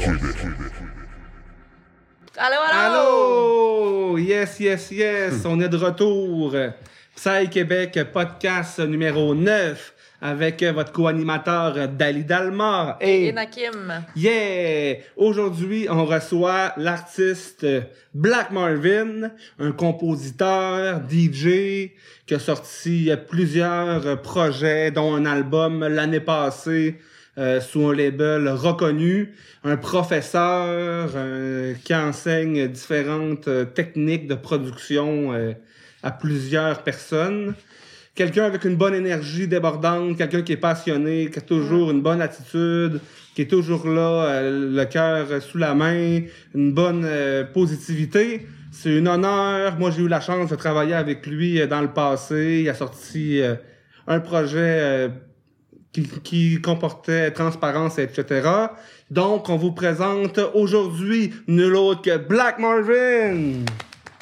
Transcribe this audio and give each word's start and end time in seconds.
Allô, 0.00 0.14
allô! 2.36 2.98
Allô! 4.12 4.18
Yes, 4.18 4.60
yes, 4.60 4.90
yes! 4.92 5.44
On 5.44 5.58
est 5.60 5.68
de 5.68 5.76
retour. 5.76 6.54
Psy 7.16 7.48
Québec, 7.50 7.98
podcast 8.12 8.78
numéro 8.78 9.34
9 9.34 9.94
avec 10.20 10.62
votre 10.62 10.92
co-animateur 10.92 11.88
Dali 11.88 12.24
Dalmar. 12.24 12.96
Et 13.00 13.26
Et 13.26 13.32
Nakim. 13.32 14.04
yeah! 14.14 14.98
Aujourd'hui, 15.16 15.88
on 15.90 16.04
reçoit 16.04 16.74
l'artiste 16.76 17.66
Black 18.14 18.52
Marvin, 18.52 19.32
un 19.58 19.72
compositeur, 19.72 21.00
DJ, 21.10 21.90
qui 22.24 22.34
a 22.34 22.38
sorti 22.38 23.10
plusieurs 23.28 24.22
projets, 24.22 24.92
dont 24.92 25.12
un 25.16 25.26
album 25.26 25.84
l'année 25.88 26.20
passée 26.20 26.98
euh, 27.38 27.60
sous 27.60 27.86
un 27.86 27.94
label 27.94 28.48
reconnu, 28.48 29.32
un 29.62 29.76
professeur 29.76 31.10
euh, 31.14 31.74
qui 31.84 31.94
enseigne 31.94 32.68
différentes 32.68 33.48
euh, 33.48 33.64
techniques 33.64 34.26
de 34.26 34.34
production 34.34 35.32
euh, 35.32 35.52
à 36.02 36.10
plusieurs 36.10 36.82
personnes. 36.82 37.54
Quelqu'un 38.14 38.44
avec 38.44 38.64
une 38.64 38.74
bonne 38.74 38.94
énergie 38.94 39.46
débordante, 39.46 40.16
quelqu'un 40.18 40.42
qui 40.42 40.52
est 40.52 40.56
passionné, 40.56 41.30
qui 41.30 41.38
a 41.38 41.42
toujours 41.42 41.92
une 41.92 42.02
bonne 42.02 42.20
attitude, 42.20 43.00
qui 43.34 43.42
est 43.42 43.50
toujours 43.50 43.86
là, 43.86 44.42
le 44.42 44.84
cœur 44.86 45.40
sous 45.40 45.58
la 45.58 45.72
main, 45.74 46.22
une 46.52 46.72
bonne 46.72 47.08
positivité. 47.54 48.48
C'est 48.72 48.98
un 48.98 49.06
honneur. 49.06 49.78
Moi, 49.78 49.92
j'ai 49.92 50.02
eu 50.02 50.08
la 50.08 50.20
chance 50.20 50.50
de 50.50 50.56
travailler 50.56 50.94
avec 50.94 51.24
lui 51.28 51.64
dans 51.68 51.80
le 51.80 51.92
passé. 51.92 52.62
Il 52.62 52.68
a 52.68 52.74
sorti 52.74 53.40
un 54.08 54.20
projet 54.20 54.58
euh, 54.58 55.08
qui, 56.02 56.20
qui 56.20 56.60
comportait 56.60 57.30
transparence, 57.30 57.98
etc. 57.98 58.48
Donc, 59.10 59.48
on 59.48 59.56
vous 59.56 59.72
présente 59.72 60.38
aujourd'hui 60.54 61.32
nul 61.46 61.74
autre 61.76 62.02
que 62.02 62.16
Black 62.18 62.58
Marvin. 62.58 63.64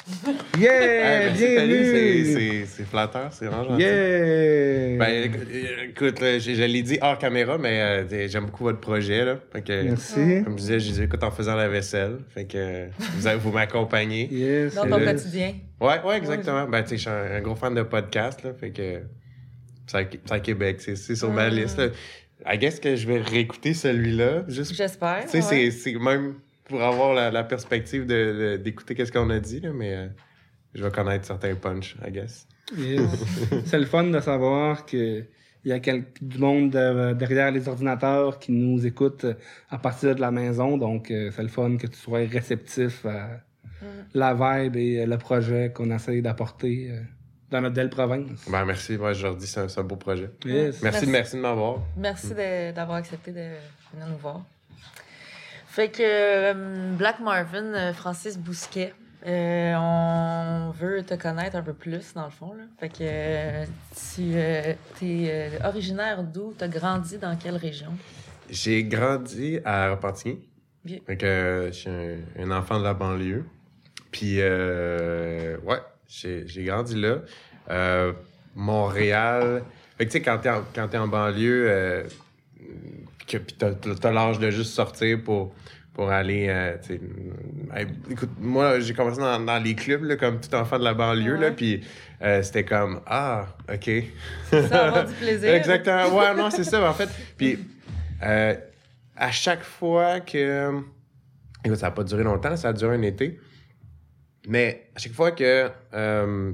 Yeah, 0.57 0.71
Hey, 0.71 1.27
Tali, 1.27 1.37
c'est- 1.37 1.65
bienvenue. 1.67 2.65
c'est- 2.65 2.83
flatteur, 2.85 3.27
c'est 3.33 3.45
vraiment 3.47 3.65
gentil. 3.65 3.83
Yeah. 3.83 4.97
Ben, 4.97 5.23
écoute, 5.25 5.47
écoute, 5.89 6.19
là, 6.21 6.39
je, 6.39 6.53
je 6.53 6.63
l'ai 6.63 6.81
dit 6.81 6.97
hors 7.01 7.17
caméra, 7.17 7.57
mais 7.57 7.81
euh, 8.09 8.27
j'aime 8.29 8.45
beaucoup 8.45 8.63
votre 8.63 8.79
projet. 8.79 9.25
Là. 9.25 9.35
Fait 9.51 9.61
que, 9.61 9.83
Merci. 9.83 10.43
Comme 10.45 10.53
je 10.53 10.61
disais, 10.61 10.79
je 10.79 10.91
les 10.93 11.01
écoute 11.01 11.21
en 11.23 11.31
faisant 11.31 11.55
la 11.55 11.67
vaisselle. 11.67 12.19
Fait 12.33 12.45
que 12.45 12.85
vous, 12.97 13.39
vous 13.41 13.51
m'accompagnez. 13.51 14.29
Yes. 14.31 14.75
Dans 14.75 14.87
ton 14.87 14.97
quotidien. 15.03 15.55
Ouais, 15.81 16.01
ouais, 16.05 16.15
exactement. 16.17 16.65
Ben, 16.69 16.83
tu 16.83 16.89
sais, 16.91 16.95
je 16.95 17.01
suis 17.01 17.09
un, 17.09 17.35
un 17.37 17.41
gros 17.41 17.55
fan 17.55 17.75
de 17.75 17.83
podcast. 17.83 18.43
Là, 18.45 18.51
fait 18.57 18.69
que 18.71 19.01
Psy 19.87 20.17
Psy 20.25 20.41
Québec, 20.41 20.77
c'est 20.81 20.95
c'est 20.95 21.15
sur 21.15 21.31
ma 21.31 21.49
Mm. 21.49 21.53
liste. 21.53 21.77
Là. 21.79 21.87
I 22.53 22.57
guess 22.57 22.79
que 22.79 22.95
je 22.95 23.07
vais 23.07 23.19
réécouter 23.19 23.73
celui-là. 23.73 24.43
Juste, 24.47 24.71
tu 24.71 24.77
J'espère. 24.77 25.27
sais, 25.27 25.37
ouais. 25.37 25.41
c'est- 25.41 25.71
c'est 25.71 25.93
même 25.95 26.35
pour 26.65 26.83
avoir 26.83 27.13
la, 27.13 27.31
la 27.31 27.43
perspective 27.43 28.05
de- 28.05 28.55
de- 28.55 28.57
d'écouter 28.57 28.93
qu'est-ce 28.93 29.11
qu'on 29.11 29.29
a 29.31 29.39
dit, 29.39 29.59
là, 29.61 29.71
mais 29.73 29.95
euh, 29.95 30.07
je 30.75 30.83
vais 30.83 30.91
connaître 30.91 31.25
certains 31.25 31.55
punch, 31.55 31.95
I 32.05 32.11
guess. 32.11 32.47
Yes. 32.77 33.01
c'est 33.65 33.79
le 33.79 33.85
fun 33.85 34.03
de 34.03 34.19
savoir 34.19 34.85
que 34.85 35.23
il 35.65 35.69
y 35.69 35.73
a 35.73 35.79
du 35.79 36.37
monde 36.37 36.69
de- 36.71 37.13
derrière 37.13 37.51
les 37.51 37.67
ordinateurs 37.67 38.39
qui 38.39 38.51
nous 38.51 38.85
écoute 38.85 39.25
à 39.69 39.77
partir 39.77 40.15
de 40.15 40.21
la 40.21 40.31
maison. 40.31 40.77
Donc, 40.77 41.09
euh, 41.11 41.31
c'est 41.35 41.41
le 41.43 41.49
fun 41.49 41.75
que 41.77 41.87
tu 41.87 41.97
sois 41.97 42.19
réceptif 42.19 43.05
à 43.05 43.41
la 44.13 44.33
vibe 44.33 44.75
et 44.75 45.01
euh, 45.01 45.05
le 45.05 45.17
projet 45.17 45.71
qu'on 45.73 45.91
essaye 45.91 46.21
d'apporter 46.21 46.89
euh, 46.91 47.01
dans 47.49 47.61
notre 47.61 47.75
belle 47.75 47.89
province. 47.89 48.47
Ben, 48.49 48.65
merci. 48.65 48.95
Ouais, 48.97 49.13
je 49.13 49.23
leur 49.23 49.35
dis, 49.35 49.47
c'est 49.47 49.79
un, 49.79 49.83
beau 49.83 49.95
projet. 49.95 50.29
Yes. 50.45 50.81
Merci, 50.81 50.83
Merci. 50.83 51.05
de- 51.05 51.11
merci 51.11 51.35
de 51.37 51.41
m'avoir. 51.41 51.77
Merci 51.95 52.33
d'avoir 52.75 52.97
accepté 52.97 53.31
de 53.31 53.49
venir 53.93 54.07
nous 54.09 54.17
voir. 54.17 54.41
Fait 55.67 55.89
que 55.89 56.01
euh, 56.01 56.95
Black 56.95 57.19
Marvin, 57.19 57.65
euh, 57.73 57.93
Francis 57.93 58.37
Bousquet, 58.37 58.93
euh, 59.25 59.75
on 59.75 60.71
veut 60.71 61.03
te 61.03 61.13
connaître 61.13 61.55
un 61.55 61.61
peu 61.61 61.73
plus, 61.73 62.13
dans 62.13 62.25
le 62.25 62.31
fond. 62.31 62.53
Là. 62.53 62.63
Fait 62.79 62.89
que 62.89 62.95
euh, 63.01 63.65
tu 64.15 64.33
es 64.35 65.49
originaire 65.63 66.23
d'où? 66.23 66.53
Tu 66.57 66.63
as 66.63 66.67
grandi 66.67 67.17
dans 67.17 67.35
quelle 67.35 67.57
région? 67.57 67.91
J'ai 68.49 68.83
grandi 68.83 69.59
à 69.65 69.91
Repentigny. 69.91 70.47
Bien. 70.83 70.99
Fait 71.05 71.17
que 71.17 71.69
je 71.71 71.77
suis 71.77 71.89
un, 71.89 72.17
un 72.39 72.51
enfant 72.51 72.79
de 72.79 72.83
la 72.83 72.93
banlieue. 72.93 73.45
Puis, 74.09 74.37
euh, 74.39 75.57
ouais, 75.65 75.79
j'ai 76.07 76.63
grandi 76.63 76.95
là. 76.95 77.17
Euh, 77.69 78.13
Montréal. 78.57 79.63
Fait 79.97 80.05
que, 80.05 80.11
tu 80.11 80.17
sais, 80.17 80.21
quand 80.21 80.39
t'es 80.39 80.49
en, 80.49 80.63
quand 80.73 80.93
en 80.95 81.07
banlieue, 81.07 81.65
euh, 81.69 82.03
que, 83.27 83.37
t'as, 83.37 84.11
l'âge 84.11 84.39
de 84.39 84.49
juste 84.49 84.73
sortir 84.73 85.23
pour, 85.23 85.53
pour 85.93 86.09
aller, 86.09 86.47
euh, 86.49 86.75
écoute, 88.09 88.31
moi, 88.39 88.79
j'ai 88.79 88.93
commencé 88.93 89.19
dans, 89.19 89.39
dans 89.39 89.63
les 89.63 89.75
clubs, 89.75 90.03
là, 90.03 90.15
comme 90.15 90.39
tout 90.39 90.53
enfant 90.55 90.79
de 90.79 90.83
la 90.83 90.93
banlieue, 90.93 91.35
là, 91.35 91.51
puis 91.51 91.81
euh, 92.21 92.41
c'était 92.41 92.65
comme, 92.65 93.01
ah, 93.05 93.47
OK. 93.71 93.89
Ça 94.49 94.87
avoir 94.87 95.05
du 95.05 95.13
plaisir. 95.13 95.49
Exactement. 95.53 96.17
Ouais, 96.17 96.35
non, 96.35 96.49
c'est 96.49 96.63
ça, 96.63 96.89
en 96.89 96.93
fait. 96.93 97.09
Puis, 97.37 97.59
à 98.21 99.31
chaque 99.31 99.63
fois 99.63 100.19
que. 100.19 100.71
Écoute, 101.63 101.79
ça 101.79 101.87
n'a 101.87 101.91
pas 101.91 102.03
duré 102.03 102.23
longtemps, 102.23 102.55
ça 102.55 102.69
a 102.69 102.73
duré 102.73 102.95
un 102.95 103.01
été. 103.01 103.39
Mais 104.47 104.89
à 104.95 104.99
chaque 104.99 105.13
fois 105.13 105.31
que 105.31 105.69
euh, 105.93 106.51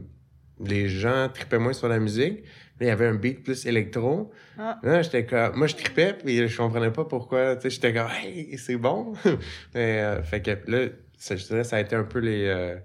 les 0.59 0.89
gens 0.89 1.29
tripaient 1.33 1.59
moins 1.59 1.73
sur 1.73 1.87
la 1.87 1.99
musique, 1.99 2.43
il 2.81 2.87
y 2.87 2.89
avait 2.89 3.07
un 3.07 3.13
beat 3.15 3.43
plus 3.43 3.65
électro. 3.65 4.31
Ah. 4.57 4.79
Là, 4.83 5.01
j'étais 5.03 5.25
comme. 5.25 5.55
Moi, 5.55 5.67
je 5.67 5.75
tripais, 5.75 6.13
puis 6.13 6.45
je 6.47 6.57
comprenais 6.57 6.91
pas 6.91 7.05
pourquoi. 7.05 7.55
Tu 7.55 7.61
sais, 7.63 7.69
j'étais 7.69 7.93
comme, 7.93 8.09
hey, 8.21 8.57
c'est 8.57 8.75
bon. 8.75 9.13
Mais, 9.73 10.01
euh, 10.01 10.21
fait 10.23 10.41
que 10.41 10.51
là, 10.69 10.87
ça, 11.17 11.35
je 11.37 11.45
dirais, 11.45 11.63
ça 11.63 11.77
a 11.77 11.79
été 11.79 11.95
un 11.95 12.03
peu 12.03 12.19
les, 12.19 12.45
euh, 12.47 12.75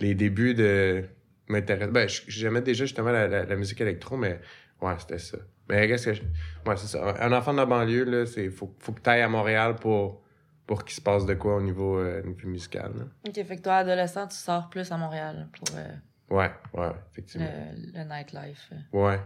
les 0.00 0.14
débuts 0.14 0.54
de 0.54 1.04
m'intéresser. 1.48 1.92
Ben, 1.92 2.08
j'aimais 2.26 2.62
déjà 2.62 2.84
justement 2.84 3.12
la, 3.12 3.28
la- 3.28 3.44
la 3.44 3.56
musique 3.56 3.80
électro, 3.80 4.16
mais 4.16 4.40
ouais, 4.82 4.94
c'était 4.98 5.18
ça. 5.18 5.38
Mais 5.68 5.86
qu'est-ce 5.86 6.06
que 6.06 6.14
je... 6.14 6.22
Ouais, 6.66 6.76
c'est 6.76 6.86
ça. 6.88 7.14
Un 7.20 7.32
enfant 7.32 7.52
de 7.52 7.58
la 7.58 7.66
banlieue, 7.66 8.04
là, 8.04 8.26
c'est 8.26 8.48
faut, 8.50 8.74
faut 8.80 8.92
que 8.92 9.00
tu 9.02 9.10
ailles 9.10 9.22
à 9.22 9.28
Montréal 9.28 9.76
pour, 9.76 10.22
pour 10.68 10.84
qu'il 10.84 10.94
se 10.94 11.00
passe 11.00 11.24
de 11.26 11.34
quoi 11.34 11.56
au 11.56 11.60
niveau, 11.62 11.98
euh, 11.98 12.22
niveau 12.22 12.46
musical. 12.46 12.92
là. 12.96 13.04
OK, 13.26 13.34
fait 13.44 13.56
que 13.56 13.62
toi, 13.62 13.76
adolescent, 13.78 14.28
tu 14.28 14.36
sors 14.36 14.68
plus 14.70 14.92
à 14.92 14.96
Montréal 14.98 15.48
pour 15.58 15.76
euh, 15.76 15.88
Ouais, 16.30 16.50
ouais, 16.74 16.90
effectivement. 17.10 17.48
le, 17.74 17.98
le 17.98 18.04
nightlife. 18.04 18.70
Ouais, 18.92 19.18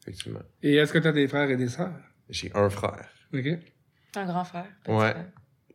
effectivement. 0.00 0.42
Et 0.62 0.76
est-ce 0.76 0.92
que 0.92 0.98
tu 1.00 1.08
as 1.08 1.12
des 1.12 1.26
frères 1.28 1.50
et 1.50 1.56
des 1.56 1.68
sœurs? 1.68 1.92
J'ai 2.30 2.52
un 2.54 2.70
frère. 2.70 3.08
OK. 3.34 3.46
Un 4.16 4.26
grand 4.26 4.44
frère. 4.44 4.66
petit 4.84 4.92
Ouais. 4.92 5.10
frère. 5.10 5.24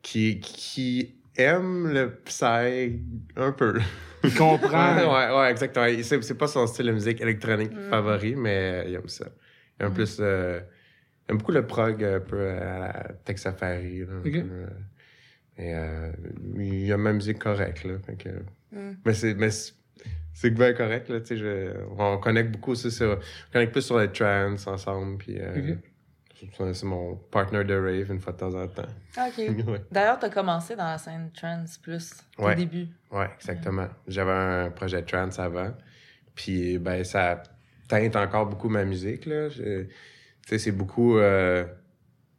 Qui, 0.02 0.40
qui 0.40 1.22
aime 1.36 1.92
le 1.92 2.16
psy 2.22 3.02
un 3.36 3.52
peu. 3.52 3.82
Il 4.24 4.34
comprend. 4.34 4.96
Ouais, 4.96 5.06
ouais, 5.06 5.38
ouais, 5.40 5.52
exactement. 5.52 5.88
C'est, 6.02 6.22
c'est 6.24 6.38
pas 6.38 6.48
son 6.48 6.66
style 6.68 6.86
de 6.86 6.92
musique 6.94 7.20
électronique 7.20 7.74
Mm. 7.74 7.90
favori, 7.90 8.36
mais 8.36 8.86
il 8.88 8.96
aime 8.96 9.10
ça. 9.10 9.26
Il 9.80 9.86
aime 9.86 9.92
Mm. 9.92 9.96
plus. 9.96 10.18
euh, 10.22 10.62
il 11.30 11.34
aime 11.34 11.38
beaucoup 11.38 11.52
le 11.52 11.66
prog 11.66 12.04
un 12.04 12.20
peu 12.20 12.50
à 12.50 12.80
la 12.80 13.12
Texafari. 13.24 14.00
Là, 14.00 14.08
un 14.14 14.18
Ok. 14.20 14.32
peu, 14.32 14.38
euh, 14.40 14.68
et 15.58 15.76
euh, 15.76 16.12
il 16.58 16.90
aime 16.90 17.02
ma 17.02 17.14
musique 17.14 17.40
correcte. 17.40 17.84
Là, 17.84 17.94
fait 18.06 18.16
que- 18.16 18.30
Mm. 18.72 18.96
Mais 19.06 19.14
c'est. 19.14 19.34
Mais 19.36 19.50
c'est, 19.52 19.74
c'est 20.34 20.50
bien 20.52 20.74
correct, 20.74 21.10
là, 21.10 21.20
tu 21.22 21.28
sais, 21.28 21.38
je- 21.38 21.74
on 21.98 22.18
connecte 22.20 22.52
beaucoup 22.52 22.72
aussi 22.72 22.92
sur, 22.92 23.20
on 23.20 23.52
connecte 23.54 23.72
plus 23.74 23.82
sur 23.82 23.98
les 24.00 24.12
trance 24.12 24.68
ensemble, 24.68 25.18
puis 25.18 25.38
euh, 25.40 25.76
c'est- 26.36 26.74
c'est 26.74 26.86
mon 26.86 27.16
partner 27.16 27.64
de 27.64 27.74
rave 27.76 28.12
une 28.12 28.20
fois 28.20 28.32
de 28.34 28.38
temps 28.38 28.54
en 28.54 28.68
temps. 28.68 28.86
Ah, 29.18 29.28
OK. 29.28 29.38
ouais. 29.68 29.82
D'ailleurs, 29.92 30.20
tu 30.20 30.26
as 30.28 30.30
commencé 30.30 30.76
dans 30.76 30.86
la 30.86 30.98
scène 31.00 31.32
trans 31.34 31.66
plus 31.82 32.14
au 32.38 32.46
Ouais. 32.46 32.56
début. 32.56 32.88
Ouais, 33.12 33.28
exactement. 33.36 33.88
J'avais 34.08 34.32
un 34.32 34.70
projet 34.72 35.02
de 35.02 35.08
trance 35.08 35.38
avant. 35.40 35.74
Puis, 36.36 36.78
ben, 36.78 37.04
ça 37.04 37.42
teinte 37.90 38.16
encore 38.16 38.46
beaucoup 38.46 38.70
ma 38.70 38.86
musique, 38.86 39.26
là. 39.26 39.50
Je- 39.50 39.88
Tu 40.44 40.50
sais, 40.50 40.58
c'est 40.60 40.72
beaucoup... 40.72 41.18
euh, 41.18 41.66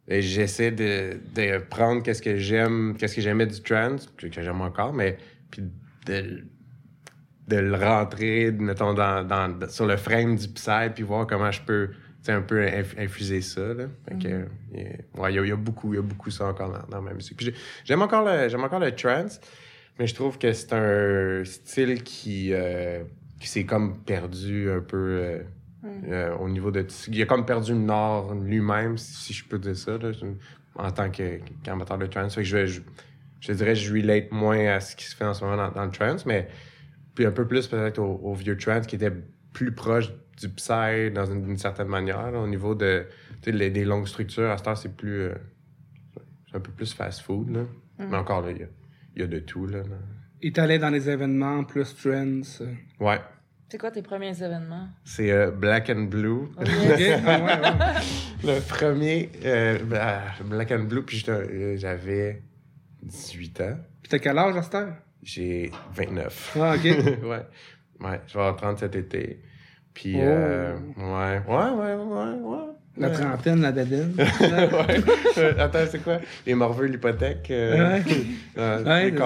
et 0.09 0.23
J'essaie 0.23 0.73
de, 0.73 1.19
de 1.35 1.59
prendre 1.59 2.03
qu'est-ce 2.03 2.23
que 2.23 2.37
j'aime, 2.37 2.97
qu'est-ce 2.99 3.15
que 3.15 3.21
j'aimais 3.21 3.47
du 3.47 3.61
trance, 3.63 4.13
que, 4.17 4.27
que 4.27 4.43
j'aime 4.43 4.61
encore, 4.61 4.93
mais 4.93 5.17
puis 5.51 5.63
de, 6.07 6.45
de 7.47 7.57
le 7.57 7.75
rentrer, 7.77 8.51
mettons, 8.53 8.95
dans, 8.95 9.25
dans, 9.27 9.69
sur 9.69 9.87
le 9.87 9.97
frame 9.97 10.37
du 10.37 10.49
Psy, 10.49 10.91
puis 10.95 11.05
voir 11.05 11.27
comment 11.27 11.51
je 11.53 11.61
peux, 11.63 11.89
tu 11.91 11.97
sais, 12.23 12.33
un 12.33 12.43
peu 12.43 12.65
inf- 12.65 12.99
infuser 12.99 13.41
ça, 13.41 13.73
là. 13.75 13.85
Fait 14.09 14.19
que, 14.19 14.47
ouais, 15.21 15.33
il 15.33 15.37
y, 15.37 15.39
a- 15.39 15.47
y 15.47 15.53
a 15.53 15.57
beaucoup, 15.57 15.93
il 15.93 15.97
y 15.97 16.01
a 16.01 16.03
beaucoup 16.03 16.31
ça 16.31 16.47
encore 16.47 16.73
dans, 16.73 16.87
dans 16.89 17.03
ma 17.03 17.13
musique. 17.13 17.41
J'aime 17.85 18.03
encore 18.03 18.25
le, 18.25 18.49
j'aime 18.49 18.65
encore 18.65 18.81
le 18.81 18.93
trance, 18.95 19.41
mais 19.99 20.07
je 20.09 20.15
trouve 20.15 20.39
que 20.39 20.53
c'est 20.53 20.73
un 20.73 21.45
style 21.45 22.03
qui, 22.03 22.51
euh, 22.53 23.03
qui 23.39 23.49
s'est 23.49 23.65
comme 23.65 23.99
perdu 24.03 24.71
un 24.71 24.81
peu 24.81 24.97
euh, 24.97 25.43
euh, 25.85 26.35
au 26.37 26.49
niveau 26.49 26.71
de... 26.71 26.87
Il 27.09 27.23
a 27.23 27.27
comme 27.27 27.47
perdu 27.47 27.73
le 27.73 27.79
nord 27.79 28.35
lui-même, 28.35 28.99
si, 28.99 29.33
je 29.33 29.45
peux 29.45 29.59
dire 29.59 29.77
ça, 29.77 29.97
là, 29.99 30.11
en 30.75 30.91
tant 30.91 31.11
que- 31.11 31.41
qu'amateur 31.63 31.99
de 31.99 32.07
trance. 32.07 32.35
Fait 32.35 32.43
que 32.43 32.47
je, 32.49 32.67
je, 32.67 32.81
je 33.41 33.53
dirais 33.53 33.73
que 33.75 33.79
je 33.81 33.93
relate 33.93 34.31
moins 34.33 34.67
à 34.67 34.81
ce 34.81 34.95
qui 34.97 35.05
se 35.07 35.17
fait 35.17 35.25
en 35.25 35.35
ce 35.35 35.45
moment 35.45 35.57
dans, 35.57 35.71
dans 35.73 35.85
le 35.85 35.91
trance, 35.91 36.27
mais 36.27 36.49
puis 37.15 37.27
un 37.27 37.33
peu 37.33 37.47
plus 37.47 37.67
peut-être 37.67 37.99
au, 37.99 38.21
au 38.23 38.35
vieux 38.35 38.57
trance 38.57 38.87
qui 38.87 38.97
était 38.97 39.13
plus 39.53 39.73
proche 39.75 40.11
du 40.39 40.49
psy 40.49 41.11
dans 41.15 41.27
une, 41.27 41.43
d'une 41.45 41.57
certaine 41.59 41.89
manière, 41.89 42.31
là, 42.31 42.39
au 42.41 42.47
niveau 42.47 42.75
de, 42.75 43.07
tu 43.43 43.51
sais, 43.51 43.57
les- 43.57 43.71
des 43.71 43.85
longues 43.85 44.07
structures. 44.07 44.51
À 44.51 44.59
ce 44.59 44.63
temps, 44.63 44.77
c'est 44.77 44.95
plus... 44.97 45.23
euh, 45.23 45.35
c'est 46.49 46.57
un 46.57 46.61
peu 46.61 46.73
plus 46.73 46.93
fast-food, 46.95 47.51
là. 47.51 47.61
Mais 47.99 48.17
encore, 48.17 48.41
là, 48.43 48.51
il 48.53 48.59
y 48.59 48.63
a, 48.63 48.67
il 49.17 49.21
y 49.21 49.25
a 49.25 49.27
de 49.27 49.39
tout, 49.41 49.67
là. 49.67 49.79
là. 49.79 49.97
Et 50.41 50.53
t'allais 50.53 50.79
dans 50.79 50.89
les 50.89 51.11
événements 51.11 51.65
plus 51.65 51.95
trends. 51.95 52.41
euh. 52.63 52.75
Ouais. 52.99 53.21
C'est 53.71 53.79
quoi 53.79 53.91
tes 53.93 54.03
premiers 54.03 54.37
événements? 54.43 54.89
C'est 55.05 55.31
euh, 55.31 55.51
Black 55.53 55.91
and 55.91 56.03
Blue. 56.11 56.49
Ok? 56.59 56.67
Ouais, 56.99 57.17
ouais. 57.19 57.61
Le 58.43 58.61
premier, 58.69 59.31
euh, 59.45 59.79
bah, 59.85 60.23
Black 60.45 60.73
and 60.73 60.85
Blue, 60.85 61.03
puis 61.05 61.25
euh, 61.29 61.77
j'avais 61.77 62.43
18 63.03 63.61
ans. 63.61 63.77
Puis 64.03 64.11
t'as 64.11 64.19
quel 64.19 64.37
âge 64.39 64.57
à 64.57 64.63
cette 64.63 64.75
heure? 64.75 64.95
J'ai 65.23 65.71
29. 65.95 66.57
Ah, 66.61 66.75
ok. 66.75 66.85
ouais. 66.85 67.47
Ouais, 68.01 68.21
je 68.27 68.33
vais 68.35 68.41
avoir 68.41 68.57
30 68.57 68.79
cet 68.81 68.97
été. 68.97 69.41
Puis, 69.95 70.15
Oh. 70.17 70.21
euh, 70.23 70.77
ouais, 70.97 71.43
ouais, 71.47 71.71
ouais, 71.71 71.95
ouais, 71.95 72.35
ouais. 72.41 72.67
La 72.99 73.09
Ouais. 73.09 73.15
trentaine, 73.15 73.61
la 73.63 73.71
dadine. 73.73 74.13
ouais. 74.19 75.59
Attends, 75.61 75.79
c'est 75.89 76.03
quoi? 76.03 76.19
Les 76.45 76.55
morveux, 76.55 76.87
l'hypothèque. 76.87 77.49
euh, 77.51 77.73
Ouais. 77.99 78.03
euh, 78.59 78.79
les 79.11 79.13
ouais. 79.13 79.21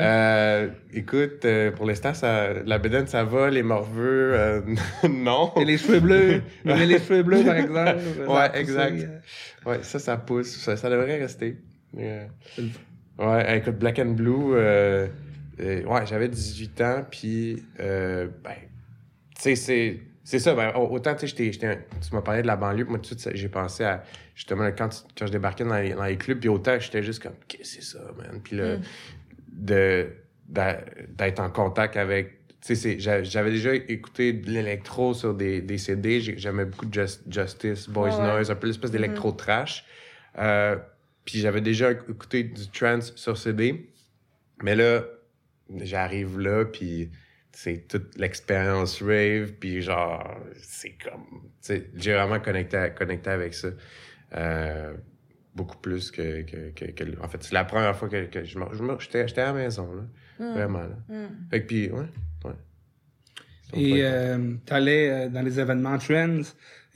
Euh, 0.00 0.68
écoute, 0.94 1.44
euh, 1.44 1.70
pour 1.72 1.84
l'instant, 1.86 2.14
ça, 2.14 2.54
la 2.64 2.78
bédaine, 2.78 3.06
ça 3.06 3.22
va. 3.22 3.50
Les 3.50 3.62
morveux, 3.62 4.64
non. 5.08 5.52
Et 5.56 5.64
les 5.66 5.76
cheveux 5.76 6.00
bleus. 6.00 6.42
Mais 6.64 6.86
les 6.86 6.98
cheveux 6.98 7.22
bleus, 7.22 7.44
par 7.44 7.56
exemple. 7.56 7.96
Ouais, 8.26 8.50
exact. 8.58 9.06
Ouais, 9.66 9.78
ça, 9.82 9.98
ça 9.98 10.16
pousse. 10.16 10.56
Ça, 10.56 10.76
ça 10.76 10.88
devrait 10.88 11.18
rester. 11.18 11.58
Le- 11.94 12.26
ouais, 13.18 13.58
écoute, 13.58 13.76
Black 13.78 13.98
and 13.98 14.12
Blue, 14.12 14.54
ouais, 14.54 15.10
j'avais 16.06 16.28
18 16.28 16.80
ans, 16.80 17.04
puis, 17.10 17.62
ben, 17.78 18.32
tu 19.36 19.42
sais, 19.42 19.54
c'est. 19.54 20.00
C'est 20.30 20.38
ça, 20.38 20.54
ben, 20.54 20.72
au- 20.76 20.94
autant, 20.94 21.12
tu 21.14 21.22
sais, 21.22 21.26
j'étais- 21.26 21.50
j'étais 21.52 21.66
un- 21.66 21.76
tu 21.76 22.14
m'as 22.14 22.22
parlé 22.22 22.42
de 22.42 22.46
la 22.46 22.54
banlieue, 22.54 22.84
moi, 22.84 23.00
tout 23.00 23.14
de 23.16 23.20
suite, 23.20 23.34
j'ai 23.34 23.48
pensé 23.48 23.82
à, 23.82 24.04
justement, 24.36 24.70
quand, 24.70 25.04
quand 25.18 25.26
je 25.26 25.32
débarquais 25.32 25.64
dans 25.64 25.74
les, 25.76 25.92
dans 25.94 26.04
les 26.04 26.16
clubs, 26.16 26.38
puis 26.38 26.48
autant, 26.48 26.78
j'étais 26.78 27.02
juste 27.02 27.20
comme, 27.20 27.32
qu'est-ce 27.48 27.78
que 27.78 27.82
c'est 27.82 27.98
ça, 27.98 28.04
man? 28.16 28.40
Puis 28.40 28.56
là, 28.56 28.76
Mm. 28.76 28.82
de, 29.52 30.06
d'être 30.48 31.40
en 31.40 31.50
contact 31.50 31.96
avec, 31.96 32.38
tu 32.60 32.76
sais, 32.76 32.98
j'avais 33.00 33.50
déjà 33.50 33.74
écouté 33.74 34.32
de 34.32 34.48
l'électro 34.52 35.14
sur 35.14 35.34
des, 35.34 35.62
des 35.62 35.78
CD, 35.78 36.20
J'ai- 36.20 36.38
j'aimais 36.38 36.64
beaucoup 36.64 36.86
Just- 36.92 37.22
Justice, 37.28 37.88
Boys 37.88 38.10
ouais. 38.16 38.22
Noise, 38.22 38.52
un 38.52 38.54
peu 38.54 38.68
l'espèce 38.68 38.92
d'électro 38.92 39.32
trash. 39.32 39.84
Euh, 40.38 40.76
puis 41.24 41.40
j'avais 41.40 41.60
déjà 41.60 41.90
écouté 41.90 42.44
du 42.44 42.68
trance 42.68 43.12
sur 43.16 43.36
CD, 43.36 43.88
mais 44.62 44.76
là, 44.76 45.02
j'arrive 45.82 46.38
là, 46.38 46.64
puis 46.66 47.10
c'est 47.62 47.86
toute 47.88 48.16
l'expérience 48.16 49.02
rave, 49.02 49.52
puis 49.60 49.82
genre, 49.82 50.34
c'est 50.62 50.92
comme, 51.04 51.26
tu 51.42 51.48
sais, 51.60 51.90
j'ai 51.94 52.14
vraiment 52.14 52.40
connecté, 52.40 52.76
à- 52.78 52.88
connecté 52.90 53.28
avec 53.28 53.52
ça. 53.52 53.68
Euh, 54.34 54.94
beaucoup 55.54 55.76
plus 55.76 56.10
que, 56.10 56.40
que, 56.42 56.70
que, 56.70 56.84
que- 56.92 57.20
En 57.22 57.28
fait, 57.28 57.42
c'est 57.42 57.52
la 57.52 57.64
première 57.64 57.94
fois 57.94 58.08
que, 58.08 58.24
que 58.26 58.44
je 58.44 58.58
j'étais 59.00 59.28
j'étais 59.28 59.40
à 59.42 59.46
la 59.46 59.52
maison, 59.52 59.88
là. 59.94 60.02
Mm. 60.38 60.54
Vraiment, 60.54 60.78
là. 60.84 60.96
Mm. 61.10 61.26
Fait 61.50 61.60
que 61.62 61.66
puis, 61.66 61.90
ouais, 61.90 62.06
ouais. 62.46 62.52
Et 63.74 64.00
euh, 64.04 64.54
t'allais 64.64 65.10
euh, 65.10 65.28
dans 65.28 65.42
les 65.42 65.60
événements 65.60 65.98
trends. 65.98 66.40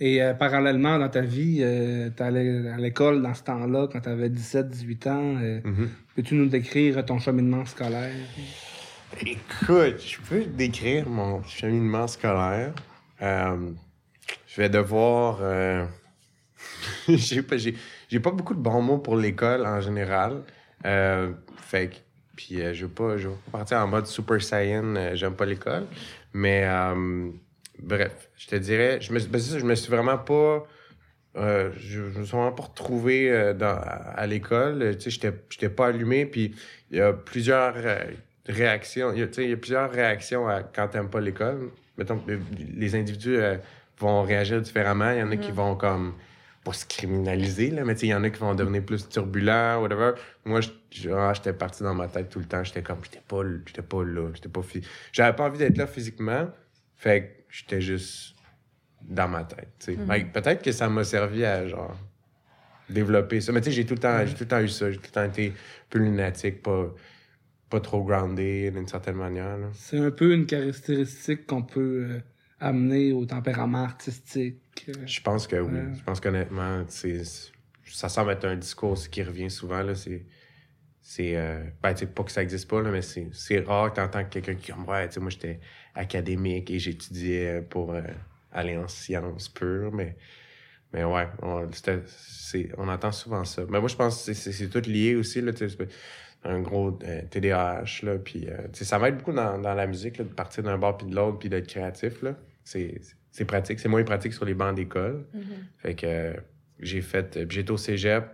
Et 0.00 0.22
euh, 0.22 0.32
parallèlement, 0.34 0.98
dans 0.98 1.08
ta 1.10 1.20
vie, 1.20 1.58
euh, 1.60 2.08
t'allais 2.10 2.68
à 2.70 2.78
l'école 2.78 3.22
dans 3.22 3.34
ce 3.34 3.42
temps-là, 3.44 3.86
quand 3.92 4.00
t'avais 4.00 4.30
17-18 4.30 5.08
ans. 5.08 5.36
euh, 5.42 5.60
Mhm. 5.62 5.90
Peux-tu 6.16 6.34
nous 6.36 6.46
décrire 6.46 7.04
ton 7.04 7.18
cheminement 7.18 7.64
scolaire? 7.66 8.10
Écoute, 9.20 10.00
je 10.00 10.18
peux 10.28 10.44
décrire 10.44 11.08
mon 11.08 11.42
cheminement 11.44 12.08
scolaire. 12.08 12.72
Euh, 13.22 13.70
je 14.48 14.60
vais 14.60 14.68
devoir. 14.68 15.38
euh, 15.40 15.86
j'ai 17.08 17.42
pas, 17.42 18.30
beaucoup 18.32 18.54
de 18.54 18.60
bons 18.60 18.82
mots 18.82 18.98
pour 18.98 19.16
l'école 19.16 19.66
en 19.66 19.80
général. 19.80 20.42
Euh, 20.84 21.32
fait 21.56 21.90
que, 21.90 21.94
puis 22.34 22.58
je 22.74 22.86
veux 22.86 22.92
pas, 22.92 23.16
je 23.16 23.28
veux 23.28 23.34
pas 23.52 23.58
partir 23.58 23.78
en 23.78 23.86
mode 23.86 24.06
Super 24.06 24.42
Saiyan. 24.42 25.14
j'aime 25.14 25.34
pas 25.34 25.46
l'école, 25.46 25.86
mais 26.32 26.66
bref, 27.78 28.30
je 28.36 28.48
te 28.48 28.56
dirais, 28.56 29.00
je 29.00 29.12
me, 29.12 29.20
ben, 29.20 29.40
je 29.40 29.64
me 29.64 29.74
suis 29.76 29.90
vraiment 29.90 30.18
pas. 30.18 30.66
je, 31.36 32.00
me 32.00 32.24
suis 32.24 32.36
vraiment 32.36 32.52
pas 32.52 32.64
retrouvé 32.64 33.30
à, 33.32 34.26
l'école. 34.26 34.96
Tu 34.98 35.10
sais, 35.10 35.32
j'étais, 35.50 35.68
pas 35.68 35.86
allumé. 35.86 36.26
Puis 36.26 36.54
il 36.90 36.98
y 36.98 37.00
a 37.00 37.12
plusieurs 37.12 37.76
réactions. 38.46 39.12
Il 39.12 39.20
y 39.20 39.22
a, 39.22 39.26
il 39.38 39.50
y 39.50 39.52
a 39.52 39.56
plusieurs 39.56 39.90
réactions 39.90 40.48
à 40.48 40.62
quand 40.62 40.88
t'aimes 40.88 41.10
pas 41.10 41.20
l'école. 41.20 41.70
Mettons, 41.96 42.20
les 42.76 42.94
individus 42.94 43.36
euh, 43.36 43.56
vont 43.98 44.22
réagir 44.22 44.60
différemment. 44.60 45.10
Il 45.10 45.18
y 45.18 45.22
en 45.22 45.30
a 45.30 45.36
qui 45.36 45.50
vont 45.50 45.76
comme 45.76 46.14
pas 46.64 46.72
se 46.72 46.86
criminaliser, 46.86 47.70
là, 47.70 47.84
mais 47.84 47.92
il 47.94 48.08
y 48.08 48.14
en 48.14 48.24
a 48.24 48.30
qui 48.30 48.40
vont 48.40 48.54
devenir 48.54 48.82
plus 48.82 49.06
turbulents, 49.08 49.82
whatever. 49.82 50.12
Moi, 50.46 50.60
ah, 51.12 51.32
j'étais 51.34 51.52
parti 51.52 51.82
dans 51.82 51.94
ma 51.94 52.08
tête 52.08 52.30
tout 52.30 52.38
le 52.38 52.46
temps. 52.46 52.64
J'étais 52.64 52.82
comme, 52.82 52.98
j'étais 53.04 53.22
pas, 53.26 53.42
j'étais 53.66 53.82
pas 53.82 54.02
là, 54.02 54.30
j'étais 54.34 54.48
pas 54.48 54.62
J'avais 55.12 55.36
pas 55.36 55.44
envie 55.44 55.58
d'être 55.58 55.76
là 55.76 55.86
physiquement. 55.86 56.48
Fait 56.96 57.22
que 57.22 57.54
j'étais 57.54 57.80
juste 57.82 58.34
dans 59.02 59.28
ma 59.28 59.44
tête. 59.44 59.90
Ben, 60.06 60.30
peut-être 60.32 60.62
que 60.62 60.72
ça 60.72 60.88
m'a 60.88 61.04
servi 61.04 61.44
à, 61.44 61.66
genre, 61.68 61.94
développer 62.88 63.42
ça. 63.42 63.52
Mais 63.52 63.60
tu 63.60 63.66
sais, 63.66 63.72
j'ai 63.72 63.84
tout 63.84 63.94
le 63.94 64.00
temps, 64.00 64.24
j'ai 64.24 64.32
tout 64.32 64.44
le 64.44 64.48
temps 64.48 64.60
eu 64.60 64.68
ça. 64.68 64.90
J'ai 64.90 64.96
tout 64.96 65.08
le 65.08 65.12
temps 65.12 65.24
été 65.24 65.48
un 65.48 65.86
peu 65.90 65.98
lunatique, 65.98 66.62
pas, 66.62 66.88
pas 67.74 67.80
trop 67.80 68.04
groundé 68.04 68.70
d'une 68.70 68.86
certaine 68.86 69.16
manière. 69.16 69.58
C'est 69.72 69.98
un 69.98 70.12
peu 70.12 70.32
une 70.32 70.46
caractéristique 70.46 71.44
qu'on 71.44 71.62
peut 71.62 72.06
euh, 72.08 72.20
amener 72.60 73.12
au 73.12 73.24
tempérament 73.26 73.82
artistique. 73.82 74.86
euh. 74.88 74.92
Je 75.04 75.20
pense 75.20 75.48
que 75.48 75.56
oui. 75.56 75.80
Je 75.98 76.04
pense 76.04 76.20
qu'honnêtement, 76.20 76.84
ça 77.84 78.08
semble 78.08 78.30
être 78.30 78.44
un 78.44 78.54
discours 78.54 78.96
qui 79.10 79.24
revient 79.24 79.50
souvent. 79.50 79.82
Là, 79.82 79.96
c'est, 79.96 80.24
c'est 81.02 81.36
euh, 81.36 81.64
ben, 81.82 81.94
pas 81.94 82.22
que 82.22 82.30
ça 82.30 82.44
existe 82.44 82.70
pas, 82.70 82.80
là, 82.80 82.92
mais 82.92 83.02
c'est, 83.02 83.58
rare 83.66 83.90
que 83.90 83.96
t'entends 83.96 84.24
quelqu'un 84.24 84.54
qui 84.54 84.70
comme 84.70 84.88
ouais, 84.88 85.08
moi 85.18 85.30
j'étais 85.30 85.58
académique 85.96 86.70
et 86.70 86.78
j'étudiais 86.78 87.60
pour 87.60 87.92
euh, 87.92 88.02
aller 88.52 88.76
en 88.76 88.86
sciences 88.86 89.48
pures, 89.48 89.90
mais, 89.92 90.16
mais 90.92 91.02
ouais, 91.02 91.26
on, 91.42 91.68
on 92.78 92.88
entend 92.88 93.10
souvent 93.10 93.44
ça. 93.44 93.62
Mais 93.68 93.80
moi 93.80 93.88
je 93.88 93.96
pense 93.96 94.24
que 94.26 94.32
c'est, 94.32 94.68
tout 94.68 94.88
lié 94.88 95.16
aussi, 95.16 95.40
là, 95.40 95.50
un 96.44 96.60
gros 96.60 96.98
euh, 97.04 97.22
TDAH, 97.30 97.84
là, 98.02 98.18
puis 98.18 98.46
euh, 98.48 98.56
tu 98.72 98.80
sais, 98.80 98.84
ça 98.84 98.98
m'aide 98.98 99.16
beaucoup 99.18 99.32
dans, 99.32 99.58
dans 99.58 99.74
la 99.74 99.86
musique, 99.86 100.18
là, 100.18 100.24
de 100.24 100.28
partir 100.32 100.62
d'un 100.62 100.76
bord 100.78 100.96
puis 100.98 101.06
de 101.06 101.14
l'autre, 101.14 101.38
puis 101.38 101.48
d'être 101.48 101.66
créatif, 101.66 102.22
là. 102.22 102.34
C'est, 102.64 103.00
c'est 103.30 103.44
pratique, 103.44 103.80
c'est 103.80 103.88
moins 103.88 104.04
pratique 104.04 104.32
sur 104.32 104.44
les 104.44 104.54
bancs 104.54 104.74
d'école. 104.74 105.26
Mhm. 105.34 105.42
Fait 105.78 105.94
que 105.94 106.06
euh, 106.06 106.32
j'ai 106.80 107.00
fait. 107.02 107.36
euh, 107.36 107.46
puis 107.46 107.56
J'étais 107.56 107.70
au 107.70 107.76
cégep 107.76 108.24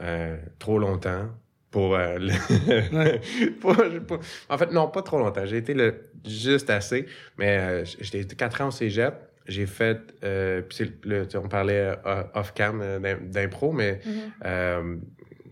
euh, 0.00 0.36
trop 0.58 0.78
longtemps 0.78 1.28
pour. 1.70 1.94
euh, 1.96 2.18
le- 2.18 2.96
Ouais. 2.96 3.20
pour- 3.60 3.76
pour- 4.06 4.20
En 4.48 4.58
fait, 4.58 4.70
non, 4.72 4.88
pas 4.88 5.02
trop 5.02 5.18
longtemps. 5.18 5.46
J'ai 5.46 5.56
été 5.58 5.74
le 5.74 6.02
juste 6.26 6.70
assez. 6.70 7.06
Mais 7.38 7.58
euh, 7.58 7.84
j'étais 8.00 8.24
quatre 8.36 8.60
ans 8.60 8.68
au 8.68 8.72
cégep. 8.72 9.14
J'ai 9.48 9.66
fait. 9.66 9.98
euh, 10.24 10.60
puis 10.62 10.76
c'est 10.78 11.04
le- 11.06 11.24
tu 11.26 11.32
sais, 11.32 11.38
on 11.38 11.48
parlait 11.48 11.94
euh, 12.04 12.22
off-cam 12.34 12.80
euh, 12.82 12.98
d'im- 12.98 13.20
d'impro, 13.30 13.72
mais 13.72 14.00
Mhm. 14.04 14.12
euh, 14.44 14.82
genre, 14.86 14.96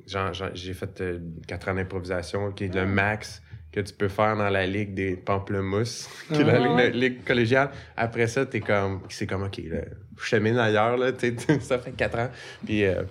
j'ai 0.07 0.75
fait 0.75 1.01
euh, 1.01 1.19
quatre 1.47 1.69
ans 1.69 1.75
d'improvisation, 1.75 2.53
qui 2.53 2.65
est 2.65 2.77
Ah. 2.77 2.81
le 2.85 2.87
max 2.87 3.43
que 3.73 3.81
tu 3.81 3.93
peux 3.93 4.09
faire 4.09 4.37
dans 4.37 4.49
la 4.51 4.67
ligue 4.67 4.95
des 4.95 5.17
pamplemousses, 5.17 6.09
qui 6.33 6.43
est 6.43 6.45
Ah 6.45 6.45
la 6.45 6.61
ouais. 6.61 6.69
ligue, 6.69 6.77
la 6.77 6.89
ligue 7.09 7.25
collégiale. 7.25 7.71
Après 7.97 8.27
ça, 8.29 8.47
t'es 8.47 8.61
comme, 8.61 9.01
c'est 9.09 9.27
comme, 9.27 9.43
OK, 9.43 9.59
là, 9.69 9.79
je 10.17 10.25
chemine 10.25 10.57
ailleurs, 10.59 10.97
là, 10.97 11.13
t'sais, 11.13 11.35
ça 11.61 11.79
fait 11.81 11.91
quatre 11.93 12.19
ans. 12.19 12.31
Puis, 12.65 12.85
euh, 12.85 13.03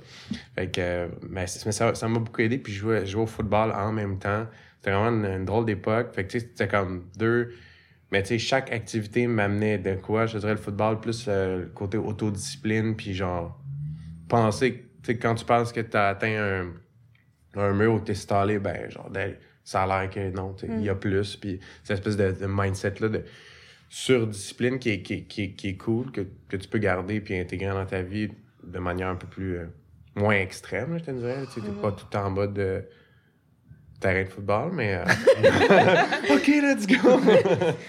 fait 0.56 0.68
que, 0.72 0.80
euh, 0.82 1.08
mais 1.30 1.48
c'est- 1.48 1.66
mais 1.66 1.74
ça 1.74 1.94
ça 1.96 2.08
m'a 2.08 2.20
beaucoup 2.20 2.40
aidé, 2.42 2.58
puis 2.60 2.72
je 2.72 2.80
jouais, 2.80 3.06
jouais 3.06 3.24
au 3.24 3.28
football 3.28 3.72
en 3.72 3.92
même 3.92 4.20
temps. 4.20 4.48
C'était 4.78 4.92
vraiment 4.92 5.18
une, 5.18 5.26
une 5.40 5.46
drôle 5.46 5.66
d'époque. 5.66 6.14
Fait 6.14 6.26
que, 6.26 6.32
tu 6.32 6.40
sais, 6.40 6.46
c'était 6.50 6.68
comme 6.70 7.06
deux... 7.18 7.54
Mais 8.12 8.22
tu 8.22 8.30
sais, 8.30 8.38
chaque 8.38 8.72
activité 8.72 9.26
m'amenait 9.28 9.80
de 9.80 9.96
quoi? 9.96 10.28
Je 10.28 10.38
dirais 10.38 10.52
le 10.52 10.58
football, 10.60 11.00
plus 11.02 11.26
euh, 11.28 11.62
le 11.62 11.66
côté 11.68 11.98
autodiscipline, 11.98 12.96
puis 12.96 13.14
genre, 13.14 13.60
penser, 14.30 14.86
tu 15.04 15.12
sais, 15.14 15.18
quand 15.18 15.36
tu 15.36 15.44
penses 15.46 15.74
que 15.74 15.82
t'as 15.82 16.10
atteint 16.10 16.38
un, 16.42 16.74
un 17.56 17.74
mur 17.74 17.94
où 17.94 18.00
t'es 18.00 18.14
stallé, 18.16 18.60
ben, 18.60 18.90
genre, 18.90 19.10
ça 19.64 19.84
a 19.84 19.88
l'air 19.88 20.10
que 20.10 20.32
non, 20.36 20.56
il 20.64 20.82
y 20.82 20.90
a 20.90 20.96
plus, 20.96 21.36
puis 21.36 21.60
cette 21.84 22.00
espèce 22.00 22.18
de, 22.18 22.32
de 22.32 22.46
mindset-là 22.48 23.10
de 23.10 23.24
surdiscipline 23.90 24.80
qui 24.80 24.90
est, 24.90 25.02
qui, 25.02 25.24
qui, 25.26 25.44
est- 25.44 25.52
qui 25.52 25.70
est 25.70 25.78
cool, 25.78 26.12
que, 26.12 26.22
que 26.50 26.58
tu 26.58 26.68
peux 26.68 26.80
garder 26.80 27.22
puis 27.22 27.38
intégrer 27.38 27.70
dans 27.70 27.86
ta 27.86 28.02
vie 28.02 28.30
de 28.64 28.80
manière 28.80 29.10
un 29.10 29.16
peu 29.16 29.28
plus, 29.28 29.58
euh, 29.58 29.66
moins 30.16 30.36
extrême, 30.36 30.98
je 30.98 31.04
te 31.04 31.12
dirais. 31.12 31.44
Tu 31.54 31.62
t'es 31.62 31.70
pas 31.82 31.92
tout 31.92 32.06
le 32.06 32.10
temps 32.12 32.26
en 32.26 32.30
mode 32.32 32.54
de 32.54 32.84
terrain 34.00 34.24
de 34.24 34.30
football, 34.30 34.72
mais... 34.74 34.96
euh, 34.96 35.04
OK, 36.36 36.48
let's 36.48 36.88
go! 36.88 37.20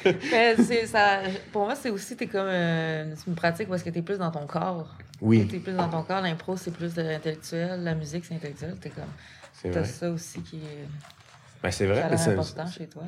Mais 0.31 0.57
c'est 0.57 0.87
ça. 0.87 1.21
Pour 1.53 1.65
moi, 1.65 1.75
c'est 1.75 1.91
aussi 1.91 2.17
t'es 2.17 2.27
comme 2.27 2.47
euh, 2.47 3.15
c'est 3.17 3.27
une 3.27 3.35
pratique 3.35 3.69
parce 3.69 3.83
que 3.83 3.91
t'es 3.91 4.03
plus 4.03 4.19
dans 4.19 4.31
ton 4.31 4.47
corps. 4.47 4.97
oui, 5.21 5.47
T'es 5.49 5.59
plus 5.59 5.73
dans 5.73 5.89
ton 5.89 6.03
corps. 6.03 6.21
L'impro 6.21 6.57
c'est 6.57 6.73
plus 6.73 6.95
de 6.95 7.03
l'intellectuel, 7.03 7.83
la 7.83 7.95
musique 7.95 8.25
c'est 8.27 8.35
intellectuel. 8.35 8.77
T'es 8.81 8.91
comme 8.91 9.05
c'est 9.55 9.71
t'as 9.71 9.85
ça 9.85 10.11
aussi 10.11 10.43
qui 10.43 10.57
est 10.59 10.87
Ben, 11.63 11.71
c'est 11.71 11.87
vrai, 11.87 12.17
c'est... 12.17 12.33
important 12.33 12.67
chez 12.67 12.87
toi. 12.89 13.05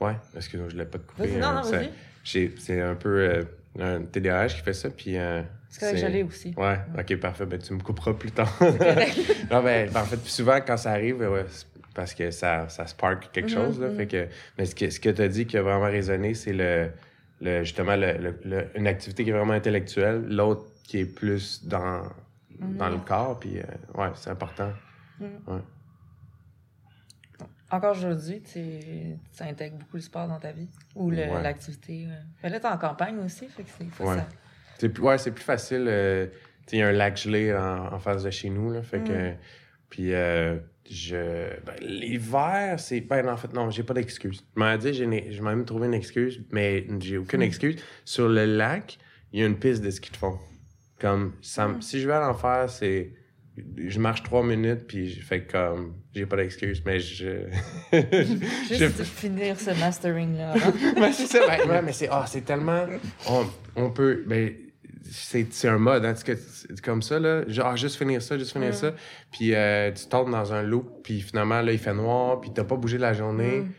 Ouais, 0.00 0.16
excuse-moi, 0.34 0.68
je 0.70 0.76
l'ai 0.76 0.84
pas 0.86 0.98
coupé. 0.98 1.28
Vas-y, 1.28 1.40
non, 1.40 1.54
non, 1.54 1.62
vas-y. 1.70 1.90
C'est 2.58 2.80
un 2.80 2.94
peu... 2.94 3.20
euh, 3.20 3.44
un 3.78 4.02
TDAH 4.02 4.48
qui 4.48 4.60
fait 4.62 4.72
ça, 4.72 4.90
puis... 4.90 5.16
euh, 5.18 5.42
C'est 5.68 5.80
correct, 5.80 6.12
l'ai 6.12 6.22
aussi. 6.22 6.54
Ouais, 6.56 6.78
ok, 6.98 7.16
parfait. 7.20 7.46
Ben, 7.46 7.58
tu 7.60 7.72
me 7.74 7.80
couperas 7.80 8.14
plus 8.14 8.32
tard. 8.32 8.50
non, 8.60 9.62
ben, 9.62 9.90
ben, 9.90 10.00
en 10.00 10.04
fait, 10.04 10.24
souvent, 10.26 10.58
quand 10.66 10.76
ça 10.78 10.92
arrive, 10.92 11.18
ouais, 11.20 11.44
parce 11.94 12.14
que 12.14 12.30
ça, 12.30 12.68
ça 12.68 12.86
spark 12.86 13.30
quelque 13.32 13.48
Mhm, 13.50 13.54
chose. 13.54 13.80
Là, 13.80 13.88
mhm. 13.88 13.96
fait 13.96 14.06
que, 14.06 14.28
mais 14.58 14.64
ce 14.66 14.74
que, 14.74 14.88
ce 14.90 14.98
que 15.00 15.10
tu 15.10 15.22
as 15.22 15.28
dit 15.28 15.46
qui 15.46 15.56
a 15.58 15.62
vraiment 15.62 15.86
résonné, 15.90 16.34
c'est 16.34 16.52
le, 16.52 16.90
le, 17.40 17.64
justement 17.64 17.96
le, 17.96 18.12
le- 18.18 18.40
le- 18.44 18.68
une 18.74 18.86
activité 18.86 19.24
qui 19.24 19.30
est 19.30 19.34
vraiment 19.34 19.52
intellectuelle, 19.54 20.24
l'autre 20.28 20.64
qui 20.84 20.98
est 21.00 21.04
plus 21.06 21.64
dans, 21.66 22.02
dans 22.60 22.88
le 22.88 22.98
corps. 22.98 23.38
Puis, 23.38 23.58
euh, 23.58 23.62
ouais, 23.94 24.08
c'est 24.14 24.30
important. 24.30 24.72
Encore 27.70 27.96
aujourd'hui, 27.96 28.40
tu 28.42 28.60
tu 29.36 29.42
intègres 29.42 29.76
beaucoup 29.78 29.96
le 29.96 30.02
sport 30.02 30.28
dans 30.28 30.38
ta 30.38 30.52
vie 30.52 30.68
ou 30.94 31.10
Ouais. 31.10 31.42
l'activité. 31.42 32.06
ouais. 32.06 32.12
Mais 32.42 32.48
là, 32.50 32.60
t'es 32.60 32.68
en 32.68 32.78
campagne 32.78 33.18
aussi, 33.18 33.48
fait 33.48 33.64
que 33.64 33.68
c'est 33.76 34.02
Ouais. 34.04 34.16
ça. 34.16 34.28
C'est 34.78 34.88
plus, 34.88 35.02
ouais, 35.02 35.18
c'est 35.18 35.32
plus 35.32 35.42
facile. 35.44 35.86
euh, 35.88 36.26
tu 36.66 36.76
il 36.76 36.78
y 36.78 36.82
a 36.82 36.88
un 36.88 36.92
lac 36.92 37.16
gelé 37.16 37.52
en, 37.54 37.92
en 37.94 37.98
face 37.98 38.22
de 38.22 38.30
chez 38.30 38.50
nous. 38.50 38.70
Là, 38.72 38.82
fait 38.82 39.00
que, 39.00 39.32
puis, 39.88 40.12
euh, 40.12 40.58
je, 40.88 41.48
ben, 41.64 41.74
l'hiver, 41.80 42.78
c'est. 42.78 43.00
Ben, 43.00 43.28
en 43.28 43.36
fait, 43.36 43.52
non, 43.52 43.70
j'ai 43.70 43.82
pas 43.82 43.94
d'excuse. 43.94 44.44
Je 44.54 44.60
m'en 44.60 44.76
dit, 44.76 44.92
j'ai 44.94 45.06
même 45.40 45.64
trouvé 45.64 45.86
une 45.88 45.94
excuse, 45.94 46.44
mais 46.52 46.86
j'ai 47.00 47.18
aucune 47.18 47.42
excuse. 47.42 47.82
Sur 48.04 48.28
le 48.28 48.44
lac, 48.44 48.98
il 49.32 49.40
y 49.40 49.42
a 49.42 49.46
une 49.46 49.58
piste 49.58 49.82
de 49.82 49.90
ski 49.90 50.10
de 50.12 50.16
fond. 50.16 50.38
Comme, 51.00 51.34
ça, 51.42 51.68
si 51.80 52.00
je 52.00 52.06
veux 52.06 52.14
aller 52.14 52.26
en 52.26 52.34
faire, 52.34 52.70
c'est. 52.70 53.12
Je 53.76 53.98
marche 53.98 54.22
trois 54.22 54.42
minutes, 54.42 54.86
puis 54.86 55.08
je 55.08 55.20
fais 55.22 55.42
comme. 55.44 55.94
J'ai 56.14 56.26
pas 56.26 56.36
d'excuse, 56.36 56.82
mais 56.84 57.00
je. 57.00 57.46
Juste 58.68 58.98
je- 58.98 59.02
finir 59.04 59.58
ce 59.58 59.70
mastering-là. 59.78 60.52
avant. 60.54 60.72
Ben, 61.00 61.12
c'est 61.12 61.26
ça, 61.26 61.40
ben, 61.46 61.68
ouais, 61.68 61.82
mais 61.82 61.92
c'est 61.92 62.08
ah, 62.10 62.24
c'est 62.26 62.42
tellement. 62.44 62.86
On, 63.28 63.46
on 63.76 63.90
peut. 63.90 64.24
Ben, 64.26 64.52
c'est 65.10 65.46
c'est 65.52 65.68
un 65.68 65.78
mode, 65.78 66.04
hein, 66.04 66.14
comme 66.82 67.00
ça, 67.00 67.18
là. 67.18 67.48
Genre, 67.48 67.66
ah, 67.68 67.76
juste 67.76 67.96
finir 67.96 68.20
ça, 68.20 68.36
juste 68.36 68.52
finir 68.52 68.70
Mm. 68.70 68.74
ça. 68.74 68.94
Puis 69.32 69.54
euh, 69.54 69.90
tu 69.92 70.06
tombes 70.06 70.30
dans 70.30 70.52
un 70.52 70.62
loop, 70.62 71.02
puis 71.02 71.20
finalement, 71.20 71.62
là, 71.62 71.72
il 71.72 71.78
fait 71.78 71.94
noir, 71.94 72.40
puis 72.40 72.50
t'as 72.52 72.64
pas 72.64 72.76
bougé 72.76 72.98
la 72.98 73.12
journée. 73.14 73.60
Mm. 73.60 73.72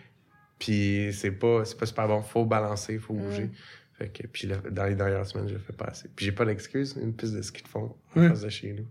Puis 0.58 1.10
c'est 1.14 1.32
pas, 1.32 1.66
c'est 1.66 1.78
pas 1.78 1.86
super 1.86 2.08
bon. 2.08 2.22
Faut 2.22 2.46
balancer, 2.46 2.98
faut 2.98 3.14
Mm. 3.14 3.18
bouger. 3.22 3.50
Fait 3.94 4.10
que, 4.10 4.28
puis 4.28 4.48
là, 4.48 4.58
dans 4.72 4.86
les 4.86 4.96
dernières 4.96 5.26
semaines, 5.26 5.48
je 5.50 5.54
le 5.56 5.60
fais 5.60 5.74
pas 5.74 5.86
assez. 5.86 6.08
Puis 6.16 6.26
j'ai 6.26 6.32
pas 6.32 6.46
d'excuse, 6.46 6.96
une 7.02 7.14
piste 7.14 7.34
de 7.36 7.42
ski 7.42 7.64
de 7.64 7.68
fond 7.68 7.96
en 8.16 8.28
face 8.30 8.42
de 8.42 8.50
chez 8.50 8.72
nous. 8.74 8.86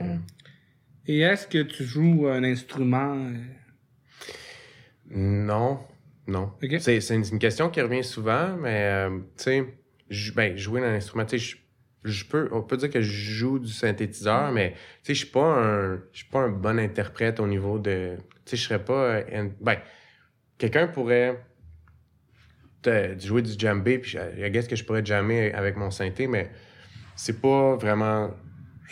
Mm. 0.00 0.20
Et 1.06 1.20
est-ce 1.20 1.46
que 1.46 1.62
tu 1.62 1.84
joues 1.84 2.26
un 2.28 2.44
instrument? 2.44 3.16
euh, 3.16 3.36
Non, 5.10 5.80
non. 6.26 6.52
C'est, 6.80 7.00
c'est 7.00 7.14
une, 7.14 7.38
question 7.38 7.70
qui 7.70 7.80
revient 7.80 8.04
souvent, 8.04 8.56
mais 8.56 8.84
euh, 8.84 9.18
tu 9.36 9.44
sais, 9.44 9.64
ben, 10.34 10.56
jouer 10.56 10.80
dans 10.80 10.88
l'instrument, 10.88 11.24
tu 11.24 11.38
sais, 11.38 11.44
je- 11.44 11.56
je 12.04 12.24
peux, 12.24 12.48
on 12.52 12.62
peut 12.62 12.76
dire 12.76 12.90
que 12.90 13.00
je 13.00 13.10
joue 13.32 13.58
du 13.58 13.72
synthétiseur, 13.72 14.52
mais 14.52 14.72
tu 14.72 14.78
sais, 15.04 15.14
je 15.14 15.18
suis 15.24 15.32
pas 15.32 15.44
un, 15.44 15.96
je 16.12 16.18
suis 16.18 16.28
pas 16.28 16.40
un 16.40 16.48
bon 16.50 16.78
interprète 16.78 17.40
au 17.40 17.46
niveau 17.46 17.78
de, 17.78 18.16
tu 18.44 18.50
sais, 18.50 18.56
je 18.56 18.62
serais 18.64 18.84
pas, 18.84 18.92
euh, 19.16 19.24
un- 19.32 19.50
ben, 19.60 19.76
quelqu'un 20.58 20.86
pourrait 20.88 21.42
te- 22.82 23.18
jouer 23.18 23.42
du 23.42 23.52
djembé, 23.58 23.98
puis 23.98 24.10
je, 24.12 24.18
I 24.46 24.50
guess 24.50 24.68
que 24.68 24.76
je 24.76 24.84
pourrais 24.84 25.04
jammer 25.04 25.52
avec 25.52 25.76
mon 25.76 25.90
synthé, 25.90 26.26
mais 26.26 26.50
c'est 27.16 27.40
pas 27.40 27.76
vraiment. 27.76 28.30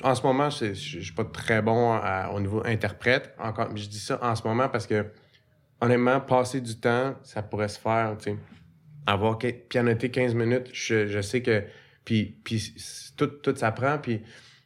En 0.03 0.15
ce 0.15 0.23
moment, 0.23 0.51
je 0.51 0.75
je 0.75 1.01
suis 1.01 1.13
pas 1.15 1.25
très 1.25 1.63
bon 1.63 1.99
au 2.33 2.41
niveau 2.41 2.63
interprète. 2.65 3.35
Encore, 3.39 3.75
je 3.77 3.89
dis 3.89 4.01
ça 4.01 4.19
en 4.23 4.35
ce 4.35 4.47
moment 4.47 4.69
parce 4.69 4.87
que 4.87 5.07
honnêtement, 5.81 6.21
passer 6.21 6.61
du 6.61 6.79
temps, 6.79 7.15
ça 7.23 7.43
pourrait 7.43 7.69
se 7.69 7.79
faire, 7.79 8.17
tu 8.19 8.31
sais. 8.31 8.37
Avoir 9.07 9.39
pianoter 9.39 10.11
15 10.11 10.35
minutes, 10.35 10.69
je, 10.73 11.07
je 11.07 11.21
sais 11.21 11.41
que. 11.43 11.63
Puis, 12.05 12.39
puis 12.45 12.75
tout, 13.17 13.27
tout 13.27 13.55
s'apprend. 13.55 13.99
Puis, 13.99 14.21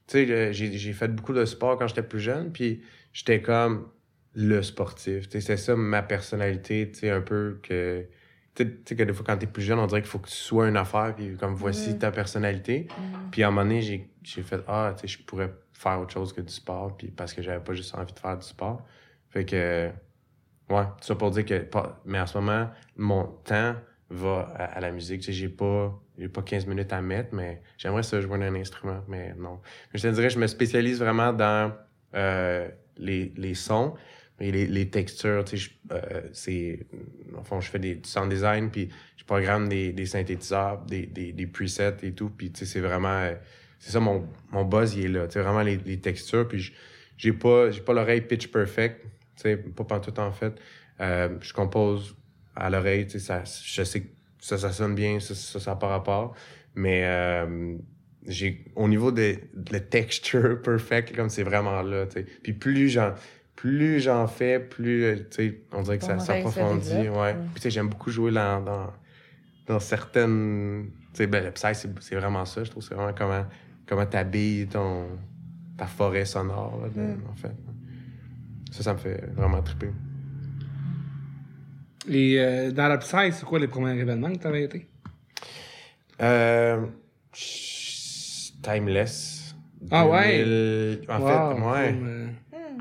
tu 0.06 0.26
sais, 0.26 0.52
j'ai 0.52 0.92
fait 0.92 1.08
beaucoup 1.08 1.34
de 1.34 1.44
sport 1.44 1.78
quand 1.78 1.86
j'étais 1.86 2.02
plus 2.02 2.20
jeune. 2.20 2.50
Puis, 2.52 2.82
j'étais 3.12 3.42
comme 3.42 3.88
le 4.34 4.62
sportif. 4.62 5.26
C'est 5.30 5.56
ça 5.56 5.76
ma 5.76 6.02
personnalité, 6.02 6.90
tu 6.90 7.00
sais, 7.00 7.10
un 7.10 7.20
peu 7.20 7.60
que. 7.62 8.06
Tu 8.64 8.82
sais- 8.84 8.96
que 8.96 9.02
des 9.02 9.12
fois, 9.12 9.24
quand 9.26 9.36
t'es 9.36 9.46
plus 9.46 9.62
jeune, 9.62 9.78
on 9.78 9.86
dirait 9.86 10.02
qu'il 10.02 10.10
faut 10.10 10.18
que 10.18 10.28
tu 10.28 10.34
sois 10.34 10.68
une 10.68 10.76
affaire. 10.76 11.14
Puis, 11.16 11.36
comme 11.36 11.54
voici 11.54 11.98
ta 11.98 12.10
personnalité. 12.10 12.86
Mm. 12.88 13.30
Puis, 13.30 13.42
à 13.42 13.48
un 13.48 13.50
moment 13.50 13.62
donné, 13.62 13.80
j'ai 13.82 14.42
fait 14.42 14.60
Ah, 14.68 14.94
tu 14.96 15.02
sais, 15.02 15.08
je 15.18 15.24
pourrais 15.24 15.52
faire 15.72 16.00
autre 16.00 16.12
chose 16.12 16.32
que 16.32 16.40
du 16.40 16.52
sport. 16.52 16.96
Puis, 16.96 17.08
parce 17.08 17.32
que 17.32 17.42
j'avais 17.42 17.62
pas 17.62 17.72
juste 17.74 17.94
envie 17.94 18.12
de 18.12 18.18
faire 18.18 18.36
du 18.36 18.46
sport. 18.46 18.84
Fait 19.30 19.44
que. 19.44 19.90
Ouais, 20.68 20.84
tout 21.00 21.06
ça 21.06 21.14
pour 21.16 21.30
dire 21.30 21.44
que. 21.44 21.58
pas- 21.60 22.00
mais 22.04 22.20
en 22.20 22.26
ce 22.26 22.38
moment, 22.38 22.70
mon 22.96 23.24
temps 23.44 23.74
va 24.10 24.52
à, 24.56 24.64
à 24.64 24.80
la 24.80 24.90
musique. 24.90 25.20
Tu 25.20 25.26
sais, 25.26 25.32
j'ai 25.32 25.48
pas, 25.48 25.98
j'ai 26.18 26.28
pas 26.28 26.42
15 26.42 26.66
minutes 26.66 26.92
à 26.92 27.00
mettre, 27.00 27.34
mais 27.34 27.62
j'aimerais 27.78 28.02
ça 28.02 28.20
jouer 28.20 28.44
un 28.44 28.54
instrument, 28.54 29.02
mais 29.08 29.34
non. 29.38 29.60
Je 29.94 30.02
te 30.02 30.08
dirais, 30.08 30.30
je 30.30 30.38
me 30.38 30.46
spécialise 30.46 30.98
vraiment 30.98 31.32
dans 31.32 31.72
euh, 32.14 32.68
les, 32.96 33.32
les 33.36 33.54
sons 33.54 33.94
et 34.40 34.50
les, 34.50 34.88
textures. 34.88 35.44
Tu 35.44 35.58
sais, 35.58 35.70
euh, 35.92 36.22
c'est. 36.32 36.80
En 37.36 37.42
fond, 37.42 37.60
je 37.60 37.70
fais 37.70 37.78
des, 37.78 37.96
du 37.96 38.08
sound 38.08 38.30
design, 38.30 38.70
puis 38.70 38.88
je 39.16 39.24
programme 39.24 39.68
des, 39.68 39.92
des 39.92 40.06
synthétiseurs, 40.06 40.82
des, 40.86 41.50
presets 41.52 41.96
et 42.02 42.12
tout, 42.12 42.30
puis 42.30 42.50
tu 42.50 42.60
sais, 42.60 42.66
c'est 42.66 42.80
vraiment. 42.80 43.08
euh, 43.08 43.34
c'est 43.78 43.92
ça, 43.92 44.00
mon, 44.00 44.26
buzz, 44.64 44.94
il 44.94 45.06
est 45.06 45.08
là. 45.08 45.26
Tu 45.26 45.34
sais, 45.34 45.40
vraiment 45.40 45.62
les, 45.62 46.00
textures, 46.00 46.46
puis 46.46 46.72
j'ai 47.16 47.32
pas, 47.32 47.70
pas 47.84 47.92
l'oreille 47.92 48.20
pitch 48.20 48.48
perfect. 48.48 49.02
Tu 49.36 49.42
sais, 49.42 49.56
pas 49.56 49.84
pantoute 49.84 50.18
en 50.18 50.32
fait. 50.32 50.54
Euh, 51.00 51.38
je 51.40 51.52
compose 51.52 52.14
à 52.54 52.68
l'oreille, 52.68 53.06
tu 53.06 53.18
sais, 53.18 53.42
je 53.64 53.82
sais 53.84 54.02
que 54.02 54.08
ça, 54.38 54.58
ça 54.58 54.70
sonne 54.72 54.94
bien, 54.94 55.18
ça, 55.18 55.34
ça, 55.34 55.58
ça 55.58 55.76
pas 55.76 55.88
rapport. 55.88 56.34
Mais 56.74 57.04
euh, 57.04 57.76
j'ai, 58.26 58.64
au 58.76 58.86
niveau 58.86 59.12
de, 59.12 59.36
de 59.54 59.72
la 59.72 59.80
texture 59.80 60.60
perfect, 60.64 61.16
comme 61.16 61.30
c'est 61.30 61.42
vraiment 61.42 61.82
là, 61.82 62.06
tu 62.06 62.20
sais. 62.20 62.26
Puis 62.42 62.52
plus 62.52 62.88
j'en, 62.90 63.14
plus 63.60 64.00
j'en 64.00 64.26
fais, 64.26 64.58
plus, 64.58 65.04
euh, 65.04 65.16
tu 65.16 65.24
sais, 65.50 65.60
on 65.72 65.82
dirait 65.82 65.98
que 65.98 66.04
ça 66.04 66.18
s'approfondit, 66.18 66.92
ouais. 66.94 67.08
ouais. 67.10 67.34
Puis 67.52 67.54
tu 67.56 67.60
sais, 67.62 67.70
j'aime 67.70 67.88
beaucoup 67.88 68.10
jouer 68.10 68.32
dans, 68.32 68.62
dans, 68.64 68.86
dans 69.66 69.78
certaines, 69.80 70.86
tu 71.12 71.18
sais, 71.18 71.26
ben, 71.26 71.44
le 71.44 71.50
Psy, 71.50 71.74
c'est, 71.74 71.90
c'est 72.00 72.16
vraiment 72.16 72.46
ça, 72.46 72.64
je 72.64 72.70
trouve, 72.70 72.82
c'est 72.82 72.94
vraiment 72.94 73.12
comment, 73.16 73.44
comment 73.86 74.06
t'habilles 74.06 74.66
ton, 74.66 75.08
ta 75.76 75.86
forêt 75.86 76.24
sonore, 76.24 76.80
là, 76.82 76.88
de- 76.88 77.00
Mm. 77.16 77.22
en 77.30 77.36
fait. 77.36 77.52
Ça, 78.72 78.82
ça 78.82 78.92
me 78.94 78.98
fait 78.98 79.26
vraiment 79.36 79.60
triper. 79.62 79.90
Et 82.08 82.40
euh, 82.40 82.70
dans 82.72 82.88
la 82.88 82.96
Psy, 82.96 83.30
c'est 83.32 83.44
quoi 83.44 83.58
les 83.58 83.68
premiers 83.68 83.98
événements 84.00 84.32
que 84.32 84.38
tu 84.38 84.46
avais 84.46 84.62
été? 84.64 84.88
Euh, 86.22 86.86
timeless. 88.62 89.54
Ah 89.90 90.06
ouais? 90.06 90.44
2000 90.44 91.10
En 91.10 91.18
Wow, 91.20 91.26
fait, 91.26 91.60
ouais. 91.60 91.92
cool, 91.98 92.06
euh, 92.08 92.26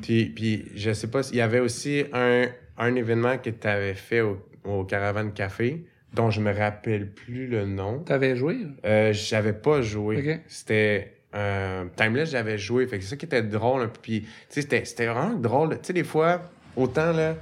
Puis, 0.01 0.25
puis 0.27 0.65
je 0.75 0.91
sais 0.93 1.07
pas, 1.07 1.21
il 1.31 1.37
y 1.37 1.41
avait 1.41 1.59
aussi 1.59 2.03
un, 2.13 2.45
un 2.77 2.95
événement 2.95 3.37
que 3.37 3.49
tu 3.49 3.67
avais 3.67 3.93
fait 3.93 4.21
au, 4.21 4.39
au 4.63 4.83
Caravan 4.83 5.29
Café, 5.29 5.83
dont 6.13 6.31
je 6.31 6.41
me 6.41 6.51
rappelle 6.53 7.07
plus 7.11 7.47
le 7.47 7.65
nom. 7.65 7.99
T'avais 7.99 8.35
joué? 8.35 8.57
Euh, 8.85 9.13
j'avais 9.13 9.53
pas 9.53 9.81
joué. 9.81 10.17
C'était 10.47 11.13
euh, 11.35 11.85
Timeless, 11.95 12.31
j'avais 12.31 12.57
joué. 12.57 12.87
Fait 12.87 12.97
que 12.97 13.03
c'est 13.03 13.11
ça 13.11 13.15
qui 13.17 13.25
était 13.25 13.43
drôle. 13.43 13.87
peu. 13.91 13.99
Puis, 14.01 14.21
tu 14.21 14.27
sais, 14.49 14.61
c'était, 14.61 14.85
c'était 14.85 15.05
vraiment 15.07 15.35
drôle. 15.35 15.69
Tu 15.73 15.77
sais, 15.83 15.93
des 15.93 16.03
fois, 16.03 16.41
autant, 16.75 17.11
là, 17.11 17.35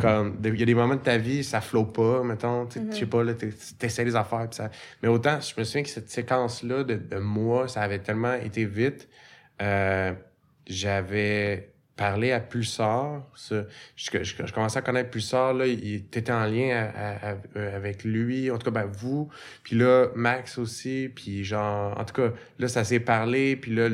comme, 0.00 0.36
il 0.44 0.54
y 0.60 0.62
a 0.62 0.66
des 0.66 0.74
moments 0.76 0.94
de 0.94 1.00
ta 1.00 1.18
vie, 1.18 1.42
ça 1.42 1.60
flot 1.60 1.86
pas, 1.86 2.22
mettons. 2.22 2.66
Tu 2.66 2.78
sais, 2.78 2.84
je 2.92 2.96
sais 2.98 3.06
pas, 3.06 3.24
là, 3.24 3.34
t'es- 3.34 3.50
t'essaies 3.78 4.04
des 4.04 4.14
affaires. 4.14 4.46
ça... 4.52 4.70
Mais 5.02 5.08
autant, 5.08 5.40
je 5.40 5.58
me 5.58 5.64
souviens 5.64 5.82
que 5.82 5.88
cette 5.88 6.08
séquence-là 6.08 6.84
de, 6.84 6.94
de 6.94 7.16
moi, 7.16 7.66
ça 7.66 7.80
avait 7.82 7.98
tellement 7.98 8.34
été 8.34 8.64
vite. 8.64 9.08
Euh, 9.60 10.12
j'avais 10.68 11.70
parlé 11.96 12.30
à 12.30 12.38
Pulsar. 12.38 13.26
ça. 13.34 13.64
Je, 13.96 14.22
je, 14.22 14.46
je 14.46 14.52
commençais 14.52 14.78
à 14.78 14.82
connaître 14.82 15.10
Pulsar. 15.10 15.52
Là, 15.54 15.66
il 15.66 15.94
était 15.96 16.30
en 16.30 16.44
lien 16.46 16.70
à- 16.94 16.98
à- 17.28 17.30
à- 17.32 17.36
euh, 17.56 17.76
avec 17.76 18.04
lui. 18.04 18.50
En 18.52 18.58
tout 18.58 18.66
cas, 18.70 18.82
ben, 18.82 18.86
vous. 18.86 19.28
Puis 19.64 19.74
là, 19.76 20.06
Max 20.14 20.58
aussi. 20.58 21.10
Puis 21.12 21.42
genre, 21.42 21.98
en 21.98 22.04
tout 22.04 22.14
cas, 22.14 22.32
là, 22.60 22.68
ça 22.68 22.84
s'est 22.84 23.00
parlé. 23.00 23.56
Puis 23.56 23.74
là, 23.74 23.88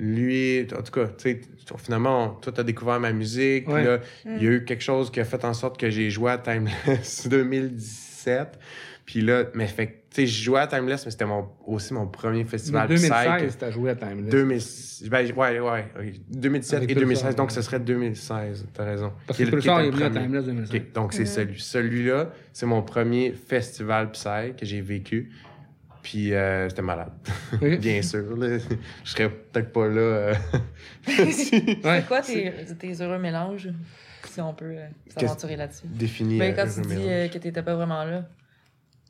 lui, 0.00 0.66
en 0.76 0.82
tout 0.82 0.90
cas, 0.92 1.06
tu 1.06 1.14
sais, 1.22 1.40
finalement, 1.78 2.30
toi, 2.30 2.52
t'as 2.52 2.64
découvert 2.64 2.98
ma 2.98 3.12
musique. 3.12 3.66
Puis 3.66 3.84
là, 3.84 4.00
il 4.24 4.42
y 4.42 4.46
a 4.48 4.50
eu 4.50 4.64
quelque 4.64 4.82
chose 4.82 5.12
qui 5.12 5.20
a 5.20 5.24
fait 5.24 5.44
en 5.44 5.54
sorte 5.54 5.78
que 5.78 5.88
j'ai 5.88 6.10
joué 6.10 6.32
à 6.32 6.38
Timeless 6.38 7.28
2017. 7.28 8.58
Puis 9.06 9.20
là, 9.22 9.44
mais 9.54 9.68
fait 9.68 9.86
que, 9.86 9.92
tu 9.92 9.98
sais, 10.22 10.26
je 10.26 10.42
jouais 10.42 10.58
à 10.60 10.66
Timeless, 10.66 11.04
mais 11.04 11.12
c'était 11.12 11.26
mon, 11.26 11.48
aussi 11.64 11.94
mon 11.94 12.08
premier 12.08 12.44
festival 12.44 12.88
Psych. 12.88 13.08
2016, 13.08 13.56
t'as 13.56 13.70
joué 13.70 13.90
à 13.90 13.94
Timeless. 13.94 14.30
2000, 14.30 15.10
ben, 15.10 15.32
ouais, 15.36 15.60
ouais, 15.60 15.86
oui. 16.00 16.22
2017 16.28 16.76
Avec 16.76 16.90
et 16.90 16.94
Pulsar, 16.94 17.06
2016, 17.06 17.36
donc 17.36 17.48
ouais. 17.50 17.54
ce 17.54 17.62
serait 17.62 17.78
2016, 17.78 18.66
t'as 18.74 18.84
raison. 18.84 19.12
Parce 19.26 19.38
que 19.38 19.44
Pulsar 19.44 19.80
est 19.82 19.90
venu 19.90 20.02
à. 20.02 20.10
Timeless 20.10 20.44
2016. 20.46 20.74
Ok, 20.80 20.92
donc 20.92 21.12
c'est 21.12 21.24
celui, 21.24 21.60
celui-là, 21.60 22.30
c'est 22.52 22.66
mon 22.66 22.82
premier 22.82 23.32
festival 23.32 24.10
Psy 24.10 24.54
que 24.58 24.66
j'ai 24.66 24.80
vécu. 24.80 25.30
Puis 26.02 26.34
euh, 26.34 26.68
c'était 26.68 26.82
malade. 26.82 27.12
Bien 27.80 28.00
sûr, 28.02 28.36
là. 28.36 28.58
je 28.58 29.10
serais 29.10 29.28
peut-être 29.28 29.72
pas 29.72 29.86
là. 29.88 30.00
euh, 30.00 30.34
Ouais. 31.08 31.30
C'est 31.32 32.06
quoi 32.06 32.20
tes, 32.22 32.52
tes 32.78 32.92
heureux 33.02 33.18
mélanges, 33.18 33.68
si 34.24 34.40
on 34.40 34.54
peut 34.54 34.64
euh, 34.66 34.86
s'aventurer 35.16 35.56
là-dessus? 35.56 35.86
défini. 35.86 36.38
Ben, 36.38 36.52
euh, 36.52 36.56
quand 36.56 36.70
tu 36.72 36.80
dis 36.88 36.94
euh, 37.08 37.28
que 37.28 37.38
t'étais 37.38 37.62
pas 37.62 37.74
vraiment 37.74 38.04
là. 38.04 38.24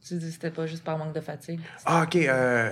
Tu 0.06 0.14
dis 0.14 0.26
que 0.26 0.32
c'était 0.32 0.50
pas 0.50 0.66
juste 0.66 0.84
par 0.84 0.98
manque 0.98 1.14
de 1.14 1.20
fatigue. 1.20 1.60
Ah, 1.84 2.04
ok. 2.04 2.16
Euh... 2.16 2.70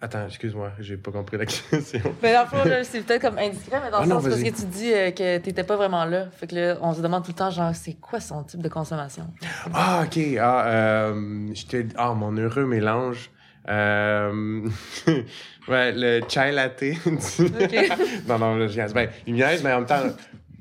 Attends, 0.00 0.26
excuse-moi, 0.26 0.72
j'ai 0.80 0.98
pas 0.98 1.10
compris 1.10 1.38
la 1.38 1.46
question. 1.46 2.00
Mais 2.22 2.34
dans 2.34 2.44
le 2.64 2.82
c'est 2.84 3.00
peut-être 3.00 3.22
comme 3.22 3.38
indiscret, 3.38 3.80
mais 3.82 3.90
dans 3.90 3.98
le 3.98 4.04
Ah 4.04 4.06
non, 4.06 4.20
sens 4.20 4.28
parce 4.28 4.42
que 4.42 4.48
tu 4.50 4.66
dis 4.66 4.92
euh, 4.92 5.10
que 5.12 5.38
t'étais 5.38 5.64
pas 5.64 5.76
vraiment 5.76 6.04
là. 6.04 6.26
Fait 6.30 6.46
que 6.46 6.54
là, 6.54 6.76
on 6.82 6.92
se 6.92 7.00
demande 7.00 7.24
tout 7.24 7.30
le 7.30 7.36
temps, 7.36 7.50
genre, 7.50 7.74
c'est 7.74 7.94
quoi 7.94 8.20
son 8.20 8.42
type 8.42 8.60
de 8.60 8.68
consommation? 8.68 9.32
Ah, 9.72 10.04
ok. 10.04 10.18
Ah, 10.38 10.66
euh, 10.66 11.48
j'étais- 11.54 11.86
ah, 11.96 12.12
mon 12.12 12.36
heureux 12.36 12.66
mélange. 12.66 13.30
Euh... 13.66 14.68
ouais, 15.68 15.92
le 15.92 16.20
chai 16.28 16.52
latte. 16.52 16.82
non, 18.28 18.38
non, 18.38 18.56
là, 18.56 18.66
je. 18.68 18.92
Ben, 18.92 19.08
il 19.26 19.32
niaise, 19.34 19.64
mais 19.64 19.72
en 19.72 19.78
même 19.78 19.86
temps, 19.86 20.02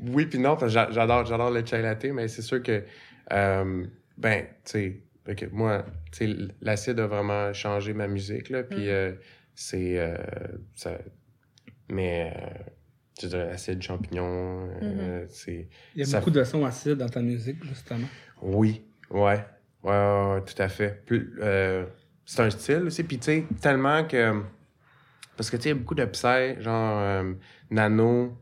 oui 0.08 0.25
puis 0.28 0.40
non, 0.40 0.58
j'adore, 0.68 1.25
j'adore 1.25 1.52
le 1.52 1.66
chai 1.66 1.82
latte, 1.82 2.06
mais 2.06 2.30
c'est 2.30 2.42
sûr 2.42 2.63
que, 2.63 2.82
euh, 3.34 3.86
ben, 4.18 4.46
tu 4.63 4.72
sais, 4.72 4.98
fait 5.25 5.36
que 5.36 5.46
moi, 5.48 5.86
tu 6.12 6.50
l'acide 6.62 7.00
a 7.00 7.08
vraiment 7.08 7.53
changé 7.53 7.94
ma 7.94 8.08
musique, 8.08 8.50
là, 8.50 8.63
puis 8.63 8.86
Mm. 8.88 8.89
euh, 8.89 9.12
c'est, 9.56 9.98
euh, 10.00 10.15
ça, 10.75 10.98
mais, 11.89 12.34
euh, 12.36 12.63
je 13.22 13.27
dirais, 13.27 13.50
acide, 13.51 13.82
champignon, 13.82 14.70
euh, 14.82 15.25
c'est... 15.30 15.68
Il 15.96 16.00
y 16.00 16.01
a 16.01 16.06
Ça- 16.06 16.20
beaucoup 16.20 16.32
de 16.32 16.44
sons 16.44 16.65
acides 16.65 16.94
dans 16.96 17.10
ta 17.10 17.22
musique, 17.22 17.63
justement. 17.65 18.08
Oui, 18.42 18.84
ouais. 19.12 19.20
Ouais, 19.84 19.92
ouais, 19.92 20.34
ouais, 20.36 20.42
tout 20.46 20.62
à 20.62 20.70
fait. 20.70 21.06
Plus, 21.06 21.34
euh, 21.42 21.86
c'est 22.25 22.42
un 22.42 22.50
style 22.50 22.84
aussi. 22.84 23.03
Puis, 23.03 23.18
tu 23.20 23.25
sais, 23.25 23.44
tellement 23.62 24.06
que. 24.06 24.42
Parce 25.36 25.50
que, 25.50 25.58
tu 25.58 25.63
sais, 25.63 25.70
il 25.70 25.72
y 25.74 25.75
a 25.75 25.80
beaucoup 25.80 25.96
de 25.96 26.06
psy, 26.06 26.62
genre 26.62 27.00
euh, 27.00 27.34
Nano, 27.70 28.38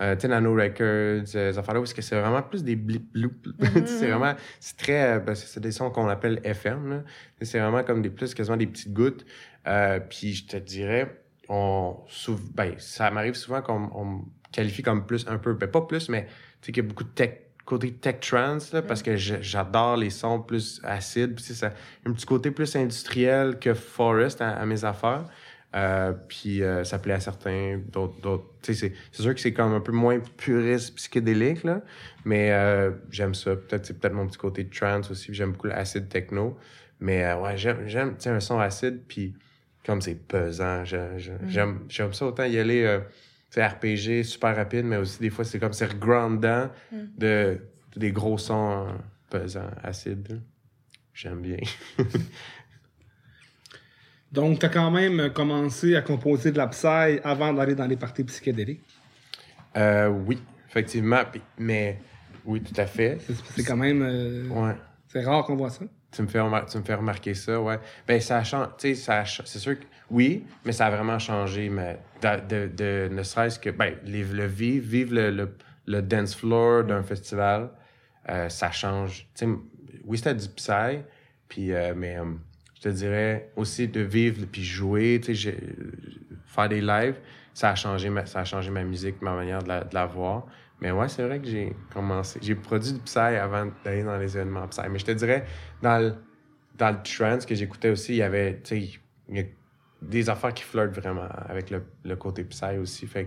euh, 0.00 0.14
tu 0.14 0.22
sais, 0.22 0.28
Nano 0.28 0.54
Records, 0.54 0.80
euh, 0.84 1.24
ces 1.24 1.58
affaires-là, 1.58 1.80
parce 1.80 1.94
que 1.94 2.02
c'est 2.02 2.20
vraiment 2.20 2.42
plus 2.42 2.62
des 2.64 2.76
blip 2.76 3.12
bloop. 3.12 3.48
Sais, 3.60 3.86
c'est 3.86 4.06
vraiment. 4.10 4.34
C'est 4.60 4.76
très. 4.76 5.16
euh, 5.16 5.18
ben, 5.20 5.34
c'est 5.34 5.46
c'est 5.46 5.60
des 5.60 5.72
sons 5.72 5.90
qu'on 5.90 6.08
appelle 6.08 6.40
FM, 6.44 6.90
là. 6.90 7.02
C'est 7.42 7.58
vraiment 7.60 7.82
comme 7.82 8.02
des 8.02 8.10
plus, 8.10 8.34
quasiment 8.34 8.56
des 8.56 8.66
petites 8.66 8.92
gouttes. 8.92 9.24
Euh, 9.66 9.98
puis, 10.00 10.34
je 10.34 10.46
te 10.46 10.56
dirais, 10.56 11.22
on. 11.48 11.96
souv- 12.08 12.52
Ben, 12.54 12.74
ça 12.78 13.10
m'arrive 13.10 13.34
souvent 13.34 13.62
qu'on 13.62 13.90
on 13.94 14.04
me 14.04 14.20
qualifie 14.52 14.82
comme 14.82 15.06
plus 15.06 15.26
un 15.28 15.38
peu. 15.38 15.54
Ben, 15.54 15.68
pas 15.70 15.82
plus, 15.82 16.08
mais 16.08 16.26
tu 16.60 16.66
sais, 16.66 16.72
qu'il 16.72 16.82
y 16.82 16.86
a 16.86 16.88
beaucoup 16.88 17.04
de 17.04 17.08
tech 17.10 17.30
côté 17.64 17.90
tech 17.94 18.20
trance 18.20 18.72
là, 18.72 18.80
parce 18.80 19.02
que 19.02 19.16
je- 19.16 19.40
j'adore 19.40 19.96
les 19.96 20.10
sons 20.10 20.38
plus 20.40 20.80
acides 20.84 21.34
puis 21.34 21.42
ça 21.42 21.72
un 22.06 22.12
petit 22.12 22.24
côté 22.24 22.52
plus 22.52 22.76
industriel 22.76 23.58
que 23.58 23.74
Forest 23.74 24.40
à, 24.40 24.50
à 24.50 24.64
mes 24.66 24.84
affaires 24.84 25.24
Euh, 25.76 26.12
puis 26.28 26.62
euh, 26.62 26.84
ça 26.84 26.98
plaît 26.98 27.12
à 27.14 27.20
certains 27.20 27.82
d'autres 27.92 28.46
c'est 28.62 28.74
c'est 28.74 29.22
sûr 29.22 29.34
que 29.34 29.40
c'est 29.40 29.52
comme 29.52 29.74
un 29.74 29.80
peu 29.80 29.92
moins 29.92 30.18
puriste 30.38 30.94
psychédélique 30.96 31.64
là 31.64 31.82
mais 32.24 32.50
euh, 32.52 32.92
j'aime 33.10 33.34
ça 33.34 33.56
peut-être 33.56 33.84
c'est 33.84 33.98
peut-être 33.98 34.14
mon 34.14 34.26
petit 34.26 34.38
côté 34.38 34.66
trance 34.66 35.10
aussi 35.10 35.34
j'aime 35.34 35.52
beaucoup 35.52 35.66
l'acide 35.66 36.08
techno 36.08 36.56
mais 36.98 37.30
ouais 37.34 37.58
j'aime 37.58 37.86
j'aime 37.86 38.10
tu 38.16 38.22
sais 38.22 38.30
un 38.30 38.40
son 38.40 38.58
acide 38.58 39.02
puis 39.06 39.34
comme 39.84 40.00
c'est 40.00 40.14
pesant 40.14 40.82
je- 40.84 41.18
j'aime 41.46 41.80
j'aime 41.88 42.12
ça 42.14 42.24
autant 42.26 42.44
y 42.44 42.58
aller 42.58 42.98
sais, 43.50 43.66
RPG 43.66 44.22
super 44.24 44.56
rapide 44.56 44.86
mais 44.86 44.96
aussi 44.96 45.20
des 45.20 45.30
fois 45.30 45.44
c'est 45.44 45.58
comme 45.58 45.74
c'est 45.74 45.86
regrandant 45.86 46.70
de, 47.18 47.58
des 47.96 48.12
gros 48.12 48.38
sons 48.38 48.86
pesants, 49.28 49.70
acides. 49.82 50.40
J'aime 51.12 51.40
bien. 51.42 51.56
Donc, 54.32 54.58
tu 54.58 54.66
as 54.66 54.68
quand 54.68 54.90
même 54.90 55.30
commencé 55.32 55.96
à 55.96 56.02
composer 56.02 56.50
de 56.52 56.58
la 56.58 56.66
psy 56.68 57.20
avant 57.24 57.52
d'aller 57.52 57.74
dans 57.74 57.86
les 57.86 57.96
parties 57.96 58.24
psychédéliques? 58.24 58.82
Euh, 59.76 60.08
oui, 60.08 60.42
effectivement. 60.68 61.22
mais 61.58 61.98
oui, 62.44 62.60
tout 62.62 62.78
à 62.80 62.86
fait. 62.86 63.18
C'est- 63.54 63.64
quand 63.64 63.76
même. 63.76 64.02
euh, 64.02 64.48
Ouais. 64.48 64.74
C'est 65.08 65.24
rare 65.24 65.44
qu'on 65.44 65.56
voit 65.56 65.70
ça. 65.70 65.84
Tu 66.10 66.22
me 66.22 66.26
fais, 66.28 66.40
tu 66.70 66.78
me 66.78 66.82
fais 66.82 66.94
remarquer 66.94 67.34
ça, 67.34 67.60
ouais. 67.60 67.78
Ben, 68.06 68.20
ça 68.20 68.38
a 68.38 68.44
changé, 68.44 68.94
c'est 68.94 69.58
sûr 69.58 69.78
que 69.78 69.84
oui, 70.10 70.44
mais 70.64 70.72
ça 70.72 70.86
a 70.86 70.90
vraiment 70.90 71.18
changé, 71.18 71.68
mais 71.68 71.98
de, 72.22 72.66
de, 72.66 72.66
de- 73.08 73.14
ne 73.14 73.22
serait-ce 73.22 73.58
que, 73.58 73.70
ben, 73.70 73.94
les- 74.04 74.24
le 74.24 74.46
vivre, 74.46 74.86
vivre 74.86 75.14
le, 75.14 75.30
le, 75.30 75.54
le 75.86 76.02
dance 76.02 76.34
floor 76.34 76.84
d'un 76.84 77.02
festival, 77.02 77.70
euh, 78.28 78.48
ça 78.48 78.70
change. 78.70 79.26
Tu 79.34 79.46
sais, 79.46 79.50
oui, 80.04 80.18
c'était 80.18 80.34
du 80.34 80.48
psy, 80.48 81.00
puis, 81.48 81.72
euh, 81.72 81.94
mais 81.96 82.16
euh, 82.18 82.24
je 82.76 82.82
te 82.82 82.88
dirais 82.90 83.50
aussi 83.56 83.88
de 83.88 84.00
vivre 84.00 84.46
puis 84.50 84.62
jouer, 84.62 85.20
tu 85.22 85.34
sais, 85.34 85.56
faire 86.44 86.68
des 86.68 86.82
lives, 86.82 87.16
ça 87.54 87.70
a 87.70 87.74
changé 87.74 88.10
ma, 88.10 88.26
ça 88.26 88.40
a 88.40 88.44
changé 88.44 88.70
ma 88.70 88.84
musique, 88.84 89.22
ma 89.22 89.34
manière 89.34 89.62
de 89.62 89.68
la, 89.68 89.84
de 89.84 89.94
la 89.94 90.04
voir. 90.04 90.46
Mais 90.82 90.90
ouais, 90.90 91.08
c'est 91.08 91.22
vrai 91.22 91.40
que 91.40 91.46
j'ai 91.46 91.74
commencé. 91.90 92.38
J'ai 92.42 92.54
produit 92.54 92.92
du 92.92 93.00
Psy 93.00 93.18
avant 93.18 93.70
d'aller 93.82 94.04
dans 94.04 94.18
les 94.18 94.36
événements 94.36 94.68
Psy. 94.68 94.82
Mais 94.90 94.98
je 94.98 95.06
te 95.06 95.10
dirais, 95.12 95.46
dans 95.80 95.98
le, 95.98 96.14
dans 96.76 96.90
le 96.90 97.02
trance 97.02 97.46
que 97.46 97.54
j'écoutais 97.54 97.88
aussi, 97.88 98.12
il 98.12 98.18
y 98.18 98.22
avait, 98.22 98.60
tu 98.62 98.90
sais, 99.28 99.54
des 100.02 100.28
affaires 100.28 100.52
qui 100.52 100.64
flirtent 100.64 100.94
vraiment 100.94 101.28
avec 101.48 101.70
le, 101.70 101.82
le 102.04 102.16
côté 102.16 102.44
Psy 102.44 102.76
aussi. 102.78 103.06
Fait 103.06 103.24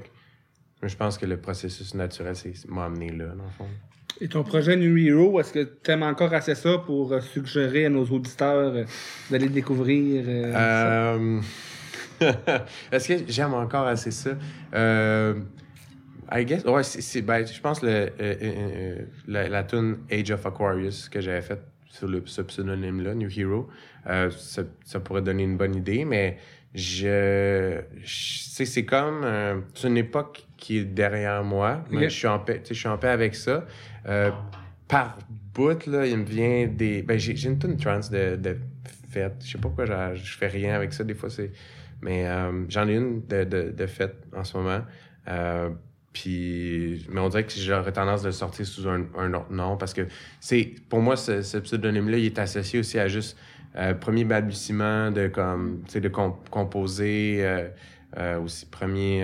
que 0.79 0.87
je 0.87 0.95
pense 0.95 1.17
que 1.17 1.25
le 1.25 1.41
processus 1.41 1.95
naturel, 1.95 2.35
m'a 2.67 2.85
amené 2.85 3.09
là, 3.09 3.29
dans 3.29 3.45
le 3.45 3.49
fond. 3.49 3.67
Et 4.21 4.27
ton 4.27 4.43
projet 4.43 4.75
New 4.75 4.97
Hero, 4.97 5.39
est-ce 5.39 5.53
que 5.53 5.63
tu 5.81 5.91
aimes 5.91 6.03
encore 6.03 6.33
assez 6.33 6.53
ça 6.53 6.77
pour 6.79 7.13
euh, 7.13 7.21
suggérer 7.21 7.85
à 7.85 7.89
nos 7.89 8.03
auditeurs 8.05 8.73
euh, 8.75 8.83
d'aller 9.31 9.47
découvrir 9.47 10.25
euh, 10.27 11.39
ça? 12.19 12.25
Est-ce 12.91 13.07
que 13.07 13.13
j'aime 13.31 13.53
encore 13.53 13.87
assez 13.87 14.11
ça? 14.11 14.31
Euh... 14.73 15.35
I 16.31 16.45
guess, 16.45 16.63
ouais, 16.65 16.83
c'est, 16.83 17.23
ben, 17.23 17.47
je 17.47 17.59
pense 17.59 17.81
le, 17.81 18.09
euh, 18.19 19.01
la, 19.27 19.47
la 19.47 19.63
tune 19.63 19.97
Age 20.11 20.29
of 20.29 20.45
Aquarius 20.45 21.09
que 21.09 21.21
j'avais 21.21 21.41
faite 21.41 21.63
sur 21.89 22.07
le, 22.07 22.21
ce 22.25 22.43
pseudonyme-là, 22.43 23.15
New 23.15 23.29
Hero, 23.35 23.67
ça, 24.05 24.61
ça 24.85 24.99
pourrait 24.99 25.23
donner 25.23 25.41
une 25.41 25.57
bonne 25.57 25.73
idée, 25.73 26.05
mais 26.05 26.37
je, 26.75 27.81
c'est 28.05 28.85
comme, 28.85 29.25
c'est 29.73 29.87
une 29.87 29.97
époque 29.97 30.45
qui 30.55 30.77
est 30.77 30.85
derrière 30.85 31.43
moi, 31.43 31.83
mais 31.89 32.09
je 32.09 32.15
suis 32.15 32.27
en 32.27 32.37
paix, 32.37 32.61
je 32.67 32.75
suis 32.75 32.87
en 32.87 32.99
paix 32.99 33.07
avec 33.07 33.33
ça. 33.33 33.65
Euh, 34.07 34.31
par 34.87 35.17
bout, 35.53 35.85
là, 35.85 36.05
il 36.05 36.17
me 36.17 36.25
vient 36.25 36.67
des, 36.67 37.01
ben, 37.03 37.17
j'ai, 37.19 37.41
une 37.45 37.59
tune 37.59 37.77
trance 37.77 38.09
de, 38.09 38.35
de 38.35 38.57
fête, 39.09 39.35
je 39.43 39.51
sais 39.51 39.57
pas 39.57 39.69
pourquoi 39.69 40.13
je, 40.13 40.37
fais 40.37 40.47
rien 40.47 40.75
avec 40.75 40.93
ça, 40.93 41.03
des 41.03 41.13
fois 41.13 41.29
c'est, 41.29 41.51
mais 42.01 42.27
euh, 42.27 42.65
j'en 42.69 42.87
ai 42.87 42.95
une 42.95 43.25
de, 43.27 43.43
de, 43.43 43.71
de 43.71 43.87
fête 43.87 44.15
en 44.35 44.43
ce 44.43 44.57
moment. 44.57 44.81
Euh, 45.27 45.69
puis, 46.11 47.05
mais 47.11 47.19
on 47.19 47.29
dirait 47.29 47.43
que 47.45 47.51
j'aurais 47.55 47.91
tendance 47.91 48.21
de 48.23 48.27
le 48.27 48.31
sortir 48.31 48.65
sous 48.65 48.87
un, 48.89 49.05
un 49.17 49.33
autre 49.33 49.51
nom 49.51 49.77
parce 49.77 49.93
que 49.93 50.07
c'est, 50.39 50.73
pour 50.89 51.01
moi, 51.01 51.15
ce, 51.15 51.57
pseudonyme-là, 51.59 52.17
il 52.17 52.25
est 52.25 52.39
associé 52.39 52.79
aussi 52.79 52.97
à 52.97 53.07
juste 53.07 53.37
premier 54.01 54.25
balbutiement 54.25 55.11
de 55.11 55.27
comme, 55.27 55.83
de 55.93 56.09
com- 56.09 56.33
composer, 56.49 57.67
aussi 58.41 58.65
premier, 58.65 59.23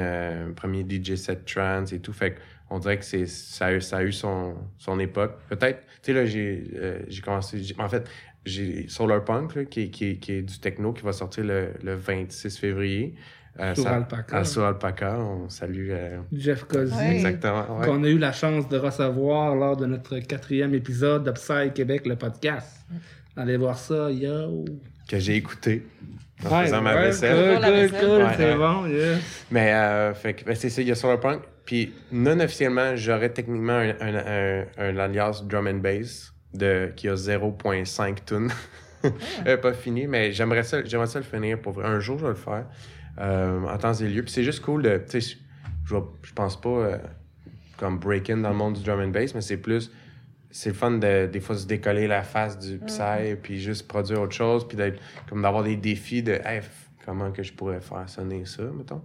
premier 0.55 0.85
DJ 0.87 1.15
set 1.15 1.43
trance 1.45 1.91
et 1.91 1.99
tout. 1.99 2.13
Fait 2.13 2.37
on 2.69 2.79
dirait 2.79 2.97
que 2.97 3.05
c'est, 3.05 3.25
ça, 3.27 3.67
a, 3.67 3.73
eu- 3.73 3.81
ça 3.81 3.97
a 3.97 4.03
eu 4.03 4.11
son, 4.11 4.55
son 4.77 4.99
époque. 4.99 5.37
Peut-être, 5.49 5.81
tu 6.01 6.11
sais, 6.11 6.13
là, 6.13 6.25
j'ai, 6.25 6.63
euh, 6.75 6.99
j'ai 7.07 7.21
commencé, 7.21 7.61
j'ai- 7.61 7.75
en 7.79 7.87
fait, 7.89 8.07
j'ai 8.45 8.87
Solar 8.87 9.23
Punk, 9.23 9.55
là, 9.55 9.65
qui, 9.65 9.83
est- 9.83 9.89
qui, 9.89 10.19
qui 10.19 10.31
est 10.33 10.41
du 10.41 10.59
techno, 10.59 10.93
qui 10.93 11.03
va 11.03 11.13
sortir 11.13 11.43
le, 11.43 11.69
le 11.83 11.95
26 11.95 12.57
février. 12.57 13.15
Euh, 13.57 13.73
Sur 13.73 13.85
ça- 13.85 13.95
Alpaca. 13.95 14.37
à 14.37 14.43
sur 14.43 14.63
Alpaca, 14.65 15.17
on 15.17 15.47
salue. 15.47 15.87
euh, 15.91 16.19
Jeff 16.33 16.65
Cozy, 16.65 16.93
Ouais. 16.93 17.15
Exactement. 17.15 17.79
ouais. 17.79 17.85
qu'on 17.87 18.03
a 18.03 18.07
eu 18.09 18.17
la 18.17 18.33
chance 18.33 18.67
de 18.67 18.77
recevoir 18.77 19.55
lors 19.55 19.77
de 19.77 19.85
notre 19.85 20.19
quatrième 20.19 20.73
épisode 20.75 21.23
de 21.23 21.31
Psy 21.31 21.71
Québec, 21.73 22.05
le 22.05 22.17
podcast. 22.17 22.85
Allez 23.37 23.55
voir 23.55 23.77
ça, 23.77 24.11
yo! 24.11 24.65
Que 25.07 25.19
j'ai 25.19 25.35
écouté 25.37 25.85
en 26.45 26.49
Ouais, 26.57 26.65
faisant 26.65 26.81
ma 26.81 26.95
vaisselle. 26.95 27.35
Cool, 27.37 27.51
Pour 27.53 27.59
la 27.61 27.67
cool, 27.67 27.75
vaisselle. 27.77 27.99
cool, 28.09 28.23
Ouais, 28.23 28.33
c'est 28.35 28.51
ouais. 28.51 28.57
bon. 28.57 29.19
Mais 29.51 29.73
euh, 29.73 30.13
fait 30.13 30.33
que, 30.33 30.43
ben, 30.45 30.55
c'est 30.55 30.69
ça, 30.69 30.81
il 30.81 30.87
y 30.89 30.91
a 30.91 30.95
Solar 30.95 31.19
Punk. 31.21 31.41
Puis 31.65 31.93
non 32.11 32.39
officiellement, 32.39 32.95
j'aurais 32.95 33.29
techniquement 33.29 33.73
un, 33.73 33.89
un, 33.99 34.15
un, 34.15 34.65
un 34.77 34.97
alias 34.97 35.41
drum 35.45 35.67
and 35.67 35.79
bass 35.79 36.33
de, 36.53 36.91
qui 36.95 37.09
a 37.09 37.15
0.5 37.15 38.17
tonnes. 38.25 38.51
Euh, 39.45 39.57
pas 39.57 39.73
fini, 39.73 40.07
mais 40.07 40.31
j'aimerais 40.31 40.63
ça, 40.63 40.83
j'aimerais 40.83 41.05
ça 41.05 41.19
le 41.19 41.25
finir 41.25 41.61
pour. 41.61 41.85
Un 41.85 41.99
jour, 41.99 42.17
je 42.17 42.23
vais 42.23 42.29
le 42.29 42.35
faire 42.35 42.65
euh, 43.19 43.61
en 43.61 43.77
temps 43.77 43.93
et 43.93 44.07
lieu. 44.07 44.23
Puis 44.23 44.31
c'est 44.31 44.43
juste 44.43 44.61
cool 44.61 44.81
de. 44.81 44.97
Tu 44.97 45.21
sais, 45.21 45.37
je, 45.85 45.95
je 46.23 46.33
pense 46.33 46.59
pas 46.59 46.69
euh, 46.69 46.97
comme 47.77 47.99
break-in 47.99 48.37
dans 48.37 48.49
le 48.49 48.55
monde 48.55 48.73
du 48.73 48.83
drum 48.83 48.99
and 49.01 49.09
bass, 49.09 49.35
mais 49.35 49.41
c'est 49.41 49.57
plus. 49.57 49.91
C'est 50.49 50.69
le 50.69 50.75
fun 50.75 50.91
de 50.91 51.27
des 51.27 51.39
fois 51.39 51.55
se 51.55 51.67
décoller 51.67 52.07
la 52.07 52.23
face 52.23 52.57
du 52.57 52.79
psy, 52.79 53.35
puis 53.43 53.59
juste 53.59 53.87
produire 53.87 54.21
autre 54.21 54.33
chose, 54.33 54.67
puis 54.67 54.75
d'être 54.75 54.99
comme 55.29 55.43
d'avoir 55.43 55.63
des 55.63 55.75
défis 55.75 56.23
de 56.23 56.39
hey, 56.43 56.61
comment 57.05 57.31
que 57.31 57.43
je 57.43 57.53
pourrais 57.53 57.81
faire 57.81 58.09
sonner 58.09 58.45
ça, 58.45 58.63
mettons. 58.63 59.03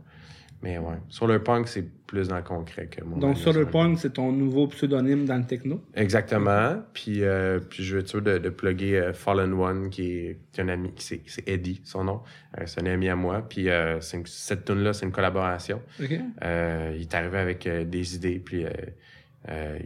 Mais 0.63 0.77
ouais, 0.77 0.97
sur 1.09 1.27
le 1.27 1.43
punk, 1.43 1.69
c'est 1.69 1.87
plus 2.07 2.29
dans 2.29 2.37
le 2.37 2.43
concret 2.43 2.87
que 2.87 3.03
mon 3.03 3.17
Donc, 3.17 3.39
and 3.47 3.65
Punk, 3.65 3.99
c'est 3.99 4.13
ton 4.13 4.31
nouveau 4.31 4.67
pseudonyme 4.67 5.25
dans 5.25 5.39
le 5.39 5.45
techno? 5.47 5.81
Exactement. 5.95 6.83
Puis, 6.93 7.23
euh, 7.25 7.61
puis 7.61 7.83
je 7.83 7.95
veux 7.95 8.01
être 8.03 8.09
sûr 8.09 8.21
de, 8.21 8.37
de 8.37 8.49
plugger 8.51 8.99
euh, 8.99 9.13
Fallen 9.15 9.55
One, 9.55 9.89
qui 9.89 10.11
est, 10.11 10.39
qui 10.53 10.61
est 10.61 10.65
un 10.65 10.69
ami, 10.69 10.93
c'est, 10.99 11.23
Eddie, 11.47 11.81
son 11.85 12.05
nom. 12.05 12.21
Euh, 12.59 12.65
c'est 12.67 12.83
un 12.83 12.87
ami 12.87 13.09
à 13.09 13.17
moi. 13.17 13.41
Puis 13.49 13.71
euh, 13.71 14.01
une- 14.13 14.27
cette 14.27 14.67
tune 14.67 14.81
là 14.83 14.93
c'est 14.93 15.07
une 15.07 15.13
collaboration. 15.13 15.81
OK? 15.99 16.11
Il 16.11 17.01
est 17.01 17.15
arrivé 17.15 17.39
avec 17.39 17.67
des 17.67 18.15
idées. 18.17 18.39
Puis 18.45 18.67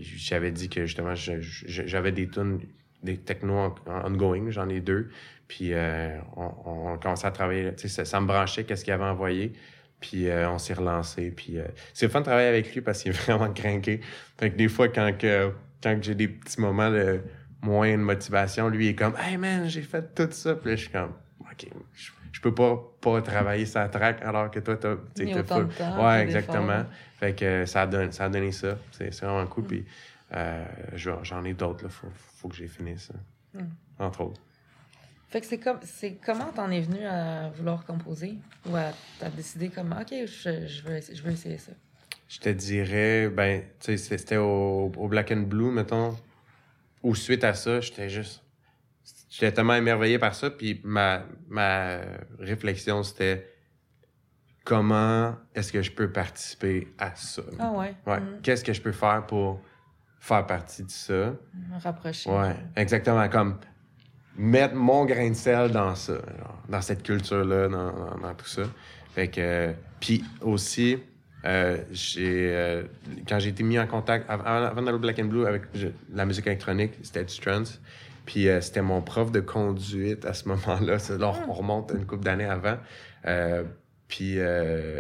j'avais 0.01 0.51
dit 0.51 0.69
que 0.69 0.87
justement, 0.87 1.15
j'avais 1.15 2.13
des 2.13 2.29
tunes, 2.29 2.61
des 3.03 3.17
techno 3.19 3.55
en- 3.55 3.75
en- 3.87 4.11
ongoing, 4.13 4.51
j'en 4.51 4.69
ai 4.69 4.81
deux. 4.81 5.09
Puis 5.47 5.73
on, 6.37 6.51
on 6.95 6.99
commençait 6.99 7.27
à 7.27 7.31
travailler. 7.31 7.71
Ça, 7.77 8.05
ça 8.05 8.21
me 8.21 8.27
branchait, 8.27 8.65
qu'est-ce 8.65 8.85
qu'il 8.85 8.93
avait 8.93 9.05
envoyé. 9.05 9.53
Puis 10.07 10.29
euh, 10.29 10.51
on 10.51 10.59
s'est 10.59 10.75
relancé. 10.75 11.31
Puis 11.31 11.59
euh, 11.59 11.64
c'est 11.95 12.09
fun 12.11 12.21
de 12.21 12.25
travailler 12.27 12.49
avec 12.49 12.75
lui 12.75 12.83
parce 12.83 13.03
qu'il 13.03 13.12
est 13.12 13.14
vraiment 13.27 13.51
craqué. 13.53 14.01
Fait 14.38 14.51
que 14.51 14.57
des 14.57 14.69
fois, 14.69 14.88
quand, 14.88 15.17
que, 15.17 15.51
quand 15.83 15.99
j'ai 16.03 16.14
des 16.14 16.29
petits 16.29 16.61
moments 16.61 16.90
de 16.90 17.21
moins 17.62 17.90
de 17.93 18.03
motivation, 18.03 18.69
lui 18.69 18.87
il 18.87 18.88
est 18.90 18.95
comme 18.95 19.14
Hey 19.19 19.38
man, 19.38 19.67
j'ai 19.67 19.81
fait 19.81 20.14
tout 20.14 20.29
ça. 20.31 20.57
Puis 20.57 20.71
là, 20.71 20.77
je 20.77 20.83
suis 20.83 20.90
comme 20.90 21.12
OK, 21.40 21.67
je, 21.95 22.11
je 22.33 22.40
peux 22.43 22.55
pas, 22.55 22.77
pas 23.01 23.23
travailler 23.23 23.64
sa 23.64 23.88
track 23.88 24.21
alors 24.23 24.51
que 24.51 24.59
toi, 24.61 24.77
t'as 24.77 24.97
de 25.25 25.43
full- 25.43 25.69
Ouais, 26.05 26.23
exactement. 26.23 26.85
Fait 27.19 27.35
que 27.35 27.64
ça 27.64 27.83
a, 27.83 27.87
donné, 27.87 28.12
ça 28.12 28.25
a 28.25 28.29
donné 28.29 28.53
ça. 28.53 28.77
C'est 28.93 29.12
c'est 29.14 29.25
vraiment 29.25 29.47
cool. 29.47 29.64
Puis 29.64 29.85
euh, 30.35 30.64
je- 30.95 31.11
j'en 31.23 31.43
ai 31.45 31.55
d'autres. 31.55 31.85
Il 31.85 31.90
faut, 31.90 32.09
faut 32.37 32.49
que 32.49 32.57
j'ai 32.57 32.67
fini 32.69 32.99
ça. 32.99 33.14
Mm. 33.55 33.61
Entre 34.01 34.21
autres. 34.21 34.40
Fait 35.35 35.40
que 35.40 35.47
c'est 35.49 35.59
comme 35.59 35.81
c'est 35.83 36.14
comment 36.25 36.53
t'en 36.55 36.70
es 36.70 36.81
venu 36.81 37.05
à 37.05 37.51
vouloir 37.51 37.85
composer 37.85 38.37
ou 38.70 38.77
à 38.77 38.92
t'as 39.18 39.31
décidé 39.31 39.68
comme 39.68 39.90
ok 39.90 40.12
je, 40.12 40.68
je 40.68 40.83
veux 40.83 40.97
essayer, 40.97 41.18
je 41.18 41.23
veux 41.25 41.33
essayer 41.33 41.59
ça? 41.59 41.73
Je 42.29 42.38
te 42.38 42.51
dirais, 42.51 43.29
ben, 43.31 43.64
tu 43.81 43.99
sais, 43.99 44.16
c'était 44.16 44.37
au, 44.37 44.92
au 44.97 45.09
Black 45.09 45.33
and 45.33 45.49
Blue, 45.49 45.73
mettons. 45.73 46.16
Ou 47.03 47.16
suite 47.16 47.42
à 47.42 47.53
ça, 47.53 47.81
j'étais 47.81 48.09
juste. 48.09 48.44
J'étais 49.29 49.51
tellement 49.51 49.75
émerveillé 49.75 50.20
par 50.20 50.37
ça, 50.37 50.51
puis 50.51 50.81
ma, 50.85 51.25
ma 51.49 51.99
réflexion, 52.38 53.03
c'était 53.03 53.44
comment 54.62 55.35
est-ce 55.53 55.73
que 55.73 55.83
je 55.83 55.90
peux 55.90 56.12
participer 56.12 56.94
à 56.97 57.12
ça? 57.16 57.42
Ah 57.59 57.73
ouais. 57.73 57.97
Ouais. 58.07 58.20
Mm. 58.20 58.40
Qu'est-ce 58.40 58.62
que 58.62 58.73
je 58.73 58.81
peux 58.81 58.92
faire 58.92 59.27
pour 59.27 59.61
faire 60.20 60.47
partie 60.47 60.85
de 60.85 60.90
ça? 60.92 61.35
Me 61.53 61.83
Rapprocher. 61.83 62.31
Ouais, 62.31 62.55
exactement. 62.77 63.29
Comme 63.29 63.59
mettre 64.37 64.75
mon 64.75 65.05
grain 65.05 65.31
de 65.31 65.35
sel 65.35 65.70
dans 65.70 65.94
ça, 65.94 66.14
dans 66.68 66.81
cette 66.81 67.03
culture-là, 67.03 67.68
dans, 67.68 68.35
tout 68.35 68.47
ça. 68.49 68.62
Fait 69.14 69.29
que. 69.29 69.73
Puis 70.01 70.25
aussi, 70.40 70.99
euh, 71.44 71.79
j'ai. 71.92 72.49
euh, 72.53 72.83
quand 73.29 73.38
j'ai 73.38 73.51
été 73.51 73.62
mis 73.62 73.79
en 73.79 73.87
contact, 73.87 74.29
av- 74.29 74.42
avant, 74.44 74.66
avant 74.66 74.83
d'aller 74.83 74.97
au 74.97 75.01
Black 75.01 75.18
and 75.18 75.27
Blue 75.27 75.47
avec 75.47 75.62
la 76.12 76.27
musique 76.27 76.47
électronique, 76.47 76.92
c'était 77.03 77.25
du 77.25 77.38
trance. 77.38 77.81
Puis 78.27 78.49
euh, 78.49 78.61
c'était 78.61 78.83
mon 78.83 79.03
prof 79.03 79.31
de 79.31 79.40
conduite 79.40 80.25
à 80.25 80.33
ce 80.35 80.49
moment-là. 80.49 80.97
Là, 81.18 81.33
on 81.49 81.53
remonte 81.53 81.92
une 81.94 82.07
couple 82.07 82.25
d'années 82.25 82.44
avant. 82.47 82.77
Puis 84.09 84.37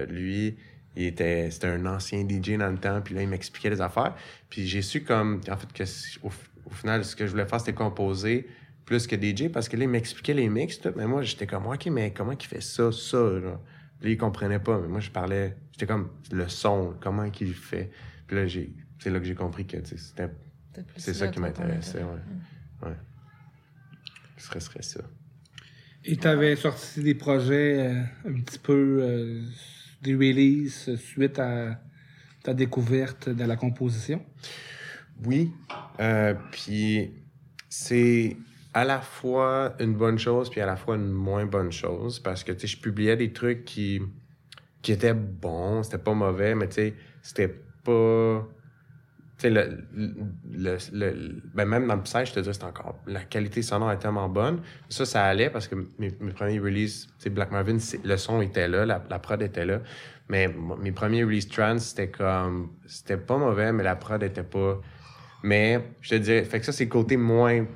lui, 0.08 0.56
il 0.96 1.06
était, 1.06 1.50
c'était 1.50 1.66
un 1.68 1.86
ancien 1.86 2.26
DJ 2.28 2.56
dans 2.56 2.70
le 2.70 2.78
temps. 2.78 3.00
Puis 3.00 3.14
là, 3.14 3.22
il 3.22 3.28
m'expliquait 3.28 3.70
des 3.70 3.80
affaires. 3.80 4.14
Puis 4.48 4.66
j'ai 4.66 4.82
su 4.82 5.02
comme, 5.02 5.40
en 5.50 5.56
fait, 5.56 5.72
que 5.72 5.82
au 6.22 6.70
final, 6.70 7.04
ce 7.04 7.14
que 7.16 7.26
je 7.26 7.30
voulais 7.32 7.46
faire, 7.46 7.58
c'était 7.60 7.74
composer 7.74 8.46
plus 8.84 9.06
que 9.06 9.16
DJ 9.16 9.50
parce 9.50 9.68
que 9.68 9.76
là, 9.76 9.84
il 9.84 9.90
m'expliquait 9.90 10.34
les 10.34 10.48
mix, 10.48 10.80
tout. 10.80 10.92
Mais 10.96 11.06
moi, 11.06 11.22
j'étais 11.22 11.46
comme, 11.46 11.66
OK, 11.66 11.86
mais 11.86 12.12
comment 12.12 12.32
il 12.32 12.46
fait 12.46 12.62
ça, 12.62 12.92
ça, 12.92 13.40
genre? 13.40 13.60
Puis 13.98 14.08
là, 14.08 14.14
il 14.14 14.18
comprenait 14.18 14.58
pas. 14.58 14.78
Mais 14.80 14.88
moi, 14.88 15.00
je 15.00 15.10
parlais, 15.10 15.56
j'étais 15.72 15.86
comme, 15.86 16.10
le 16.30 16.48
son, 16.48 16.94
comment 17.00 17.30
qu'il 17.30 17.54
fait. 17.54 17.90
Puis 18.26 18.36
là, 18.36 18.46
j'ai, 18.46 18.72
c'est 18.98 19.10
là 19.10 19.18
que 19.18 19.24
j'ai 19.24 19.34
compris 19.34 19.66
que, 19.66 19.76
c'était, 19.84 20.30
c'est 20.96 21.14
ça 21.14 21.26
là, 21.26 21.30
qui 21.30 21.40
m'intéressait, 21.40 22.02
ouais. 22.02 22.88
Ouais. 22.88 22.96
Ce 24.36 24.46
serait, 24.46 24.60
serait 24.60 24.82
ça. 24.82 25.00
Et 26.04 26.16
tu 26.16 26.26
avais 26.26 26.54
sorti 26.56 27.02
des 27.02 27.14
projets 27.14 27.88
euh, 27.88 28.02
un 28.28 28.40
petit 28.40 28.58
peu, 28.58 28.98
euh, 29.00 29.42
des 30.02 30.14
releases 30.14 30.96
suite 30.96 31.38
à 31.38 31.80
ta 32.42 32.52
découverte 32.52 33.30
de 33.30 33.44
la 33.44 33.56
composition? 33.56 34.22
Oui. 35.24 35.50
Euh, 36.00 36.34
puis 36.52 37.10
c'est 37.70 38.36
à 38.74 38.84
la 38.84 39.00
fois 39.00 39.74
une 39.78 39.94
bonne 39.94 40.18
chose 40.18 40.50
puis 40.50 40.60
à 40.60 40.66
la 40.66 40.76
fois 40.76 40.96
une 40.96 41.10
moins 41.12 41.46
bonne 41.46 41.72
chose 41.72 42.18
parce 42.18 42.44
que 42.44 42.52
tu 42.52 42.60
sais 42.60 42.66
je 42.66 42.80
publiais 42.80 43.16
des 43.16 43.32
trucs 43.32 43.64
qui 43.64 44.02
qui 44.82 44.92
étaient 44.92 45.14
bons, 45.14 45.82
c'était 45.84 45.98
pas 45.98 46.12
mauvais 46.14 46.54
mais 46.54 46.68
tu 46.68 46.74
sais 46.74 46.94
c'était 47.22 47.48
pas 47.48 48.46
tu 49.38 49.42
sais 49.42 49.50
le, 49.50 49.84
le, 49.94 50.76
le- 50.92 51.42
ben 51.54 51.64
même 51.66 51.86
dans 51.88 51.96
le 51.96 52.02
Psy, 52.02 52.24
je 52.26 52.32
te 52.34 52.40
dis 52.40 52.52
c'était 52.52 52.64
encore 52.64 52.98
la 53.06 53.22
qualité 53.22 53.62
sonore 53.62 53.90
est 53.92 53.98
tellement 53.98 54.28
bonne. 54.28 54.60
Ça 54.88 55.04
ça 55.06 55.24
allait 55.24 55.50
parce 55.50 55.66
que 55.68 55.74
mes, 55.98 56.10
premiers 56.10 56.60
releases, 56.60 57.08
Black 57.30 57.50
Marvin, 57.50 57.78
c'est- 57.80 58.04
le 58.04 58.16
son 58.16 58.40
était 58.42 58.68
là, 58.68 58.86
la, 58.86 59.18
prod 59.18 59.40
était 59.42 59.64
là. 59.66 59.80
Mais 60.28 60.48
mes 60.80 60.92
premiers 60.92 61.24
releases 61.24 61.48
trans, 61.48 61.78
c'était 61.78 62.08
comme 62.10 62.70
c'était 62.86 63.16
pas 63.16 63.36
mauvais 63.36 63.72
mais 63.72 63.82
la 63.82 63.96
prod 63.96 64.22
était 64.22 64.44
pas 64.44 64.80
mais 65.42 65.84
je 66.00 66.10
te 66.10 66.14
dirais, 66.16 66.44
fait 66.44 66.60
que 66.60 66.66
ça, 66.66 66.72
c'est 66.72 66.84
le 66.84 66.90
côté 66.90 67.16
moins 67.18 67.66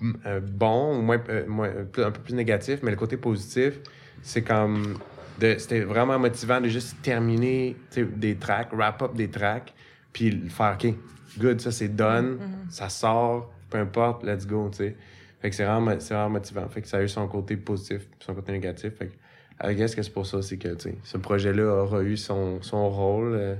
bon, 0.00 0.98
ou 0.98 1.02
moins, 1.02 1.20
euh, 1.28 1.46
moins- 1.46 1.68
euh, 1.68 1.84
un 2.06 2.10
peu 2.10 2.20
plus 2.20 2.34
négatif, 2.34 2.80
mais 2.82 2.90
le 2.90 2.96
côté 2.96 3.16
positif, 3.16 3.80
c'est 4.22 4.42
comme. 4.42 4.98
C'était 5.40 5.80
vraiment 5.82 6.18
motivant 6.18 6.60
de 6.60 6.66
juste 6.68 7.00
terminer 7.00 7.76
des 7.96 8.34
tracks, 8.36 8.72
wrap 8.72 9.00
up 9.02 9.14
des 9.14 9.28
tracks, 9.30 9.72
puis 10.12 10.30
le 10.32 10.48
faire, 10.48 10.76
OK, 10.80 10.92
good, 11.38 11.60
ça 11.60 11.70
c'est 11.70 11.94
done, 11.94 12.38
ça 12.70 12.88
sort, 12.88 13.52
peu 13.70 13.78
importe, 13.78 14.24
let's 14.24 14.46
go, 14.46 14.68
tu 14.70 14.78
sais. 14.78 14.96
Fait 15.40 15.50
que 15.50 15.54
c'est 15.54 15.64
vraiment, 15.64 15.92
mo- 15.92 16.00
c'est 16.00 16.12
vraiment 16.14 16.30
motivant. 16.30 16.68
Fait 16.68 16.82
que 16.82 16.88
ça 16.88 16.96
a 16.96 17.02
eu 17.04 17.08
son 17.08 17.28
côté 17.28 17.56
positif, 17.56 18.08
son 18.18 18.34
côté 18.34 18.50
négatif. 18.50 18.94
Fait 18.96 19.06
que, 19.06 19.70
I 19.70 19.76
guess 19.76 19.94
que 19.94 20.02
c'est 20.02 20.12
pour 20.12 20.26
ça 20.26 20.38
aussi 20.38 20.58
que, 20.58 20.74
tu 20.74 20.90
sais, 20.90 20.98
ce 21.04 21.16
projet-là 21.18 21.62
aura 21.84 22.02
eu 22.02 22.16
son, 22.16 22.60
son 22.60 22.90
rôle 22.90 23.34
euh, 23.34 23.54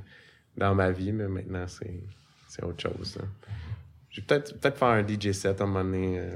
dans 0.56 0.74
ma 0.74 0.90
vie, 0.90 1.12
mais 1.12 1.28
maintenant, 1.28 1.68
c'est, 1.68 2.00
c'est 2.48 2.64
autre 2.64 2.82
chose. 2.82 3.16
là. 3.20 3.24
Je 4.10 4.20
vais 4.20 4.26
peut-être, 4.26 4.58
peut-être 4.60 4.78
faire 4.78 4.88
un 4.88 5.06
DJ 5.06 5.32
set 5.32 5.60
à 5.60 5.64
un 5.64 5.66
moment 5.66 5.84
donné, 5.84 6.18
euh, 6.18 6.30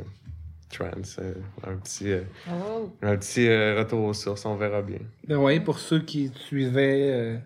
trance, 0.71 1.19
euh, 1.21 1.35
un 1.67 1.77
petit, 1.77 2.11
euh, 2.13 2.23
Oh, 2.51 2.91
un 3.03 3.17
petit 3.17 3.49
euh, 3.49 3.79
retour 3.79 4.05
aux 4.05 4.15
sources, 4.15 4.45
on 4.47 4.57
verra 4.57 4.83
bien. 4.83 4.99
Ben 5.27 5.37
oui, 5.37 5.61
pour 5.61 5.79
ceux 5.79 6.01
qui 6.01 6.31
suivaient 6.35 7.11
euh, 7.13 7.37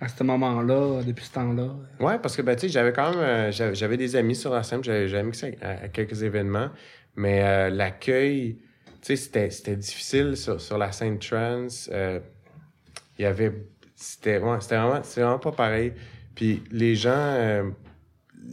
à 0.00 0.08
ce 0.08 0.22
moment-là, 0.24 1.02
depuis 1.02 1.24
ce 1.26 1.32
temps-là. 1.32 1.68
Ouais, 2.00 2.18
parce 2.18 2.36
que 2.36 2.42
ben, 2.42 2.54
tu 2.56 2.62
sais, 2.62 2.68
j'avais 2.68 2.92
quand 2.92 3.10
même 3.10 3.18
euh, 3.20 3.52
j'avais, 3.52 3.74
j'avais 3.74 3.96
des 3.96 4.16
amis 4.16 4.34
sur 4.34 4.52
la 4.52 4.62
scène, 4.62 4.82
j'avais, 4.82 5.22
mixé 5.22 5.58
à, 5.60 5.70
à 5.84 5.88
quelques 5.88 6.22
événements, 6.22 6.70
mais 7.16 7.42
euh, 7.44 7.70
l'accueil, 7.70 8.56
tu 8.86 8.92
sais, 9.02 9.16
c'était, 9.16 9.50
c'était 9.50 9.76
difficile 9.76 10.36
sur, 10.36 10.60
sur 10.60 10.78
la 10.78 10.92
scène 10.92 11.18
trans. 11.18 11.66
euh, 11.92 12.20
Il 13.18 13.22
y 13.22 13.26
avait. 13.26 13.52
C'était, 13.94 14.38
ouais, 14.38 14.56
c'était, 14.60 14.76
vraiment, 14.76 15.02
c'était 15.02 15.20
vraiment 15.22 15.38
pas 15.38 15.52
pareil. 15.52 15.92
Puis 16.34 16.62
les 16.70 16.94
gens, 16.94 17.10
euh, 17.14 17.70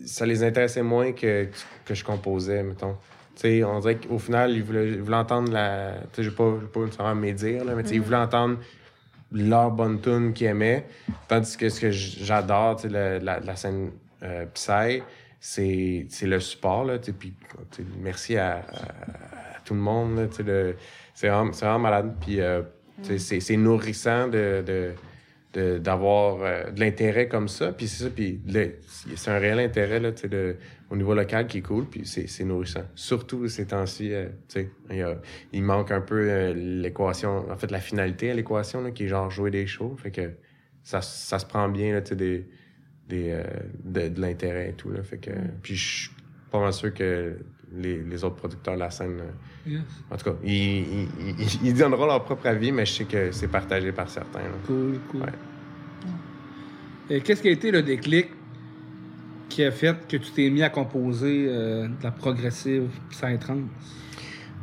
ça 0.06 0.26
les 0.26 0.44
intéressait 0.44 0.84
moins 0.84 1.12
que, 1.12 1.48
que 1.86 1.94
je 1.94 2.04
composais, 2.04 2.64
mettons. 2.64 2.96
Tu 3.36 3.42
sais, 3.42 3.64
on 3.64 3.80
dirait 3.80 3.96
qu'au 3.98 4.18
final, 4.20 4.52
ils 4.52 4.64
voulaient, 4.64 4.88
ils 4.90 5.02
voulaient 5.02 5.18
entendre 5.18 5.52
la. 5.52 5.94
Tu 6.14 6.18
sais, 6.18 6.24
je 6.24 6.30
je 6.30 6.30
vais 6.30 6.68
pas 6.74 6.80
nécessairement 6.80 7.16
médire, 7.16 7.66
là, 7.66 7.76
mais 7.76 7.84
tu 7.84 7.90
sais, 7.90 7.96
ils 7.96 8.02
voulaient 8.02 8.18
entendre 8.18 8.58
leur 9.32 9.72
bonne 9.72 10.00
tune 10.02 10.34
qu'ils 10.34 10.48
aimaient. 10.48 10.86
Tandis 11.28 11.56
que 11.58 11.70
ce 11.70 11.80
que 11.82 11.92
j'adore, 11.92 12.78
tu 12.78 12.84
sais, 12.84 12.90
la, 12.90 13.20
la, 13.20 13.40
la 13.40 13.56
scène 13.56 13.92
euh, 14.24 14.46
Psy, 14.54 15.04
c'est 15.40 16.08
le 16.24 16.40
support, 16.40 16.86
là, 16.86 16.98
tu 16.98 17.06
sais, 17.08 17.12
puis 17.14 17.34
tu 17.72 17.84
sais, 17.84 17.88
merci 18.02 18.38
à, 18.38 18.56
à- 18.56 18.58
à 18.60 19.60
tout 19.66 19.74
le 19.76 19.80
monde, 19.82 20.28
c'est 20.32 21.28
vraiment, 21.28 21.52
vraiment 21.52 21.80
malade, 21.80 22.16
puis 22.22 22.40
euh, 22.42 22.62
tu 23.04 23.20
sais, 23.20 23.40
c'est 23.40 23.58
nourrissant 23.58 24.28
de- 24.28 24.64
d'avoir 25.58 26.42
euh, 26.42 26.72
de 26.72 26.80
l'intérêt 26.80 27.28
comme 27.28 27.48
ça 27.48 27.72
puis 27.72 27.88
c'est 27.88 28.04
ça 28.04 28.10
puis 28.10 28.40
c'est 29.16 29.32
un 29.32 29.40
réel 29.40 29.60
intérêt 29.60 30.00
là, 30.00 30.12
au 30.90 30.96
niveau 30.96 31.14
local 31.14 31.48
qui 31.48 31.60
est 31.60 31.62
cool 31.62 31.86
puis 31.86 32.06
c'est 32.06 32.44
nourrissant. 32.44 32.84
Surtout 32.96 33.48
ces 33.48 33.68
temps-ci 33.68 34.14
euh, 34.14 34.30
il, 35.54 35.64
manque 35.64 35.92
un 35.92 36.02
peu 36.02 36.30
euh, 36.30 36.54
l'équation 36.54 37.50
en 37.50 37.56
fait 37.58 37.72
la 37.72 37.80
finalité 37.80 38.32
à 38.32 38.34
l'équation 38.34 38.92
qui 38.92 39.06
est 39.06 39.08
genre 39.08 39.30
jouer 39.30 39.52
des 39.52 39.68
shows 39.68 39.96
fait 39.98 40.12
que 40.12 40.32
ça, 40.84 41.02
ça 41.02 41.40
se 41.40 41.46
prend 41.46 41.68
bien 41.70 41.94
là, 41.94 42.02
des, 42.02 42.46
des, 43.10 43.42
de, 43.84 44.08
de 44.08 44.22
l'intérêt 44.22 44.70
et 44.70 44.74
tout 44.74 44.92
là, 44.92 45.04
fait 45.04 45.18
que 45.18 45.32
puis 45.62 45.76
je 45.76 46.02
suis 46.04 46.12
pas 46.52 46.60
mal 46.60 46.74
sûr 46.74 46.94
que 46.94 47.38
les, 47.74 48.02
les 48.04 48.24
autres 48.24 48.36
producteurs 48.38 48.76
de 48.76 48.80
la 48.80 48.90
scène 48.92 49.20
euh, 49.22 49.32
Yes. 49.70 49.82
en 50.10 50.16
tout 50.16 50.24
cas 50.32 50.36
ils, 50.44 50.52
ils, 50.54 51.08
ils- 51.40 51.60
ils 51.68 51.74
donneront 51.74 52.06
leur 52.06 52.24
propre 52.24 52.48
avis 52.48 52.72
mais 52.72 52.86
je 52.86 52.94
sais 52.94 53.04
que 53.06 53.32
c'est 53.34 53.50
partagé 53.50 53.92
par 53.92 54.10
certains 54.10 54.44
là. 54.44 54.50
Cool, 54.66 54.98
cool. 55.12 55.22
Ouais. 55.22 55.28
Et 57.10 57.22
Qu'est-ce 57.22 57.42
qui 57.42 57.50
a 57.50 57.52
été 57.52 57.72
le 57.72 57.82
déclic 57.84 58.28
qui 59.50 59.64
a 59.64 59.72
fait 59.72 59.96
que 60.08 60.18
tu 60.18 60.32
t'es 60.32 60.50
mis 60.50 60.62
à 60.64 60.70
composer 60.70 61.48
euh, 61.50 61.88
de 61.88 62.04
la 62.04 62.12
progressive 62.12 62.90
psytrance? 63.10 63.60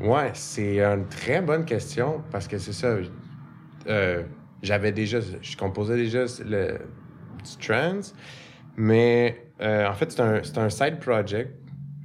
Ouais, 0.01 0.31
c'est 0.35 0.81
une 0.81 1.07
très 1.09 1.41
bonne 1.41 1.65
question 1.65 2.23
parce 2.31 2.49
que 2.49 2.59
c'est 2.59 2.73
ça. 2.73 2.97
euh, 3.87 4.23
J'avais 4.63 4.93
déjà, 4.93 5.19
je 5.21 5.57
composais 5.57 5.97
déjà 5.97 6.25
le, 6.47 6.79
du 7.45 7.67
trance, 7.67 8.15
mais 8.77 9.47
euh, 9.61 9.87
en 9.89 9.95
fait, 9.95 10.11
c'est 10.13 10.21
un, 10.21 10.43
c'est 10.43 10.59
un 10.59 10.69
side 10.71 10.99
project. 10.99 11.51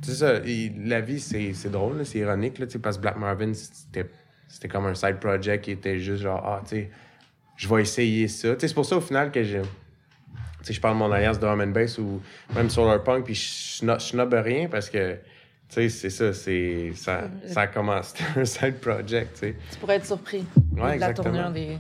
C'est 0.02 0.16
ça, 0.16 0.36
et 0.46 0.72
la 0.86 1.02
vie, 1.02 1.20
c'est 1.20 1.54
c'est 1.54 1.70
drôle, 1.70 2.06
c'est 2.06 2.20
ironique, 2.20 2.58
là, 2.60 2.66
parce 2.82 2.98
que 2.98 3.02
Black 3.02 3.18
Marvin, 3.18 3.54
c'était 3.54 4.10
c'était 4.48 4.68
comme 4.68 4.86
un 4.86 4.96
side 4.96 5.18
project 5.20 5.66
qui 5.66 5.72
était 5.72 6.00
juste 6.00 6.24
genre, 6.24 6.42
ah, 6.46 6.62
tu 6.64 6.70
sais, 6.76 6.90
je 7.58 7.68
vais 7.68 7.82
essayer 7.82 8.28
ça. 8.28 8.56
C'est 8.58 8.74
pour 8.74 8.86
ça 8.86 8.98
au 8.98 9.02
final 9.02 9.32
que 9.32 9.44
j'ai. 9.44 9.62
Tu 10.64 10.74
je 10.74 10.82
parle 10.82 10.96
de 10.96 11.00
mon 11.00 11.12
alliance 11.12 11.38
de 11.40 11.46
drum 11.46 11.62
and 11.62 11.68
bass 11.68 11.98
ou 11.98 12.22
même 12.56 12.70
Solar 12.70 13.04
Punk, 13.04 13.26
puis 13.26 13.36
je 13.36 13.42
sno- 13.84 14.00
je 14.00 14.06
snob 14.06 14.34
rien 14.34 14.68
parce 14.68 14.90
que, 14.90 15.14
tu 15.14 15.20
sais, 15.70 15.90
c'est 15.90 16.10
ça, 16.10 16.34
c'est. 16.34 16.92
Ça, 16.96 17.30
ça 17.48 17.62
a 17.62 17.68
commencé. 17.68 18.16
C'était 18.18 18.40
un 18.40 18.46
side 18.46 18.76
project, 18.80 19.34
tu 19.34 19.40
sais. 19.40 19.56
Tu 19.72 19.78
pourrais 19.80 19.96
être 19.98 20.06
surpris 20.06 20.46
Ouais, 20.78 20.96
de 20.96 21.00
la 21.02 21.14
tournure 21.14 21.52
des, 21.52 21.66
des 21.68 21.78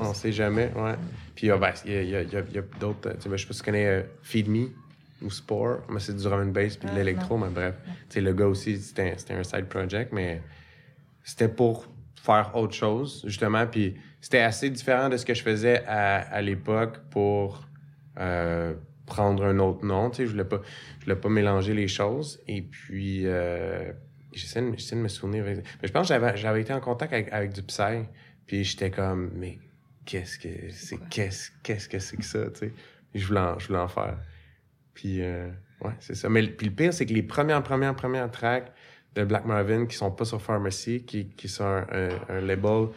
On, 0.00 0.12
sait 0.14 0.32
jamais, 0.32 0.70
ouais. 0.76 0.94
Puis, 1.34 1.46
il 1.46 1.48
y 1.48 1.52
a, 1.52 1.74
il 1.86 1.90
y 1.92 1.96
a- 1.96 2.02
il 2.02 2.32
y 2.32 2.36
a- 2.36 2.42
il 2.48 2.54
y 2.54 2.58
a 2.58 2.62
d'autres. 2.80 3.10
Tu 3.14 3.20
sais, 3.22 3.28
ben, 3.28 3.36
je 3.36 3.42
sais 3.42 3.46
pas 3.48 3.52
si 3.54 3.60
tu 3.60 3.64
connais 3.64 3.86
euh, 3.86 4.02
Feed 4.22 4.48
Me 4.48 4.68
ou 5.22 5.30
Spore, 5.30 5.80
mais 5.88 6.00
c'est 6.00 6.14
du 6.16 6.22
drum 6.22 6.40
and 6.40 6.52
bass 6.52 6.76
puis 6.76 6.88
de 6.88 6.92
Ah, 6.94 6.98
l'électro, 6.98 7.38
mais 7.38 7.48
bref. 7.48 7.74
Sais, 8.08 8.20
le 8.20 8.32
gars 8.32 8.46
aussi, 8.46 8.78
c'était 8.78 9.14
un- 9.30 9.38
un 9.38 9.42
side 9.44 9.66
project, 9.66 10.12
mais 10.12 10.42
c'était 11.24 11.48
pour 11.48 11.86
faire 12.16 12.52
autre 12.54 12.74
chose, 12.74 13.22
justement. 13.26 13.66
Puis, 13.66 13.94
c'était 14.20 14.40
assez 14.40 14.70
différent 14.70 15.08
de 15.08 15.16
ce 15.16 15.24
que 15.26 15.34
je 15.34 15.42
faisais 15.42 15.84
à, 15.86 16.18
à 16.18 16.40
l'époque 16.40 16.98
pour 17.10 17.66
euh, 18.18 18.74
prendre 19.06 19.44
un 19.44 19.58
autre 19.58 19.84
nom. 19.84 20.10
Tu 20.10 20.18
sais, 20.18 20.26
je 20.26 20.30
voulais 20.32 20.44
pas, 20.44 20.60
je 21.00 21.04
voulais 21.04 21.16
pas 21.16 21.28
mélanger 21.28 21.74
les 21.74 21.88
choses. 21.88 22.40
Et 22.46 22.62
puis, 22.62 23.22
euh, 23.26 23.92
j'essaie 24.32 24.62
de, 24.62 24.70
de 24.70 24.96
me 24.96 25.08
souvenir. 25.08 25.44
Mais 25.44 25.62
je 25.82 25.92
pense 25.92 26.08
que 26.08 26.14
j'avais, 26.36 26.60
été 26.60 26.72
en 26.72 26.80
contact 26.80 27.12
avec, 27.12 27.32
avec 27.32 27.52
du 27.52 27.62
Psy. 27.62 28.04
Puis 28.46 28.64
j'étais 28.64 28.90
comme, 28.90 29.30
mais 29.34 29.58
qu'est-ce 30.04 30.38
que 30.38 30.48
c'est, 30.70 30.98
qu'est-ce, 31.08 31.50
qu'est-ce 31.62 31.88
que 31.88 31.98
c'est 31.98 32.16
que 32.16 32.24
ça, 32.24 32.50
tu 32.50 32.58
sais? 32.60 32.72
Je 33.14 33.26
voulais 33.26 33.40
en, 33.40 33.58
je 33.58 33.66
voulais 33.68 33.78
en 33.78 33.88
faire. 33.88 34.16
Puis, 34.94 35.18
euh, 35.22 35.48
ouais, 35.82 35.92
c'est 36.00 36.14
ça. 36.14 36.28
Mais 36.28 36.42
le- 36.42 36.48
puis 36.52 36.66
le 36.68 36.72
pire, 36.74 36.92
c'est 36.92 37.06
que 37.06 37.12
les 37.14 37.22
premières, 37.22 37.62
premières, 37.62 37.94
premières 37.94 38.30
tracks 38.30 38.70
de 39.14 39.24
Black 39.24 39.44
Marvin 39.44 39.86
qui 39.86 39.96
sont 39.96 40.10
pas 40.10 40.24
sur 40.24 40.40
Pharmacy, 40.40 41.02
qui, 41.04 41.26
qui 41.28 41.48
sont 41.48 41.64
un, 41.64 41.86
un- 41.92 42.36
un 42.36 42.40
label 42.40 42.88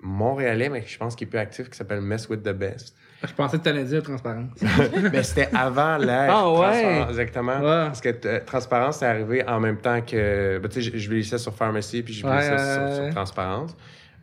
montréalais, 0.00 0.68
mais 0.68 0.84
je 0.86 0.96
pense 0.98 1.16
qu'il 1.16 1.26
est 1.26 1.30
plus 1.30 1.38
actif, 1.38 1.68
qui 1.70 1.76
s'appelle 1.76 2.00
Mess 2.00 2.28
with 2.28 2.42
the 2.42 2.52
Best. 2.52 2.94
Je 3.26 3.32
pensais 3.32 3.58
que 3.58 3.64
tu 3.64 3.68
allais 3.68 3.82
dire 3.84 4.00
transparence. 4.02 4.50
mais 5.12 5.24
c'était 5.24 5.48
avant 5.52 5.96
l'ère. 5.96 6.30
Ah 6.30 6.52
ouais? 6.52 7.04
Exactement. 7.08 7.56
Ouais. 7.58 7.86
Parce 7.86 8.00
que 8.00 8.10
euh, 8.26 8.40
Transparence 8.46 9.02
est 9.02 9.06
arrivé 9.06 9.44
en 9.48 9.58
même 9.58 9.78
temps 9.78 10.00
que. 10.02 10.58
ben, 10.62 10.68
tu 10.68 10.80
sais, 10.80 10.92
je, 10.96 11.20
je 11.20 11.36
sur 11.36 11.52
Pharmacy, 11.52 12.02
puis 12.04 12.14
je 12.14 12.24
Ouais, 12.24 12.32
glissais 12.32 12.52
ouais, 12.52 12.58
sur, 12.88 12.94
sur 12.94 13.04
ouais. 13.04 13.10
Transparence. 13.10 13.76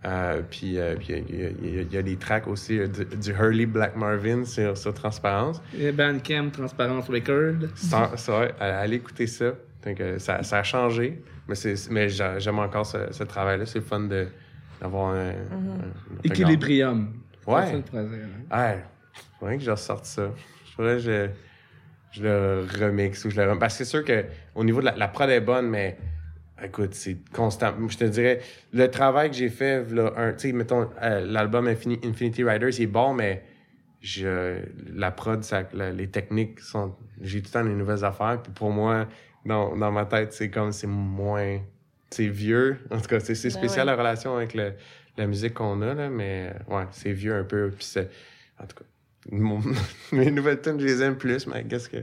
Euh, 0.05 0.41
puis 0.49 0.77
euh, 0.77 0.95
puis 0.97 1.07
il 1.09 1.15
y, 1.15 1.43
a- 1.45 1.49
il 1.49 1.75
y 1.75 1.79
a- 1.79 1.81
il 1.81 1.93
y 1.93 1.97
a 1.97 2.01
des 2.03 2.15
tracks 2.15 2.47
aussi 2.47 2.77
euh, 2.79 2.87
du, 2.87 3.05
du 3.05 3.31
Hurley 3.31 3.65
Black 3.65 3.95
Marvin 3.95 4.45
sur, 4.45 4.77
sur 4.77 4.93
Transparence. 4.93 5.61
Et 5.77 5.91
Bandcamp, 5.91 6.51
Transparence 6.51 7.09
Record. 7.09 7.69
Ça, 7.75 8.11
ça, 8.15 8.39
ouais, 8.41 8.53
allez 8.59 8.97
écouter 8.97 9.25
ça. 9.25 9.53
Donc, 9.83 9.99
euh, 9.99 10.19
ça. 10.19 10.43
Ça 10.43 10.59
a 10.59 10.63
changé, 10.63 11.21
mais, 11.47 11.55
c'est, 11.55 11.73
mais 11.89 12.07
j'a- 12.09 12.37
j'aime 12.37 12.59
encore 12.59 12.85
ce, 12.85 12.97
ce 13.11 13.23
travail-là. 13.23 13.65
C'est 13.65 13.79
le 13.79 13.85
fun 13.85 14.01
de, 14.01 14.27
d'avoir 14.79 15.13
un. 15.15 15.29
un- 15.29 15.31
un- 15.31 16.23
Equilibrium. 16.23 17.13
Ouais. 17.47 17.61
C'est 17.65 17.71
ça 17.71 17.75
le 17.77 17.81
projet. 17.83 18.21
hein. 18.51 18.57
Ouais, 18.75 18.83
faudrait 19.39 19.57
que 19.57 19.63
je 19.63 19.71
ressorte 19.71 20.05
ça. 20.05 20.31
Faudrait 20.75 20.95
que 20.97 20.99
je, 21.01 21.27
je 22.11 22.23
le 22.23 22.65
remixe 22.79 23.25
ou 23.25 23.29
je 23.31 23.41
le 23.41 23.49
rem- 23.49 23.59
Parce 23.59 23.77
que 23.77 23.83
c'est 23.83 23.89
sûr 23.89 24.03
que 24.03 24.25
au 24.53 24.63
niveau 24.63 24.81
de 24.81 24.85
la, 24.85 24.95
la 24.95 25.07
prod 25.07 25.29
est 25.29 25.39
bonne, 25.41 25.67
mais 25.69 25.97
écoute, 26.63 26.93
c'est 26.93 27.17
constant. 27.33 27.73
Je 27.87 27.97
te 27.97 28.03
dirais, 28.05 28.41
le 28.73 28.87
travail 28.87 29.29
que 29.29 29.35
j'ai 29.35 29.49
fait, 29.49 29.89
là, 29.91 30.13
un, 30.17 30.33
tu 30.33 30.47
sais, 30.49 30.51
mettons, 30.53 30.89
euh, 31.01 31.25
l'album 31.25 31.67
Infini- 31.67 32.05
Infinity 32.05 32.43
Riders, 32.43 32.69
il 32.79 32.83
est 32.83 32.87
bon, 32.87 33.13
mais 33.13 33.43
je, 34.01 34.59
la 34.93 35.11
prod, 35.11 35.43
ça, 35.43 35.63
la- 35.73 35.91
les 35.91 36.07
techniques 36.09 36.59
sont. 36.59 36.95
J'ai 37.21 37.41
tout 37.41 37.47
le 37.49 37.59
temps 37.61 37.63
des 37.65 37.73
nouvelles 37.75 38.05
affaires. 38.05 38.39
Puis 38.43 38.51
pour 38.53 38.69
moi, 38.71 39.07
dans, 39.45 39.75
dans 39.75 39.91
ma 39.91 40.05
tête, 40.05 40.33
c'est 40.33 40.49
comme 40.49 40.71
c'est 40.71 40.87
moins. 40.87 41.59
C'est 42.11 42.27
vieux. 42.27 42.77
En 42.91 42.99
tout 42.99 43.07
cas, 43.07 43.19
c'est 43.19 43.35
c'est 43.35 43.49
Ben 43.49 43.57
spécial 43.57 43.87
ouais. 43.87 43.93
la 43.93 43.97
relation 43.97 44.35
avec 44.37 44.53
le- 44.53 44.73
la 45.17 45.27
musique 45.27 45.53
qu'on 45.55 45.81
a, 45.81 45.93
là, 45.93 46.09
mais 46.09 46.51
euh, 46.69 46.75
ouais, 46.77 46.85
c'est 46.91 47.11
vieux 47.13 47.33
un 47.35 47.43
peu. 47.43 47.71
Puis 47.75 47.85
c'est. 47.85 48.09
En 48.59 48.65
tout 48.65 48.75
cas, 48.77 48.85
mon- 49.31 49.61
mes 50.11 50.29
nouvelles 50.31 50.61
tunes, 50.61 50.79
je 50.79 50.85
les 50.85 51.01
aime 51.01 51.17
plus, 51.17 51.47
mais 51.47 51.63
qu'est-ce 51.63 51.89
que. 51.89 51.97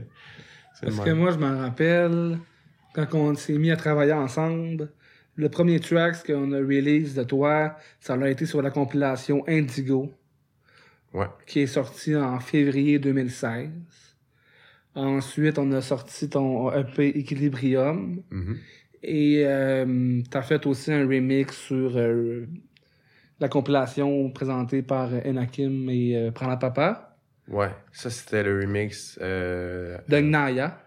C'est 0.75 0.87
Parce 0.87 0.99
que 0.99 1.11
moi, 1.11 1.31
je 1.31 1.37
m'en 1.37 1.57
rappelle, 1.59 2.37
quand 2.93 3.13
on 3.13 3.35
s'est 3.35 3.57
mis 3.57 3.71
à 3.71 3.75
travailler 3.75 4.13
ensemble, 4.13 4.89
le 5.35 5.49
premier 5.49 5.79
track 5.79 6.25
qu'on 6.27 6.51
a 6.53 6.57
release 6.59 7.15
de 7.15 7.23
toi, 7.23 7.75
ça 7.99 8.13
a 8.13 8.29
été 8.29 8.45
sur 8.45 8.61
la 8.61 8.69
compilation 8.71 9.43
Indigo, 9.47 10.11
Ouais. 11.13 11.27
qui 11.45 11.59
est 11.61 11.67
sortie 11.67 12.15
en 12.15 12.39
février 12.39 12.97
2016. 12.99 13.69
Ensuite, 14.95 15.57
on 15.57 15.71
a 15.71 15.81
sorti 15.81 16.29
ton 16.29 16.71
EP 16.71 17.17
Equilibrium. 17.19 18.21
Mhm. 18.31 18.57
Et 19.01 19.43
euh, 19.45 20.21
t'as 20.29 20.41
fait 20.43 20.65
aussi 20.65 20.91
un 20.93 21.01
remix 21.07 21.55
sur 21.57 21.97
euh, 21.97 22.45
la 23.39 23.49
compilation 23.49 24.29
présentée 24.29 24.81
par 24.81 25.09
Enakim 25.25 25.89
et 25.89 26.15
euh, 26.15 26.31
Prends 26.31 26.47
la 26.47 26.57
Papa 26.57 27.17
Ouais, 27.49 27.71
ça 27.91 28.09
c'était 28.09 28.43
le 28.43 28.61
remix. 28.61 29.19
euh, 29.21 29.97
de 30.07 30.19
Gnaya. 30.19 30.79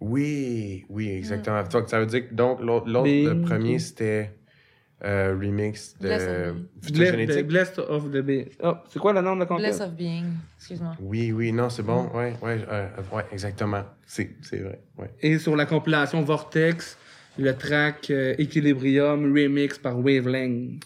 Oui, 0.00 0.84
oui, 0.88 1.08
exactement. 1.10 1.62
Donc, 1.64 1.88
ça 1.88 1.98
veut 2.00 2.06
dire 2.06 2.28
que 2.28 2.34
donc 2.34 2.60
l'autre, 2.60 2.88
l'autre, 2.88 3.08
le 3.10 3.40
premier 3.40 3.78
c'était 3.80 4.30
euh, 5.04 5.36
remix 5.40 5.96
de 6.00 6.08
Bless 6.08 6.26
Being. 7.12 7.42
Blessed 7.46 7.78
of 7.80 8.10
the 8.10 8.16
Be- 8.22 8.48
Oh, 8.62 8.74
c'est 8.88 8.98
quoi 8.98 9.12
le 9.12 9.20
nom 9.22 9.34
de 9.34 9.40
la 9.40 9.46
compilation? 9.46 9.76
Bless 9.78 9.88
of 9.88 9.96
Being, 9.96 10.24
excuse-moi. 10.56 10.96
Oui, 11.00 11.32
oui, 11.32 11.52
non, 11.52 11.68
c'est 11.68 11.82
Mm. 11.82 11.86
bon. 11.86 12.10
Ouais, 12.14 12.34
ouais, 12.42 12.64
euh, 12.68 12.88
ouais, 13.12 13.24
exactement. 13.32 13.84
C'est, 14.06 14.30
c'est 14.42 14.58
vrai. 14.58 14.80
Ouais. 14.98 15.10
Et 15.20 15.38
sur 15.38 15.56
la 15.56 15.66
compilation 15.66 16.22
Vortex, 16.22 16.96
le 17.38 17.52
track 17.56 18.10
euh, 18.10 18.34
Equilibrium 18.38 19.32
remix 19.32 19.78
par 19.78 19.98
Wavelength. 19.98 20.82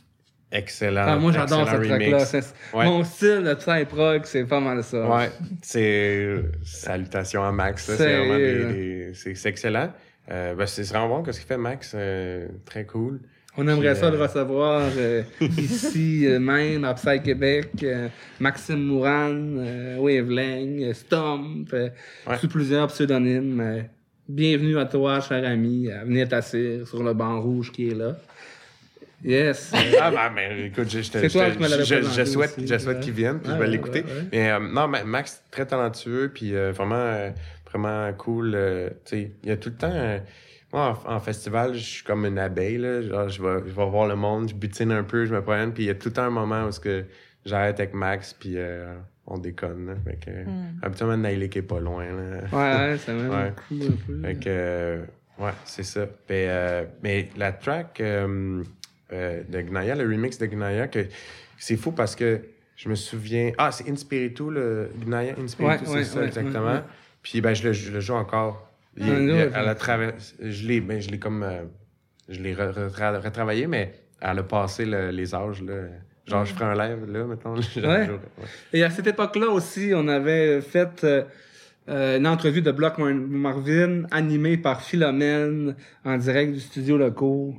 Excellent. 0.52 1.04
Ah, 1.06 1.16
moi, 1.16 1.32
j'adore 1.32 1.66
ce 1.68 1.76
excellent 1.76 1.98
track-là. 1.98 2.78
Ouais. 2.78 2.84
Mon 2.84 3.04
style 3.04 3.42
de 3.42 3.54
psy-prog, 3.54 4.20
c'est 4.24 4.44
pas 4.44 4.60
mal 4.60 4.84
ça. 4.84 5.08
Ouais, 5.08 5.30
c'est 5.62 6.36
salutations 6.62 7.42
à 7.42 7.52
Max. 7.52 7.86
C'est 7.96 8.16
vraiment 8.18 8.36
des, 8.36 8.64
des- 8.64 9.34
c'est, 9.34 9.48
excellent. 9.48 9.90
Euh, 10.30 10.54
ben, 10.54 10.66
c'est 10.66 10.82
vraiment 10.88 11.08
bon. 11.08 11.22
Qu'est-ce 11.22 11.38
qu'il 11.40 11.48
fait, 11.48 11.56
Max? 11.56 11.92
Euh, 11.94 12.46
très 12.66 12.84
cool. 12.84 13.20
On 13.56 13.66
aimerait 13.68 13.92
Puis, 13.92 14.00
ça 14.00 14.06
euh, 14.06 14.10
le 14.12 14.22
recevoir 14.22 14.82
euh, 14.96 15.22
ici 15.40 16.26
euh, 16.26 16.38
même, 16.38 16.84
à 16.84 16.94
Psy 16.94 17.20
Québec. 17.22 17.68
euh, 17.82 18.08
Maxime 18.40 18.82
Mourane, 18.82 19.56
euh, 19.58 19.96
Wavelength, 19.98 20.82
euh, 20.82 20.92
Stomp, 20.94 21.66
euh, 21.72 21.88
Ouais. 22.26 22.38
sous 22.38 22.48
plusieurs 22.48 22.86
pseudonymes. 22.88 23.60
euh, 23.60 23.80
bienvenue 24.28 24.78
à 24.78 24.86
toi, 24.86 25.20
cher 25.20 25.44
ami, 25.46 25.90
à 25.90 26.04
venir 26.04 26.28
t'asseoir 26.28 26.86
sur 26.86 27.02
le 27.02 27.12
banc 27.14 27.40
rouge 27.40 27.72
qui 27.72 27.88
est 27.90 27.94
là. 27.94 28.16
Yes. 29.24 29.72
Ah, 30.00 30.10
ben, 30.10 30.32
ben, 30.34 30.64
écoute, 30.66 30.88
je, 30.90 31.00
je, 31.00 31.02
je- 31.02 31.28
je- 31.28 32.24
souhaite, 32.24 32.58
aussi, 32.58 32.66
je 32.66 32.78
souhaite 32.78 32.96
ouais. 32.96 33.02
qu'il 33.02 33.12
vienne, 33.12 33.38
puis 33.40 33.50
Ouais, 33.52 33.58
je 33.58 33.62
vais 33.62 33.68
l'écouter. 33.68 34.02
ouais, 34.02 34.10
ouais. 34.12 34.24
Mais 34.32 34.50
euh, 34.50 34.58
non, 34.60 34.88
mais 34.88 35.04
Max, 35.04 35.42
très 35.50 35.64
talentueux, 35.66 36.30
puis 36.34 36.54
euh, 36.56 36.72
vraiment, 36.72 36.94
euh, 36.96 37.30
vraiment 37.70 38.12
cool. 38.14 38.52
euh, 38.54 38.88
tu 39.04 39.16
sais, 39.16 39.30
il 39.42 39.48
y 39.48 39.52
a 39.52 39.56
tout 39.56 39.68
le 39.70 39.76
temps. 39.76 39.92
euh, 39.92 40.18
moi, 40.72 40.98
en, 41.06 41.14
en 41.16 41.20
festival, 41.20 41.74
je 41.74 41.78
suis 41.80 42.02
comme 42.04 42.24
une 42.26 42.38
abeille, 42.38 42.78
là. 42.78 43.02
Genre, 43.02 43.28
je 43.28 43.42
vais, 43.42 43.58
je 43.66 43.72
vais 43.72 43.86
voir 43.90 44.08
le 44.08 44.16
monde, 44.16 44.48
je 44.48 44.54
butine 44.54 44.90
un 44.90 45.04
peu, 45.04 45.24
je 45.26 45.34
me 45.34 45.42
promène, 45.42 45.72
puis 45.72 45.84
il 45.84 45.86
y 45.86 45.90
a 45.90 45.94
tout 45.94 46.08
le 46.08 46.14
temps 46.14 46.22
un 46.24 46.30
moment 46.30 46.64
où 46.64 46.72
ce 46.72 46.80
que 46.80 47.04
j'arrête 47.44 47.78
avec 47.78 47.94
Max, 47.94 48.32
puis 48.32 48.54
euh, 48.56 48.94
on 49.26 49.38
déconne. 49.38 49.86
Là. 49.86 49.94
Fait 50.04 50.16
que, 50.16 50.30
Mm. 50.30 50.80
Habituellement, 50.82 51.48
qui 51.48 51.58
est 51.58 51.62
pas 51.62 51.78
loin. 51.78 52.04
Là. 52.06 52.38
ouais, 52.52 52.90
ouais, 52.90 52.98
ça 52.98 53.12
m'a 53.12 53.36
un 53.46 53.50
peu. 53.50 54.20
Fait 54.22 54.34
que, 54.34 54.44
euh, 54.48 55.02
ouais, 55.38 55.50
c'est 55.64 55.84
ça. 55.84 56.06
Puis, 56.06 56.46
euh, 56.48 56.84
mais 57.04 57.28
la 57.36 57.52
track 57.52 58.00
euh, 59.12 59.40
euh, 59.40 59.42
de 59.48 59.60
Gnaya, 59.60 59.94
le 59.94 60.04
remix 60.04 60.38
de 60.38 60.46
Gnaya, 60.46 60.88
que 60.88 61.06
c'est 61.58 61.76
fou 61.76 61.92
parce 61.92 62.16
que 62.16 62.40
je 62.76 62.88
me 62.88 62.94
souviens. 62.94 63.52
Ah, 63.58 63.70
c'est 63.70 63.88
Inspiritu, 63.90 64.50
le 64.50 64.90
Gnaya 65.04 65.34
Inspiritu, 65.38 65.84
Ouais, 65.84 65.86
c'est 65.86 65.94
ouais, 65.94 66.04
ça, 66.04 66.20
ouais, 66.20 66.26
exactement. 66.26 66.80
Puis, 67.22 67.40
ben, 67.40 67.54
je 67.54 67.68
le, 67.68 67.72
je 67.72 67.92
le 67.92 68.00
joue 68.00 68.14
encore. 68.14 68.68
Il- 68.96 69.04
Ah, 69.54 69.62
il- 69.70 69.74
traversé. 69.76 70.34
Je 70.40 70.66
l'ai, 70.66 70.80
ben, 70.80 71.00
comme. 71.20 71.42
euh, 71.42 71.62
je 72.28 72.40
l'ai 72.40 72.54
retra- 72.54 73.18
retravaillé, 73.20 73.66
mais 73.66 73.92
elle 74.20 74.38
a 74.38 74.42
passé 74.42 74.84
le- 74.84 75.10
les 75.10 75.34
âges, 75.34 75.62
là. 75.62 75.74
Genre, 76.26 76.44
je 76.44 76.54
ferai 76.54 76.64
un 76.66 76.74
live, 76.74 77.10
là, 77.10 77.24
mettons. 77.24 77.54
Et 78.72 78.82
à 78.84 78.90
cette 78.90 79.06
époque-là 79.08 79.48
aussi, 79.48 79.92
on 79.94 80.06
avait 80.08 80.60
fait 80.60 81.02
euh, 81.04 81.24
euh, 81.88 82.18
une 82.18 82.26
entrevue 82.28 82.62
de 82.62 82.70
Block 82.70 82.98
Mar- 82.98 83.12
Marvin 83.12 84.04
animée 84.12 84.56
par 84.56 84.82
Philomène 84.82 85.74
en 86.04 86.16
direct 86.18 86.52
du 86.52 86.60
studio 86.60 86.96
locaux. 86.96 87.54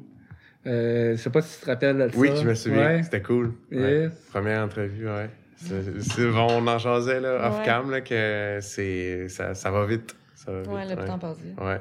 Euh, 0.66 1.12
je 1.12 1.22
sais 1.22 1.30
pas 1.30 1.42
si 1.42 1.60
tu 1.60 1.66
te 1.66 1.70
rappelles 1.72 1.98
de 1.98 2.10
ça. 2.10 2.18
Oui, 2.18 2.30
je 2.36 2.48
me 2.48 2.54
souviens. 2.56 2.86
Ouais. 2.88 3.04
C'était 3.04 3.22
cool. 3.22 3.54
Ouais. 3.72 4.04
Yes. 4.04 4.12
Première 4.32 4.64
entrevue, 4.64 5.08
ouais. 5.08 5.30
C'est, 5.58 6.02
c'est- 6.02 6.26
on 6.26 6.68
en 6.68 6.78
jasait, 6.78 7.20
là, 7.20 7.48
off-cam, 7.50 7.90
là, 7.92 8.02
que 8.02 8.60
c'est, 8.62 9.28
ça, 9.30 9.54
ça 9.54 9.72
va 9.72 9.86
vite. 9.86 10.16
Ça 10.36 10.52
va 10.52 10.62
vite, 10.62 10.72
Ouais, 10.72 10.86
le 10.86 10.96
ouais. 11.02 11.06
temps 11.06 11.20
passé. 11.20 11.42
Ouais. 11.60 11.80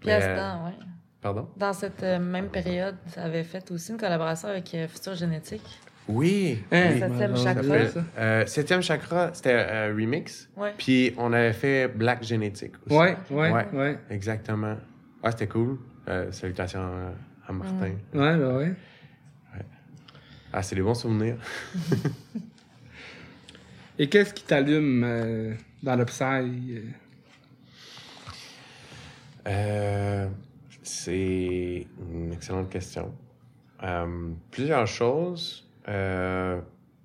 Puis 0.00 0.06
Mais, 0.08 0.12
à 0.12 0.20
ce 0.20 0.26
euh, 0.28 0.36
temps, 0.36 0.66
ouais. 0.66 0.72
Pardon? 1.20 1.48
Dans 1.56 1.72
cette 1.72 2.02
euh, 2.02 2.18
même 2.18 2.48
période, 2.48 2.96
ça 3.06 3.22
avait 3.22 3.44
fait 3.44 3.70
aussi 3.70 3.92
une 3.92 3.98
collaboration 3.98 4.48
avec 4.48 4.72
euh, 4.74 4.86
Future 4.88 5.14
Génétique. 5.14 5.62
Oui. 6.06 6.62
Hein, 6.70 6.88
oui. 6.92 6.98
Septième 7.00 7.36
chakra. 7.36 7.74
Euh, 8.18 8.46
Septième 8.46 8.82
chakra, 8.82 9.30
c'était 9.32 9.52
un 9.54 9.86
remix. 9.94 10.50
Ouais. 10.56 10.74
Puis 10.76 11.14
on 11.16 11.32
avait 11.32 11.52
fait 11.54 11.88
Black 11.88 12.22
Génétique 12.22 12.74
aussi. 12.86 12.96
Ouais, 12.96 13.16
ouais, 13.30 13.50
Ouais. 13.52 13.66
ouais. 13.72 13.98
Exactement. 14.10 14.76
Ouais, 15.22 15.30
c'était 15.30 15.46
cool. 15.46 15.78
Euh, 16.08 16.30
salutations 16.30 16.80
à, 17.48 17.52
Martin. 17.52 17.92
Ouais, 18.12 18.36
ben 18.36 18.56
ouais. 18.56 18.74
Ah, 20.52 20.62
c'est 20.62 20.76
des 20.76 20.82
bons 20.82 20.94
souvenirs. 20.94 21.36
Et 23.98 24.08
qu'est-ce 24.08 24.34
qui 24.34 24.44
t'allume 24.44 25.02
euh, 25.04 25.54
dans 25.82 25.96
le 25.96 26.04
psy? 26.04 26.24
euh? 26.24 26.82
Euh, 29.46 30.28
C'est 30.82 31.86
une 32.10 32.32
excellente 32.32 32.70
question. 32.70 33.14
Euh, 33.82 34.30
plusieurs 34.50 34.86
choses. 34.86 35.68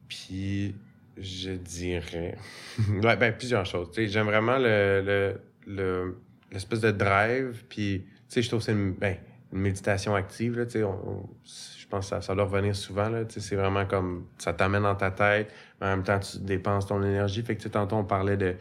Puis, 0.07 0.75
je 1.17 1.51
dirais. 1.51 2.37
ouais, 3.03 3.15
ben, 3.17 3.33
plusieurs 3.35 3.65
choses. 3.65 3.89
Tu 3.91 4.05
sais, 4.05 4.07
j'aime 4.07 4.27
vraiment 4.27 4.57
le, 4.57 5.01
le, 5.05 5.41
le- 5.67 6.17
l'espèce 6.51 6.81
de 6.81 6.91
drive. 6.91 7.63
Puis, 7.69 8.03
tu 8.07 8.11
sais, 8.27 8.41
je 8.41 8.47
trouve 8.47 8.59
que 8.59 8.65
c'est 8.65 8.71
une, 8.71 8.93
ben, 8.93 9.17
une 9.53 9.59
méditation 9.59 10.15
active. 10.15 10.57
Là, 10.59 10.65
on- 10.85 11.09
on- 11.09 11.29
je 11.43 11.87
pense 11.87 12.05
que 12.05 12.09
ça, 12.15 12.21
ça 12.21 12.35
doit 12.35 12.43
revenir 12.45 12.75
souvent. 12.75 13.09
C'est 13.29 13.55
vraiment 13.55 13.85
comme 13.85 14.25
ça 14.37 14.53
t'amène 14.53 14.83
dans 14.83 14.95
ta 14.95 15.09
tête, 15.11 15.51
mais 15.81 15.87
en 15.87 15.89
même 15.91 16.03
temps, 16.03 16.19
tu 16.19 16.37
dépenses 16.39 16.85
ton 16.87 17.01
énergie. 17.01 17.41
Fait 17.41 17.55
que, 17.55 17.67
tantôt, 17.67 17.95
on 17.95 18.03
parlait 18.03 18.37
de 18.37 18.55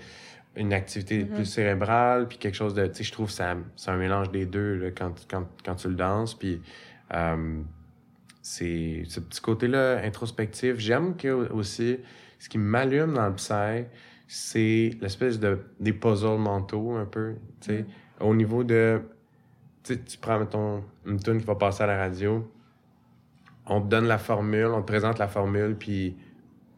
une 0.57 0.73
activité 0.73 1.25
plus 1.25 1.45
cérébrale, 1.45 2.27
puis 2.27 2.39
quelque 2.39 2.55
chose 2.57 2.75
de. 2.75 2.87
Tu 2.87 2.95
sais, 2.95 3.05
je 3.05 3.13
trouve 3.13 3.27
que 3.29 3.33
c'est 3.77 3.91
un 3.91 3.97
mélange 3.97 4.31
des 4.31 4.47
deux 4.47 4.75
là, 4.77 4.91
quand, 4.91 5.13
quand, 5.31 5.47
quand 5.65 5.75
tu 5.77 5.89
le 5.89 5.95
danses. 5.95 6.35
Puis, 6.35 6.61
euh, 7.15 7.61
c'est 8.43 9.03
ce 9.07 9.21
petit 9.21 9.41
côté-là 9.41 10.01
introspectif. 10.05 10.79
J'aime 10.79 11.17
que 11.17 11.29
aussi, 11.53 11.99
ce 12.39 12.49
qui 12.49 12.59
m'allume 12.59 13.15
dans 13.15 13.29
le 13.29 13.35
psy, 13.35 13.85
c'est 14.27 14.91
l'espèce 15.01 15.39
de 15.39 15.59
des 15.81 15.93
puzzles 15.93 16.39
mentaux 16.39 16.93
un 16.97 17.05
peu, 17.05 17.35
tu 17.61 17.69
sais, 17.71 17.85
au 18.21 18.35
niveau 18.35 18.65
de 18.65 19.01
sais, 19.85 19.99
tu 19.99 20.19
prends 20.19 20.39
mettons 20.39 20.83
une 21.07 21.19
tune 21.21 21.39
qui 21.39 21.47
va 21.47 21.55
passer 21.55 21.83
à 21.83 21.87
la 21.87 21.97
radio, 21.99 22.51
on 23.67 23.81
te 23.81 23.87
donne 23.89 24.07
la 24.07 24.19
formule, 24.19 24.67
on 24.67 24.81
te 24.83 24.87
présente 24.87 25.19
la 25.19 25.29
formule 25.29 25.77
puis 25.79 26.17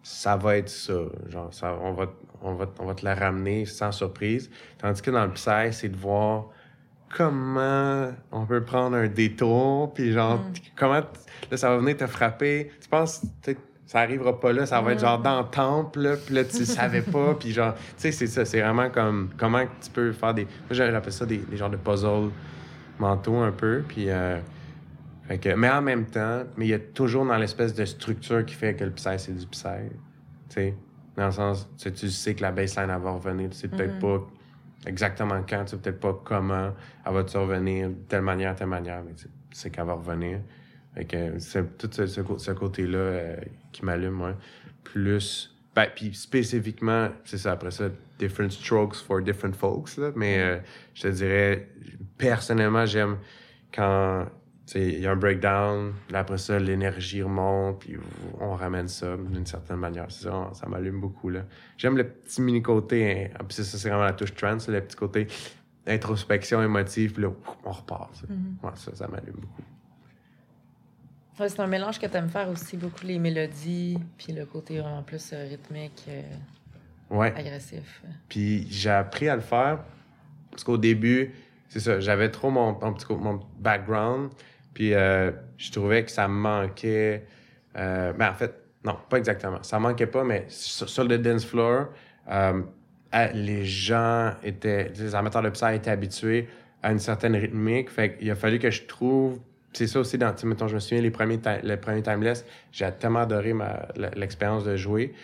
ça 0.03 0.37
va 0.37 0.57
être 0.57 0.69
ça, 0.69 0.95
genre 1.29 1.53
ça 1.53 1.77
on 1.83 1.93
va 1.93 2.07
on 2.43 2.55
va 2.55 2.67
on 2.79 2.87
va 2.87 2.95
te 2.95 3.05
la 3.05 3.15
ramener 3.15 3.67
sans 3.67 3.93
surprise, 3.93 4.51
tandis 4.79 5.03
que 5.03 5.11
dans 5.11 5.25
le 5.27 5.33
psy, 5.33 5.73
c'est 5.73 5.89
de 5.91 5.97
voir 5.97 6.47
comment 7.17 8.13
on 8.31 8.47
peut 8.47 8.63
prendre 8.63 8.97
un 8.97 9.09
détour, 9.09 9.93
puis 9.93 10.13
genre, 10.13 10.39
Mm. 10.39 10.53
comment, 10.77 11.03
là, 11.51 11.57
ça 11.57 11.71
va 11.71 11.79
venir 11.79 11.97
te 11.97 12.07
frapper. 12.07 12.71
Tu 12.81 12.89
penses, 12.89 13.23
ça 13.85 13.99
arrivera 14.01 14.39
pas 14.39 14.53
là, 14.53 14.65
ça 14.65 14.81
va 14.81 14.93
être 14.93 14.99
Mm. 14.99 15.05
genre 15.07 15.19
dans 15.19 15.41
le 15.41 15.49
temple, 15.49 15.99
là, 16.01 16.17
puis 16.17 16.35
là, 16.35 16.45
tu 16.45 16.65
savais 16.65 17.03
pas, 17.03 17.35
puis 17.41 17.51
genre, 17.53 17.75
tu 17.75 17.81
sais, 17.97 18.13
c'est 18.13 18.27
ça, 18.29 18.45
c'est 18.45 18.61
vraiment 18.61 18.89
comme, 18.91 19.31
comment 19.37 19.65
tu 19.83 19.91
peux 19.91 20.13
faire 20.13 20.35
des, 20.35 20.45
moi, 20.45 20.53
j'appelle 20.71 21.13
ça 21.13 21.27
des, 21.27 21.39
des 21.39 21.57
genres 21.57 21.69
de 21.71 21.77
puzzles 21.77 22.31
mentaux 23.01 23.37
un 23.39 23.53
peu, 23.53 23.83
puis, 23.89 24.11
euh, 24.11 24.39
fait 25.27 25.39
que, 25.39 25.49
mais 25.55 25.71
en 25.71 25.83
même 25.83 26.07
temps, 26.07 26.45
mais 26.57 26.67
il 26.67 26.71
y 26.71 26.75
a 26.75 26.79
toujours 26.79 27.25
dans 27.25 27.37
l'espèce 27.37 27.75
de 27.75 27.85
structure 27.85 28.45
qui 28.45 28.55
fait 28.55 28.75
que 28.75 28.85
le 28.85 28.91
psy, 28.93 29.19
c'est 29.19 29.37
du 29.37 29.47
psy, 29.47 29.69
tu 30.49 30.55
sais, 30.55 30.75
dans 31.17 31.27
le 31.27 31.33
sens, 31.33 31.69
tu 31.79 31.95
sais, 32.09 32.35
que 32.35 32.43
la 32.43 32.53
baseline, 32.53 32.91
elle 32.91 33.01
va 33.03 33.13
revenir, 33.13 33.51
tu 33.51 33.57
sais 33.57 33.69
peut-être 33.69 33.95
Mhm. 33.95 34.01
pas 34.01 34.27
exactement 34.87 35.43
quand, 35.49 35.65
tu 35.65 35.71
sais 35.73 35.77
peut-être 35.79 36.01
pas 36.01 36.21
comment 36.25 36.73
elle 37.07 37.13
va 37.13 37.25
te 37.25 37.37
revenir 37.37 37.89
de 37.91 37.95
telle 38.09 38.23
manière, 38.23 38.55
telle 38.55 38.69
manière, 38.69 39.03
mais 39.05 39.15
tu 39.15 39.27
sais 39.53 39.71
qu'elle 39.71 39.87
va 39.87 39.95
revenir. 39.95 40.41
Fait 40.95 41.05
que 41.05 41.39
c'est 41.39 41.79
tout 41.79 41.89
ce, 41.93 42.07
ce 42.07 42.21
cô- 42.21 42.39
ce 42.39 42.51
côté-là 42.51 42.99
euh, 42.99 43.37
qui 43.73 43.85
m'allume, 43.85 44.15
moi. 44.15 44.35
Plus, 44.83 45.55
ben, 45.77 45.87
puis 45.95 46.13
spécifiquement, 46.15 47.11
c'est 47.25 47.39
ça, 47.39 47.53
après 47.53 47.71
ça, 47.71 47.85
different 48.19 48.51
strokes 48.51 48.97
for 48.97 49.21
different 49.23 49.55
folks, 49.55 49.97
là, 49.99 50.11
mais 50.17 50.39
euh, 50.41 50.59
je 50.95 51.03
te 51.03 51.09
dirais, 51.09 51.69
personnellement, 52.21 52.87
j'aime 52.87 53.17
quand, 53.75 54.27
il 54.75 55.01
y 55.01 55.07
a 55.07 55.11
un 55.13 55.17
breakdown, 55.17 55.93
là, 56.11 56.21
après 56.21 56.39
ça, 56.39 56.59
l'énergie 56.59 57.23
remonte, 57.23 57.81
puis 57.81 57.97
on 58.41 58.55
ramène 58.55 58.87
ça 58.89 59.17
d'une 59.17 59.47
certaine 59.47 59.79
manière. 59.79 60.11
Ça, 60.11 60.51
ça 60.53 60.67
m'allume 60.69 61.01
beaucoup, 61.01 61.29
là. 61.31 61.41
J'aime 61.77 61.97
le 61.97 62.05
petit 62.07 62.41
mini-côté, 62.43 63.33
hein, 63.35 63.45
puis 63.49 63.57
ça, 63.57 63.65
c'est 63.65 63.89
vraiment 63.89 64.05
la 64.05 64.13
touche 64.13 64.35
trance, 64.35 64.69
le 64.69 64.81
petit 64.81 64.97
côté 64.97 65.27
introspection 65.87 66.63
émotive, 66.63 67.15
puis 67.15 67.23
là, 67.25 67.31
on 67.65 67.71
repart. 67.73 68.15
ça. 68.15 68.27
Mhm. 68.29 68.57
Ouais, 68.63 68.71
ça, 68.77 68.95
ça 68.95 69.09
m'allume 69.09 69.37
beaucoup. 69.41 69.63
Ouais, 71.41 71.49
c'est 71.49 71.61
un 71.61 71.67
mélange 71.67 71.99
que 71.99 72.07
tu 72.07 72.17
aimes 72.17 72.29
faire 72.29 72.49
aussi, 72.51 72.77
beaucoup 72.77 73.05
les 73.07 73.19
mélodies, 73.19 73.99
puis 74.19 74.33
le 74.35 74.45
côté 74.45 74.79
vraiment 74.79 75.03
plus 75.03 75.33
euh, 75.33 75.49
rythmique, 75.49 76.05
euh, 76.09 76.23
Ouais. 77.11 77.33
agressif. 77.37 78.03
Puis 78.29 78.69
j'ai 78.71 78.91
appris 78.91 79.29
à 79.29 79.35
le 79.35 79.41
faire 79.41 79.81
parce 80.51 80.63
qu'au 80.63 80.79
début, 80.79 81.33
c'est 81.71 81.79
ça, 81.79 82.01
j'avais 82.01 82.31
trop 82.31 82.51
mon, 82.51 82.79
mon 82.81 82.93
petit 82.93 83.07
mon 83.09 83.41
background, 83.59 84.31
puis 84.75 84.93
euh, 84.93 85.31
je 85.57 85.71
trouvais 85.71 86.05
que 86.05 86.11
ça 86.11 86.27
me 86.27 86.35
manquait. 86.35 87.25
Euh, 87.77 88.13
ben 88.13 88.31
en 88.31 88.35
fait, 88.35 88.53
non, 88.85 88.97
pas 89.09 89.19
exactement. 89.19 89.63
Ça 89.63 89.79
manquait 89.79 90.09
pas, 90.09 90.25
mais 90.25 90.45
sur, 90.49 91.05
le 91.05 91.17
dance 91.19 91.47
floor, 91.47 91.87
euh, 92.29 92.63
les 93.35 93.65
gens 93.65 94.33
étaient, 94.43 94.93
les 94.99 95.15
amateurs 95.15 95.43
de 95.43 95.51
psy 95.51 95.75
étaient 95.75 95.93
habitués 95.93 96.49
à 96.83 96.91
une 96.91 96.99
certaine 96.99 97.37
rythmique. 97.37 97.89
Fait 97.89 98.17
qu'il 98.17 98.31
a 98.31 98.35
fallu 98.35 98.59
que 98.59 98.71
je 98.71 98.83
trouve. 98.83 99.39
C'est 99.73 99.87
ça 99.87 100.01
aussi, 100.01 100.19
dans, 100.19 100.35
mettons, 100.45 100.67
je 100.67 100.75
me 100.75 100.81
souviens, 100.81 101.01
les 101.01 101.13
premiers, 101.13 101.39
les 101.63 101.77
premiers 101.77 102.03
Timeless, 102.03 102.45
j'ai 102.73 102.91
tellement 102.99 103.21
adoré 103.21 103.55
l'expérience 104.17 104.65
de 104.65 104.75
jouer. 104.75 105.15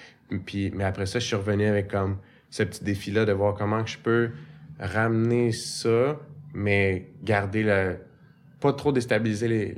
Puis, 0.45 0.71
mais 0.73 0.85
après 0.85 1.07
ça, 1.07 1.19
je 1.19 1.27
suis 1.27 1.35
revenu 1.35 1.67
avec 1.67 1.89
comme 1.89 2.19
ce 2.51 2.63
petit 2.63 2.85
défi-là 2.85 3.25
de 3.25 3.33
voir 3.33 3.55
comment 3.55 3.83
que 3.83 3.91
je 3.91 3.99
peux 3.99 4.31
ramener 4.79 5.51
ça, 5.53 6.17
mais 6.57 7.11
garder 7.23 7.63
le. 7.63 7.97
pas 8.61 8.73
trop 8.73 8.91
déstabiliser 8.91 9.49
les, 9.49 9.75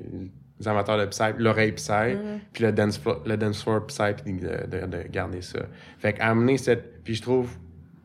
les 0.60 0.68
amateurs 0.68 0.96
de 0.98 1.06
psy, 1.06 1.22
l'oreille 1.38 1.72
psy, 1.72 2.14
Mhm. 2.14 2.38
puis 2.52 2.62
le 2.64 2.72
dance, 2.72 2.96
floor, 2.98 3.22
le 3.26 3.36
dance 3.36 3.62
floor 3.62 3.84
psy, 3.86 4.12
puis 4.24 4.34
de, 4.34 4.48
de, 4.70 4.86
de 4.86 5.08
garder 5.10 5.42
ça. 5.42 5.58
Fait 5.98 6.12
qu'amener 6.12 6.56
cette. 6.56 7.02
Puis 7.02 7.14
je 7.16 7.22
trouve. 7.22 7.56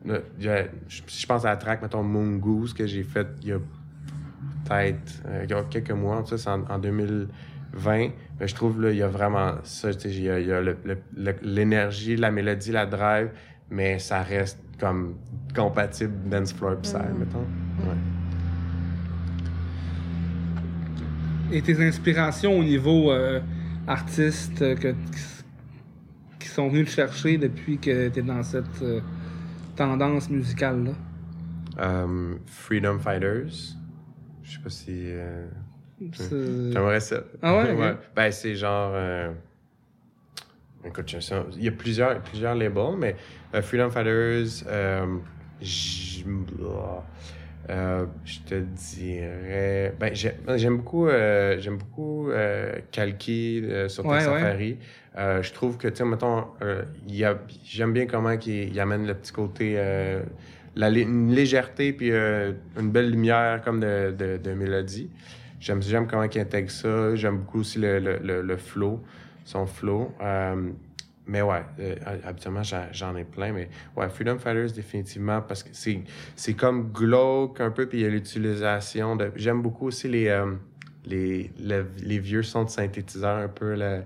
je 0.04 0.64
je 1.06 1.26
pense 1.26 1.44
à 1.44 1.50
la 1.50 1.56
track, 1.56 1.80
mettons, 1.82 2.02
Moon 2.02 2.36
Goose, 2.36 2.74
que 2.74 2.86
j'ai 2.86 3.04
faite 3.04 3.28
il 3.42 3.48
y 3.48 3.52
a 3.52 3.58
peut-être 4.66 5.22
euh, 5.26 5.42
il 5.44 5.50
y 5.50 5.54
a 5.54 5.62
quelques 5.64 5.90
mois, 5.92 6.24
ça, 6.26 6.36
c'est 6.36 6.50
en, 6.50 6.62
en 6.68 6.78
2020. 6.78 8.08
Mais 8.40 8.48
je 8.48 8.54
trouve, 8.54 8.82
là, 8.82 8.90
il 8.90 8.96
y 8.98 9.02
a 9.02 9.08
vraiment 9.08 9.54
ça. 9.62 9.92
tu 9.94 10.00
sais, 10.00 10.08
Il 10.10 10.22
y 10.24 10.30
a, 10.30 10.40
il 10.40 10.46
y 10.48 10.52
a 10.52 10.60
le- 10.60 10.76
le- 10.84 10.98
le- 11.16 11.36
l'énergie, 11.42 12.16
la 12.16 12.30
mélodie, 12.30 12.72
la 12.72 12.86
drive, 12.86 13.30
mais 13.70 13.98
ça 13.98 14.22
reste 14.22 14.58
comme 14.80 15.16
compatible 15.54 16.28
dance 16.28 16.52
floor 16.52 16.76
psy, 16.82 16.96
Mhm. 16.96 17.18
mettons. 17.18 17.38
Ouais. 17.88 17.96
Et 21.52 21.62
tes 21.62 21.80
inspirations 21.86 22.58
au 22.58 22.64
niveau 22.64 23.12
euh, 23.12 23.40
artiste 23.86 24.62
euh, 24.62 24.74
que, 24.74 24.94
qui 26.40 26.48
sont 26.48 26.68
venus 26.68 26.86
te 26.86 26.92
chercher 26.92 27.38
depuis 27.38 27.78
que 27.78 28.08
tu 28.08 28.18
es 28.18 28.22
dans 28.22 28.42
cette 28.42 28.82
euh, 28.82 29.00
tendance 29.76 30.30
musicale-là? 30.30 30.92
Euh, 31.78 32.34
Freedom 32.46 32.98
Fighters. 32.98 33.76
Je 34.42 34.52
sais 34.52 34.62
pas 34.62 34.70
si. 34.70 34.90
euh, 34.90 35.46
J'aimerais 36.72 37.00
ça. 37.00 37.20
Ah 37.42 37.56
ouais. 37.56 37.96
Ben, 38.16 38.30
c'est 38.32 38.54
genre. 38.56 38.92
Écoute, 40.84 41.16
il 41.56 41.62
y 41.64 41.68
a 41.68 41.72
plusieurs, 41.72 42.20
plusieurs 42.20 42.54
labels, 42.54 42.96
mais 42.98 43.16
Freedom 43.62 43.90
Fighters, 43.90 44.64
j- 45.62 46.24
euh, 47.70 48.06
je 48.24 48.38
te 48.40 48.54
dirais. 48.54 49.94
Ben, 49.98 50.14
j'ai- 50.14 50.34
j'aime 50.56 50.76
beaucoup, 50.78 51.06
euh, 51.08 51.56
j'aime 51.58 51.78
beaucoup 51.78 52.30
euh, 52.30 52.72
euh, 53.64 53.88
sur 53.88 54.04
Ouais, 54.06 54.18
Tech 54.18 54.26
ouais. 54.28 54.40
Safari. 54.40 54.78
Euh, 55.16 55.42
je 55.42 55.52
trouve 55.52 55.78
que, 55.78 55.88
tu 55.88 55.96
sais, 55.96 56.04
mettons, 56.04 56.44
j'aime 57.64 57.92
bien 57.92 58.06
comment 58.06 58.30
il, 58.32 58.48
il 58.48 58.80
amène 58.80 59.06
le 59.06 59.14
petit 59.14 59.32
côté. 59.32 59.76
la, 60.76 60.88
une 60.90 61.32
légèreté 61.32 61.92
puis 61.92 62.10
une 62.10 62.90
belle 62.90 63.10
lumière 63.10 63.62
comme 63.64 63.80
de, 63.80 64.10
de, 64.16 64.36
de 64.38 64.52
mélodie. 64.54 65.08
J'aime, 65.60 65.80
j'aime 65.82 66.06
comment 66.06 66.24
il 66.24 66.38
intègre 66.40 66.70
ça. 66.70 67.14
J'aime 67.14 67.38
beaucoup 67.38 67.60
aussi 67.60 67.78
le, 67.78 67.98
le, 68.00 68.18
le, 68.22 68.42
le 68.42 68.56
flow, 68.56 69.00
son 69.44 69.66
flow. 69.66 70.12
Mais 71.26 71.40
ouais, 71.42 71.62
euh, 71.80 71.94
habituellement, 72.26 72.62
j'en, 72.62 73.16
ai 73.16 73.24
plein. 73.24 73.52
Mais 73.52 73.68
ouais, 73.96 74.08
Freedom 74.10 74.38
Fighters, 74.38 74.72
définitivement, 74.72 75.40
parce 75.40 75.62
que 75.62 75.70
c'est, 75.72 76.00
c'est 76.36 76.54
comme 76.54 76.92
glauque 76.92 77.60
un 77.60 77.70
peu, 77.70 77.86
puis 77.86 78.00
il 78.00 78.02
y 78.02 78.06
a 78.06 78.10
l'utilisation 78.10 79.16
de... 79.16 79.32
J'aime 79.36 79.62
beaucoup 79.62 79.86
aussi 79.86 80.08
les, 80.08 80.28
euh, 80.28 80.52
les, 81.06 81.50
le- 81.62 81.86
les 82.02 82.18
vieux 82.18 82.42
sons 82.42 82.64
de 82.64 82.70
synthétiseurs 82.70 83.38
un 83.38 83.48
peu, 83.48 83.74
là. 83.74 84.02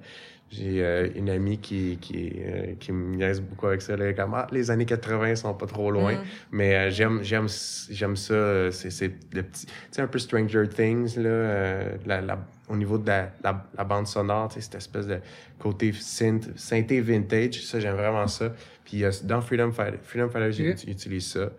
J'ai 0.50 0.82
euh, 0.82 1.08
une 1.14 1.28
amie 1.28 1.58
qui, 1.58 1.98
qui, 2.00 2.32
euh, 2.38 2.72
qui 2.80 2.90
me 2.90 3.16
niaise 3.16 3.38
beaucoup 3.42 3.66
avec 3.66 3.82
ça. 3.82 3.96
Là, 3.98 4.14
comme, 4.14 4.32
ah, 4.32 4.46
les 4.50 4.70
années 4.70 4.86
80 4.86 5.34
sont 5.36 5.52
pas 5.52 5.66
trop 5.66 5.90
loin. 5.90 6.12
Mhm. 6.14 6.20
Mais 6.52 6.74
euh, 6.74 6.90
j'aime, 6.90 7.20
j'aime, 7.22 7.48
j'aime 7.90 8.16
ça. 8.16 8.72
C'est, 8.72 8.88
c'est 8.90 9.12
le 9.34 9.42
petit. 9.42 9.66
Un 9.98 10.06
peu 10.06 10.18
Stranger 10.18 10.66
Things, 10.68 11.18
là, 11.18 11.82
la, 12.06 12.20
la- 12.22 12.46
au 12.68 12.76
niveau 12.76 12.98
de 12.98 13.06
la, 13.06 13.30
la, 13.42 13.64
la 13.76 13.84
bande 13.84 14.06
sonore, 14.06 14.52
cette 14.52 14.74
espèce 14.74 15.06
de 15.06 15.18
côté 15.58 15.92
synth, 15.92 16.50
synthé 16.56 17.00
vintage. 17.00 17.64
Ça, 17.64 17.80
j'aime 17.80 17.96
vraiment 17.96 18.26
ça. 18.26 18.52
Puis 18.84 19.04
euh, 19.04 19.10
dans 19.24 19.40
Freedom 19.40 19.72
Fighter, 19.72 19.98
Freedom 20.02 20.28
Fighter, 20.28 20.52
j'ai- 20.52 20.70
Ok. 20.72 20.78
j'utilise 20.86 21.26
ça. 21.32 21.50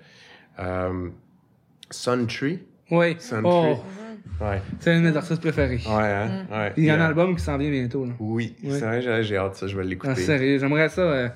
Euh, 0.60 1.10
Sun 1.89 2.28
Tree. 2.28 2.60
Oui. 2.91 3.16
Sun 3.20 3.41
Oh, 3.45 3.78
Ouais. 4.41 4.62
c'est 4.80 4.91
un 4.93 5.01
de 5.01 5.10
mes 5.10 5.16
artistes 5.18 5.41
préférés. 5.41 5.80
Ouais, 5.86 5.91
hein? 5.91 6.45
Ouais. 6.51 6.74
Il 6.78 6.86
y 6.86 6.89
a 6.89 6.95
un 6.95 7.01
album 7.05 7.36
qui 7.36 7.43
s'en 7.43 7.57
vient 7.57 7.70
bientôt. 7.70 8.05
Là. 8.05 8.14
Oui, 8.20 8.55
c'est 8.64 8.80
vrai, 8.82 9.01
j'ai, 9.01 9.24
j'ai 9.24 9.38
hâte, 9.38 9.55
ça, 9.55 9.68
je 9.68 9.76
vais 9.78 9.84
l'écouter. 9.84 10.14
Ah, 10.16 10.20
sérieux, 10.20 10.57
j'aimerais 10.60 10.89
ça. 10.89 11.01
euh, 11.01 11.30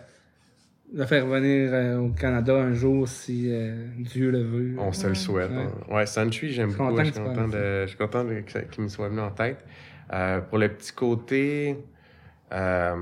le 0.94 1.06
faire 1.06 1.26
venir 1.26 1.70
euh, 1.74 1.98
au 1.98 2.10
Canada 2.10 2.56
un 2.56 2.74
jour 2.74 3.08
si 3.08 3.50
euh, 3.52 3.88
Dieu 3.98 4.30
le 4.32 4.44
veut. 4.44 4.76
On 4.78 4.92
se 4.94 5.08
le 5.08 5.16
souhaite. 5.16 5.50
Ouais. 5.52 5.58
hein. 5.90 5.94
Ouais, 5.96 6.06
j'aime 6.52 6.72
beaucoup. 6.72 6.90
content 6.92 7.04
Je 7.04 7.12
suis 7.12 7.20
content, 7.24 7.48
de 7.48 7.82
je 7.84 7.88
suis 7.88 7.98
content 7.98 8.24
de- 8.24 8.40
que- 8.42 8.60
qu'il 8.72 8.84
me 8.84 8.90
soit 8.90 9.10
venu 9.10 9.22
en 9.22 9.32
tête. 9.32 9.66
Euh, 10.14 10.42
pour 10.42 10.58
le 10.60 10.70
petit 10.70 10.92
côté 10.94 11.78
euh, 12.52 12.96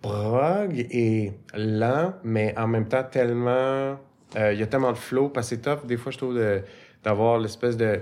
prog 0.00 0.74
et 0.90 1.32
lent, 1.54 2.14
mais 2.24 2.54
en 2.58 2.66
même 2.68 2.88
temps 2.88 3.04
tellement. 3.04 3.98
euh, 4.36 4.52
Il 4.52 4.58
y 4.58 4.62
a 4.62 4.66
tellement 4.66 4.92
de 4.92 4.96
flow, 4.98 5.28
parce 5.28 5.50
que 5.50 5.56
c'est 5.56 5.62
tough, 5.62 5.86
des 5.86 5.96
fois, 5.96 6.12
je 6.12 6.18
trouve, 6.18 6.34
de- 6.36 6.62
d'avoir 7.04 7.38
l'espèce 7.38 7.76
de. 7.76 8.00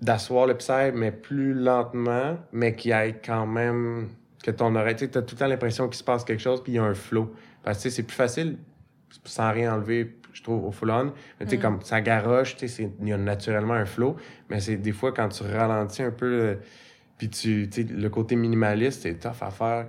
d'asseoir 0.00 0.46
le 0.46 0.54
psy, 0.54 0.92
mais 0.94 1.10
plus 1.10 1.54
lentement, 1.54 2.38
mais 2.52 2.74
qui 2.74 2.92
aille 2.92 3.16
quand 3.24 3.46
même. 3.46 4.08
Que 4.42 4.50
ton 4.50 4.74
oreille. 4.76 4.96
Tu 4.96 5.04
as 5.04 5.08
tout 5.08 5.34
le 5.34 5.38
temps 5.38 5.46
l'impression 5.46 5.86
qu'il 5.88 5.96
se 5.98 6.04
passe 6.04 6.24
quelque 6.24 6.40
chose, 6.42 6.62
puis 6.62 6.72
il 6.72 6.76
y 6.76 6.78
a 6.78 6.84
un 6.84 6.94
flow. 6.94 7.34
Parce 7.62 7.82
que 7.82 7.90
c'est 7.90 8.02
plus 8.04 8.14
facile, 8.16 8.58
sans 9.24 9.50
rien 9.52 9.74
enlever, 9.74 10.16
je 10.32 10.42
trouve, 10.42 10.64
au 10.64 10.70
full-on. 10.70 11.12
Mais 11.40 11.46
tu 11.46 11.50
sais, 11.52 11.56
Mm. 11.56 11.60
comme 11.60 11.82
ça 11.82 12.00
garoche, 12.00 12.56
tu 12.56 12.68
sais, 12.68 12.90
il 13.00 13.08
y 13.08 13.12
a 13.12 13.16
naturellement 13.18 13.74
un 13.74 13.84
flow. 13.86 14.16
Mais 14.50 14.60
c'est 14.60 14.76
des 14.76 14.92
fois, 14.92 15.12
quand 15.12 15.28
tu 15.28 15.42
ralentis 15.42 16.02
un 16.02 16.10
peu, 16.12 16.26
euh, 16.26 16.54
puis 17.18 17.28
tu, 17.28 17.68
sais, 17.70 17.82
le 17.82 18.08
côté 18.10 18.36
minimaliste, 18.36 19.02
c'est 19.02 19.14
tough 19.18 19.42
à 19.42 19.50
faire. 19.50 19.86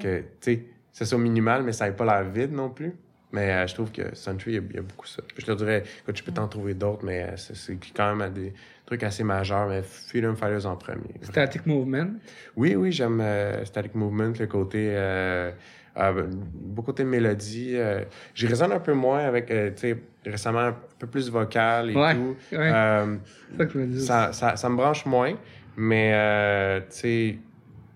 Que, 0.00 0.22
tu 0.40 0.66
sais, 0.90 1.04
ça 1.04 1.16
minimal, 1.16 1.62
mais 1.62 1.72
ça 1.72 1.86
n'ait 1.88 1.94
pas 1.94 2.04
l'air 2.04 2.28
vide 2.28 2.52
non 2.52 2.68
plus. 2.70 2.94
Mais 3.30 3.50
euh, 3.52 3.66
je 3.66 3.74
trouve 3.74 3.90
que 3.92 4.14
Suntree, 4.14 4.52
il 4.52 4.54
y 4.54 4.58
a- 4.58 4.62
il 4.70 4.76
y, 4.76 4.78
a 4.78 4.82
beaucoup 4.82 5.06
ça. 5.06 5.22
Je 5.36 5.44
te 5.44 5.52
dirais, 5.52 5.82
écoute, 6.02 6.16
je 6.16 6.22
peux 6.22 6.32
t'en 6.32 6.46
trouver 6.48 6.74
d'autres, 6.74 7.04
mais 7.04 7.22
euh, 7.22 7.36
c'est 7.36 7.78
quand 7.94 8.14
même 8.14 8.32
des 8.32 8.52
trucs 8.86 9.02
assez 9.02 9.24
majeurs. 9.24 9.68
Mais 9.68 9.82
Freedom 9.82 10.34
Fighters 10.36 10.66
en 10.66 10.76
premier. 10.76 11.14
Static 11.22 11.66
Movement? 11.66 12.10
Oui, 12.56 12.74
oui, 12.76 12.92
j'aime 12.92 13.20
euh, 13.20 13.64
Static 13.64 13.94
Movement, 13.94 14.32
le 14.38 14.46
côté. 14.46 14.88
Euh, 14.90 15.50
euh, 15.96 16.26
beaucoup 16.54 16.92
de 16.92 17.04
mélodie. 17.04 17.72
Euh, 17.76 18.02
J'y 18.34 18.46
résonne 18.48 18.72
un 18.72 18.80
peu 18.80 18.94
moins 18.94 19.20
avec, 19.20 19.50
euh, 19.50 19.70
tu 19.70 19.80
sais, 19.92 19.96
récemment 20.26 20.58
un 20.60 20.76
peu 20.98 21.06
plus 21.06 21.30
vocal 21.30 21.90
et 21.90 21.94
Ouais, 21.94 22.14
tout. 22.14 22.36
ouais. 22.52 22.70
Euh, 22.74 23.16
ça 23.56 23.66
que 23.66 23.72
je 23.72 23.78
me 23.78 23.98
ça, 24.00 24.32
ça, 24.32 24.56
ça 24.56 24.68
me 24.68 24.76
branche 24.76 25.06
moins, 25.06 25.34
mais 25.76 26.10
euh, 26.14 26.80
tu 26.80 26.86
sais, 26.90 27.38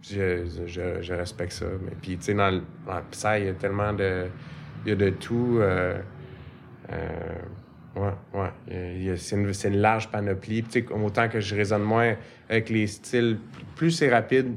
je, 0.02 0.44
je, 0.66 1.02
je 1.02 1.12
respecte 1.14 1.52
ça. 1.52 1.66
Mais 1.82 1.90
puis, 2.00 2.16
tu 2.18 2.22
sais, 2.26 2.34
dans 2.34 2.52
dans 2.86 3.02
Psy, 3.10 3.26
il 3.38 3.44
y 3.46 3.48
a 3.48 3.54
tellement 3.54 3.92
de. 3.92 4.26
Il 4.86 4.90
y 4.90 4.92
a 4.92 4.94
de 4.96 5.10
tout. 5.10 5.58
Euh, 8.04 8.10
euh, 8.34 8.38
ouais, 8.38 8.50
ouais. 9.06 9.12
A- 9.12 9.16
C'est 9.16 9.36
une, 9.36 9.52
c'est 9.52 9.68
une 9.68 9.78
large 9.78 10.10
panoplie. 10.10 10.64
Autant 11.04 11.28
que 11.28 11.40
je 11.40 11.54
résonne 11.54 11.82
moins 11.82 12.14
avec 12.48 12.70
les 12.70 12.86
styles, 12.86 13.38
plus 13.76 13.90
c'est 13.90 14.08
rapide, 14.10 14.54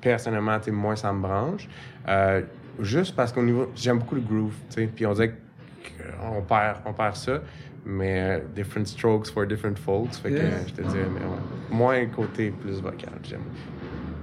personnellement, 0.00 0.58
moins 0.72 0.96
ça 0.96 1.12
me 1.12 1.20
branche. 1.22 1.68
Euh, 2.08 2.42
juste 2.80 3.14
parce 3.16 3.32
qu'au 3.32 3.42
niveau. 3.42 3.70
J'aime 3.76 3.98
beaucoup 3.98 4.16
le 4.16 4.20
groove, 4.20 4.54
tu 4.70 4.74
sais. 4.82 4.86
Puis 4.86 5.06
on 5.06 5.12
dirait 5.14 5.34
qu'on 6.20 6.42
perd, 6.42 6.78
on 6.86 6.92
perd 6.92 7.16
ça. 7.16 7.40
Mais 7.86 8.20
euh, 8.20 8.40
different 8.54 8.86
strokes 8.86 9.26
for 9.30 9.46
different 9.46 9.76
folks. 9.78 10.14
Fait 10.14 10.30
que 10.30 10.34
euh, 10.36 10.66
je 10.68 10.72
te 10.72 10.80
dirais, 10.82 11.06
mais 11.12 11.20
ouais. 11.20 11.40
Moins 11.70 12.06
côté 12.06 12.50
plus 12.50 12.80
vocal, 12.80 13.12
j'aime. 13.22 13.42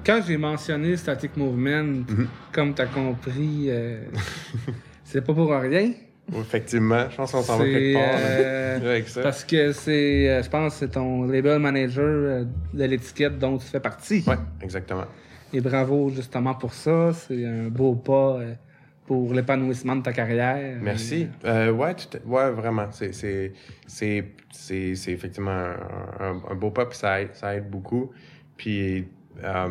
Quand 0.03 0.19
j'ai 0.27 0.37
mentionné 0.37 0.97
Static 0.97 1.37
Movement, 1.37 2.03
Mhm. 2.09 2.27
comme 2.51 2.73
tu 2.73 2.81
as 2.81 2.87
compris, 2.87 3.65
euh, 3.69 4.05
c'est 5.03 5.21
pas 5.23 5.33
pour 5.33 5.51
rien. 5.51 5.91
Effectivement, 6.39 7.09
je 7.09 7.15
pense 7.17 7.31
qu'on 7.31 7.41
s'en 7.41 7.57
va 7.57 7.65
quelque 7.65 7.93
part. 7.93 8.01
là, 8.13 8.19
euh, 8.29 8.89
avec 8.91 9.07
ça. 9.09 9.21
Parce 9.21 9.43
que 9.43 9.71
c'est, 9.73 10.29
euh, 10.29 10.43
je 10.43 10.49
pense, 10.49 10.75
c'est 10.75 10.89
ton 10.91 11.25
label 11.25 11.59
manager 11.59 12.03
euh, 12.05 12.43
de 12.73 12.83
l'étiquette 12.85 13.37
dont 13.37 13.57
tu 13.57 13.65
fais 13.67 13.79
partie. 13.79 14.23
Ouais, 14.27 14.35
exactement. 14.61 15.05
Et 15.53 15.59
bravo 15.61 16.09
justement 16.09 16.53
pour 16.53 16.73
ça. 16.73 17.11
C'est 17.13 17.45
un 17.45 17.67
beau 17.67 17.95
pas 17.95 18.39
pour 19.05 19.33
l'épanouissement 19.33 19.97
de 19.97 20.03
ta 20.03 20.13
carrière. 20.13 20.77
Merci. 20.81 21.27
Euh, 21.43 21.71
ouais, 21.71 21.93
ouais, 22.25 22.51
vraiment. 22.51 22.87
C'est, 22.91 23.13
c'est, 23.13 23.51
c'est, 23.85 24.23
c'est, 24.53 24.95
c'est 24.95 25.11
effectivement 25.11 25.51
un, 25.51 25.75
un- 26.25 26.41
un 26.51 26.55
beau 26.55 26.71
pas, 26.71 26.85
puis 26.85 26.97
ça 26.97 27.21
aide, 27.21 27.31
ça 27.33 27.55
aide 27.55 27.69
beaucoup. 27.69 28.11
Puis, 28.55 29.05
euh, 29.43 29.67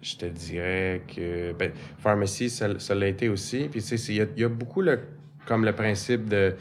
je 0.00 0.16
te 0.16 0.26
dirais 0.26 1.02
que 1.12 1.52
ben, 1.54 1.72
Pharmacy, 1.98 2.50
ça, 2.50 2.94
l'a 2.94 3.08
été 3.08 3.28
aussi. 3.28 3.68
Puis, 3.70 3.82
tu 3.82 3.98
sais, 3.98 4.12
il 4.12 4.28
y 4.38 4.40
y 4.40 4.44
a 4.44 4.48
beaucoup 4.48 4.82
le, 4.82 5.00
comme 5.46 5.64
le 5.64 5.72
principe 5.72 6.28
de 6.28 6.54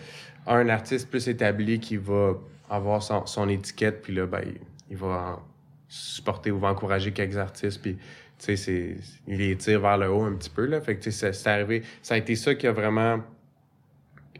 un 0.48 0.68
artiste 0.70 1.10
plus 1.10 1.28
établi 1.28 1.80
qui 1.80 1.98
va 1.98 2.34
avoir 2.70 3.02
son, 3.02 3.26
son 3.26 3.48
étiquette, 3.50 4.02
puis 4.02 4.14
là, 4.14 4.26
ben, 4.26 4.42
il, 4.46 4.56
il 4.90 4.98
va 4.98 5.40
supporter 5.88 6.52
ou 6.52 6.60
va 6.60 6.70
encourager 6.70 7.12
quelques 7.12 7.38
artistes, 7.38 7.82
puis 7.82 7.98
tu 8.40 8.58
sais, 8.58 8.96
il 9.28 9.38
les 9.38 9.56
tire 9.56 9.80
vers 9.80 9.98
le 9.98 10.10
haut 10.12 10.24
un 10.24 10.34
petit 10.34 10.50
peu, 10.50 10.66
là. 10.66 10.82
Fait 10.82 10.96
que, 10.98 11.04
tu 11.04 11.12
sais, 11.12 11.32
c'est- 11.34 11.48
arrivé, 11.50 11.84
ça 12.02 12.16
a 12.16 12.18
été 12.18 12.36
ça 12.36 12.56
qui 12.56 12.68
a 12.68 12.72
vraiment 12.72 13.20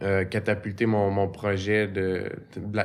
euh, 0.02 0.24
catapulté 0.24 0.86
mon, 0.86 1.10
mon 1.10 1.28
projet 1.28 1.86
de, 1.86 2.28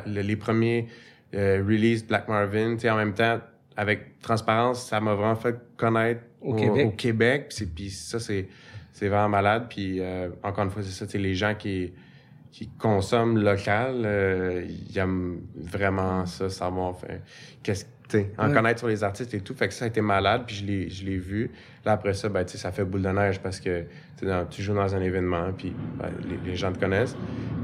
les 0.05 0.35
premiers 0.35 0.87
euh, 1.33 1.63
releases 1.65 2.05
Black 2.05 2.27
Marvin. 2.27 2.75
Tu 2.75 2.81
sais, 2.81 2.89
en 2.89 2.97
même 2.97 3.15
temps, 3.15 3.39
avec 3.75 4.19
Transparence, 4.21 4.87
ça 4.87 5.01
m'a 5.01 5.15
vraiment 5.15 5.35
fait 5.35 5.55
connaître 5.75 6.21
Au 6.41 6.53
Québec. 6.53 6.85
Au 6.85 6.91
Québec. 6.91 7.55
Puis 7.75 7.89
ça, 7.89 8.19
c'est, 8.19 8.47
c'est 8.99 9.07
vraiment 9.07 9.29
malade. 9.29 9.67
Puis 9.69 9.99
euh, 10.01 10.29
encore 10.43 10.65
une 10.65 10.69
fois, 10.71 10.83
c'est 10.83 10.91
ça, 10.91 11.07
sais, 11.07 11.17
les 11.17 11.35
gens 11.35 11.55
qui, 11.55 11.93
qui 12.51 12.67
consomment 12.77 13.39
local, 13.41 14.01
euh, 14.03 14.65
ils 14.67 14.97
aiment 14.97 15.39
vraiment 15.55 16.25
ça, 16.25 16.49
savoir 16.49 16.97
fait, 16.99 17.21
qu'est-ce 17.63 17.85
en 18.39 18.47
Ouais. 18.47 18.53
connaître 18.55 18.79
sur 18.79 18.87
les 18.87 19.03
artistes 19.03 19.31
et 19.35 19.39
tout. 19.41 19.53
Fait 19.53 19.67
que 19.67 19.73
ça 19.75 19.85
a 19.85 19.87
été 19.87 20.01
malade, 20.01 20.41
puis 20.47 20.55
je 20.55 20.65
l'ai, 20.65 20.89
je 20.89 21.05
l'ai 21.05 21.17
vu. 21.19 21.51
Là, 21.85 21.91
après 21.91 22.15
ça, 22.15 22.27
ben, 22.27 22.43
ça 22.47 22.71
fait 22.71 22.83
boule 22.83 23.03
de 23.03 23.09
neige 23.09 23.39
parce 23.39 23.59
que 23.59 23.81
tu 23.81 23.87
sais, 24.21 24.25
dans- 24.25 24.45
tu 24.47 24.63
joues 24.63 24.73
dans 24.73 24.95
un 24.95 25.01
événement, 25.01 25.53
puis 25.55 25.73
ben, 25.99 26.09
les, 26.27 26.49
les 26.49 26.55
gens 26.57 26.71
te 26.73 26.79
connaissent. 26.79 27.15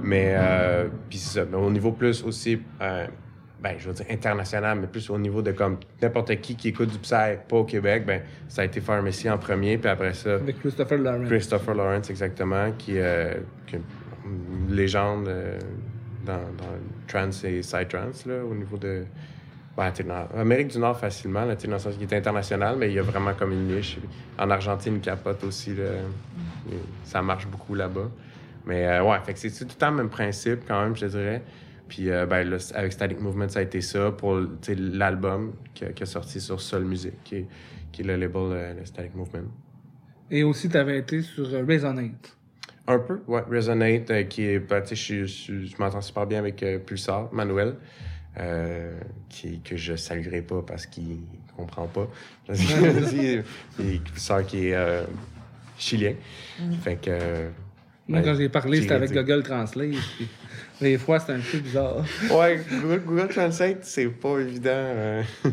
Mais, 0.04 0.36
euh, 0.38 0.88
puis 1.10 1.18
c'est 1.18 1.40
ça. 1.40 1.46
Mais 1.50 1.58
au 1.58 1.72
niveau 1.72 1.92
plus 1.94 2.24
aussi, 2.24 2.60
euh, 2.80 3.08
ben, 3.62 3.76
je 3.78 3.88
veux 3.88 3.94
dire 3.94 4.06
international, 4.10 4.80
mais 4.80 4.88
plus 4.88 5.10
au 5.10 5.18
niveau 5.18 5.42
de 5.42 5.52
comme 5.52 5.78
n'importe 6.02 6.36
qui 6.42 6.56
qui 6.56 6.70
écoute 6.70 6.90
du 6.90 6.98
Psy, 7.00 7.38
pas 7.48 7.58
au 7.58 7.64
Québec, 7.64 8.06
ben, 8.06 8.22
ça 8.48 8.62
a 8.62 8.66
été 8.66 8.82
Pharmacy 8.82 9.30
en 9.30 9.38
premier, 9.38 9.78
puis 9.78 9.90
après 9.90 10.14
ça, 10.14 10.36
Avec 10.36 10.60
Christopher 10.60 10.98
Lawrence. 10.98 11.28
Christopher 11.28 11.76
Lawrence, 11.76 12.10
exactement, 12.10 12.72
qui, 12.78 12.98
euh, 12.98 13.34
qui 13.68 13.76
est 13.76 13.82
une 14.26 14.76
légende 14.76 15.28
euh, 15.28 15.60
dans, 16.26 16.34
dans 16.34 16.78
trance 17.08 17.44
et 17.44 17.60
psytrance, 17.60 18.26
là, 18.26 18.44
au 18.44 18.54
niveau 18.54 18.78
de. 18.78 19.04
Ben, 19.78 19.92
dans 20.08 20.40
Amérique 20.40 20.70
du 20.70 20.80
Nord, 20.80 20.98
facilement, 20.98 21.44
là, 21.44 21.56
dans 21.56 21.72
le 21.72 21.80
sens 21.80 21.96
qu'il 21.96 22.04
est 22.04 22.16
international, 22.16 22.78
mais 22.78 22.88
il 22.88 22.94
y 22.94 23.00
a 23.00 23.02
vraiment 23.02 23.34
comme 23.34 23.52
une 23.52 23.68
niche. 23.68 23.98
En 24.40 24.50
Argentine, 24.50 24.96
il 24.96 25.02
capote 25.02 25.44
aussi. 25.44 25.76
Là, 25.76 25.84
ça 27.04 27.22
marche 27.22 27.46
beaucoup 27.48 27.76
là-bas. 27.76 28.10
Mais 28.66 28.88
euh, 28.88 29.04
ouais, 29.04 29.18
fait 29.26 29.34
que 29.34 29.40
c'est 29.40 29.52
tout 29.52 29.66
le 29.66 29.78
temps 29.78 29.92
le 29.92 29.98
même 29.98 30.10
principe, 30.10 30.62
quand 30.66 30.82
même, 30.82 30.96
je 30.96 31.08
dirais. 31.08 31.42
Puis 31.88 32.10
euh, 32.10 32.26
ben, 32.26 32.50
là, 32.50 32.58
avec 32.74 32.92
Static 32.94 33.20
Movement, 33.22 33.50
ça 33.50 33.60
a 33.60 33.62
été 33.62 33.80
ça 33.82 34.12
pour 34.12 34.40
l'album 34.78 35.54
qui, 35.74 35.86
a- 35.86 35.92
qui 35.94 36.04
a 36.04 36.06
sorti 36.06 36.42
sur 36.42 36.60
Sol 36.62 36.84
Music, 36.86 37.14
qui 37.24 37.36
est, 37.38 37.46
qui 37.92 38.02
est 38.02 38.06
le 38.06 38.16
label 38.16 38.42
euh, 38.52 38.74
le 38.80 38.86
Static 38.86 39.14
Movement. 39.16 39.48
Et 40.32 40.44
aussi, 40.44 40.68
tu 40.70 40.78
avais 40.78 40.98
été 41.00 41.22
sur 41.22 41.48
euh, 41.54 41.64
Resonate. 41.68 42.36
Un 42.88 43.00
peu, 43.00 43.20
ouais. 43.28 43.42
Resonate, 43.50 44.10
euh, 44.12 44.24
qui 44.24 44.44
est, 44.46 44.60
ben, 44.60 44.82
tu 44.82 44.96
sais, 44.96 44.96
je, 44.96 45.26
je, 45.26 45.66
je 45.66 45.76
m'entends 45.80 46.02
super 46.02 46.26
bien 46.26 46.40
avec 46.40 46.62
euh, 46.64 46.80
Pulsar, 46.80 47.32
Manuel, 47.34 47.76
euh, 48.40 49.00
qui, 49.30 49.60
que 49.62 49.78
je 49.78 49.96
saluerai 49.96 50.42
pas 50.42 50.62
parce 50.66 50.86
qu'il 50.88 51.20
comprend 51.56 51.88
pas. 51.88 52.08
et 53.80 54.00
Pulsar 54.00 54.46
qui 54.46 54.68
est 54.68 54.76
euh, 54.76 55.04
chilien. 55.78 56.14
Fait 56.82 56.96
que. 56.96 57.10
euh, 57.12 57.50
Moi, 58.08 58.20
ben, 58.22 58.26
quand 58.26 58.36
j'ai 58.36 58.50
parlé, 58.50 58.82
c'était 58.82 58.94
avec. 58.96 59.12
Google 59.14 59.44
Translate. 59.44 59.92
puis 60.18 60.28
des 60.82 60.98
fois, 60.98 61.20
c'était 61.20 61.34
un 61.34 61.40
peu 61.40 61.58
bizarre. 61.60 61.98
Ouais, 62.32 62.62
Google, 62.82 63.02
Google 63.06 63.28
Translate, 63.30 63.84
c'est 63.84 64.08
pas 64.08 64.40
évident. 64.40 64.70
euh, 64.72 65.24
Mais 65.46 65.52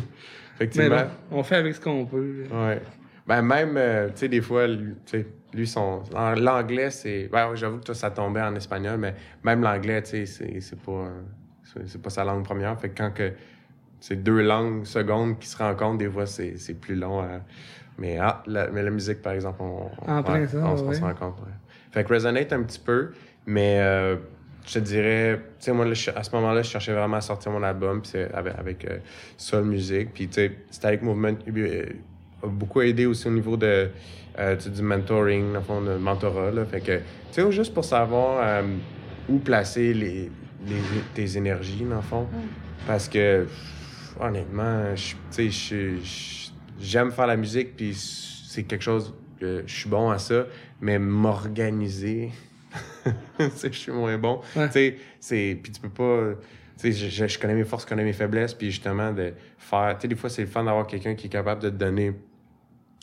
Effectivement. 0.66 0.96
bon, 1.30 1.38
on 1.38 1.42
fait 1.42 1.56
avec 1.56 1.74
ce 1.74 1.80
qu'on 1.80 2.04
peut. 2.06 2.44
Ouais. 2.52 2.80
Ben 3.26 3.42
même, 3.42 3.74
euh, 3.76 4.06
tu 4.08 4.12
sais, 4.16 4.28
des 4.28 4.40
fois, 4.40 4.66
lui, 4.66 4.94
tu 5.06 5.18
sais, 5.20 5.26
lui, 5.54 5.66
son... 5.66 6.02
L'anglais, 6.36 6.90
c'est... 6.90 7.28
Ben, 7.32 7.50
ouais, 7.50 7.56
j'avoue 7.56 7.78
que 7.78 7.84
toi, 7.84 7.94
ça 7.94 8.10
tombait 8.10 8.40
en 8.42 8.54
espagnol, 8.56 8.98
mais 8.98 9.14
même 9.44 9.62
l'anglais, 9.62 10.02
tu 10.02 10.10
sais, 10.10 10.26
c'est- 10.26 10.60
c'est 10.60 10.80
pas... 10.80 10.92
euh, 10.92 11.20
C'est 11.64 11.88
c'est 11.88 12.02
pas 12.02 12.10
sa 12.10 12.24
langue 12.24 12.44
première. 12.44 12.78
Fait 12.80 12.90
que 12.90 12.98
quand 12.98 13.12
que 13.14 13.32
c'est 14.00 14.22
deux 14.22 14.42
langues 14.42 14.84
secondes 14.84 15.38
qui 15.38 15.46
se 15.48 15.56
rencontrent, 15.56 15.98
des 15.98 16.10
fois, 16.10 16.26
c'est 16.26 16.58
c'est 16.58 16.74
plus 16.74 16.96
long. 16.96 17.20
à- 17.20 17.40
Mais, 17.98 18.18
ah, 18.18 18.42
la, 18.46 18.68
mais 18.70 18.82
la 18.82 18.90
musique, 18.90 19.22
par 19.22 19.32
exemple, 19.32 19.62
on, 19.62 19.88
on, 20.06 20.22
on, 20.22 20.46
se- 20.46 20.56
on 20.56 20.88
ouais. 20.88 20.94
se 20.94 21.00
rend 21.00 21.14
compte. 21.14 21.38
ouais. 21.40 21.52
Fait 21.92 22.04
que 22.04 22.12
Resonate 22.12 22.52
un 22.52 22.62
petit 22.62 22.80
peu, 22.80 23.12
mais 23.46 23.78
euh, 23.80 24.16
je 24.66 24.74
te 24.74 24.78
dirais, 24.78 25.38
tu 25.58 25.66
sais, 25.66 25.72
moi, 25.72 25.86
à 25.86 26.22
ce 26.22 26.30
moment-là, 26.34 26.62
je 26.62 26.70
cherchais 26.70 26.92
vraiment 26.92 27.16
à 27.16 27.20
sortir 27.20 27.50
mon 27.52 27.62
album, 27.62 28.00
puis 28.00 28.10
c'est 28.12 28.32
avec, 28.32 28.54
avec 28.58 28.84
euh, 28.84 28.98
Soul 29.36 29.64
Music, 29.64 30.10
puis 30.14 30.28
tu 30.28 30.34
sais, 30.34 30.52
Static 30.70 31.02
Movement 31.02 31.34
euh, 31.48 31.86
a 32.42 32.46
beaucoup 32.46 32.80
aidé 32.80 33.06
aussi 33.06 33.26
au 33.26 33.32
niveau 33.32 33.56
de, 33.56 33.90
euh, 34.38 34.56
du 34.56 34.82
mentoring, 34.82 35.52
dans 35.52 35.58
le 35.58 35.64
fond, 35.64 35.80
de 35.82 35.94
mentorat, 35.96 36.50
là. 36.52 36.64
Fait 36.64 36.80
que, 36.80 36.96
tu 36.98 37.02
sais, 37.42 37.52
juste 37.52 37.74
pour 37.74 37.84
savoir 37.84 38.40
euh, 38.42 38.62
où 39.28 39.38
placer 39.38 39.92
les, 39.94 40.30
les, 40.68 40.76
tes 41.14 41.36
énergies, 41.36 41.84
dans 41.88 41.96
le 41.96 42.02
fond. 42.02 42.26
Parce 42.86 43.08
que, 43.08 43.42
pff, 43.44 44.16
honnêtement, 44.20 44.94
je- 44.94 45.14
tu 45.34 45.50
sais, 45.52 45.98
j'aime 46.80 47.10
faire 47.12 47.26
la 47.26 47.36
musique, 47.36 47.76
puis 47.76 47.94
c'est 47.94 48.62
quelque 48.64 48.82
chose 48.82 49.12
je 49.40 49.62
suis 49.66 49.88
bon 49.90 50.10
à 50.10 50.18
ça, 50.18 50.46
mais 50.80 51.00
m'organiser, 51.00 52.30
je 53.38 53.68
suis 53.70 53.92
moins 53.92 54.16
bon. 54.18 54.40
Ouais. 54.56 54.66
Tu 54.68 54.72
sais, 54.72 54.96
c'est. 55.20 55.58
Puis 55.62 55.72
tu 55.72 55.80
peux 55.80 55.88
pas. 55.88 56.34
Tu 56.80 56.92
sais, 56.92 57.10
je, 57.10 57.26
je- 57.28 57.38
connais 57.38 57.54
mes 57.54 57.64
forces, 57.64 57.84
je 57.84 57.88
connais 57.88 58.04
mes 58.04 58.12
faiblesses, 58.12 58.54
puis 58.54 58.70
justement, 58.70 59.12
de 59.12 59.32
faire. 59.58 59.94
Tu 59.96 60.02
sais, 60.02 60.08
des 60.08 60.16
fois, 60.16 60.30
c'est 60.30 60.42
le 60.42 60.48
fun 60.48 60.64
d'avoir 60.64 60.86
quelqu'un 60.86 61.14
qui 61.14 61.26
est 61.26 61.30
capable 61.30 61.62
de 61.62 61.70
te 61.70 61.74
donner 61.74 62.12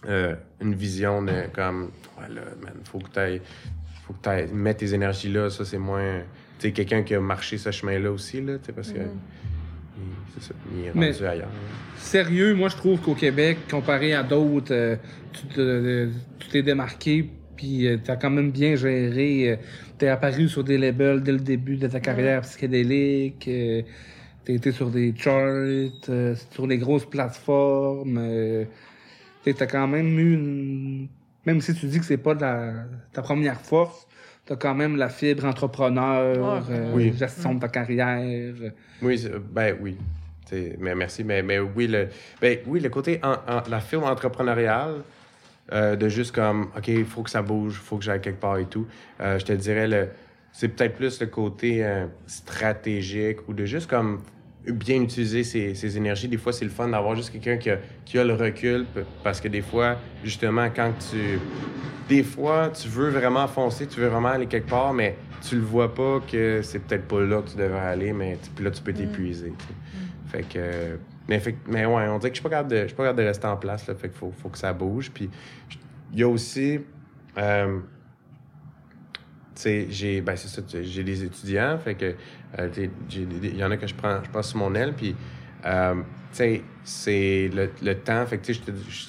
euh, 0.08 0.36
une 0.62 0.74
vision 0.76 1.22
de 1.22 1.44
comme. 1.54 1.92
Ouais, 2.20 2.34
là, 2.34 2.42
man, 2.62 2.74
faut 2.84 3.00
que 3.00 3.10
tu 3.38 3.42
Faut 4.06 4.14
que 4.14 4.48
tu 4.48 4.54
mettre 4.54 4.80
tes 4.80 4.94
énergies 4.94 5.32
là, 5.32 5.50
ça, 5.50 5.66
c'est 5.66 5.78
moins. 5.78 6.22
Tu 6.60 6.68
sais, 6.68 6.72
quelqu'un 6.74 7.04
qui 7.04 7.16
a 7.16 7.20
marché 7.22 7.58
ce 7.58 7.72
chemin-là 7.72 8.12
aussi, 8.12 8.42
là, 8.42 8.58
tu 8.58 8.66
sais, 8.66 8.72
parce 8.74 8.92
que. 8.92 9.00
Il- 9.00 10.04
C'est 10.34 10.44
ça, 10.48 10.54
il 10.74 10.86
est 10.86 10.92
Mais- 10.96 11.12
rendu 11.12 11.26
ailleurs. 11.26 11.50
Sérieux, 11.98 12.54
moi, 12.54 12.70
je 12.70 12.76
trouve 12.78 13.00
qu'au 13.02 13.16
Québec, 13.16 13.58
comparé 13.70 14.14
à 14.14 14.24
d'autres, 14.24 14.74
euh, 14.74 14.96
te- 15.54 16.10
tu 16.40 16.48
t'es 16.50 16.62
démarqué, 16.64 17.30
puis 17.60 17.88
euh, 17.88 17.98
t'as 18.02 18.16
quand 18.16 18.30
même 18.30 18.52
bien 18.52 18.78
géré. 18.78 19.50
euh, 19.52 19.56
t'es 19.98 20.08
apparu 20.08 20.48
sur 20.48 20.64
des 20.64 20.78
labels 20.78 21.22
dès 21.22 21.34
le 21.34 21.40
début 21.40 21.76
de 21.76 21.88
ta 21.88 22.00
carrière 22.00 22.40
psychédélique. 22.42 23.46
euh, 23.50 23.82
t'as 24.46 24.54
été 24.54 24.72
sur 24.72 24.90
des 24.90 25.14
charts, 25.14 25.44
euh, 26.10 26.36
sur 26.52 26.66
les 26.68 26.78
grosses 26.78 27.06
plateformes. 27.10 28.18
euh, 28.18 28.64
t'sais, 29.42 29.54
t'as 29.54 29.66
quand 29.68 29.88
même 29.88 30.18
eu 30.18 30.34
une... 30.36 31.08
Même 31.46 31.60
si 31.60 31.74
tu 31.74 31.86
dis 31.88 32.00
que 32.00 32.06
c'est 32.06 32.18
pas 32.18 32.34
la- 32.34 32.86
ta 33.12 33.22
première 33.22 33.60
force, 33.60 34.08
t'as 34.46 34.56
quand 34.56 34.74
même 34.76 34.96
la 34.96 35.10
fibre 35.10 35.44
entrepreneur, 35.44 36.66
euh, 36.70 36.94
Oui. 36.96 37.14
gestion 37.14 37.56
de 37.56 37.60
ta 37.60 37.68
carrière. 37.68 38.54
Oui, 39.02 39.22
ben 39.52 39.76
oui. 39.82 39.98
T'sais, 40.46 40.78
mais 40.80 40.96
merci, 40.96 41.24
mais, 41.26 41.44
mais 41.44 41.60
oui, 41.60 41.88
le, 41.88 42.08
ben, 42.42 42.58
oui, 42.68 42.80
le 42.80 42.90
côté, 42.90 43.20
en, 43.22 43.34
en- 43.34 43.64
la 43.70 43.80
firme 43.82 44.06
entrepreneuriale, 44.06 45.02
euh, 45.72 45.96
de 45.96 46.10
juste 46.10 46.34
comme, 46.34 46.70
OK, 46.76 46.88
il 46.88 47.06
faut 47.06 47.24
que 47.24 47.30
ça 47.30 47.42
bouge, 47.42 47.80
il 47.82 47.86
faut 47.86 47.98
que 47.98 48.04
j'aille 48.04 48.22
quelque 48.22 48.40
part 48.40 48.58
et 48.58 48.66
tout, 48.66 48.88
euh, 49.22 49.38
je 49.38 49.46
te 49.46 49.54
dirais, 49.54 49.88
le, 49.88 50.10
c'est 50.52 50.70
peut-être 50.70 50.96
plus 50.96 51.20
le 51.20 51.28
côté 51.28 51.86
euh, 51.86 52.08
stratégique 52.26 53.48
ou 53.48 53.54
de 53.54 53.66
juste 53.66 53.90
comme 53.90 54.22
bien 54.66 55.02
utiliser 55.02 55.44
ses, 55.44 55.76
ses 55.76 55.98
énergies. 55.98 56.28
Des 56.28 56.38
fois, 56.38 56.54
c'est 56.54 56.66
le 56.66 56.72
fun 56.72 56.88
d'avoir 56.88 57.16
juste 57.16 57.32
quelqu'un 57.32 57.58
qui 57.58 57.70
a, 57.70 57.78
qui 58.06 58.18
a 58.18 58.24
le 58.24 58.34
recul 58.34 58.86
parce 59.24 59.40
que 59.40 59.48
des 59.48 59.62
fois, 59.62 59.98
justement, 60.24 60.70
quand 60.76 60.92
tu. 61.12 61.40
Des 62.08 62.24
fois, 62.24 62.70
tu 62.70 62.88
veux 62.88 63.10
vraiment 63.10 63.48
foncer, 63.48 63.86
tu 63.86 64.00
veux 64.00 64.08
vraiment 64.08 64.30
aller 64.30 64.48
quelque 64.48 64.68
part, 64.68 64.94
mais 64.94 65.16
tu 65.48 65.56
le 65.56 65.62
vois 65.62 65.94
pas 65.94 66.20
que 66.20 66.62
c'est 66.64 66.80
peut-être 66.80 67.08
pas 67.08 67.22
là 67.22 67.44
que 67.44 67.52
tu 67.52 67.58
devrais 67.58 67.80
aller, 67.80 68.14
mais 68.14 68.38
puis 68.56 68.66
là, 68.66 68.72
tu 68.72 68.82
peux 68.82 68.94
t'épuiser. 68.94 69.54
tu 69.58 69.66
sais. 69.66 70.38
Fait 70.38 70.44
que. 70.44 70.98
Mais, 71.30 71.40
fait, 71.40 71.56
mais 71.68 71.86
ouais, 71.86 72.08
on 72.08 72.18
dirait 72.18 72.32
que 72.32 72.36
je 72.36 72.42
suis 72.42 72.50
pas 72.50 72.64
suis 72.68 72.96
pas 72.96 73.04
capable 73.04 73.20
de 73.20 73.28
rester 73.28 73.46
en 73.48 73.56
place, 73.56 73.88
là, 73.88 73.94
fait 73.94 74.10
qu'il 74.10 74.18
faut, 74.18 74.34
faut 74.36 74.50
que 74.50 74.58
ça 74.58 74.74
bouge. 74.74 75.12
Puis 75.12 75.30
il 76.12 76.20
y 76.20 76.24
a 76.24 76.28
aussi. 76.28 76.80
euh, 77.38 77.80
j'ai, 79.90 80.22
ben 80.22 80.36
j'ai 80.82 81.04
des 81.04 81.24
étudiants, 81.24 81.78
fait 81.78 81.96
que, 81.96 82.16
euh, 82.58 82.70
il 83.12 83.58
y 83.58 83.64
en 83.64 83.72
a 83.72 83.78
que 83.78 83.88
je 83.88 83.94
prends, 83.94 84.24
je 84.24 84.30
prends 84.30 84.42
sur 84.42 84.58
mon 84.58 84.74
aile, 84.74 84.94
puis, 84.94 85.16
euh, 85.66 85.96
c'est 86.32 87.50
le, 87.54 87.70
le 87.82 87.94
temps, 87.96 88.26
fait 88.26 88.38
que, 88.38 88.54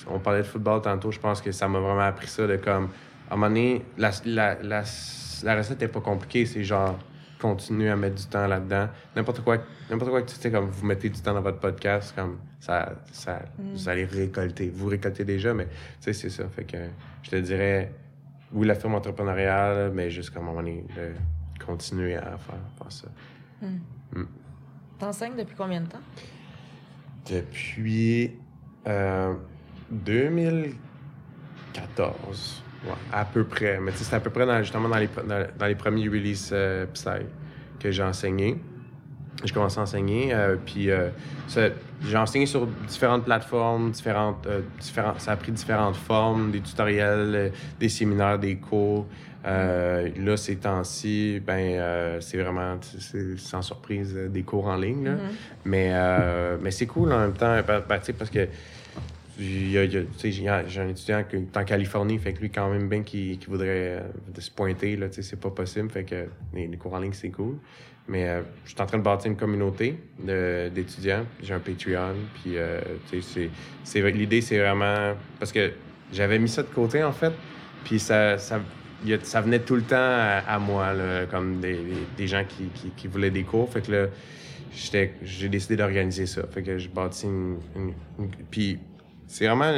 on 0.09 0.19
parlait 0.19 0.41
de 0.41 0.47
football 0.47 0.83
tantôt, 0.83 1.13
je 1.13 1.21
pense 1.21 1.41
que 1.41 1.53
ça 1.53 1.69
m'a 1.69 1.79
vraiment 1.79 2.01
appris 2.01 2.27
ça, 2.27 2.47
de 2.47 2.57
comme, 2.57 2.89
à 3.31 3.35
un 3.35 3.37
moment 3.37 3.47
donné, 3.47 3.85
la, 3.97 4.11
la, 4.25 4.61
la, 4.63 4.83
la 5.45 5.57
recette 5.57 5.83
est 5.83 5.89
pas 5.89 6.01
compliquée, 6.01 6.45
c'est 6.47 6.65
genre, 6.65 6.99
continuer 7.41 7.91
à 7.91 7.97
mettre 7.97 8.17
du 8.17 8.27
temps 8.27 8.47
là-dedans. 8.47 8.89
N'importe 9.17 9.41
quoi, 9.41 9.59
n'importe 9.91 10.11
quoi 10.11 10.23
que 10.23 10.31
tu 10.31 10.37
sais, 10.37 10.51
comme 10.51 10.69
vous 10.69 10.87
mettez 10.87 11.09
du 11.09 11.21
temps 11.21 11.35
dans 11.35 11.41
votre 11.41 11.59
podcast, 11.59 12.13
comme 12.15 12.39
ça, 12.61 12.93
ça 13.13 13.43
vous 13.59 13.89
allez 13.89 14.05
récolter. 14.05 14.71
Vous 14.71 14.87
récoltez 14.87 15.25
déjà, 15.25 15.53
mais 15.55 15.67
tu 15.67 15.73
sais, 16.01 16.13
c'est 16.13 16.31
ça. 16.31 16.49
Fait 16.49 16.65
que 16.65 16.77
je 17.23 17.31
te 17.31 17.37
dirais, 17.37 17.93
oui, 18.53 18.67
la 18.67 18.75
firme 18.75 18.95
entrepreneuriale, 18.95 19.93
mais 19.93 20.11
juste 20.11 20.31
comme 20.31 20.47
à 20.47 20.49
un 20.51 20.51
moment 20.51 20.63
donné, 20.63 20.85
de 20.97 21.13
continuer 21.65 22.17
à 22.17 22.37
faire, 22.39 22.61
faire 22.79 22.93
ça. 22.93 23.09
T'enseignes 24.99 25.37
depuis 25.37 25.57
combien 25.57 25.81
de 25.81 25.87
temps? 25.87 26.01
Depuis 27.31 28.33
euh, 28.87 29.35
2014. 29.91 32.65
Ouais, 32.85 32.93
à 33.13 33.25
peu 33.25 33.45
près. 33.45 33.79
Mais 33.81 33.93
tu 33.93 33.99
sais, 33.99 34.05
c'est 34.05 34.17
à 34.17 34.21
peu 34.21 34.31
près 34.31 34.47
dans, 34.47 34.59
justement 34.63 34.89
dans 34.89 34.97
les, 34.99 35.09
dans, 35.09 35.47
dans 35.59 35.67
les 35.67 35.75
premiers 35.75 36.09
releases 36.09 36.51
euh, 36.53 36.87
Psy 36.95 37.27
que 37.79 37.91
j'ai 37.91 38.03
enseigné. 38.03 38.59
J'ai 39.45 39.55
commencé 39.55 39.79
à 39.79 39.83
enseigner, 39.83 40.35
euh, 40.35 40.57
puis 40.63 40.91
euh, 40.91 41.09
j'ai 42.03 42.17
enseigné 42.19 42.45
sur 42.45 42.67
différentes 42.67 43.25
plateformes, 43.25 43.91
différentes, 43.91 44.47
euh, 44.47 44.61
différentes, 44.79 45.19
ça 45.21 45.33
a 45.33 45.37
pris 45.37 45.51
différentes 45.51 45.97
formes, 45.97 46.51
des 46.51 46.61
tutoriels, 46.61 47.35
euh, 47.35 47.49
des 47.79 47.89
séminaires, 47.89 48.39
des 48.39 48.57
cours. 48.57 49.07
Là, 49.43 50.37
ces 50.37 50.57
temps-ci, 50.57 51.41
ben, 51.41 52.21
c'est 52.21 52.37
vraiment, 52.37 52.79
sans 53.39 53.63
surprise, 53.63 54.15
des 54.15 54.43
cours 54.43 54.67
en 54.67 54.77
ligne. 54.77 55.05
là. 55.05 55.13
Mais, 55.65 55.89
euh, 55.95 56.59
mais 56.61 56.71
c'est 56.71 56.85
cool 56.85 57.11
en 57.11 57.21
même 57.21 57.33
temps, 57.33 57.59
ben, 57.67 57.81
parce 57.89 58.29
que 58.31 58.47
il 59.39 59.71
y 59.71 59.79
a- 59.79 59.87
j'ai 59.87 60.81
un 60.81 60.89
étudiant 60.89 61.25
qui 61.29 61.37
est 61.37 61.57
en 61.57 61.65
Californie, 61.65 62.19
fait 62.19 62.33
que 62.33 62.41
lui, 62.41 62.51
quand 62.51 62.71
même 62.71 62.89
bien 62.89 63.03
qu'il 63.03 63.39
voudrait 63.49 63.69
euh, 63.69 64.01
se 64.39 64.51
pointer, 64.51 64.97
là, 64.97 65.07
c'est 65.11 65.41
pas 65.41 65.51
possible, 65.51 65.91
fait 65.91 66.05
que 66.05 66.27
les, 66.55 66.69
cours 66.77 66.95
en 66.95 66.99
ligne, 66.99 67.13
c'est 67.13 67.31
cool. 67.31 67.57
Mais 68.09 68.29
euh, 68.29 68.43
je 68.65 68.71
suis 68.71 68.81
en 68.81 68.87
train 68.87 68.99
de 68.99 69.03
bâtir 69.05 69.31
une 69.31 69.37
communauté 69.37 69.97
d'étudiants. 70.75 71.25
J'ai 71.43 71.55
un 71.55 71.61
Patreon, 71.61 72.15
puis 72.43 72.57
euh, 72.57 72.81
c'est- 73.23 73.51
c'est 73.85 74.11
l'idée, 74.11 74.41
c'est 74.41 74.59
vraiment... 74.59 75.15
Parce 75.39 75.53
que 75.53 75.73
j'avais 76.13 76.39
mis 76.39 76.49
ça 76.49 76.63
de 76.63 76.69
côté, 76.69 77.03
en 77.05 77.13
fait, 77.13 77.33
puis 77.85 77.99
ça... 77.99 78.37
ça 78.39 78.61
ça 79.23 79.41
venait 79.41 79.61
tout 79.61 79.77
le 79.77 79.83
temps 79.83 79.97
à, 79.97 80.59
moi, 80.59 80.93
là, 80.93 81.25
comme 81.25 81.59
des, 81.59 81.79
des- 82.19 82.27
gens 82.27 82.45
qui, 82.47 82.65
qui, 82.75 82.91
qui 82.91 83.09
voulaient 83.09 83.31
des 83.31 83.45
cours. 83.45 83.73
Fait 83.73 83.81
que 83.81 83.91
là, 83.93 84.07
j'ai 85.23 85.49
décidé 85.49 85.75
d'organiser 85.77 86.27
ça. 86.27 86.43
Fait 86.51 86.63
que 86.63 86.77
je 86.77 86.87
bâtis 86.91 87.25
une. 87.25 87.57
une- 87.77 87.95
une- 88.19 88.31
puis 88.51 88.79
c'est 89.31 89.47
vraiment. 89.47 89.73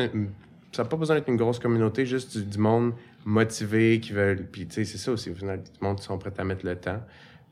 ça 0.72 0.82
n'a 0.82 0.88
pas 0.88 0.96
besoin 0.96 1.16
d'être 1.16 1.28
une 1.28 1.36
grosse 1.36 1.58
communauté, 1.58 2.06
juste 2.06 2.36
du, 2.38 2.44
du 2.44 2.58
monde 2.58 2.94
motivé 3.24 4.00
qui 4.00 4.12
veulent. 4.12 4.46
Puis 4.50 4.66
tu 4.66 4.74
sais, 4.74 4.84
c'est 4.84 4.98
ça 4.98 5.12
aussi, 5.12 5.30
au 5.30 5.34
final, 5.34 5.62
du 5.62 5.70
monde 5.80 5.98
qui 5.98 6.04
sont 6.04 6.18
prêts 6.18 6.32
à 6.36 6.44
mettre 6.44 6.64
le 6.66 6.76
temps. 6.76 7.00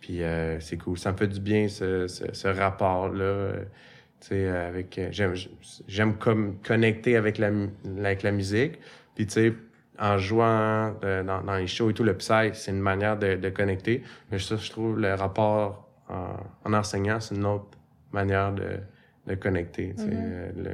Puis 0.01 0.23
euh, 0.23 0.59
c'est 0.61 0.79
cool. 0.79 0.99
Ça 0.99 1.13
me 1.13 1.17
fait 1.17 1.29
du 1.29 1.41
bien, 1.41 1.69
ce, 1.69 2.07
ce, 2.07 2.25
ce 2.33 2.49
rapport-là. 2.49 3.23
euh, 3.25 3.65
tu 4.21 4.29
sais, 4.29 4.49
avec. 4.49 4.99
euh, 4.99 5.09
J'aime, 5.13 5.35
j'aime 5.89 6.15
comme 6.17 6.57
connecter 6.67 7.17
avec 7.17 7.39
la, 7.39 7.51
avec 7.99 8.23
la 8.23 8.33
musique. 8.33 8.79
Puis 9.15 9.27
tu 9.27 9.33
sais, 9.35 9.55
en 9.99 10.17
jouant 10.17 10.95
euh, 11.05 11.23
dans, 11.23 11.43
dans 11.43 11.57
les 11.57 11.67
shows 11.67 11.91
et 11.91 11.95
tout, 11.95 12.05
le 12.05 12.17
psy, 12.17 12.51
c'est 12.55 12.71
une 12.71 12.81
manière 12.81 13.19
de, 13.19 13.35
de 13.37 13.49
connecter. 13.51 14.03
Mais 14.31 14.39
ça, 14.39 14.57
je 14.57 14.71
trouve, 14.71 14.99
le 14.99 15.13
rapport 15.15 15.87
en, 16.09 16.37
en 16.65 16.73
enseignant, 16.73 17.21
c'est 17.21 17.35
une 17.35 17.45
autre 17.45 17.67
manière 18.13 18.53
de, 18.53 18.79
de 19.27 19.35
connecter. 19.35 19.93
sais, 19.97 20.05
euh, 20.11 20.51
le- 20.57 20.71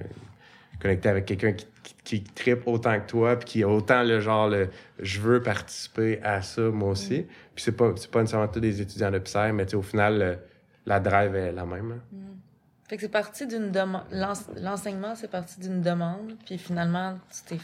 connecter 0.81 1.09
avec 1.09 1.25
quelqu'un 1.27 1.53
qui, 1.53 1.67
qui, 1.83 1.95
qui 2.05 2.23
tripe 2.23 2.67
autant 2.67 2.99
que 3.01 3.07
toi, 3.07 3.37
puis 3.37 3.45
qui 3.47 3.63
a 3.63 3.69
autant 3.69 4.03
le 4.03 4.21
genre, 4.21 4.49
le, 4.49 4.69
je 4.99 5.21
veux 5.21 5.43
participer 5.43 6.21
à 6.23 6.43
ça, 6.43 6.63
moi 6.63 6.91
aussi. 6.91 7.27
Puis 7.55 7.65
c'est 7.65 7.73
pas, 7.73 7.93
c'est 7.97 8.11
pas 8.11 8.21
nécessairement 8.21 8.49
tous 8.49 8.61
des 8.61 8.81
étudiants 8.81 9.11
de 9.11 9.19
psy, 9.21 9.39
mais 9.53 9.65
tu 9.67 9.71
sais, 9.73 9.77
au 9.77 9.83
final, 9.83 10.19
le- 10.19 10.39
la 10.87 11.01
drive 11.01 11.35
est 11.35 11.53
la 11.53 11.65
même. 11.67 11.93
hein. 11.93 12.17
Fait 12.89 12.97
que 12.97 13.03
c'est 13.03 13.09
parti 13.09 13.47
d'une 13.49 13.73
demande. 13.73 14.03
L'enseignement, 14.13 15.17
c'est 15.17 15.29
parti 15.31 15.59
d'une 15.59 15.83
demande, 15.83 16.35
puis 16.47 16.57
finalement, 16.59 17.19
tu 17.33 17.57
t'es. 17.57 17.63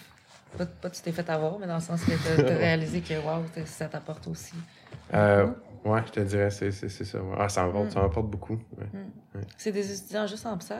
Pas, 0.58 0.66
pas 0.66 0.90
tu 0.90 1.00
t'es 1.00 1.12
fait 1.12 1.30
avoir, 1.30 1.58
mais 1.60 1.66
dans 1.68 1.76
le 1.76 1.80
sens 1.80 2.02
que 2.04 2.10
t'as 2.10 2.52
as 2.54 2.56
réalisé 2.58 3.00
que, 3.00 3.14
t'as- 3.54 3.64
ça 3.66 3.86
t'apporte 3.86 4.26
aussi. 4.26 4.54
Euh, 5.14 5.46
ouais, 5.84 6.02
je 6.06 6.12
te 6.12 6.20
dirais, 6.20 6.50
c'est, 6.50 6.72
ça. 6.72 7.18
ouais. 7.22 7.36
Ah, 7.38 7.48
ça 7.48 7.64
m'apporte, 7.64 7.94
m'apporte 7.94 8.26
beaucoup. 8.30 8.58
ouais. 8.78 9.40
C'est 9.56 9.72
des 9.72 9.92
étudiants 9.92 10.26
juste 10.26 10.44
en 10.44 10.58
psy? 10.58 10.74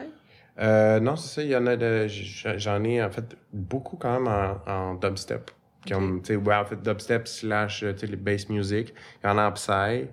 Euh, 0.59 1.01
non, 1.01 1.17
c'est 1.17 1.35
ça. 1.35 1.43
Il 1.43 1.49
y 1.51 1.57
en 1.57 1.67
a 1.67 1.77
de. 1.77 2.07
J'en 2.09 2.85
ai 2.85 3.03
en 3.03 3.11
fait 3.11 3.37
beaucoup 3.53 3.97
quand 3.97 4.21
même 4.21 4.29
en, 4.29 4.71
en 4.71 4.95
dubstep. 4.95 5.51
Comme, 5.89 6.23
tu 6.23 6.29
sais, 6.29 6.37
ouais, 6.37 6.55
en 6.55 6.65
fait, 6.65 6.81
dubstep 6.81 7.27
slash, 7.27 7.83
euh, 7.83 7.93
les 8.03 8.17
bass 8.17 8.49
music. 8.49 8.95
Il 9.23 9.27
y 9.27 9.31
en 9.31 9.39
a 9.39 9.49
en 9.49 9.53
psy. 9.53 10.07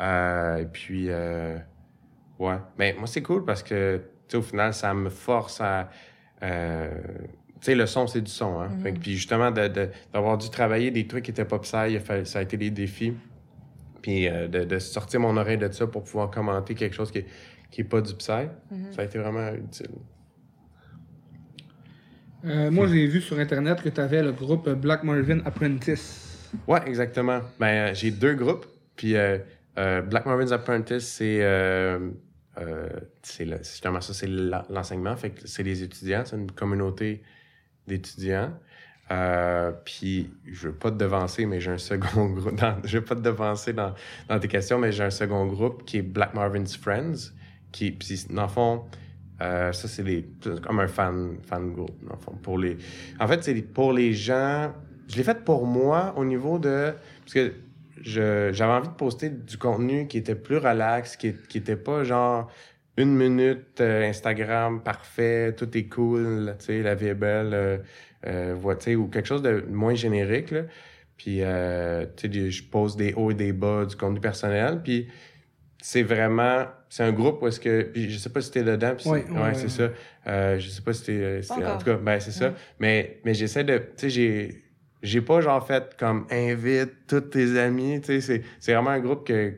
Euh, 0.00 0.58
et 0.58 0.66
puis, 0.66 1.06
euh, 1.08 1.56
ouais. 2.38 2.56
Mais 2.78 2.94
moi, 2.96 3.06
c'est 3.06 3.22
cool 3.22 3.44
parce 3.44 3.62
que, 3.62 3.96
tu 3.96 4.32
sais, 4.32 4.36
au 4.36 4.42
final, 4.42 4.72
ça 4.74 4.94
me 4.94 5.08
force 5.08 5.60
à. 5.60 5.88
euh, 6.42 6.90
tu 7.60 7.72
sais, 7.72 7.74
le 7.74 7.86
son, 7.86 8.06
c'est 8.06 8.20
du 8.20 8.30
son. 8.30 8.60
Hein? 8.60 8.68
Fait 8.82 8.92
que, 8.92 8.98
puis 8.98 9.14
justement, 9.16 9.50
de- 9.50 9.66
de- 9.68 9.88
d'avoir 10.12 10.36
dû 10.38 10.50
travailler 10.50 10.90
des 10.90 11.06
trucs 11.06 11.24
qui 11.24 11.30
étaient 11.30 11.44
pas 11.46 11.58
psy, 11.60 11.98
ça 12.24 12.38
a 12.38 12.42
été 12.42 12.56
des 12.58 12.70
défis. 12.70 13.14
Puis 14.02 14.28
de, 14.28 14.62
de 14.64 14.78
sortir 14.78 15.18
mon 15.18 15.36
oreille 15.36 15.56
de 15.58 15.68
ça 15.72 15.86
pour 15.88 16.04
pouvoir 16.04 16.30
commenter 16.30 16.74
quelque 16.76 16.94
chose 16.94 17.10
qui 17.10 17.18
est, 17.18 17.26
qui 17.70 17.80
est 17.82 17.84
pas 17.84 18.00
du 18.00 18.14
psy, 18.14 18.26
ça 18.92 19.02
a 19.02 19.04
été 19.04 19.18
vraiment 19.18 19.52
utile. 19.52 19.90
Euh, 22.44 22.70
moi, 22.70 22.86
j'ai 22.86 23.06
vu 23.06 23.20
sur 23.20 23.38
Internet 23.38 23.82
que 23.82 23.88
tu 23.88 24.00
avais 24.00 24.22
le 24.22 24.32
groupe 24.32 24.68
Black 24.70 25.02
Marvin 25.02 25.40
Apprentice. 25.44 26.50
Ouais, 26.68 26.80
exactement. 26.86 27.40
Ben, 27.58 27.90
euh, 27.90 27.94
j'ai 27.94 28.10
deux 28.10 28.34
groupes. 28.34 28.66
Puis 28.94 29.16
euh, 29.16 29.38
euh, 29.78 30.00
Black 30.02 30.26
Marvin's 30.26 30.52
Apprentice, 30.52 31.06
c'est 31.06 31.40
euh, 31.42 32.10
euh, 32.58 32.88
justement 33.62 34.00
ça, 34.00 34.14
c'est 34.14 34.28
la- 34.28 34.64
l'enseignement. 34.70 35.16
Fait 35.16 35.30
que 35.30 35.46
c'est 35.46 35.62
les 35.64 35.82
étudiants, 35.82 36.22
c'est 36.24 36.36
une 36.36 36.50
communauté 36.52 37.22
d'étudiants. 37.86 38.52
Euh, 39.10 39.72
puis, 39.84 40.30
je 40.46 40.68
veux 40.68 40.74
pas 40.74 40.90
te 40.90 40.96
devancer, 40.96 41.46
mais 41.46 41.60
j'ai 41.60 41.70
un 41.72 41.78
second 41.78 42.26
groupe. 42.30 42.56
dans- 42.56 42.76
je 42.84 42.98
veux 42.98 43.04
pas 43.04 43.14
te 43.16 43.20
devancer 43.20 43.72
dans, 43.72 43.94
dans 44.28 44.38
tes 44.38 44.48
questions, 44.48 44.78
mais 44.78 44.92
j'ai 44.92 45.04
un 45.04 45.10
second 45.10 45.46
groupe 45.46 45.84
qui 45.84 45.98
est 45.98 46.02
Black 46.02 46.32
Marvin's 46.34 46.76
Friends. 46.76 47.32
Qui, 47.76 47.90
puis, 47.90 48.24
dans 48.30 48.44
le 48.44 48.48
fond, 48.48 48.84
euh, 49.42 49.70
ça, 49.70 49.86
c'est 49.86 50.24
comme 50.62 50.80
un 50.80 50.88
fan, 50.88 51.36
fan 51.42 51.74
group, 51.74 51.90
dans 52.08 52.16
fond. 52.16 52.32
Pour 52.42 52.56
les, 52.56 52.78
en 53.20 53.28
fait, 53.28 53.44
c'est 53.44 53.54
pour 53.60 53.92
les 53.92 54.14
gens. 54.14 54.72
Je 55.08 55.16
l'ai 55.16 55.22
fait 55.22 55.44
pour 55.44 55.66
moi 55.66 56.14
au 56.16 56.24
niveau 56.24 56.58
de. 56.58 56.94
Parce 57.20 57.34
que 57.34 57.52
j'avais 58.00 58.72
envie 58.72 58.88
de 58.88 58.94
poster 58.94 59.28
du 59.28 59.58
contenu 59.58 60.06
qui 60.06 60.16
était 60.16 60.34
plus 60.34 60.56
relax, 60.56 61.18
qui, 61.18 61.34
qui 61.50 61.58
était 61.58 61.76
pas 61.76 62.02
genre 62.02 62.50
une 62.96 63.14
minute 63.14 63.78
euh, 63.82 64.08
Instagram 64.08 64.82
parfait, 64.82 65.54
tout 65.54 65.76
est 65.76 65.84
cool, 65.84 66.56
tu 66.58 66.64
sais, 66.64 66.82
la 66.82 66.94
vie 66.94 67.08
est 67.08 67.14
belle, 67.14 67.52
euh, 67.52 67.78
euh, 68.26 68.94
ou 68.96 69.08
quelque 69.08 69.26
chose 69.26 69.42
de 69.42 69.66
moins 69.68 69.94
générique. 69.94 70.54
Puis, 71.18 71.40
euh, 71.42 72.06
tu 72.16 72.32
sais, 72.32 72.50
je 72.50 72.64
pose 72.64 72.96
des 72.96 73.12
hauts 73.12 73.32
et 73.32 73.34
des 73.34 73.52
bas 73.52 73.84
du 73.84 73.96
contenu 73.96 74.20
personnel. 74.20 74.80
Puis, 74.82 75.08
c'est 75.82 76.02
vraiment, 76.02 76.66
c'est 76.88 77.02
un 77.04 77.12
groupe 77.12 77.42
où 77.42 77.46
est-ce 77.48 77.60
que, 77.60 77.82
puis 77.82 78.10
je 78.10 78.18
sais 78.18 78.30
pas 78.30 78.40
si 78.40 78.50
t'es 78.50 78.62
dedans, 78.64 78.94
puis 78.96 79.04
c'est- 79.04 79.10
Oui, 79.10 79.20
ouais, 79.20 79.48
oui, 79.48 79.54
c'est 79.54 79.68
ça. 79.68 79.90
Euh, 80.26 80.58
je 80.58 80.68
sais 80.68 80.82
pas 80.82 80.92
si 80.92 81.04
t'es, 81.04 81.12
euh, 81.12 81.42
si- 81.42 81.52
en 81.74 81.78
tout 81.78 81.84
cas, 81.84 81.94
ben 81.96 82.18
c'est 82.20 82.32
ça. 82.32 82.54
Mais, 82.80 83.20
mais 83.24 83.34
j'essaie 83.34 83.64
de, 83.64 83.78
tu 83.78 83.84
sais, 83.96 84.10
j'ai, 84.10 84.62
j'ai 85.02 85.20
pas 85.20 85.40
genre 85.40 85.64
fait 85.66 85.94
comme 85.98 86.26
invite 86.30 87.06
tous 87.06 87.20
tes 87.20 87.58
amis, 87.58 88.00
tu 88.00 88.06
sais, 88.06 88.20
c'est, 88.20 88.42
c'est 88.58 88.72
vraiment 88.74 88.90
un 88.90 89.00
groupe 89.00 89.26
que 89.26 89.54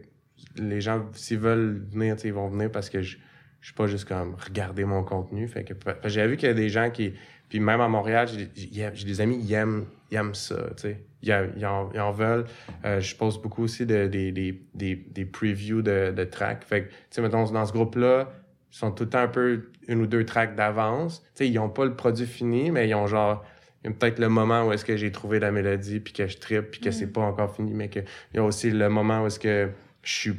les 0.57 0.81
gens, 0.81 1.07
s'ils 1.15 1.39
veulent 1.39 1.87
venir, 1.91 2.17
tu 2.17 2.23
sais, 2.23 2.29
ils 2.29 2.35
vont 2.35 2.49
venir 2.49 2.71
parce 2.71 2.91
que 2.91 3.01
je, 3.03 3.17
je 3.61 3.67
suis 3.67 3.75
pas 3.75 3.87
juste 3.87 4.07
comme 4.07 4.35
regarder 4.35 4.85
mon 4.85 5.03
contenu. 5.03 5.49
Fait 5.49 5.65
que, 5.65 5.75
j'avais 6.05 6.29
vu 6.29 6.37
qu'il 6.37 6.49
y 6.49 6.53
a 6.53 6.55
des 6.55 6.69
gens 6.69 6.91
qui, 6.91 7.15
puis 7.49 7.61
même 7.61 7.81
à 7.81 7.89
Montréal, 7.89 8.29
j'ai, 8.29 8.51
j'ai 8.55 8.91
j'ai 8.95 9.05
des 9.05 9.21
amis 9.21 9.45
qui 9.45 9.53
aiment, 9.55 9.87
ils 10.11 10.17
aiment 10.17 10.35
ça, 10.35 10.57
tu 10.77 10.83
sais. 10.83 11.05
Ils, 11.23 11.53
ils 11.57 11.67
en, 11.67 11.91
ils 11.93 12.01
en 12.01 12.13
veulent. 12.13 12.45
Euh, 12.85 13.01
je 13.01 13.17
poste 13.17 13.43
beaucoup 13.43 13.65
aussi 13.65 13.85
de, 13.87 14.07
des, 14.07 14.31
des, 14.31 14.63
des, 14.75 14.95
des 14.95 15.25
previews 15.25 15.83
de, 15.83 16.13
de 16.17 16.25
tracks. 16.25 16.65
Fait 16.65 16.85
que, 16.85 16.89
tu 16.89 16.95
sais, 17.11 17.23
mettons, 17.23 17.45
dans 17.51 17.67
ce 17.67 17.73
groupe-là, 17.73 18.31
ils 18.71 18.77
sont 18.77 18.93
tout 18.93 19.05
le 19.05 19.11
temps 19.11 19.21
un 19.21 19.29
peu 19.29 19.71
une 19.89 20.03
ou 20.03 20.07
deux 20.07 20.25
tracks 20.25 20.55
d'avance. 20.55 21.23
Tu 21.23 21.29
sais, 21.35 21.49
ils 21.49 21.59
ont 21.59 21.71
pas 21.71 21.85
le 21.85 21.97
produit 21.97 22.27
fini, 22.27 22.71
mais 22.71 22.89
ils 22.89 22.95
ont 22.95 23.07
genre 23.07 23.45
il 23.85 23.91
y 23.91 23.93
a 23.93 23.97
peut-être 23.97 24.19
le 24.19 24.29
moment 24.29 24.67
où 24.67 24.73
est-ce 24.73 24.85
que 24.85 24.97
j'ai 24.97 25.13
trouvé 25.13 25.39
la 25.39 25.53
mélodie 25.53 26.01
puis 26.01 26.13
que 26.13 26.27
je 26.27 26.39
trippe 26.39 26.73
puis 26.73 26.81
que 26.81 26.91
c'est 26.91 27.07
pas 27.07 27.21
encore 27.21 27.55
fini 27.55 27.75
mais 27.75 27.89
que 27.89 28.01
il 28.01 28.37
y 28.37 28.39
a 28.39 28.43
aussi 28.43 28.71
le 28.71 28.89
moment 28.89 29.23
où 29.23 29.27
est-ce 29.27 29.39
que 29.39 29.71
je 30.03 30.13
suis 30.13 30.35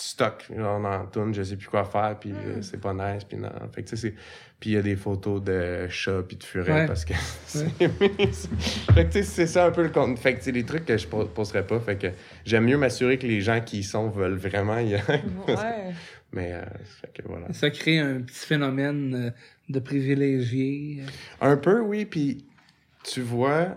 stock 0.00 0.46
genre 0.56 0.80
dans 0.80 1.06
tune 1.06 1.34
je 1.34 1.42
sais 1.42 1.56
plus 1.56 1.68
quoi 1.68 1.84
faire 1.84 2.16
puis 2.18 2.32
euh, 2.32 2.62
c'est 2.62 2.80
pas 2.80 2.94
nice 2.94 3.24
puis 3.24 3.36
non 3.38 3.50
fait 3.72 3.82
que 3.82 3.88
tu 3.90 3.96
sais 3.96 4.14
puis 4.58 4.70
il 4.70 4.72
y 4.74 4.76
a 4.76 4.82
des 4.82 4.96
photos 4.96 5.42
de 5.42 5.88
chats 5.88 6.22
puis 6.26 6.36
de 6.36 6.44
furets 6.44 6.72
Ouais. 6.72 6.86
parce 6.86 7.04
que 7.04 7.14
c'est 7.46 7.68
fait 7.78 7.88
que 7.88 9.02
tu 9.04 9.12
sais 9.12 9.22
c'est 9.22 9.46
ça 9.46 9.66
un 9.66 9.70
peu 9.70 9.82
le 9.82 9.88
contenu 9.90 10.16
fait 10.16 10.34
que 10.34 10.42
c'est 10.44 10.52
des 10.52 10.64
trucs 10.64 10.84
que 10.86 10.96
je 10.96 11.06
po- 11.06 11.26
posterais 11.26 11.66
pas 11.66 11.80
fait 11.80 11.96
que 11.96 12.06
j'aime 12.44 12.64
mieux 12.64 12.76
m'assurer 12.78 13.18
que 13.18 13.26
les 13.26 13.40
gens 13.40 13.60
qui 13.60 13.78
y 13.80 13.82
sont 13.82 14.08
veulent 14.08 14.36
vraiment 14.38 14.78
y 14.78 14.94
aller 14.94 15.22
Ouais. 15.48 15.92
mais 16.32 16.52
euh, 16.54 16.62
fait 16.84 17.12
que 17.12 17.28
voilà 17.28 17.52
Ça 17.52 17.70
crée 17.70 17.98
un 17.98 18.20
petit 18.20 18.46
phénomène 18.46 19.14
euh, 19.14 19.30
de 19.68 19.78
privilégié. 19.80 21.02
Un 21.40 21.56
peu, 21.56 21.80
oui. 21.80 22.04
Puis, 22.04 22.44
tu 23.04 23.20
vois, 23.20 23.76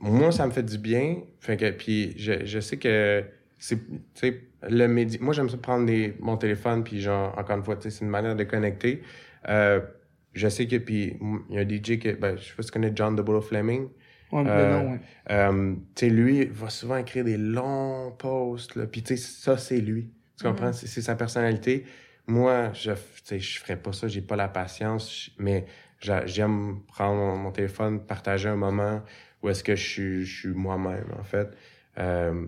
moi, 0.00 0.32
ça 0.32 0.46
me 0.46 0.52
fait 0.52 0.62
du 0.62 0.78
bien. 0.78 1.16
Fait 1.40 1.56
que, 1.58 1.70
puis, 1.70 2.14
je, 2.16 2.46
je 2.46 2.60
sais 2.60 2.78
que 2.78 3.24
c'est, 3.58 3.78
le 4.62 4.86
média. 4.86 5.18
Moi, 5.20 5.34
j'aime 5.34 5.48
ça 5.48 5.56
prendre 5.56 5.86
des, 5.86 6.14
mon 6.20 6.36
téléphone, 6.36 6.84
puis 6.84 7.00
genre, 7.00 7.36
encore 7.38 7.56
une 7.56 7.64
fois, 7.64 7.76
c'est 7.80 8.00
une 8.00 8.08
manière 8.10 8.36
de 8.36 8.44
connecter. 8.44 9.02
Euh, 9.48 9.80
je 10.34 10.48
sais 10.48 10.66
que, 10.66 10.76
puis, 10.76 11.16
il 11.50 11.54
y 11.54 11.58
a 11.58 11.62
un 11.62 11.64
DJ 11.68 11.98
que, 11.98 12.14
ben, 12.14 12.36
je 12.36 12.44
sais 12.44 12.54
pas 12.54 12.62
si 12.62 12.68
tu 12.68 12.72
connais 12.72 12.92
John 12.94 13.16
DeBolo 13.16 13.40
Fleming. 13.40 13.88
Ouais, 14.30 14.44
Euh, 14.46 14.70
non, 14.70 14.90
ouais. 14.92 15.00
Euh, 15.30 15.74
tu 15.94 16.06
sais, 16.06 16.10
lui, 16.10 16.44
va 16.46 16.68
souvent 16.70 16.96
écrire 16.98 17.24
des 17.24 17.36
longs 17.38 18.12
posts, 18.18 18.76
là. 18.76 18.86
Puis, 18.86 19.02
tu 19.02 19.16
sais, 19.16 19.22
ça, 19.22 19.56
c'est 19.56 19.80
lui. 19.80 20.10
Tu 20.36 20.44
comprends? 20.44 20.72
C'est, 20.72 20.86
c'est 20.86 21.02
sa 21.02 21.14
personnalité. 21.16 21.84
Moi, 22.26 22.72
je, 22.74 22.92
je 23.36 23.58
ferais 23.58 23.76
pas 23.80 23.92
ça. 23.92 24.06
J'ai 24.06 24.20
pas 24.22 24.36
la 24.36 24.48
patience. 24.48 25.30
mais 25.38 25.64
j'a- 26.00 26.26
j'aime 26.26 26.80
prendre 26.86 27.16
mon, 27.16 27.36
mon 27.36 27.50
téléphone, 27.52 28.04
partager 28.04 28.48
un 28.48 28.56
moment 28.56 29.02
où 29.42 29.48
est-ce 29.48 29.64
que 29.64 29.74
je 29.76 29.88
suis, 29.88 30.24
je 30.26 30.40
suis 30.40 30.48
moi-même, 30.50 31.06
en 31.18 31.24
fait. 31.24 31.48
Euh, 31.98 32.46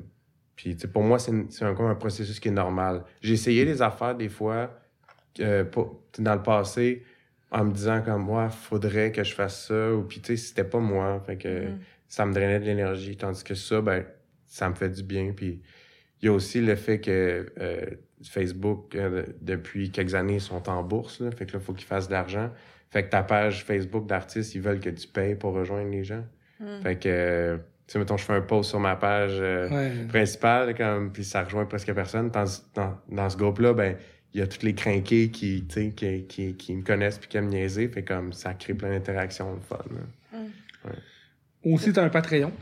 puis, 0.63 0.77
pour 0.93 1.03
moi, 1.03 1.19
c'est, 1.19 1.33
un, 1.63 1.75
comme 1.75 1.87
un 1.87 1.95
processus 1.95 2.39
qui 2.39 2.49
est 2.49 2.53
normal. 2.53 3.03
J'ai 3.23 3.33
essayé 3.33 3.65
des 3.65 3.81
affaires, 3.81 4.15
des 4.15 4.29
fois, 4.29 4.71
euh, 5.41 5.65
dans 6.19 6.35
le 6.35 6.43
passé, 6.43 7.03
en 7.51 7.65
me 7.65 7.73
disant 7.73 8.03
comme, 8.03 8.25
moi, 8.25 8.51
faudrait 8.51 9.11
que 9.11 9.25
je 9.25 9.35
fasse 9.35 9.69
ça. 9.69 9.95
Ou, 9.95 10.03
puis, 10.03 10.21
tu 10.21 10.37
sais, 10.37 10.49
c'était 10.49 10.65
pas 10.65 10.79
moi. 10.79 11.23
Fait 11.25 11.39
que 11.39 11.49
Mhm. 11.69 11.79
ça 12.09 12.27
me 12.27 12.35
drainait 12.35 12.61
de 12.61 12.67
l'énergie. 12.67 13.17
Tandis 13.17 13.43
que 13.43 13.55
ça, 13.55 13.81
ben, 13.81 14.05
ça 14.47 14.69
me 14.69 14.75
fait 14.75 14.91
du 14.91 15.03
bien. 15.03 15.33
Puis 15.33 15.63
il 16.21 16.27
y 16.27 16.29
a 16.29 16.33
aussi 16.33 16.61
le 16.61 16.77
fait 16.77 17.01
que 17.01 17.47
euh, 17.59 17.87
Facebook, 18.23 18.95
euh, 18.95 19.25
depuis 19.41 19.91
quelques 19.91 20.15
années, 20.15 20.35
ils 20.35 20.41
sont 20.43 20.69
en 20.69 20.83
bourse. 20.83 21.21
Là, 21.21 21.31
fait 21.31 21.47
que 21.47 21.53
là, 21.55 21.59
il 21.63 21.65
faut 21.65 21.73
qu'ils 21.73 21.87
fassent 21.87 22.09
de 22.09 22.13
l'argent. 22.13 22.51
Fait 22.91 23.05
que 23.05 23.09
ta 23.09 23.23
page 23.23 23.65
Facebook 23.65 24.07
d'artiste, 24.07 24.55
ils 24.55 24.61
veulent 24.61 24.81
que 24.81 24.91
tu 24.91 25.09
payes 25.09 25.37
pour 25.37 25.55
rejoindre 25.55 25.91
les 25.91 26.05
gens. 26.05 26.25
Mm. 26.59 26.81
Fait 26.83 26.99
que, 26.99 27.59
sais, 27.93 27.99
mettons, 27.99 28.17
je 28.17 28.25
fais 28.25 28.33
un 28.35 28.41
post 28.41 28.71
sur 28.71 28.81
ma 28.81 28.97
page 28.97 29.33
euh, 29.41 29.69
Ouais. 29.69 29.93
principale, 30.09 30.75
comme, 30.77 31.11
puis 31.13 31.25
ça 31.25 31.43
rejoint 31.45 31.65
presque 31.67 31.93
personne. 31.93 32.31
Tandis- 32.31 32.63
Dans, 32.75 32.99
dans 33.09 33.29
ce 33.31 33.37
groupe-là, 33.37 33.73
ben, 33.75 33.97
il 34.33 34.41
y 34.41 34.43
a 34.43 34.47
tous 34.47 34.65
les 34.65 34.75
crinqués 34.75 35.31
qui, 35.31 35.65
tu 35.69 35.75
sais, 35.75 35.91
qui, 35.91 36.25
qui, 36.27 36.55
qui 36.57 36.77
me 36.77 36.83
connaissent 36.83 37.19
puis 37.19 37.29
qui 37.29 37.37
aiment 37.37 37.49
niaiser. 37.49 37.89
Fait 37.89 38.05
comme, 38.05 38.33
ça 38.33 38.55
crée 38.55 38.75
plein 38.75 38.91
d'interactions, 38.91 39.53
le 39.55 39.61
fun. 39.61 39.79
là. 39.93 40.91
Aussi, 41.65 41.93
t'as 41.93 42.05
un 42.05 42.09
Patreon. 42.09 42.53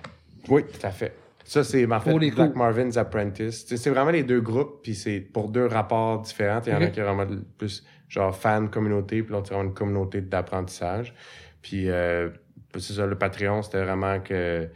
Oui, 0.49 0.63
tout 0.65 0.87
à 0.87 0.91
fait. 0.91 1.13
Ça, 1.45 1.65
c'est 1.65 1.91
en 1.91 2.01
fait 2.01 2.13
Black. 2.31 2.55
Marvin's 2.57 2.97
Apprentice. 2.97 3.65
C'est 3.67 3.91
vraiment 3.91 4.11
les 4.11 4.23
deux 4.23 4.41
groupes, 4.41 4.81
puis 4.83 4.95
c'est 4.95 5.21
pour 5.21 5.49
deux 5.49 5.67
rapports 5.67 6.21
différents. 6.23 6.61
Il 6.67 6.73
y 6.73 6.77
en 6.77 6.83
a 6.83 6.87
qui 6.89 7.01
est 7.01 7.03
vraiment 7.03 7.27
plus 7.57 7.85
genre 8.09 8.35
fan 8.37 8.69
communauté, 8.71 9.23
puis 9.23 9.33
l'autre 9.33 9.49
c'est 9.49 9.55
vraiment 9.55 9.69
une 9.71 9.75
communauté 9.75 10.21
d'apprentissage. 10.21 11.15
Puis 11.63 11.89
euh, 11.91 12.29
c'est 12.79 12.95
ça, 12.95 13.07
le 13.07 13.17
Patreon, 13.17 13.63
c'était 13.63 13.83
vraiment 13.83 14.21
que 14.21 14.69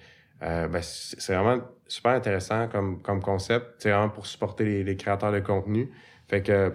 euh, 0.42 0.66
ben, 0.68 0.80
c'est 0.82 1.34
vraiment 1.34 1.62
super 1.86 2.12
intéressant 2.12 2.68
comme, 2.68 3.00
comme 3.00 3.20
concept. 3.20 3.66
C'est 3.78 3.90
vraiment 3.90 4.08
pour 4.08 4.26
supporter 4.26 4.82
les, 4.82 4.96
créateurs 4.96 5.32
de 5.32 5.40
contenu. 5.40 5.90
Fait 6.28 6.42
que 6.42 6.72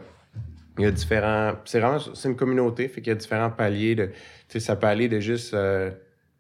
il 0.78 0.84
y 0.84 0.88
a 0.88 0.92
différents. 0.92 1.56
C'est 1.66 1.80
vraiment 1.80 2.00
c'est 2.00 2.30
une 2.30 2.36
communauté, 2.36 2.88
fait 2.88 3.02
qu'il 3.02 3.10
y 3.10 3.16
a 3.16 3.16
différents 3.16 3.50
paliers 3.50 3.96
de. 3.96 4.06
Tu 4.06 4.14
sais, 4.48 4.60
ça 4.60 4.76
peut 4.76 4.88
aller 4.88 5.10
de 5.10 5.20
juste 5.20 5.54
euh, 5.54 5.92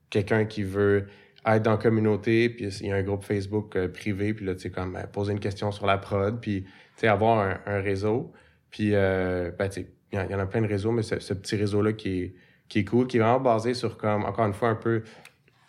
quelqu'un 0.09 0.45
qui 0.45 0.63
veut 0.63 1.07
être 1.45 1.63
dans 1.63 1.71
la 1.71 1.77
communauté, 1.77 2.49
puis 2.49 2.65
il 2.65 2.87
y 2.87 2.91
a 2.91 2.95
un 2.95 3.03
groupe 3.03 3.23
Facebook 3.23 3.75
euh, 3.75 3.87
privé, 3.87 4.33
puis 4.33 4.45
là, 4.45 4.53
tu 4.53 4.61
sais, 4.61 4.69
comme 4.69 4.95
euh, 4.95 5.07
poser 5.11 5.31
une 5.33 5.39
question 5.39 5.71
sur 5.71 5.85
la 5.85 5.97
prod, 5.97 6.39
puis 6.39 6.63
tu 6.63 6.69
sais, 6.97 7.07
avoir 7.07 7.59
un, 7.65 7.81
réseau. 7.81 8.31
Puis, 8.69 8.91
ben, 8.91 9.53
tu 9.59 9.81
sais, 9.81 9.87
il 10.11 10.19
y, 10.19 10.21
en- 10.21 10.25
il 10.25 10.31
y 10.31 10.35
en 10.35 10.39
a 10.39 10.45
plein 10.45 10.61
de 10.61 10.67
réseaux, 10.67 10.91
mais 10.91 11.03
ce, 11.03 11.19
ce 11.19 11.33
petit 11.33 11.55
réseau-là 11.55 11.93
qui 11.93 12.21
est, 12.21 12.35
qui 12.67 12.79
est 12.79 12.85
cool, 12.85 13.07
qui 13.07 13.17
est 13.17 13.19
vraiment 13.19 13.39
basé 13.39 13.73
sur, 13.73 13.97
comme, 13.97 14.25
encore 14.25 14.45
une 14.45 14.53
fois, 14.53 14.69
un 14.69 14.75
peu, 14.75 15.03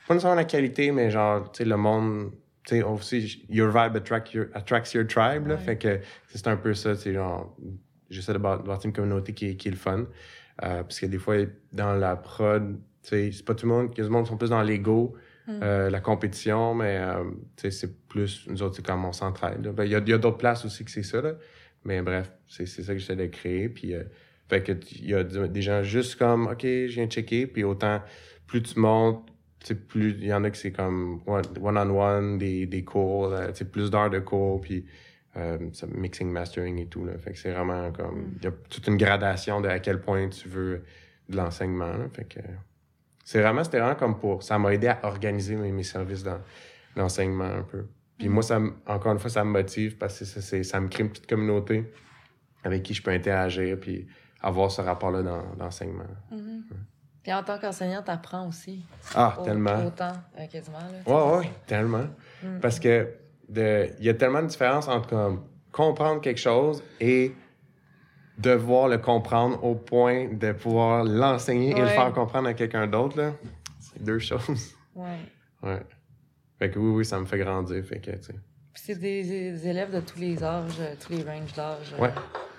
pas 0.09 0.15
nécessairement 0.15 0.37
la 0.41 0.45
qualité, 0.45 0.91
mais 0.91 1.11
genre, 1.11 1.51
tu 1.53 1.59
sais, 1.59 1.65
le 1.65 1.77
monde, 1.77 2.33
tu 2.67 2.77
sais, 2.77 2.83
aussi, 2.83 3.45
your 3.49 3.69
vibe 3.69 3.97
attract 3.97 4.33
your, 4.33 4.47
attracts 4.55 4.93
your 4.95 5.07
tribe, 5.07 5.47
là, 5.47 5.55
Ouais. 5.55 5.61
fait 5.61 5.77
que 5.79 6.01
c'est 6.29 6.47
un 6.49 6.57
peu 6.57 6.75
ça, 6.75 6.95
tu 6.97 7.03
sais, 7.03 7.13
genre, 7.15 7.57
j'essaie 8.11 8.33
de 8.33 8.39
bâ- 8.39 8.59
bâtir 8.65 8.87
une 8.89 8.93
communauté 8.95 9.33
qui 9.35 9.51
est, 9.51 9.57
qui 9.57 9.69
est 9.69 9.73
le 9.73 9.77
fun. 9.77 10.07
Euh, 10.65 10.83
parce 10.83 10.99
que 10.99 11.07
des 11.07 11.19
fois, 11.19 11.37
dans 11.73 11.95
la 11.95 12.17
prod, 12.17 12.79
tu 13.03 13.09
sais, 13.11 13.31
c'est 13.33 13.45
pas 13.45 13.55
tout 13.55 13.67
le 13.67 13.73
monde, 13.73 13.91
il 13.95 13.99
y 13.99 14.01
a 14.01 14.05
du 14.05 14.11
monde 14.11 14.25
qui 14.25 14.31
sont 14.31 14.37
plus 14.39 14.51
dans 14.51 14.63
l'ego, 14.63 15.15
Mm. 15.47 15.61
euh, 15.63 15.89
la 15.89 16.01
compétition, 16.01 16.75
mais 16.75 16.99
euh, 17.01 17.25
tu 17.57 17.63
sais, 17.63 17.71
c'est 17.71 18.07
plus, 18.09 18.47
nous 18.49 18.63
autres, 18.63 18.77
c'est 18.77 18.85
comme 18.87 19.05
on 19.07 19.13
s'entraide. 19.13 19.63
Ben, 19.75 19.85
Il 19.85 19.91
y 19.93 19.95
a, 19.95 19.99
y 20.01 20.13
a 20.13 20.19
d'autres 20.19 20.37
places 20.37 20.65
aussi 20.67 20.85
que 20.85 20.91
c'est 20.91 21.03
ça, 21.03 21.23
là. 21.23 21.35
Mais 21.85 22.03
bref, 22.03 22.31
c'est 22.47 22.67
ça 22.67 22.93
que 22.93 22.99
j'essaie 22.99 23.17
de 23.17 23.25
créer. 23.27 23.71
Puis, 23.71 23.95
euh, 23.95 24.03
fait 24.51 24.63
que 24.63 24.73
il 24.97 25.09
y 25.09 25.15
a 25.15 25.23
des 25.25 25.63
gens 25.63 25.83
juste 25.83 26.17
comme, 26.17 26.49
OK, 26.49 26.61
je 26.63 26.87
viens 26.93 27.07
checker. 27.07 27.47
Puis 27.47 27.65
autant, 27.65 28.03
plus 28.47 28.63
tu 28.63 28.79
montes, 28.79 29.27
plus 29.75 30.11
il 30.19 30.27
y 30.27 30.33
en 30.35 30.45
a 30.45 30.51
que 30.51 30.57
c'est 30.57 30.73
comme 30.73 31.21
one- 31.27 31.43
one-on-one, 31.61 32.39
des, 32.39 32.67
des 32.67 32.85
cours, 32.85 33.27
euh, 33.33 33.53
sais, 33.55 33.65
plus 33.65 33.91
d'heures 33.91 34.11
de 34.11 34.19
cours, 34.21 34.61
puis 34.61 34.85
euh, 35.37 35.59
mixing, 35.95 36.31
mastering 36.31 36.79
et 36.79 36.87
tout. 36.87 37.05
Là. 37.05 37.17
Fait 37.19 37.33
que 37.33 37.39
c'est 37.39 37.53
vraiment 37.53 37.93
comme, 37.93 38.33
il 38.39 38.45
y 38.45 38.47
a 38.49 38.53
toute 38.71 38.87
une 38.89 38.97
gradation 38.97 39.61
de 39.61 39.69
à 39.69 39.79
quel 39.79 40.01
point 40.01 40.29
tu 40.29 40.49
veux 40.49 40.83
de 41.29 41.37
l'enseignement. 41.37 41.93
Fait 42.13 42.25
que 42.25 42.41
c'est 43.25 43.41
vraiment, 43.43 43.63
c'était 43.63 43.79
vraiment 43.79 43.95
comme 43.95 44.19
pour, 44.19 44.43
ça 44.43 44.59
m'a 44.59 44.73
aidé 44.75 44.89
à 44.89 45.01
organiser 45.05 45.55
mes, 45.57 45.71
mes 45.71 45.83
services 45.83 46.23
dans 46.25 46.41
l'enseignement 46.97 47.45
un 47.45 47.63
peu. 47.63 47.87
Puis 48.19 48.29
moi, 48.29 48.43
ça, 48.43 48.61
encore 48.87 49.13
une 49.13 49.19
fois, 49.21 49.31
ça 49.31 49.45
me 49.45 49.51
motive 49.51 49.97
parce 49.97 50.19
que 50.19 50.25
ça, 50.25 50.41
c'est- 50.41 50.65
ça 50.65 50.81
me 50.81 50.89
crée 50.89 51.05
une 51.05 51.11
petite 51.11 51.29
communauté 51.29 51.85
avec 52.65 52.83
qui 52.83 52.95
je 52.95 53.03
peux 53.03 53.13
interagir 53.13 53.79
puis 53.79 54.09
avoir 54.41 54.71
ce 54.73 54.81
rapport-là 54.81 55.23
dans 55.23 55.45
l'enseignement. 55.59 56.03
Mhm. 56.33 56.65
Puis 57.29 57.35
en 57.37 57.43
tant 57.43 57.59
qu'enseignant, 57.59 58.03
t'apprends 58.03 58.49
aussi. 58.49 58.83
Ah, 59.15 59.37
Au- 59.39 59.45
tellement. 59.45 59.85
Autant, 59.85 60.15
euh, 60.39 60.47
quasiment. 60.47 60.79
Là, 60.79 61.35
Ouais, 61.35 61.37
ouais, 61.41 61.51
tellement. 61.67 62.07
Mm. 62.43 62.61
Parce 62.63 62.81
que 62.81 63.07
il 63.51 63.95
y 64.01 64.09
a 64.09 64.15
tellement 64.15 64.41
de 64.41 64.47
différence 64.47 64.89
entre 64.89 65.11
comme, 65.11 65.45
comprendre 65.71 66.23
quelque 66.23 66.41
chose 66.41 66.83
et 66.99 67.35
devoir 68.39 68.89
le 68.89 68.97
comprendre 68.97 69.63
au 69.63 69.75
point 69.75 70.29
de 70.33 70.53
pouvoir 70.53 71.05
l'enseigner 71.05 71.73
et 71.73 71.81
le 71.83 71.89
faire 71.89 72.15
comprendre 72.15 72.49
à 72.49 72.55
quelqu'un 72.55 72.87
d'autre. 72.87 73.35
C'est 73.79 74.03
deux 74.03 74.21
choses. 74.21 74.75
Ouais. 74.95 75.19
Ouais. 75.63 75.83
Fait 76.59 76.71
que 76.71 76.79
oui, 76.79 76.93
oui, 76.97 77.05
ça 77.05 77.21
me 77.21 77.27
fait 77.27 77.39
grandir. 77.39 77.85
Fait 77.85 78.01
que, 78.01 78.11
tu 78.13 78.23
sais. 78.23 78.33
Puis 78.73 78.83
c'est 78.87 78.95
des, 78.99 79.23
des 79.23 79.69
élèves 79.69 79.95
de 79.95 80.01
tous 80.01 80.19
les 80.19 80.43
âges, 80.43 80.81
euh, 80.81 80.95
tous 80.99 81.13
les 81.13 81.23
ranges 81.25 81.53
d'âge. 81.53 81.95
euh. 81.99 82.03
Ouais. 82.05 82.13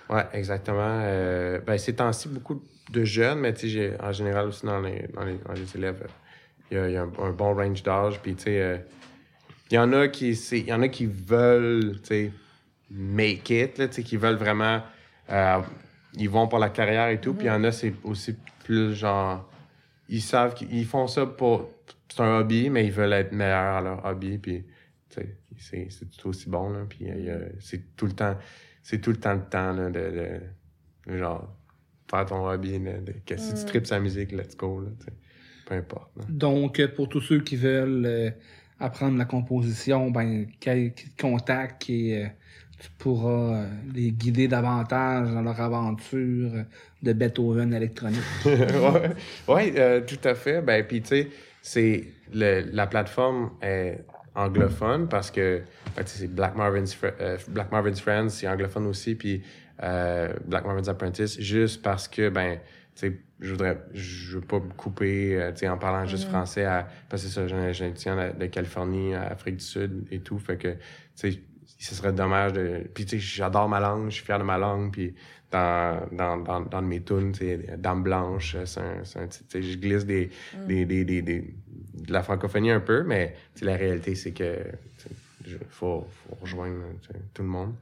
Ouais, 0.09 0.25
exactement. 0.33 1.01
Euh, 1.03 1.59
ben, 1.59 1.77
ces 1.77 1.95
temps-ci, 1.95 2.29
beaucoup 2.29 2.63
de 2.91 3.03
jeunes, 3.03 3.39
mais 3.39 3.53
en 3.99 4.11
général 4.11 4.47
aussi 4.47 4.65
dans 4.65 4.81
les, 4.81 5.07
dans 5.13 5.23
les, 5.23 5.37
dans 5.37 5.53
les 5.53 5.75
élèves, 5.75 6.07
il 6.71 6.77
y 6.77 6.79
a, 6.79 6.89
y 6.89 6.97
a 6.97 7.03
un, 7.03 7.31
bon 7.31 7.53
range 7.53 7.83
d'âge. 7.83 8.19
Puis, 8.19 8.35
tu 8.35 8.43
sais, 8.43 8.61
euh, 8.61 8.77
il 9.69 9.75
y 9.75 9.77
en 9.77 9.93
a 9.93 10.07
qui, 10.07 10.31
il 10.31 10.65
y 10.65 10.73
en 10.73 10.81
a 10.81 10.87
qui 10.87 11.05
veulent, 11.05 11.99
tu 12.01 12.07
sais, 12.07 12.31
make 12.89 13.49
it, 13.51 13.77
là, 13.77 13.87
qui 13.87 14.17
veulent 14.17 14.37
vraiment, 14.37 14.81
euh, 15.29 15.59
ils 16.15 16.29
vont 16.29 16.47
pour 16.47 16.57
la 16.57 16.69
carrière 16.69 17.09
et 17.09 17.21
tout. 17.21 17.35
Puis, 17.35 17.45
il 17.45 17.49
y 17.49 17.51
en 17.51 17.63
a, 17.63 17.71
c'est 17.71 17.93
aussi 18.03 18.35
plus 18.63 18.95
genre, 18.95 19.47
ils 20.07 20.23
savent 20.23 20.55
qu'ils 20.55 20.85
font 20.85 21.05
ça 21.05 21.27
pour, 21.27 21.69
c'est 22.11 22.21
un 22.21 22.39
hobby, 22.39 22.71
mais 22.71 22.83
ils 22.87 22.91
veulent 22.91 23.13
être 23.13 23.31
meilleurs 23.31 23.75
à 23.75 23.81
leur 23.81 24.05
hobby. 24.05 24.39
Puis, 24.39 24.65
c'est, 25.59 25.87
tout 26.17 26.29
aussi 26.29 26.49
bon. 26.49 26.87
Puis, 26.89 27.05
c'est 27.59 27.95
tout 27.95 28.07
le 28.07 28.13
temps, 28.13 28.35
c'est 28.83 28.99
tout 28.99 29.11
le 29.11 29.17
temps 29.17 29.33
le 29.33 29.41
temps, 29.49 29.73
là, 29.73 29.89
de, 29.89 29.99
de- 29.99 31.11
de 31.11 31.17
genre, 31.17 31.47
faire 32.09 32.25
ton 32.25 32.47
hobby, 32.49 32.79
là, 32.79 32.99
de, 32.99 33.13
que 33.25 33.37
si 33.37 33.53
tu 33.53 33.65
tripes 33.65 33.87
sa 33.87 33.99
musique, 33.99 34.31
let's 34.31 34.55
go, 34.57 34.81
là. 34.81 34.89
Peu 35.65 35.75
importe, 35.75 36.11
là. 36.17 36.23
Donc, 36.29 36.79
euh, 36.79 36.87
pour 36.87 37.07
tous 37.09 37.21
ceux 37.21 37.41
qui 37.41 37.55
veulent 37.55 38.05
euh, 38.05 38.31
apprendre 38.79 39.17
la 39.17 39.25
composition, 39.25 40.09
ben, 40.09 40.47
qu'ils 40.59 40.93
qu'ils 40.93 41.11
te 41.11 41.21
contactent 41.21 41.89
et 41.89 42.23
euh, 42.25 42.27
tu 42.79 42.89
pourras 42.97 43.63
euh, 43.63 43.69
les 43.93 44.11
guider 44.11 44.47
davantage 44.47 45.29
dans 45.31 45.41
leur 45.41 45.59
aventure 45.61 46.51
de 47.03 47.13
Beethoven 47.13 47.73
électronique. 47.73 48.19
ouais, 48.45 49.11
ouais, 49.47 49.73
euh, 49.77 50.01
tout 50.01 50.17
à 50.27 50.33
fait. 50.33 50.61
Ben, 50.61 50.83
puis, 50.87 51.01
tu 51.01 51.07
sais, 51.09 51.27
c'est 51.61 52.07
le- 52.33 52.61
la 52.71 52.87
plateforme 52.87 53.51
est 53.61 54.03
anglophone 54.35 55.07
parce 55.07 55.31
que 55.31 55.61
ben, 55.95 56.03
c'est 56.05 56.27
Black 56.33 56.55
Marvin's, 56.55 56.97
euh, 57.03 57.37
Black 57.49 57.71
Marvin's 57.71 57.99
Friends, 58.01 58.29
c'est 58.29 58.47
anglophone 58.47 58.87
aussi, 58.87 59.15
puis 59.15 59.41
euh, 59.83 60.33
Black 60.45 60.65
Marvin's 60.65 60.87
Apprentice, 60.89 61.39
juste 61.39 61.81
parce 61.81 62.07
que, 62.07 62.29
ben, 62.29 62.59
tu 62.95 63.07
sais, 63.09 63.17
je 63.39 63.51
voudrais, 63.51 63.77
je 63.93 64.35
veux 64.35 64.41
pas 64.41 64.59
me 64.59 64.69
couper, 64.73 65.35
euh, 65.41 65.51
tu 65.51 65.59
sais, 65.59 65.69
en 65.69 65.77
parlant 65.77 66.05
juste 66.05 66.25
français, 66.29 66.65
à, 66.65 66.87
parce 67.07 67.23
que 67.23 67.29
ça, 67.29 67.47
j'ai 67.47 67.85
un- 68.09 68.33
de, 68.33 68.45
Californie, 68.47 69.15
à 69.15 69.23
Afrique 69.27 69.57
du 69.57 69.63
Sud 69.65 70.05
et 70.11 70.19
tout, 70.19 70.37
fait 70.37 70.57
que, 70.57 70.67
tu 70.69 71.31
sais, 71.31 71.39
ce 71.77 71.95
serait 71.95 72.11
dommage 72.11 72.51
de... 72.51 72.81
Puis, 72.93 73.05
tu 73.05 73.19
sais, 73.19 73.25
j'adore 73.25 73.69
ma 73.69 73.79
langue, 73.79 74.09
je 74.09 74.15
suis 74.15 74.25
fier 74.25 74.37
de 74.37 74.43
ma 74.43 74.57
langue, 74.57 74.91
puis 74.91 75.15
dans, 75.49 76.05
dans, 76.11 76.35
dans, 76.37 76.59
dans 76.59 76.81
mes 76.81 77.01
tunes, 77.01 77.31
tu 77.31 77.39
sais, 77.39 77.65
Dame 77.77 78.03
Blanche, 78.03 78.57
c'est 78.65 78.81
un, 78.81 79.03
c'est 79.05 79.19
un 79.19 79.27
tu 79.27 79.39
sais, 79.47 79.61
je 79.63 79.77
glisse 79.77 80.05
des, 80.05 80.29
des, 80.67 80.83
des, 80.85 81.05
des, 81.05 81.21
des- 81.21 81.53
de 82.05 82.13
la 82.13 82.23
francophonie 82.23 82.71
un 82.71 82.79
peu, 82.79 83.03
mais 83.03 83.35
la 83.61 83.75
réalité, 83.75 84.15
c'est 84.15 84.31
que 84.31 84.57
faut, 85.69 86.07
faut 86.09 86.35
rejoindre 86.41 86.75
tout 87.33 87.41
le 87.41 87.47
monde. 87.47 87.73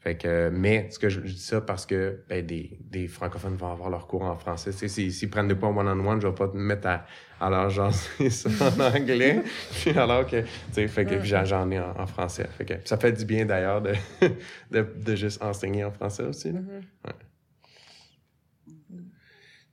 Fait 0.00 0.16
que, 0.16 0.48
mais 0.52 0.88
ce 0.90 0.98
que 0.98 1.08
je, 1.08 1.20
je 1.20 1.32
dis 1.32 1.38
ça 1.38 1.60
parce 1.60 1.86
que 1.86 2.22
ben, 2.28 2.44
des, 2.44 2.76
des 2.90 3.06
francophones 3.06 3.54
vont 3.54 3.70
avoir 3.70 3.88
leur 3.88 4.08
cours 4.08 4.22
en 4.24 4.36
français. 4.36 4.72
S'ils, 4.72 5.30
prennent 5.30 5.46
des 5.46 5.54
points 5.54 5.68
one-on-one, 5.70 6.20
je 6.20 6.26
vais 6.26 6.34
pas 6.34 6.48
te 6.48 6.56
mettre 6.56 6.88
à, 6.88 7.06
à 7.40 7.48
leur 7.48 7.70
jaser 7.70 8.28
ça 8.30 8.50
en 8.76 8.80
anglais. 8.80 9.42
Puis 9.80 9.90
alors 9.96 10.26
que, 10.26 10.42
fait 10.72 11.04
que 11.04 11.22
j'en, 11.22 11.70
ai 11.70 11.78
en, 11.78 11.94
en 11.96 12.06
français. 12.08 12.48
Fait 12.58 12.64
que 12.64 12.74
ça 12.84 12.96
fait 12.96 13.12
du 13.12 13.24
bien 13.24 13.46
d'ailleurs 13.46 13.80
de, 13.80 13.92
de, 14.72 14.84
de 14.96 15.14
juste 15.14 15.40
enseigner 15.40 15.84
en 15.84 15.92
français 15.92 16.24
aussi. 16.24 16.50
là. 16.50 16.58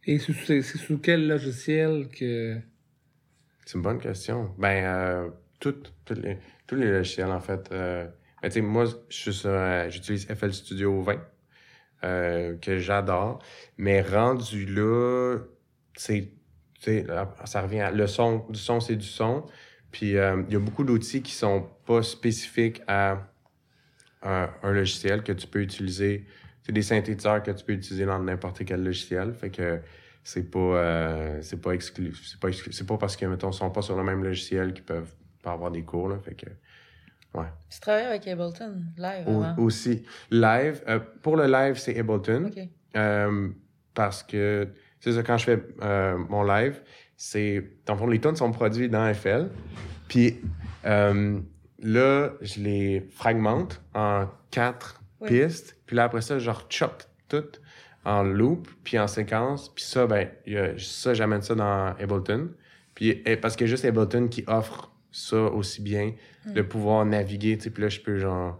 Et 0.06 0.20
c'est 0.20 0.34
c'est- 0.34 0.62
c'est 0.62 0.78
sous 0.78 1.00
quel 1.00 1.28
logiciel 1.28 2.08
que... 2.08 2.60
C'est 3.70 3.78
une 3.78 3.84
bonne 3.84 3.99
question. 3.99 4.51
Ben, 4.57 4.84
euh, 4.84 5.30
les, 6.09 6.39
tous 6.65 6.76
les 6.76 6.89
logiciels, 6.89 7.30
en 7.30 7.39
fait. 7.39 7.70
Euh, 7.72 8.07
ben, 8.41 8.49
tu 8.49 8.53
sais, 8.53 8.61
moi, 8.61 8.86
j'utilise 9.09 10.26
FL 10.26 10.51
Studio 10.51 11.03
20, 11.03 11.20
euh, 12.03 12.57
que 12.57 12.80
j'adore. 12.80 13.43
Mais 13.78 14.01
rendu 14.01 14.65
là, 14.65 15.38
c'est, 15.93 16.32
ça 16.82 17.61
revient 17.61 17.82
à, 17.82 17.91
le 17.91 18.07
son, 18.07 18.43
du 18.49 18.57
son, 18.57 18.80
c'est 18.80 18.95
du 18.95 19.05
son. 19.05 19.45
Puis, 19.91 20.13
il 20.13 20.15
y 20.15 20.55
a 20.55 20.59
beaucoup 20.59 20.84
d'outils 20.84 21.22
qui 21.22 21.34
sont 21.34 21.70
pas 21.86 22.01
spécifiques 22.01 22.82
à 22.88 23.20
un, 24.24 24.49
un 24.63 24.72
logiciel 24.72 25.22
que 25.22 25.32
tu 25.32 25.45
peux 25.45 25.61
utiliser. 25.61 26.26
C'est 26.63 26.72
des 26.72 26.82
synthétiseurs 26.82 27.43
que 27.43 27.51
tu 27.51 27.63
peux 27.63 27.74
utiliser 27.74 28.05
dans 28.07 28.17
n'importe 28.17 28.65
quel 28.65 28.84
logiciel. 28.84 29.36
Fait 29.36 29.51
que 29.51 29.80
c'est 30.32 30.43
pas 30.51 30.59
euh, 30.59 31.41
c'est 31.41 31.59
pas 31.59 31.71
exclu 31.71 32.13
c'est 32.23 32.39
pas 32.39 32.49
c'est 32.51 32.86
pas 32.86 32.97
parce 32.97 33.15
que 33.17 33.25
mettons 33.25 33.51
sont 33.51 33.71
pas 33.71 33.82
sur 33.82 33.95
le 33.97 34.03
même 34.03 34.23
logiciel 34.23 34.73
qu'ils 34.73 34.84
peuvent 34.86 35.11
pas 35.41 35.53
avoir 35.53 35.71
des 35.71 35.82
cours 35.84 36.07
là 36.09 36.19
fait 36.19 36.36
que 36.36 36.45
ouais. 37.34 37.45
Tu 37.71 37.80
travailles 37.80 38.05
avec 38.05 38.27
Ableton 38.27 38.84
live 38.97 39.27
Au- 39.27 39.63
aussi. 39.63 40.03
Live 40.30 40.84
euh, 40.88 40.99
pour 41.23 41.36
le 41.36 41.47
live 41.47 41.77
c'est 41.77 41.97
Ableton. 41.97 42.51
Euh, 42.95 43.49
parce 43.95 44.21
que 44.23 44.67
c'est 44.99 45.13
ça 45.13 45.23
quand 45.23 45.38
je 45.38 45.45
fais 45.45 45.63
mon 46.30 46.43
live 46.43 46.80
c'est 47.17 47.63
dans 47.88 47.93
le 47.93 47.99
fond 47.99 48.07
les 48.07 48.19
tunes 48.21 48.36
sont 48.36 48.51
produits 48.51 48.88
dans 48.89 49.11
FL 49.13 49.49
puis 50.07 50.39
là 50.84 52.30
je 52.41 52.59
les 52.61 53.07
fragmente 53.15 53.82
en 53.95 54.27
quatre 54.51 55.01
Oui. 55.21 55.30
pistes. 55.30 55.75
Puis 55.86 55.95
là 55.95 56.03
après 56.05 56.21
ça 56.21 56.38
je 56.39 56.51
chop 56.69 57.03
toutes 57.27 57.61
en 58.10 58.24
loop 58.24 58.68
puis 58.84 58.97
en 58.97 59.07
séquence 59.07 59.70
puis 59.74 59.84
ça 59.84 60.07
ben 60.07 60.28
y 60.47 60.57
a- 60.57 60.78
ça 60.78 61.14
j'amène 61.14 61.41
ça 61.41 61.53
dans 61.55 61.95
Ableton 61.99 62.49
puis 62.95 63.14
parce 63.41 63.55
que 63.55 63.66
juste 63.66 63.86
Ableton 63.86 64.28
qui 64.28 64.43
offre 64.47 64.91
ça 65.12 65.38
aussi 65.38 65.82
bien 65.82 66.14
de 66.55 66.62
pouvoir 66.62 67.05
naviguer 67.05 67.57
puis 67.57 67.82
là 67.84 67.89
je 67.89 67.99
peux 67.99 68.18
genre 68.18 68.60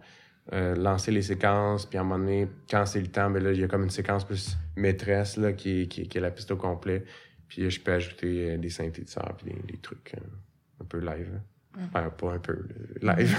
euh, 0.52 0.74
lancer 0.76 1.12
les 1.12 1.22
séquences, 1.22 1.86
puis 1.86 2.00
à 2.00 2.02
un 2.02 2.04
moment 2.04 2.18
donné, 2.26 2.48
quand 2.72 2.84
c'est 2.88 3.00
le 3.02 3.06
temps, 3.08 3.30
ben 3.30 3.44
là, 3.44 3.52
il 3.52 3.60
y 3.60 3.64
a 3.64 3.68
comme 3.68 3.84
une 3.84 3.92
séquence 3.92 4.26
plus 4.26 4.58
maîtresse, 4.76 5.38
là, 5.38 5.54
qui, 5.54 5.82
est- 5.82 5.88
qui, 5.88 6.02
est- 6.02 6.06
qui 6.08 6.18
est 6.18 6.22
la 6.22 6.32
piste 6.32 6.50
au 6.50 6.56
complet. 6.58 7.04
Puis 7.48 7.70
je 7.70 7.80
peux 7.80 7.94
ajouter 7.94 8.54
euh, 8.54 8.58
des 8.58 8.72
synthétiseurs, 8.72 9.36
puis 9.38 9.54
des, 9.54 9.62
des 9.74 9.78
trucs 9.78 10.16
euh, 10.18 10.82
un 10.82 10.86
peu 10.86 10.98
live. 11.02 11.30
là. 11.34 11.40
Enfin, 11.86 12.10
pas 12.10 12.32
un 12.34 12.40
peu, 12.40 12.54
euh, 12.54 13.16
live. 13.16 13.38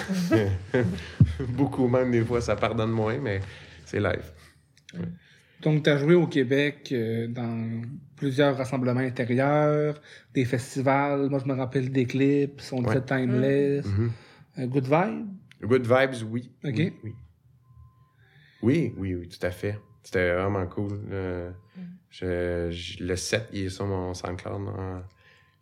Beaucoup 1.48 1.88
même, 1.88 2.12
des 2.12 2.24
fois, 2.24 2.40
ça 2.40 2.54
pardonne 2.54 2.92
moins, 2.92 3.18
mais 3.18 3.40
c'est 3.84 3.98
live. 3.98 4.30
Donc, 5.62 5.82
tu 5.84 5.90
as 5.90 5.98
joué 5.98 6.14
au 6.14 6.26
Québec 6.26 6.88
euh, 6.92 7.26
dans 7.28 7.82
plusieurs 8.16 8.56
rassemblements 8.56 9.00
intérieurs, 9.00 10.00
des 10.34 10.44
festivals. 10.44 11.28
Moi, 11.28 11.38
je 11.38 11.46
me 11.46 11.54
rappelle 11.54 11.90
des 11.90 12.06
clips, 12.06 12.60
on 12.72 12.82
disait 12.82 12.96
Ouais. 12.98 13.04
Timeless, 13.04 13.86
Mhm. 13.86 14.10
euh, 14.58 14.66
Good 14.66 14.84
Vibe. 14.84 15.26
Good 15.62 15.82
vibes, 15.86 16.30
oui. 16.30 16.50
Ok. 16.64 16.72
Oui, 16.76 16.92
oui. 17.04 17.14
Oui, 18.62 18.94
oui, 18.96 19.14
oui, 19.14 19.28
tout 19.28 19.44
à 19.46 19.50
fait. 19.50 19.78
C'était 20.02 20.32
vraiment 20.34 20.66
cool. 20.66 20.98
Euh, 21.10 21.50
je, 22.10 22.68
je- 22.70 23.04
le 23.04 23.16
set, 23.16 23.46
il 23.52 23.66
est 23.66 23.68
sur 23.68 23.86
mon 23.86 24.14
SoundCloud. 24.14 24.68
hein. 24.78 25.02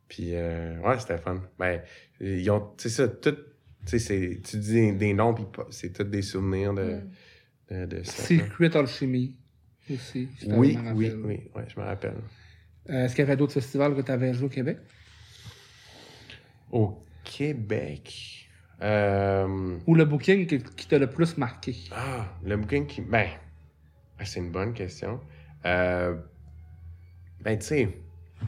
Puis, 0.09 0.31
euh, 0.35 0.79
ouais, 0.81 0.99
c'était 0.99 1.19
fun. 1.19 1.43
Ben, 1.59 1.81
ils 2.21 2.49
ont, 2.51 2.61
tu 2.77 2.89
sais, 2.89 2.89
ça, 2.89 3.09
tout, 3.09 3.37
tu 3.87 3.99
sais, 3.99 4.41
tu 4.43 4.57
dis 4.59 4.73
des, 4.73 4.93
des 4.93 5.13
noms, 5.15 5.35
puis 5.35 5.45
c'est 5.71 5.93
tous 5.93 6.05
des 6.05 6.23
souvenirs 6.23 6.73
de, 6.75 7.01
de, 7.71 7.85
de 7.87 8.03
ça. 8.05 8.23
Secret 8.23 8.75
Alchemy 8.77 9.37
aussi. 9.95 10.29
je 10.41 10.47
Oui, 10.47 10.79
oui, 10.95 11.13
oui, 11.25 11.41
ouais, 11.55 11.65
je 11.69 11.81
me 11.81 11.85
rappelle. 11.85 12.17
Euh, 12.91 13.05
Est-ce 13.05 13.15
qu'il 13.15 13.25
y 13.25 13.27
avait 13.27 13.37
d'autres 13.37 13.55
festivals 13.55 13.95
que 13.95 14.01
tu 14.01 14.13
avais 14.13 14.33
joué 14.33 14.47
au 14.47 14.51
Québec? 14.51 14.79
Au 16.71 17.03
Québec, 17.25 18.39
euh, 18.83 19.79
Ou 19.87 19.95
le 19.95 20.05
booking 20.05 20.47
qui, 20.47 20.63
qui 20.63 20.87
t'a 20.87 20.99
le 20.99 21.09
plus 21.09 21.37
marqué? 21.37 21.77
Ah, 21.91 22.27
le 22.45 22.57
booking 22.57 22.87
qui. 22.87 23.01
Ben, 23.01 23.29
ah, 24.19 24.25
c'est 24.25 24.41
une 24.41 24.51
bonne 24.51 24.73
question. 24.73 25.21
Euh, 25.65 26.15
ben, 27.41 27.59
tu 27.59 27.67
sais, 27.67 27.99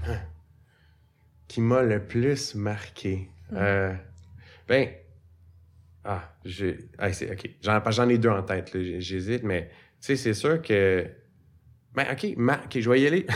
hein, 0.06 0.20
qui 1.48 1.60
m'a 1.60 1.82
le 1.82 2.06
plus 2.06 2.54
marqué. 2.54 3.28
Euh, 3.52 3.94
ben, 4.68 4.88
ah, 6.04 6.32
j'ai. 6.44 6.78
Ah, 6.98 7.12
c'est, 7.12 7.32
ok. 7.32 7.50
J'en, 7.62 8.08
ai 8.08 8.18
deux 8.18 8.30
en 8.30 8.42
tête, 8.42 8.70
j'hésite, 9.00 9.42
mais, 9.42 9.68
tu 10.00 10.06
sais, 10.06 10.16
c'est 10.16 10.34
sûr 10.34 10.62
que. 10.62 11.08
Ben, 11.94 12.06
ok, 12.12 12.34
ma- 12.36 12.60
ok, 12.64 12.78
je 12.80 12.90
vais 12.90 13.00
y 13.00 13.06
aller. 13.06 13.26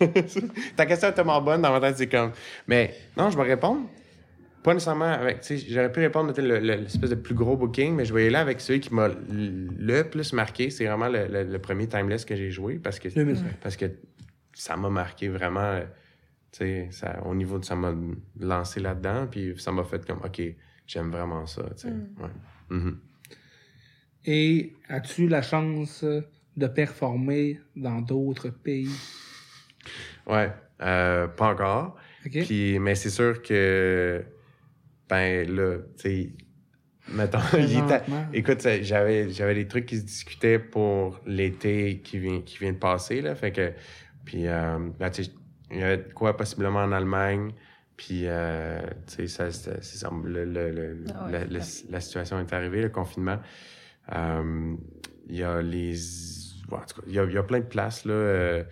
Ta 0.76 0.86
question 0.86 1.08
est 1.08 1.12
tellement 1.14 1.40
bonne 1.42 1.62
dans 1.62 1.72
ma 1.72 1.80
tête, 1.80 1.96
c'est 1.96 2.08
comme. 2.08 2.32
Mais, 2.66 2.94
non, 3.16 3.30
je 3.30 3.36
vais 3.36 3.42
répondre. 3.44 3.88
Pas 4.62 4.74
nécessairement 4.74 5.04
avec. 5.06 5.40
Tu 5.40 5.58
sais, 5.58 5.66
j'aurais 5.68 5.90
pu 5.90 6.00
répondre 6.00 6.32
peut-être 6.32 6.46
le- 6.46 6.58
le- 6.60 6.82
l'espèce 6.82 7.10
de 7.10 7.14
plus 7.14 7.34
gros 7.34 7.56
booking, 7.56 7.94
mais 7.94 8.04
je 8.04 8.12
vais 8.12 8.24
y 8.24 8.26
aller 8.26 8.36
avec 8.36 8.60
celui 8.60 8.80
qui 8.80 8.92
m'a 8.94 9.08
le 9.08 10.02
plus 10.02 10.32
marqué. 10.32 10.70
C'est 10.70 10.84
vraiment 10.86 11.08
le, 11.08 11.26
le- 11.26 11.44
le 11.44 11.58
premier 11.58 11.86
Timeless 11.88 12.24
que 12.24 12.36
j'ai 12.36 12.50
joué 12.50 12.78
parce 12.78 12.98
que, 12.98 13.08
2005. 13.08 13.44
parce 13.62 13.76
que 13.76 13.86
ça 14.52 14.76
m'a 14.76 14.90
marqué 14.90 15.28
vraiment. 15.28 15.60
euh, 15.60 15.82
Tu 16.52 16.58
sais, 16.58 16.88
ça, 16.90 17.20
au 17.24 17.34
niveau 17.34 17.58
de 17.58 17.64
ça 17.64 17.76
m'a 17.76 17.94
lancé 18.40 18.80
là-dedans, 18.80 19.26
puis 19.30 19.54
ça 19.58 19.70
m'a 19.72 19.84
fait 19.84 20.04
comme, 20.06 20.18
OK, 20.24 20.40
j'aime 20.86 21.10
vraiment 21.10 21.46
ça. 21.46 21.62
Tu 21.76 21.82
sais. 21.82 21.88
Ouais. 21.88 22.30
Mhm. 22.70 22.98
Et 24.24 24.72
as-tu 24.88 25.28
la 25.28 25.40
chance 25.42 26.04
de 26.58 26.66
performer 26.66 27.60
dans 27.76 28.00
d'autres 28.00 28.50
pays? 28.50 28.90
Ouais, 30.26 30.52
euh, 30.82 31.26
pas 31.28 31.52
encore. 31.52 31.96
Puis, 32.44 32.78
mais 32.78 32.94
c'est 32.94 33.10
sûr 33.10 33.40
que, 33.42 34.22
ben 35.08 35.48
là, 35.54 35.78
tu 35.96 36.02
sais, 36.02 36.32
mettons, 37.08 37.38
écoute, 38.32 38.60
j'avais, 38.82 39.30
j'avais 39.30 39.54
des 39.54 39.66
trucs 39.66 39.86
qui 39.86 39.98
se 39.98 40.04
discutaient 40.04 40.58
pour 40.58 41.20
l'été 41.26 42.00
qui 42.00 42.18
vient, 42.18 42.42
qui 42.42 42.58
vient 42.58 42.72
de 42.72 42.78
passer, 42.78 43.22
là, 43.22 43.34
fait 43.34 43.52
que, 43.52 43.72
puis, 44.24 44.46
euh, 44.46 44.78
ben, 44.98 45.10
tu 45.10 45.24
sais, 45.24 45.30
il 45.70 45.78
y 45.78 45.82
avait 45.82 45.98
de 45.98 46.12
quoi 46.12 46.36
possiblement 46.36 46.80
en 46.80 46.92
Allemagne, 46.92 47.52
puis, 47.96 48.22
euh, 48.26 48.80
tu 49.06 49.26
sais, 49.26 49.28
ça, 49.28 49.50
c'est, 49.50 49.82
ça, 49.82 50.10
le, 50.24 50.44
le- 50.44 50.70
le- 50.70 51.04
Ah 51.14 51.26
la, 51.30 51.44
la- 51.44 51.64
la 51.90 52.00
situation 52.00 52.38
est 52.40 52.52
arrivée, 52.52 52.82
le 52.82 52.90
confinement. 52.90 53.38
Euh, 54.14 54.74
Il 55.30 55.36
y 55.36 55.42
a 55.42 55.60
les, 55.60 55.94
en 56.76 56.80
tout 56.80 57.00
cas, 57.00 57.06
il 57.06 57.12
y 57.14 57.18
a, 57.18 57.24
il 57.24 57.32
y 57.32 57.38
a 57.38 57.42
plein 57.42 57.60
de 57.60 57.64
places, 57.66 58.04
là, 58.04 58.12
euh, 58.14 58.64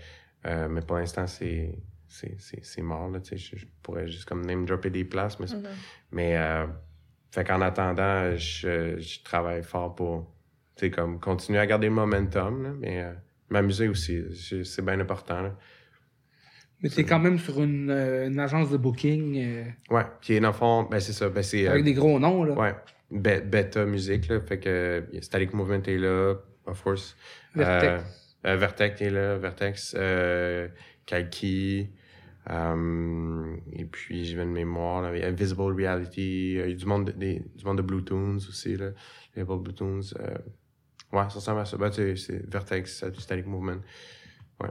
euh, 0.47 0.69
mais 0.69 0.81
pour 0.83 0.97
l'instant, 0.97 1.27
c'est, 1.27 1.79
c'est, 2.09 2.35
c'est, 2.39 2.65
c'est 2.65 2.83
mort, 2.83 3.09
là, 3.09 3.21
tu 3.21 3.31
sais, 3.31 3.37
je, 3.37 3.57
je 3.61 3.67
pourrais 3.83 4.07
juste 4.07 4.27
comme 4.27 4.45
name 4.45 4.65
dropper 4.67 4.91
des 4.91 5.05
places, 5.05 5.39
mais, 5.41 5.47
Mhm. 5.47 5.63
mais 6.13 6.37
euh, 6.37 6.67
fait 7.33 7.45
qu'en 7.45 7.61
attendant, 7.61 8.37
je, 8.37 8.99
je 8.99 9.23
travaille 9.23 9.63
fort 9.63 9.95
pour, 9.95 10.33
tu 10.77 10.87
sais, 10.87 10.91
comme 10.91 11.19
continuer 11.21 11.59
à 11.59 11.67
garder 11.67 11.89
le 11.89 11.95
momentum, 11.95 12.63
là, 12.63 12.71
mais 12.79 13.03
euh, 13.03 13.13
m'amuser 13.51 13.89
aussi, 13.89 14.23
c'est, 14.35 14.65
c'est 14.65 14.83
bien 14.83 15.01
important, 15.01 15.43
là. 15.43 15.57
Mais 16.83 16.91
t'es 16.91 17.05
quand 17.05 17.19
même 17.19 17.39
sur 17.39 17.63
une, 17.63 17.89
euh, 17.91 18.27
une 18.29 18.39
agence 18.39 18.71
de 18.71 18.77
booking 18.77 19.39
euh, 19.43 19.65
Ouais, 19.91 20.05
puis 20.21 20.39
dans 20.41 20.49
le 20.49 20.53
fond, 20.55 20.83
ben 20.83 21.01
c'est 21.01 21.15
ça, 21.15 21.31
ben 21.31 21.43
c'est... 21.43 21.67
euh, 21.67 21.71
avec 21.71 21.85
des 21.85 21.95
gros 21.95 22.19
noms, 22.21 22.45
là. 22.45 22.53
Ouais, 22.55 22.75
Be- 23.11 23.41
Beta 23.49 23.87
Music, 23.87 24.29
là. 24.29 24.41
Fait 24.43 24.59
que 24.61 25.03
Static 25.23 25.55
Movement 25.55 25.83
est 25.87 25.97
là, 25.97 26.35
of 26.67 26.83
course. 26.83 27.17
Vertex. 27.55 28.05
Euh, 28.45 28.49
euh, 28.51 28.57
Vertex 28.57 29.01
est 29.01 29.11
là, 29.11 29.37
Vertex, 29.39 29.95
euh, 29.99 30.69
Kalki. 31.05 31.91
euh, 32.51 33.57
et 33.73 33.85
puis, 33.85 34.25
je 34.25 34.37
viens 34.37 34.47
de 34.47 34.51
mémoire, 34.51 35.03
là, 35.03 35.17
il 35.17 35.21
y 35.21 35.25
a 35.25 35.31
Visible 35.31 35.73
Reality. 35.75 36.53
Il 36.53 36.71
y 36.71 36.73
a 36.73 36.75
du 36.75 36.87
monde 36.87 37.07
de, 37.07 37.13
des- 37.13 37.43
du 37.55 37.65
monde 37.65 37.79
de 37.79 37.83
Bluetoons 37.83 38.37
aussi, 38.37 38.77
là. 38.77 38.91
Bluetoons. 39.37 40.01
Euh, 40.21 40.39
ouais, 41.13 41.23
ça 41.29 41.35
ressemble 41.37 41.61
à 41.61 41.65
ça. 41.65 41.77
Ben, 41.77 41.91
tu 41.91 41.97
sais, 41.97 42.17
c'est 42.17 42.49
Vertex, 42.51 43.05
Static 43.19 43.47
Movement. 43.47 43.81
Ouais. 44.61 44.71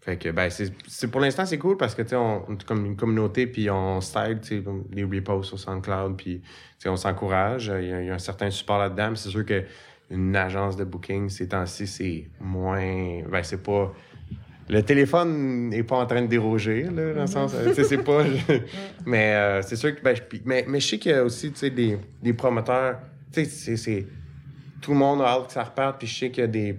Fait 0.00 0.18
que, 0.18 0.28
ben, 0.28 0.50
c'est, 0.50 0.70
c'est- 0.86 1.08
pour 1.08 1.20
l'instant, 1.22 1.46
c'est 1.46 1.56
cool 1.58 1.78
parce 1.78 1.94
que, 1.94 2.02
tu 2.02 2.08
sais, 2.10 2.16
on, 2.16 2.48
on 2.50 2.54
est 2.54 2.64
comme 2.64 2.84
une 2.84 2.96
communauté, 2.96 3.46
puis 3.46 3.70
on 3.70 4.00
style, 4.02 4.38
tu 4.42 4.62
sais, 4.62 4.64
les 4.92 5.04
reposts 5.04 5.48
sur 5.48 5.58
SoundCloud, 5.58 6.16
puis, 6.18 6.40
tu 6.42 6.48
sais, 6.78 6.88
on 6.90 6.96
s'encourage. 6.96 7.72
Il 7.80 7.84
y, 7.84 7.88
y 7.88 8.10
a 8.10 8.14
un 8.14 8.18
certain 8.18 8.50
support 8.50 8.78
là-dedans. 8.78 9.10
mais 9.10 9.16
C'est 9.16 9.30
sûr 9.30 9.46
que 9.46 9.64
une 10.10 10.34
agence 10.36 10.76
de 10.76 10.84
booking, 10.84 11.28
ces 11.28 11.48
temps-ci, 11.48 11.86
c'est 11.86 12.28
moins. 12.40 13.22
Ben, 13.30 13.42
c'est 13.42 13.62
pas. 13.62 13.92
Le 14.68 14.82
téléphone 14.82 15.68
n'est 15.68 15.82
pas 15.82 15.96
en 15.96 16.06
train 16.06 16.22
de 16.22 16.26
déroger, 16.26 16.84
là, 16.84 17.12
dans 17.12 17.20
le 17.22 17.26
sens. 17.26 17.52
euh, 17.54 17.72
c'est 17.74 18.02
pas. 18.02 18.24
je- 18.24 18.60
mais 19.06 19.34
euh, 19.34 19.62
c'est 19.62 19.76
sûr 19.76 19.94
que. 19.94 20.02
Ben, 20.02 20.14
je- 20.16 20.22
puis- 20.22 20.40
mais, 20.44 20.64
mais 20.68 20.80
je 20.80 20.88
sais 20.88 20.98
qu'il 20.98 21.12
y 21.12 21.14
a 21.14 21.22
aussi, 21.24 21.50
tu 21.52 21.58
sais, 21.58 21.70
des, 21.70 21.98
des 22.22 22.32
promoteurs. 22.32 22.98
Tu 23.32 23.44
sais, 23.44 23.50
c'est- 23.50 23.76
c'est. 23.76 24.06
Tout 24.80 24.92
le 24.92 24.98
monde 24.98 25.20
a 25.22 25.26
hâte 25.28 25.46
que 25.48 25.52
ça 25.52 25.64
reparte, 25.64 25.98
puis 25.98 26.06
je 26.06 26.14
sais 26.18 26.30
qu'il 26.30 26.42
y 26.42 26.44
a 26.44 26.48
des. 26.48 26.78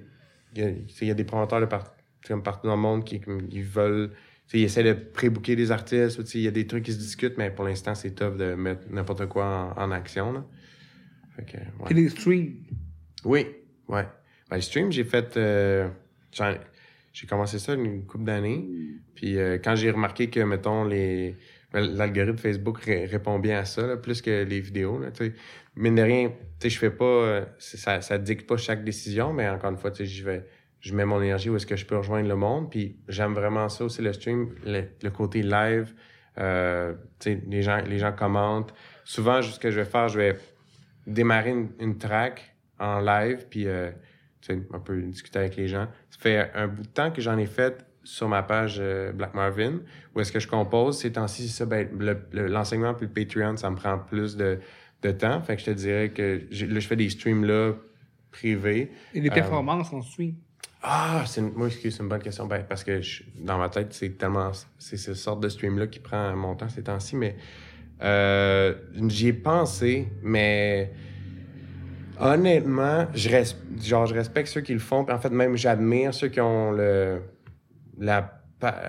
Il 0.55 0.61
y 0.61 0.65
a, 0.65 0.71
tu 0.71 0.77
sais, 0.89 1.05
il 1.05 1.07
y 1.09 1.11
a 1.11 1.15
des 1.15 1.23
promoteurs 1.25 1.59
de 1.61 1.65
par- 1.65 1.83
tu 1.83 2.27
sais, 2.27 2.33
comme 2.33 2.43
partout 2.43 2.67
dans 2.67 2.75
le 2.75 2.81
monde 2.81 3.03
qui 3.03 3.21
ils 3.51 3.63
veulent. 3.63 4.09
tu 4.11 4.17
sais, 4.51 4.59
Ils 4.59 4.63
essaient 4.63 4.83
de 4.83 4.93
pré-booker 4.93 5.55
des 5.55 5.71
artistes. 5.71 6.19
tu 6.23 6.25
sais, 6.25 6.37
Il 6.39 6.43
y 6.43 6.47
a 6.47 6.51
des 6.51 6.65
trucs 6.65 6.83
qui 6.83 6.93
se 6.93 6.97
discutent, 6.99 7.37
mais 7.37 7.49
pour 7.51 7.65
l'instant, 7.65 7.93
c'est 7.93 8.11
tough 8.11 8.35
de 8.37 8.55
mettre 8.55 8.81
n'importe 8.89 9.25
quoi 9.27 9.73
en, 9.77 9.83
en 9.83 9.91
action. 9.91 10.31
Là. 10.33 10.43
Fait 11.35 11.43
que, 11.43 11.57
ouais. 11.57 11.85
Puis 11.85 11.95
les 11.95 12.09
streams. 12.09 12.53
Oui, 13.25 13.47
ouais. 13.87 14.05
Ben, 14.49 14.55
le 14.57 14.61
stream, 14.61 14.91
j'ai 14.91 15.03
fait. 15.03 15.35
euh, 15.37 15.87
j'ai 17.13 17.27
commencé 17.27 17.59
ça 17.59 17.73
une 17.73 18.05
couple 18.05 18.25
d'années. 18.25 18.65
Puis 19.15 19.37
euh, 19.37 19.57
quand 19.63 19.75
j'ai 19.75 19.91
remarqué 19.91 20.29
que, 20.29 20.39
mettons, 20.41 20.83
les. 20.85 21.35
ben, 21.73 21.81
L'algorithme 21.95 22.37
Facebook 22.37 22.79
ré- 22.81 23.05
répond 23.05 23.39
bien 23.39 23.59
à 23.59 23.65
ça, 23.65 23.85
là, 23.87 23.97
plus 23.97 24.21
que 24.21 24.43
les 24.43 24.59
vidéos. 24.59 24.99
Là. 24.99 25.09
Mine 25.75 25.95
de 25.95 26.01
rien, 26.01 26.31
je 26.63 26.77
fais 26.77 26.91
pas. 26.91 27.03
euh, 27.05 27.45
ça, 27.57 28.01
ça 28.01 28.17
dicte 28.17 28.47
pas 28.47 28.57
chaque 28.57 28.83
décision, 28.83 29.33
mais 29.33 29.49
encore 29.49 29.71
une 29.71 29.77
fois, 29.77 29.91
j'y 29.97 30.21
vais. 30.21 30.45
Je 30.79 30.93
mets 30.93 31.05
mon 31.05 31.19
énergie 31.21 31.49
où 31.49 31.55
est-ce 31.55 31.65
que 31.65 31.75
je 31.75 31.85
peux 31.85 31.97
rejoindre 31.97 32.27
le 32.29 32.35
monde. 32.35 32.69
Puis 32.69 32.97
j'aime 33.07 33.33
vraiment 33.33 33.69
ça 33.69 33.85
aussi, 33.85 34.03
le 34.03 34.13
stream, 34.13 34.53
le, 34.65 35.09
côté 35.09 35.41
live. 35.41 35.93
Euh, 36.37 36.93
les 37.25 37.61
gens, 37.63 37.81
les 37.87 37.97
gens 37.97 38.11
commentent. 38.11 38.73
Souvent, 39.03 39.41
ce 39.41 39.59
que 39.59 39.71
je 39.71 39.79
vais 39.79 39.85
faire, 39.85 40.09
je 40.09 40.19
vais 40.19 40.37
démarrer 41.07 41.51
une, 41.51 41.69
une 41.79 41.97
track 41.97 42.54
en 42.79 42.99
live, 42.99 43.45
puis 43.49 43.67
euh, 43.67 43.91
tu 44.41 44.53
sais, 44.53 44.61
un 44.73 44.79
peu 44.79 45.01
discuter 45.01 45.39
avec 45.39 45.55
les 45.55 45.67
gens. 45.67 45.87
Ça 46.09 46.19
fait 46.19 46.51
un 46.53 46.67
bout 46.67 46.83
de 46.83 46.87
temps 46.87 47.11
que 47.11 47.21
j'en 47.21 47.37
ai 47.37 47.45
fait 47.45 47.85
sur 48.03 48.27
ma 48.29 48.43
page 48.43 48.77
euh, 48.79 49.11
Black 49.11 49.33
Marvin, 49.33 49.79
où 50.13 50.19
est-ce 50.19 50.31
que 50.31 50.39
je 50.39 50.47
compose. 50.47 50.99
Ces 50.99 51.11
temps-ci, 51.13 51.47
ça, 51.49 51.65
ben, 51.65 51.87
le- 51.97 52.19
le- 52.31 52.47
l'enseignement 52.47 52.93
puis 52.93 53.07
le 53.07 53.11
Patreon, 53.11 53.57
ça 53.57 53.69
me 53.71 53.75
prend 53.75 53.97
plus 53.97 54.35
de, 54.37 54.59
de 55.01 55.11
temps. 55.11 55.41
Fait 55.41 55.55
que 55.55 55.61
je 55.61 55.65
te 55.67 55.71
dirais 55.71 56.09
que 56.09 56.41
là, 56.51 56.79
je 56.79 56.87
fais 56.87 56.95
des 56.95 57.09
streams 57.09 57.43
là 57.45 57.73
privés. 58.31 58.91
Et 59.13 59.21
les 59.21 59.29
Euh, 59.29 59.33
performances 59.33 59.91
en 59.93 60.01
stream. 60.01 60.35
Ah, 60.83 61.23
c'est 61.25 61.41
une, 61.41 61.51
moi, 61.53 61.65
excuse, 61.67 61.95
c'est 61.95 62.03
une 62.03 62.09
bonne 62.09 62.21
question. 62.21 62.45
Ben, 62.45 62.63
parce 62.67 62.83
que 62.83 63.01
je- 63.01 63.23
dans 63.39 63.57
ma 63.57 63.69
tête, 63.69 63.91
c'est 63.93 64.17
tellement. 64.19 64.51
C'est 64.77 64.97
ce 64.97 65.15
sorte 65.15 65.41
de 65.41 65.49
stream-là 65.49 65.87
qui 65.87 65.99
prend 65.99 66.35
mon 66.35 66.53
temps 66.53 66.69
ces 66.69 66.83
temps-ci, 66.83 67.15
mais 67.15 67.35
euh, 68.03 68.75
j'y 69.07 69.29
ai 69.29 69.33
pensé, 69.33 70.07
mais 70.21 70.91
honnêtement, 72.19 73.07
je, 73.13 73.29
genre, 73.81 74.05
je 74.05 74.13
respecte 74.13 74.47
ceux 74.49 74.61
qui 74.61 74.73
le 74.73 74.79
font. 74.79 75.05
En 75.09 75.19
fait, 75.19 75.29
même 75.29 75.55
j'admire 75.55 76.13
ceux 76.13 76.27
qui 76.29 76.41
ont 76.41 76.71
le, 76.71 77.21
la, 77.99 78.41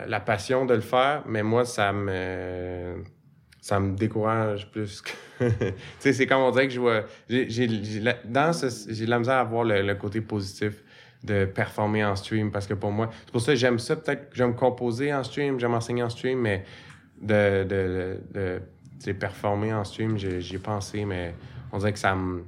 la 0.07 0.21
passion 0.21 0.65
de 0.67 0.75
le 0.75 0.81
faire, 0.81 1.23
mais 1.27 1.43
moi, 1.43 1.65
ça 1.65 1.93
me. 1.93 3.03
Ça 3.61 3.81
me 3.81 3.97
décourage 3.97 4.71
plus 4.71 5.03
que. 5.03 5.11
tu 5.49 5.75
sais, 5.99 6.13
c'est 6.13 6.27
comme 6.29 6.41
on 6.43 6.53
dirait 6.53 6.69
que 6.69 6.73
je 6.75 6.79
vois. 6.79 7.03
J'ai, 7.29 7.49
ce- 7.51 9.05
de 9.05 9.11
la 9.11 9.19
misère 9.19 9.35
à 9.35 9.45
voir 9.45 9.65
le, 9.65 9.83
le 9.83 9.95
côté 9.97 10.21
positif 10.21 10.85
de 11.25 11.47
performer 11.47 12.05
en 12.05 12.15
stream 12.15 12.53
parce 12.53 12.69
que 12.69 12.75
pour 12.75 12.93
moi, 12.93 13.11
c'est 13.25 13.33
pour 13.33 13.41
ça 13.41 13.53
que 13.55 13.59
j'aime 13.59 13.81
ça. 13.81 13.97
Peut-être 13.97 14.31
que 14.31 14.37
j'aime 14.37 14.55
composer 14.55 15.13
en 15.13 15.25
stream, 15.25 15.59
j'aime 15.59 15.75
enseigner 15.75 16.05
en 16.05 16.11
stream, 16.11 16.39
mais 16.43 16.63
de, 17.21 17.65
de, 17.65 18.21
de, 18.33 18.63
de 19.05 19.13
performer 19.13 19.75
en 19.75 19.83
stream, 19.83 20.17
j'y 20.17 20.55
ai 20.55 20.59
pensé, 20.59 21.05
mais 21.05 21.35
on 21.73 21.79
dirait 21.79 21.93
que 21.93 21.99
ça 21.99 22.15
me. 22.15 22.45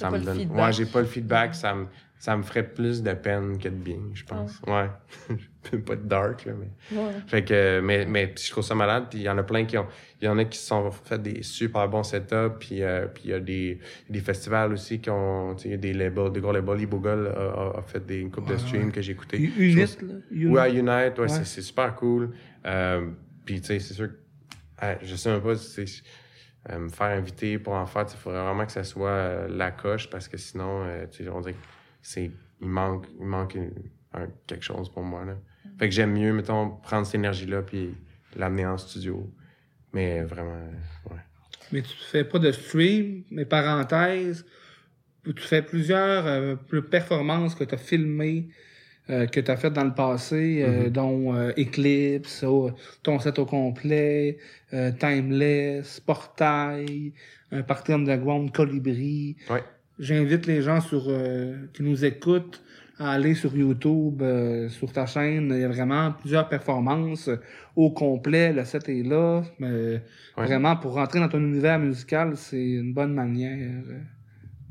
T'as 0.00 0.06
Ça 0.06 0.10
pas 0.10 0.12
me 0.14 0.18
le 0.20 0.24
donne. 0.26 0.38
feedback. 0.38 0.58
Ouais, 0.66 0.72
j'ai 0.72 0.86
pas 0.86 1.00
le 1.00 1.06
feedback, 1.06 1.54
ça 1.54 1.74
me, 1.74 1.86
ça 2.18 2.36
me 2.36 2.42
ferait 2.42 2.62
plus 2.68 3.02
de 3.02 3.12
peine 3.12 3.58
que 3.58 3.68
de 3.68 3.74
bien, 3.74 3.98
je 4.14 4.24
pense. 4.24 4.60
Ouais. 4.66 4.88
pas 5.86 5.96
de 5.96 6.02
dark, 6.06 6.44
là, 6.46 6.52
mais. 6.58 6.96
Ouais. 6.98 7.12
Fait 7.26 7.44
que, 7.44 7.80
mais, 7.80 8.06
mais 8.06 8.34
je 8.38 8.50
trouve 8.50 8.64
ça 8.64 8.74
malade. 8.74 9.06
Puis 9.10 9.20
il 9.20 9.22
y 9.22 9.28
en 9.28 9.36
a 9.38 9.42
plein 9.42 9.64
qui 9.64 9.76
ont. 9.78 9.86
Il 10.20 10.24
y 10.26 10.28
en 10.28 10.36
a 10.38 10.44
qui 10.44 10.58
se 10.58 10.66
sont 10.66 10.90
fait 10.90 11.20
des 11.20 11.42
super 11.42 11.88
bons 11.88 12.02
setups. 12.02 12.56
Puis 12.58 12.82
euh, 12.82 13.06
puis 13.06 13.24
il 13.26 13.30
y 13.30 13.34
a 13.34 13.40
des, 13.40 13.78
des 14.08 14.20
festivals 14.20 14.72
aussi 14.72 15.00
qui 15.00 15.10
ont. 15.10 15.54
Tu 15.54 15.62
sais, 15.62 15.68
il 15.68 15.72
y 15.72 15.74
a 15.74 15.78
des 15.78 15.92
labels, 15.92 16.32
des 16.32 16.40
gros 16.40 16.52
labels. 16.52 16.80
Ibogol 16.80 17.26
a, 17.28 17.30
a, 17.40 17.78
a 17.78 17.82
fait 17.82 18.04
des, 18.04 18.18
une 18.20 18.30
couple 18.30 18.48
de 18.48 18.54
Ouais, 18.54 18.58
streams 18.60 18.86
ouais. 18.86 18.92
que 18.92 19.00
j'ai 19.02 19.12
écouté. 19.12 19.38
Unit, 19.38 19.86
Je 19.86 19.96
trouve- 19.96 20.08
là. 20.08 20.14
Unit? 20.30 20.46
Ouais, 20.46 20.70
Unite, 20.72 20.88
ouais, 21.18 21.20
Ouais. 21.20 21.28
c'est- 21.28 21.44
c'est 21.44 21.62
super 21.62 21.94
cool. 21.94 22.30
Euh, 22.66 23.06
puis 23.44 23.60
tu 23.60 23.66
sais, 23.68 23.78
c'est 23.80 23.94
sûr 23.94 24.08
que. 24.08 24.96
je 25.02 25.14
sais 25.16 25.30
même 25.30 25.40
pas 25.42 25.54
si 25.56 25.86
c'est. 25.86 26.02
Euh, 26.68 26.78
me 26.78 26.88
faire 26.90 27.16
inviter 27.16 27.58
pour 27.58 27.72
en 27.74 27.86
faire, 27.86 28.04
il 28.10 28.16
faudrait 28.18 28.42
vraiment 28.44 28.66
que 28.66 28.72
ça 28.72 28.84
soit 28.84 29.08
euh, 29.10 29.48
la 29.48 29.70
coche 29.70 30.10
parce 30.10 30.28
que 30.28 30.36
sinon, 30.36 30.82
euh, 30.84 31.06
tu 31.10 31.24
sais, 31.24 31.30
on 31.30 31.40
dirait 31.40 31.54
que 31.54 31.58
c'est. 32.02 32.30
Il 32.60 32.68
manque, 32.68 33.06
il 33.18 33.24
manque 33.26 33.54
une- 33.54 33.72
un- 34.12 34.28
quelque 34.46 34.64
chose 34.64 34.90
pour 34.92 35.02
moi. 35.02 35.24
Là. 35.24 35.36
Fait 35.78 35.88
que 35.88 35.94
j'aime 35.94 36.12
mieux, 36.12 36.32
mettons, 36.34 36.68
prendre 36.82 37.06
cette 37.06 37.14
énergie-là 37.14 37.62
puis 37.62 37.94
l'amener 38.36 38.66
en 38.66 38.76
studio. 38.76 39.32
Mais 39.94 40.22
vraiment, 40.22 40.60
ouais. 41.10 41.16
Mais 41.72 41.80
tu 41.82 41.96
fais 41.96 42.24
pas 42.24 42.38
de 42.38 42.52
stream, 42.52 43.22
mais 43.30 43.44
parenthèse, 43.46 44.44
tu 45.24 45.32
fais 45.42 45.62
plusieurs 45.62 46.26
euh, 46.26 46.56
performances 46.90 47.54
que 47.54 47.64
tu 47.64 47.74
as 47.74 47.78
filmées, 47.78 48.48
euh, 49.08 49.26
que 49.26 49.40
tu 49.40 49.50
as 49.50 49.56
faites 49.56 49.72
dans 49.72 49.84
le 49.84 49.94
passé, 49.94 50.62
euh, 50.62 50.84
Mhm. 50.84 50.88
dont 50.90 51.34
euh, 51.34 51.52
Eclipse, 51.58 52.44
oh, 52.46 52.70
ton 53.02 53.18
set 53.18 53.38
au 53.38 53.46
complet, 53.46 54.36
Timeless, 54.98 56.00
Portail, 56.00 57.12
un 57.50 57.62
party 57.62 57.92
underground 57.92 58.52
Colibri. 58.52 59.36
Ouais. 59.50 59.62
J'invite 59.98 60.46
les 60.46 60.62
gens 60.62 60.80
sur 60.80 61.10
qui 61.72 61.82
nous 61.82 62.04
écoutent 62.04 62.62
à 62.98 63.12
aller 63.12 63.34
sur 63.34 63.56
YouTube, 63.56 64.22
sur 64.68 64.92
ta 64.92 65.06
chaîne. 65.06 65.50
Il 65.54 65.60
y 65.60 65.64
a 65.64 65.68
vraiment 65.68 66.12
plusieurs 66.12 66.48
performances 66.48 67.28
au 67.76 67.90
complet. 67.90 68.52
Le 68.52 68.64
set 68.64 68.88
est 68.88 69.02
là. 69.02 69.42
Mais 69.58 70.00
Ouais. 70.38 70.46
Vraiment, 70.46 70.76
pour 70.76 70.94
rentrer 70.94 71.18
dans 71.18 71.28
ton 71.28 71.40
univers 71.40 71.78
musical, 71.78 72.36
c'est 72.36 72.62
une 72.70 72.94
bonne 72.94 73.12
manière. 73.12 73.82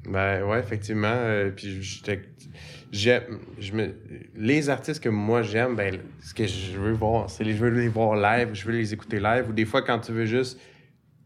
Ben 0.10 0.44
ouais, 0.46 0.60
effectivement. 0.60 1.16
puis 1.56 1.82
j'étais- 1.82 2.22
je 2.92 3.74
me, 3.74 3.94
les 4.36 4.70
artistes 4.70 5.04
que 5.04 5.10
moi 5.10 5.42
j'aime, 5.42 5.76
ben 5.76 6.00
ce 6.22 6.34
que 6.34 6.48
je 6.48 6.78
veux 6.78 6.92
voir, 6.92 7.30
c'est 7.30 7.44
les, 7.44 7.54
je 7.54 7.64
veux 7.64 7.70
les 7.70 7.88
voir 7.88 8.16
live, 8.16 8.50
je 8.54 8.66
veux 8.66 8.74
les 8.74 8.94
écouter 8.94 9.20
live. 9.20 9.46
Ou 9.50 9.54
des 9.54 9.66
fois 9.66 9.82
quand 9.82 10.00
tu 10.00 10.12
veux 10.12 10.26
juste 10.26 10.60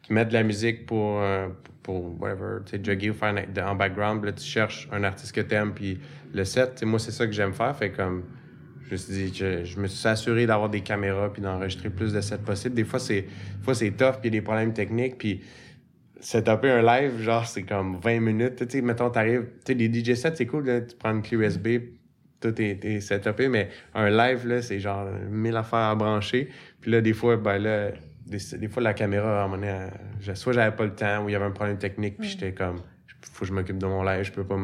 mettre 0.09 0.29
de 0.29 0.33
la 0.33 0.43
musique 0.43 0.85
pour, 0.85 1.21
euh, 1.21 1.47
pour 1.81 2.19
whatever, 2.21 2.59
tu 2.65 2.71
sais, 2.77 2.83
jugger 2.83 3.11
ou 3.11 3.13
faire 3.13 3.33
en 3.65 3.75
background, 3.75 4.23
là 4.25 4.33
tu 4.33 4.43
cherches 4.43 4.89
un 4.91 5.03
artiste 5.03 5.33
que 5.33 5.41
t'aimes, 5.41 5.73
puis 5.73 5.99
le 6.33 6.43
set, 6.43 6.83
moi 6.83 6.99
c'est 6.99 7.11
ça 7.11 7.25
que 7.25 7.33
j'aime 7.33 7.53
faire, 7.53 7.75
fait 7.75 7.91
comme 7.91 8.23
Je 8.87 8.91
me 8.91 8.97
suis 8.97 9.13
dit 9.13 9.31
que 9.31 9.63
je 9.63 9.79
me 9.79 9.87
suis 9.87 10.07
assuré 10.07 10.45
d'avoir 10.45 10.69
des 10.69 10.81
caméras 10.81 11.31
puis 11.31 11.41
d'enregistrer 11.41 11.89
plus 11.89 12.11
de 12.11 12.19
sets 12.19 12.39
possible. 12.39 12.75
Des 12.75 12.83
fois, 12.83 12.99
c'est, 12.99 13.21
des 13.21 13.63
fois, 13.63 13.73
c'est 13.73 13.91
tough 13.91 14.19
puis 14.21 14.29
des 14.29 14.41
problèmes 14.41 14.73
techniques 14.73 15.17
puis 15.17 15.41
setuper 16.23 16.69
un 16.69 16.81
live, 16.81 17.19
genre, 17.21 17.45
c'est 17.45 17.63
comme 17.63 17.97
20 17.97 18.19
minutes. 18.19 18.55
Tu 18.55 18.65
sais, 18.69 18.81
mettons, 18.81 19.09
t'arrives, 19.09 19.45
tu 19.65 19.73
sais, 19.73 19.75
des 19.75 19.93
DJ 19.93 20.15
sets, 20.15 20.35
c'est 20.35 20.45
cool, 20.45 20.65
là, 20.65 20.81
tu 20.81 20.95
prends 20.95 21.11
une 21.11 21.21
clé 21.21 21.37
USB, 21.37 21.67
tout 22.39 22.61
est, 22.61 22.83
est 22.83 23.01
setupé, 23.01 23.47
mais 23.49 23.69
un 23.93 24.09
live, 24.09 24.47
là, 24.47 24.61
c'est 24.61 24.79
genre 24.79 25.07
1000 25.29 25.55
affaires 25.55 25.79
à 25.79 25.95
brancher. 25.95 26.49
Puis 26.81 26.91
là, 26.91 27.01
des 27.01 27.13
fois, 27.13 27.37
ben 27.37 27.57
là, 27.57 27.91
des, 28.25 28.39
des 28.57 28.67
fois, 28.67 28.81
la 28.81 28.93
caméra, 28.93 29.41
à 29.41 29.45
un 29.45 29.47
moment 29.47 29.61
donné, 29.61 30.35
soit 30.35 30.53
j'avais 30.53 30.75
pas 30.75 30.85
le 30.85 30.95
temps 30.95 31.23
ou 31.23 31.29
il 31.29 31.33
y 31.33 31.35
avait 31.35 31.45
un 31.45 31.51
problème 31.51 31.77
technique, 31.77 32.17
puis 32.17 32.29
j'étais 32.29 32.53
comme, 32.53 32.77
faut 33.21 33.41
que 33.41 33.45
je 33.45 33.53
m'occupe 33.53 33.77
de 33.77 33.85
mon 33.85 34.03
live, 34.03 34.23
je 34.23 34.31
peux 34.31 34.45
pas 34.45 34.57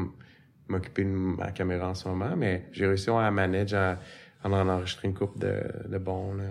m'occuper 0.68 1.04
de 1.04 1.10
ma 1.10 1.52
caméra 1.52 1.90
en 1.90 1.96
ce 1.96 2.08
moment, 2.08 2.36
mais 2.38 2.68
j'ai 2.72 2.88
réussi 2.88 3.10
à 3.10 3.32
manager 3.32 3.98
en, 4.44 4.52
en 4.52 4.60
en 4.62 4.70
enregistrer 4.70 5.08
une 5.08 5.14
coupe 5.14 5.40
de, 5.40 5.62
de 5.88 5.98
bons, 5.98 6.34
là. 6.36 6.44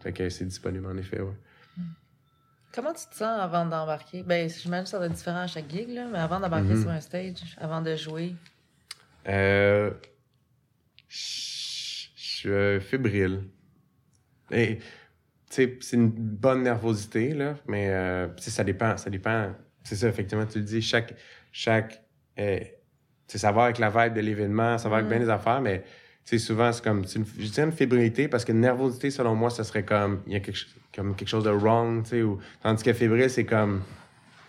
Fait 0.00 0.12
que 0.12 0.28
c'est 0.28 0.44
disponible, 0.44 0.86
en 0.86 0.96
effet, 0.96 1.20
ouais. 1.20 1.34
Comment 2.74 2.92
tu 2.92 3.06
te 3.08 3.14
sens 3.14 3.40
avant 3.40 3.64
d'embarquer? 3.64 4.22
Ben, 4.22 4.48
j'imagine 4.48 4.84
que 4.84 4.90
ça 4.90 5.04
être 5.04 5.12
différent 5.12 5.40
à 5.40 5.46
chaque 5.46 5.70
gig, 5.70 5.88
là, 5.88 6.06
mais 6.12 6.18
avant 6.18 6.38
d'embarquer 6.38 6.74
Mhm. 6.74 6.82
sur 6.82 6.90
un 6.90 7.00
stage, 7.00 7.56
avant 7.58 7.80
de 7.80 7.96
jouer? 7.96 8.34
Euh, 9.26 9.90
je 11.08 11.16
suis 12.14 12.48
euh, 12.48 12.78
fébrile. 12.80 13.44
Et, 14.50 14.78
tu 14.78 14.84
sais, 15.50 15.78
c'est 15.80 15.96
une 15.96 16.10
bonne 16.10 16.62
nervosité, 16.62 17.32
là, 17.34 17.56
mais 17.66 17.88
euh, 17.90 18.28
ça 18.38 18.64
dépend, 18.64 18.96
ça 18.96 19.10
dépend. 19.10 19.52
C'est 19.82 19.96
ça, 19.96 20.08
effectivement, 20.08 20.46
tu 20.46 20.58
le 20.58 20.64
dis, 20.64 20.82
chaque, 20.82 21.14
chaque, 21.50 22.02
euh, 22.38 22.58
tu 22.60 22.66
sais, 23.28 23.38
ça 23.38 23.50
va 23.52 23.64
avec 23.64 23.78
la 23.78 23.88
vibe 23.90 24.14
de 24.14 24.20
l'événement, 24.20 24.76
ça 24.78 24.88
va 24.88 24.96
avec 24.96 25.06
Mm. 25.06 25.10
bien 25.10 25.18
des 25.20 25.30
affaires, 25.30 25.60
mais, 25.62 25.84
sais, 26.28 26.38
souvent, 26.38 26.72
c'est 26.72 26.82
comme, 26.82 26.98
une, 26.98 27.24
je 27.38 27.48
dis 27.48 27.60
une 27.60 27.72
fébrilité 27.72 28.28
parce 28.28 28.44
que 28.44 28.52
nervosité, 28.52 29.10
selon 29.10 29.34
moi, 29.34 29.50
ça 29.50 29.64
serait 29.64 29.84
comme, 29.84 30.22
il 30.26 30.32
y 30.32 30.36
a 30.36 30.40
quelque, 30.40 30.58
comme 30.94 31.14
quelque 31.14 31.28
chose 31.28 31.44
de 31.44 31.50
wrong, 31.50 32.02
tu 32.02 32.10
sais, 32.10 32.22
ou, 32.22 32.38
tandis 32.62 32.82
que 32.82 32.92
fébrile, 32.92 33.30
c'est 33.30 33.44
comme, 33.44 33.82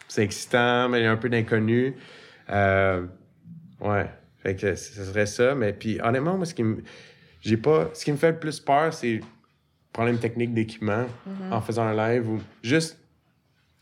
c'est 0.07 0.23
excitant, 0.23 0.89
mais 0.89 1.01
il 1.01 1.03
y 1.03 1.07
a 1.07 1.11
un 1.11 1.17
peu 1.17 1.29
d'inconnu. 1.29 1.95
Euh, 2.49 3.05
ouais. 3.81 4.09
Fait 4.39 4.55
que 4.55 4.75
ce 4.75 5.05
serait 5.05 5.25
ça. 5.25 5.55
Mais 5.55 5.73
puis 5.73 5.99
honnêtement, 6.01 6.35
moi, 6.35 6.45
ce 6.45 6.53
qui 6.53 6.63
me. 6.63 6.83
J'ai 7.41 7.57
pas. 7.57 7.89
Ce 7.93 8.03
qui 8.03 8.11
me 8.11 8.17
fait 8.17 8.31
le 8.31 8.39
plus 8.39 8.59
peur, 8.59 8.93
c'est 8.93 9.21
problème 9.93 10.17
technique 10.17 10.53
d'équipement 10.53 11.05
en 11.51 11.61
faisant 11.61 11.83
un 11.83 11.95
live 11.95 12.29
ou 12.29 12.41
juste. 12.63 12.97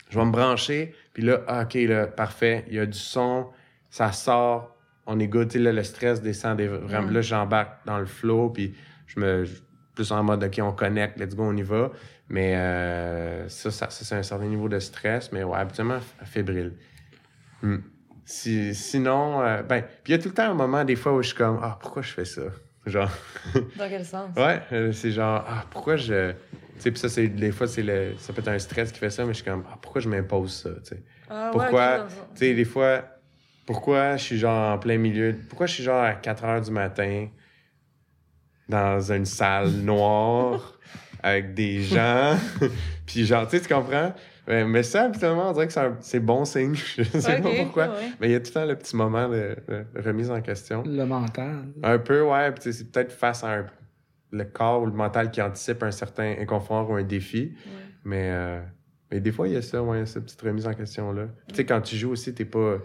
Je 0.09 0.17
vais 0.17 0.25
me 0.25 0.31
brancher, 0.31 0.95
puis 1.13 1.23
là, 1.23 1.41
ah, 1.47 1.63
OK, 1.63 1.73
là, 1.73 2.07
parfait, 2.07 2.63
il 2.69 2.75
y 2.75 2.79
a 2.79 2.85
du 2.85 2.97
son, 2.97 3.47
ça 3.89 4.13
sort, 4.13 4.76
on 5.07 5.19
est 5.19 5.27
good, 5.27 5.53
là, 5.55 5.71
le 5.71 5.83
stress 5.83 6.21
descend, 6.21 6.57
des, 6.57 6.67
vraiment, 6.67 7.07
Mhm. 7.07 7.13
là, 7.13 7.21
j'embarque 7.21 7.85
dans 7.85 7.97
le 7.99 8.05
flow, 8.05 8.49
puis 8.49 8.75
je 9.07 9.19
me... 9.19 9.45
plus 9.95 10.11
en 10.11 10.21
mode, 10.21 10.43
OK, 10.43 10.59
on 10.61 10.73
connecte, 10.73 11.19
let's 11.19 11.35
go, 11.35 11.43
on 11.43 11.57
y 11.57 11.63
va. 11.63 11.89
Mais 12.29 12.55
euh, 12.55 13.49
ça, 13.49 13.71
ça, 13.71 13.89
ça, 13.89 14.05
c'est 14.05 14.15
un 14.15 14.21
certain 14.21 14.45
niveau 14.45 14.69
de 14.69 14.77
stress, 14.79 15.31
mais 15.31 15.43
ouais, 15.43 15.57
habituellement, 15.57 15.97
fébrile. 16.23 16.73
Hmm. 17.63 17.77
Si, 18.25 18.75
sinon, 18.75 19.41
euh, 19.41 19.63
ben, 19.63 19.81
puis 20.03 20.11
il 20.11 20.11
y 20.11 20.13
a 20.15 20.19
tout 20.21 20.27
le 20.27 20.33
temps 20.35 20.51
un 20.51 20.53
moment, 20.53 20.83
des 20.83 20.95
fois, 20.95 21.13
où 21.13 21.21
je 21.23 21.29
suis 21.29 21.37
comme, 21.37 21.59
ah, 21.63 21.79
pourquoi 21.81 22.01
je 22.03 22.11
fais 22.11 22.25
ça? 22.25 22.41
Genre, 22.85 23.09
Dans 23.77 23.89
quel 23.89 24.05
sens? 24.05 24.29
ouais, 24.37 24.61
euh, 24.73 24.91
c'est 24.91 25.11
genre, 25.11 25.43
ah, 25.47 25.63
pourquoi 25.71 25.95
je. 25.95 26.31
Tu 26.31 26.37
sais, 26.77 26.91
puis 26.91 26.99
ça, 26.99 27.09
c'est, 27.09 27.27
des 27.29 27.51
fois, 27.51 27.67
c'est 27.67 27.81
le, 27.81 28.13
ça 28.19 28.33
peut 28.33 28.41
être 28.41 28.47
un 28.49 28.59
stress 28.59 28.91
qui 28.91 28.99
fait 28.99 29.09
ça, 29.09 29.23
mais 29.25 29.33
je 29.33 29.37
suis 29.41 29.45
comme, 29.49 29.63
ah, 29.71 29.77
pourquoi 29.81 29.99
je 30.01 30.09
m'impose 30.09 30.53
ça, 30.53 30.69
tu 30.83 30.95
sais? 30.95 31.03
Ah, 31.29 31.45
ouais, 31.47 31.51
Pourquoi, 31.53 31.97
sens. 31.99 32.11
tu 32.35 32.39
sais, 32.39 32.53
des 32.53 32.65
fois, 32.65 33.03
pourquoi 33.67 34.17
je 34.17 34.23
suis 34.23 34.37
genre 34.39 34.73
en 34.73 34.79
plein 34.79 34.97
milieu, 34.97 35.35
pourquoi 35.47 35.67
je 35.67 35.73
suis 35.75 35.83
genre 35.83 36.01
à 36.03 36.13
4 36.13 36.43
heures 36.43 36.61
du 36.61 36.71
matin 36.71 37.27
dans 38.67 38.99
une 39.11 39.25
salle 39.25 39.69
noire 39.83 40.73
avec 41.23 41.53
des 41.53 41.81
gens, 41.81 42.35
puis 43.05 43.25
genre, 43.25 43.47
tu 43.47 43.57
sais, 43.57 43.63
tu 43.63 43.73
comprends? 43.73 44.13
Ouais, 44.47 44.63
Mais 44.63 44.83
ça, 44.83 45.03
habituellement, 45.03 45.49
on 45.49 45.53
dirait 45.53 45.67
que 45.67 45.73
c'est, 45.99 46.19
bon 46.21 46.45
signe. 46.45 46.75
Je 46.97 47.03
sais 47.03 47.41
pas 47.41 47.49
pourquoi. 47.57 47.87
ouais. 47.87 48.11
Mais 48.21 48.29
il 48.29 48.31
y 48.31 48.35
a 48.35 48.39
tout 48.39 48.47
le 48.47 48.53
temps 48.53 48.65
le 48.65 48.75
petit 48.75 48.95
moment 48.95 49.27
de, 49.27 49.57
de 49.67 50.01
remise 50.01 50.31
en 50.31 50.41
question. 50.41 50.83
Le 50.85 51.03
mental. 51.05 51.65
Un 51.83 51.99
peu, 51.99 52.21
ouais. 52.21 52.53
c'est 52.59 52.89
peut-être 52.91 53.11
face 53.11 53.43
à 53.43 53.51
un- 53.55 53.65
le 54.31 54.43
corps 54.45 54.81
ou 54.83 54.85
le 54.85 54.91
mental 54.93 55.31
qui 55.31 55.41
anticipe 55.41 55.83
un 55.83 55.91
certain 55.91 56.35
inconfort 56.39 56.89
ou 56.89 56.95
un 56.95 57.03
défi. 57.03 57.55
Mais, 58.05 58.29
euh, 58.31 58.61
mais 59.11 59.19
des 59.19 59.31
fois, 59.31 59.47
il 59.47 59.53
y 59.55 59.57
a 59.57 59.61
ça, 59.61 59.81
ouais, 59.83 60.05
cette 60.05 60.25
petite 60.25 60.41
remise 60.41 60.67
en 60.67 60.73
question-là. 60.73 61.27
Tu 61.49 61.55
sais, 61.55 61.65
quand 61.65 61.81
tu 61.81 61.97
joues 61.97 62.11
aussi, 62.11 62.33
t'es 62.33 62.45
pas. 62.45 62.77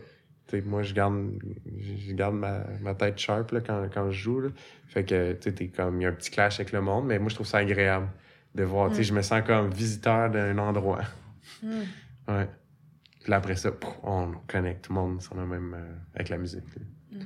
Moi, 0.66 0.82
je 0.82 0.93
garde, 0.93 1.30
je 1.78 2.12
garde 2.12 2.34
ma, 2.34 2.64
ma 2.82 2.95
tête 2.95 3.18
sharp 3.18 3.51
là, 3.53 3.61
quand, 3.61 3.88
quand 3.93 4.11
je 4.11 4.18
joue. 4.18 4.40
Là. 4.40 4.49
Fait 4.88 5.05
que, 5.05 5.32
tu 5.32 5.43
sais, 5.43 5.53
t'es 5.53 5.68
comme. 5.68 6.01
Il 6.01 6.05
y 6.05 6.07
a 6.07 6.11
un 6.11 6.12
petit 6.12 6.30
clash 6.30 6.61
avec 6.61 6.72
le 6.72 6.80
monde, 6.82 7.07
mais 7.07 7.18
moi, 7.18 7.28
je 7.30 7.34
trouve 7.36 7.47
ça 7.47 7.59
agréable 7.59 8.09
de 8.55 8.62
voir. 8.64 8.90
Tu 8.90 8.97
sais, 8.97 9.03
je 9.05 9.14
me 9.14 9.22
sens 9.22 9.43
comme 9.47 9.70
visiteur 9.70 10.30
d'un 10.30 10.59
endroit. 10.59 11.03
Mm. 11.62 11.68
Ouais. 12.28 12.47
Puis 13.20 13.30
là, 13.32 13.38
après 13.38 13.57
ça, 13.57 13.70
on 14.05 14.30
connecte 14.47 14.84
tout 14.84 14.93
le 14.95 15.01
monde 15.01 15.20
sur 15.20 15.34
le 15.34 15.45
même. 15.45 15.74
euh, 15.74 15.93
avec 16.14 16.28
la 16.28 16.38
musique. 16.38 16.62
là. 16.76 17.24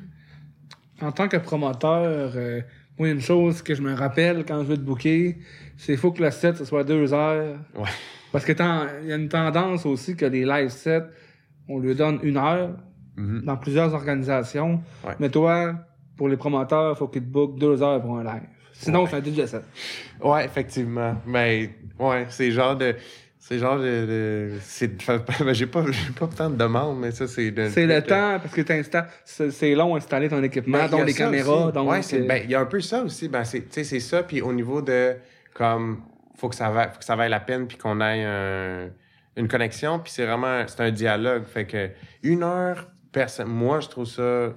En 1.07 1.13
tant 1.13 1.29
que 1.29 1.37
promoteur, 1.37 2.33
euh, 2.35 2.63
moi, 2.99 3.11
une 3.11 3.21
chose 3.21 3.61
que 3.61 3.75
je 3.75 3.83
me 3.83 3.93
rappelle 3.93 4.45
quand 4.47 4.63
je 4.63 4.69
veux 4.69 4.77
te 4.77 4.83
booker, 4.83 5.37
c'est 5.77 5.93
qu'il 5.93 5.99
faut 5.99 6.13
que 6.13 6.23
le 6.23 6.31
set, 6.31 6.57
ce 6.57 6.65
soit 6.65 6.83
deux 6.85 7.13
heures. 7.13 7.59
Ouais. 7.75 7.91
Parce 8.33 8.45
que 8.47 8.53
il 9.03 9.09
y 9.09 9.13
a 9.13 9.17
une 9.17 9.29
tendance 9.29 9.85
aussi 9.85 10.17
que 10.17 10.25
les 10.25 10.47
live 10.47 10.71
sets, 10.71 11.05
on 11.69 11.79
lui 11.79 11.95
donne 11.95 12.21
une 12.23 12.39
heure 12.39 12.71
Mhm. 13.17 13.43
dans 13.45 13.57
plusieurs 13.57 13.95
organisations. 13.95 14.81
Ouais. 15.07 15.15
Mais 15.19 15.29
toi, 15.31 15.75
pour 16.17 16.29
les 16.29 16.37
promoteurs, 16.37 16.93
il 16.95 16.97
faut 16.99 17.09
qu'ils 17.09 17.23
te 17.23 17.29
bookent 17.29 17.59
deux 17.59 17.83
heures 17.83 18.01
pour 18.03 18.19
un 18.19 18.25
live. 18.25 18.43
Sinon, 18.73 19.05
Ouais. 19.05 19.09
c'est 19.11 19.17
un 19.17 19.23
DJ 19.25 19.47
set. 19.47 19.63
Ouais, 20.23 20.45
effectivement. 20.45 21.17
Mais 21.27 21.71
ouais, 21.99 22.27
c'est 22.29 22.51
genre 22.51 22.77
de. 22.77 22.95
C'est 23.39 23.59
genre 23.59 23.79
de. 23.79 23.85
de- 24.07 24.51
c'est, 24.61 24.89
ben, 25.41 25.53
j'ai 25.53 25.67
pas, 25.67 25.85
j'ai 25.91 26.13
pas 26.13 26.27
tant 26.27 26.51
de 26.51 26.57
demandes, 26.57 26.99
mais 26.99 27.11
ça, 27.13 27.27
c'est. 27.29 27.51
de- 27.53 27.69
C'est 27.69 27.87
le 27.87 28.01
de- 28.03 28.07
temps, 28.07 28.39
parce 28.41 28.53
que 28.53 28.61
t'installes- 28.63 29.09
c'est 29.25 29.75
long 29.75 29.95
à 29.95 29.99
installer 29.99 30.29
ton 30.29 30.43
équipement, 30.43 30.79
Ben, 30.79 30.89
dont 30.89 31.05
les 31.05 31.15
caméras, 31.15 31.67
aussi. 31.67 31.73
donc... 31.73 31.89
Ouais, 31.91 32.03
c'est, 32.03 32.21
euh, 32.23 32.27
ben, 32.27 32.43
il 32.45 32.51
y 32.51 32.55
a 32.55 32.61
un 32.61 32.67
peu 32.67 32.81
ça 32.81 33.03
aussi. 33.03 33.29
Ben, 33.29 33.45
c'est, 33.45 33.61
tu 33.61 33.67
sais, 33.71 33.85
c'est 33.85 34.01
ça. 34.01 34.23
Puis 34.25 34.43
au 34.43 34.53
niveau 34.53 34.83
de. 34.83 35.15
Comme. 35.55 36.03
Faut 36.37 36.49
que 36.51 36.55
ça, 36.57 36.69
va, 36.71 36.89
faut 36.89 36.99
que 36.99 37.05
ça 37.05 37.17
vaille 37.17 37.31
la 37.31 37.41
peine, 37.41 37.67
puis 37.67 37.79
qu'on 37.79 37.99
ait 38.03 38.25
un- 38.25 38.89
une 39.37 39.49
connexion. 39.49 40.01
Puis 40.01 40.13
c'est 40.13 40.27
vraiment. 40.27 40.65
C'est 40.67 40.81
un 40.83 40.91
dialogue. 40.91 41.45
Fait 41.45 41.65
que 41.67 41.89
une 42.25 42.43
heure, 42.43 42.89
personne. 43.17 43.49
Moi, 43.49 43.81
je 43.81 43.89
trouve 43.89 44.05
ça 44.07 44.53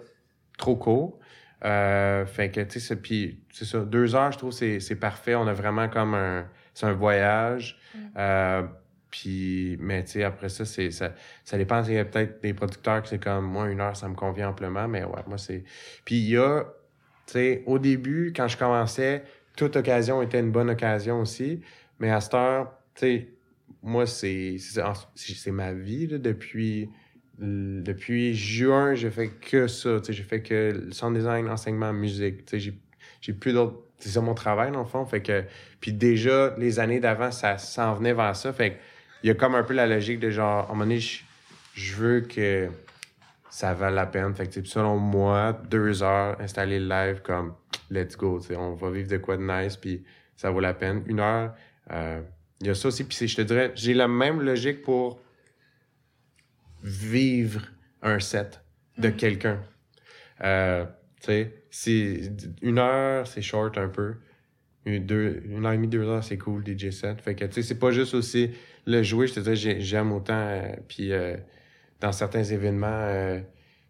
trop 0.57 0.75
court. 0.75 1.17
Euh, 1.63 2.25
fait 2.25 2.51
que, 2.51 2.59
tu 2.61 2.71
sais, 2.71 2.79
c'est- 2.79 2.95
puis 3.01 3.41
c'est 3.51 3.63
ça. 3.65 3.79
Deux 3.79 4.15
heures, 4.15 4.31
je 4.33 4.37
trouve 4.37 4.51
c'est, 4.51 4.81
c'est 4.81 4.97
parfait. 4.97 5.35
On 5.35 5.47
a 5.47 5.53
vraiment 5.53 5.87
comme 5.87 6.13
un. 6.13 6.45
C'est 6.73 6.85
un 6.85 6.93
voyage. 6.93 7.77
Euh, 8.17 8.63
puis, 9.11 9.77
mais 9.79 10.03
tu 10.03 10.11
sais, 10.11 10.23
après 10.23 10.49
ça, 10.49 10.65
c'est, 10.65 10.91
ça, 10.91 11.13
ça 11.45 11.57
dépend. 11.57 11.81
Il 11.83 11.93
y 11.93 11.97
a 11.97 12.05
peut-être 12.05 12.41
des 12.43 12.53
producteurs 12.53 13.01
qui 13.01 13.09
c'est 13.09 13.23
comme, 13.23 13.45
moi, 13.45 13.69
une 13.69 13.79
heure, 13.81 13.95
ça 13.95 14.07
me 14.09 14.15
convient 14.15 14.49
amplement, 14.49 14.87
mais 14.87 15.03
ouais, 15.03 15.23
moi, 15.27 15.37
c'est. 15.37 15.63
Puis 16.05 16.15
il 16.15 16.29
y 16.29 16.37
a, 16.37 16.65
tu 17.27 17.33
sais, 17.33 17.63
au 17.65 17.79
début, 17.79 18.33
quand 18.35 18.47
je 18.49 18.57
commençais, 18.57 19.23
toute 19.55 19.75
occasion 19.77 20.21
était 20.21 20.39
une 20.39 20.51
bonne 20.51 20.69
occasion 20.69 21.21
aussi. 21.21 21.61
Mais 21.99 22.11
à 22.11 22.19
cette 22.21 22.33
heure, 22.33 22.71
tu 22.95 23.01
sais, 23.01 23.29
moi, 23.83 24.05
c'est 24.05 24.57
ma 25.51 25.73
vie, 25.73 26.07
là, 26.07 26.17
depuis. 26.17 26.89
Depuis 27.39 28.35
juin, 28.35 28.95
j'ai 28.95 29.09
fait 29.09 29.29
que 29.29 29.67
ça. 29.67 29.97
J'ai 30.07 30.23
fait 30.23 30.41
que 30.41 30.83
le 30.87 30.91
sound 30.91 31.15
design, 31.15 31.47
enseignement, 31.47 31.93
musique. 31.93 32.43
J'ai, 32.51 33.33
plus 33.33 33.53
d'autres. 33.53 33.77
C'est 33.97 34.09
ça 34.09 34.21
mon 34.21 34.33
travail, 34.33 34.71
dans 34.71 34.79
le 34.79 34.85
fond. 34.85 35.05
Fait 35.05 35.21
que, 35.21 35.43
puis 35.79 35.93
déjà, 35.93 36.53
les 36.57 36.79
années 36.79 36.99
d'avant, 36.99 37.31
ça 37.31 37.57
s'en 37.57 37.93
venait 37.93 38.13
vers 38.13 38.35
ça. 38.35 38.51
Fait 38.51 38.77
il 39.23 39.27
y 39.27 39.29
a 39.29 39.35
comme 39.35 39.55
un 39.55 39.63
peu 39.63 39.73
la 39.73 39.87
logique 39.87 40.19
de 40.19 40.29
genre, 40.29 40.59
à 40.59 40.65
un 40.65 40.67
moment 40.69 40.83
donné, 40.83 40.99
je, 40.99 41.95
veux 41.95 42.21
que 42.21 42.69
ça 43.49 43.73
vale 43.73 43.95
la 43.95 44.05
peine. 44.05 44.33
Fait 44.33 44.47
que, 44.47 44.63
selon 44.65 44.97
moi, 44.97 45.57
deux 45.69 46.03
heures, 46.03 46.39
installer 46.41 46.79
le 46.79 46.87
live 46.87 47.21
comme 47.21 47.53
let's 47.89 48.17
go. 48.17 48.41
On 48.57 48.73
va 48.73 48.89
vivre 48.89 49.09
de 49.09 49.17
quoi 49.17 49.37
de 49.37 49.43
nice, 49.43 49.77
puis 49.77 50.03
ça 50.35 50.51
vaut 50.51 50.59
la 50.59 50.73
peine. 50.73 51.03
Une 51.05 51.19
heure, 51.19 51.53
euh, 51.91 52.21
il 52.61 52.67
y 52.67 52.69
a 52.69 52.75
ça 52.75 52.89
aussi. 52.89 53.03
Puis 53.05 53.27
je 53.27 53.35
te 53.35 53.41
dirais, 53.41 53.71
j'ai 53.75 53.93
la 53.93 54.07
même 54.07 54.41
logique 54.41 54.81
pour 54.81 55.19
vivre 56.83 57.61
un 58.01 58.19
set 58.19 58.61
de 58.97 59.09
quelqu'un. 59.09 59.61
Euh, 60.43 60.85
tu 61.21 61.27
sais, 61.27 61.53
si 61.69 62.29
une 62.61 62.79
heure, 62.79 63.27
c'est 63.27 63.41
short 63.41 63.77
un 63.77 63.89
peu. 63.89 64.15
Une, 64.85 65.05
deux, 65.05 65.41
une 65.45 65.65
heure 65.65 65.73
et 65.73 65.77
demie, 65.77 65.87
deux 65.89 66.03
heures, 66.07 66.23
c'est 66.23 66.37
cool, 66.37 66.63
DJ 66.65 66.91
set. 66.91 67.21
Fait 67.21 67.35
que, 67.35 67.45
tu 67.45 67.53
sais, 67.53 67.61
c'est 67.63 67.79
pas 67.79 67.91
juste 67.91 68.13
aussi 68.13 68.51
le 68.85 69.03
jouer, 69.03 69.27
je 69.27 69.39
te 69.41 69.53
j'ai- 69.55 69.81
j'aime 69.81 70.11
autant. 70.13 70.33
euh, 70.35 70.71
puis 70.87 71.11
euh, 71.11 71.37
dans 71.99 72.11
certains 72.13 72.43
événements, 72.43 72.87
euh, 72.89 73.39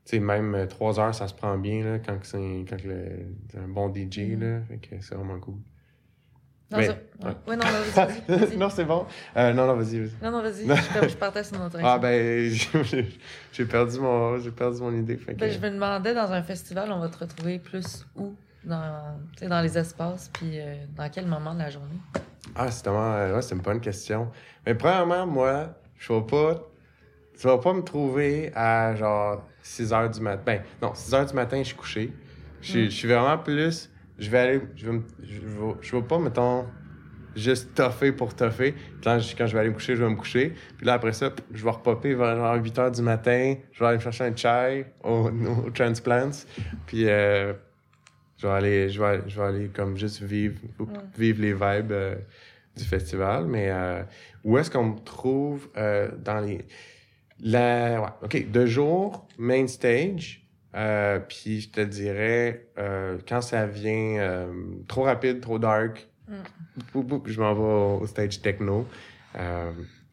tu 0.05 0.17
sais, 0.17 0.19
même 0.19 0.67
trois 0.69 0.99
heures, 0.99 1.13
ça 1.15 1.27
se 1.27 1.33
prend 1.35 1.57
bien, 1.57 1.83
là, 1.85 1.99
quand 1.99 2.17
c'est 2.23 2.65
c'est 3.51 3.57
un 3.59 3.67
bon 3.67 3.89
DJ, 3.93 4.35
là. 4.39 4.61
Fait 4.63 4.77
que 4.79 4.99
c'est 5.01 5.15
vraiment 5.15 5.39
cool. 5.39 5.59
Ouais. 6.71 6.87
ouais, 7.47 7.55
non, 7.55 7.65
vas-y, 7.65 7.91
vas-y, 7.91 8.37
vas-y. 8.45 8.57
non, 8.57 8.69
c'est 8.69 8.85
bon. 8.85 9.05
Euh, 9.35 9.53
non, 9.53 9.65
non, 9.65 9.75
vas-y. 9.75 10.11
Non, 10.21 10.31
non, 10.31 10.41
vas-y. 10.43 10.67
Je, 10.67 11.09
je 11.09 11.15
partais 11.15 11.43
sur 11.43 11.57
notre 11.57 11.79
Ah, 11.81 11.97
ben, 11.97 12.51
j'ai 13.53 13.65
perdu, 13.65 13.99
mon, 13.99 14.39
perdu 14.51 14.81
mon 14.81 14.93
idée. 14.93 15.17
Fait 15.17 15.33
que... 15.33 15.39
Ben, 15.39 15.51
je 15.51 15.57
me 15.59 15.71
demandais, 15.71 16.13
dans 16.13 16.31
un 16.31 16.43
festival, 16.43 16.91
on 16.91 16.99
va 16.99 17.07
te 17.09 17.17
retrouver 17.17 17.57
plus 17.59 18.05
où? 18.15 18.35
dans, 18.63 19.17
dans 19.41 19.61
les 19.61 19.77
espaces, 19.77 20.29
puis 20.33 20.59
euh, 20.59 20.75
dans 20.95 21.09
quel 21.09 21.25
moment 21.25 21.53
de 21.53 21.59
la 21.59 21.69
journée? 21.69 21.99
Ah, 22.55 22.69
c'est 22.69 22.87
euh, 22.87 23.35
ouais, 23.35 23.41
c'est 23.41 23.55
une 23.55 23.61
bonne 23.61 23.79
question. 23.79 24.29
Mais 24.65 24.75
premièrement, 24.75 25.25
moi, 25.25 25.69
je 25.97 26.13
vais 26.13 26.21
pas. 26.21 26.61
Tu 27.39 27.47
vas 27.47 27.57
pas 27.57 27.71
me 27.73 27.81
trouver 27.81 28.51
à 28.53 28.95
genre 28.95 29.47
6 29.63 29.91
h 29.91 30.13
du 30.13 30.19
matin. 30.19 30.43
Ben, 30.45 30.61
non, 30.81 30.93
6 30.93 31.11
h 31.13 31.29
du 31.29 31.33
matin, 31.33 31.57
je 31.59 31.67
suis 31.67 31.75
couché. 31.75 32.13
Je 32.61 32.67
suis- 32.69 32.91
je 32.91 32.95
suis 32.95 33.07
vraiment 33.07 33.37
plus. 33.37 33.89
Je 34.19 34.29
vais 34.29 34.37
aller. 34.39 34.61
Je 34.75 34.85
vais, 34.87 34.91
me- 34.97 35.03
je 35.23 35.39
vais, 35.39 35.73
je 35.81 35.95
vais 35.95 36.01
pas, 36.03 36.19
mettons, 36.19 36.65
juste 37.35 37.73
toffer 37.75 38.11
pour 38.11 38.35
toffer. 38.35 38.75
Quand 39.03 39.19
je, 39.19 39.35
quand 39.35 39.47
je 39.47 39.53
vais 39.53 39.59
aller 39.59 39.69
me 39.69 39.75
coucher, 39.75 39.95
je 39.95 40.03
vais 40.03 40.09
me 40.09 40.15
coucher. 40.15 40.53
Puis 40.77 40.85
là, 40.85 40.93
après 40.93 41.13
ça, 41.13 41.31
je 41.53 41.63
vais 41.63 41.69
repopper 41.71 42.13
vers 42.15 42.35
genre 42.35 42.55
8 42.55 42.77
h 42.77 42.95
du 42.95 43.01
matin. 43.01 43.55
Je 43.71 43.79
vais 43.79 43.85
aller 43.85 43.97
me 43.97 44.03
chercher 44.03 44.25
un 44.25 44.35
chai 44.35 44.85
au, 45.03 45.29
au 45.65 45.69
Transplants. 45.71 46.45
Puis. 46.85 47.07
euh, 47.09 47.53
je 48.41 48.47
vais 48.47 48.53
aller, 48.53 48.89
je 48.89 49.03
vais, 49.03 49.21
je 49.27 49.37
vais 49.37 49.45
aller 49.47 49.67
comme 49.67 49.97
juste 49.97 50.21
vivre, 50.21 50.55
vivre 51.17 51.41
les 51.41 51.51
vibes 51.51 51.91
euh, 51.91 52.15
du 52.77 52.85
festival. 52.85 53.47
Mais 53.47 53.69
euh, 53.69 54.01
où 54.45 54.57
est-ce 54.57 54.71
qu'on 54.71 54.85
me 54.85 54.99
trouve 54.99 55.67
euh, 55.75 56.09
dans 56.23 56.39
les. 56.39 56.65
La, 57.41 58.01
ouais, 58.01 58.07
OK, 58.23 58.49
de 58.51 58.65
jour, 58.65 59.27
main 59.37 59.67
stage. 59.67 60.41
Euh, 60.75 61.19
puis 61.19 61.61
je 61.61 61.69
te 61.69 61.81
dirais, 61.81 62.67
euh, 62.77 63.17
quand 63.27 63.41
ça 63.41 63.65
vient 63.65 64.17
euh, 64.19 64.53
trop 64.87 65.03
rapide, 65.03 65.41
trop 65.41 65.59
dark, 65.59 66.07
boum, 66.93 67.21
je 67.25 67.39
m'en 67.41 67.53
vais 67.53 68.01
au, 68.01 68.05
stage 68.07 68.41
techno. 68.41 68.87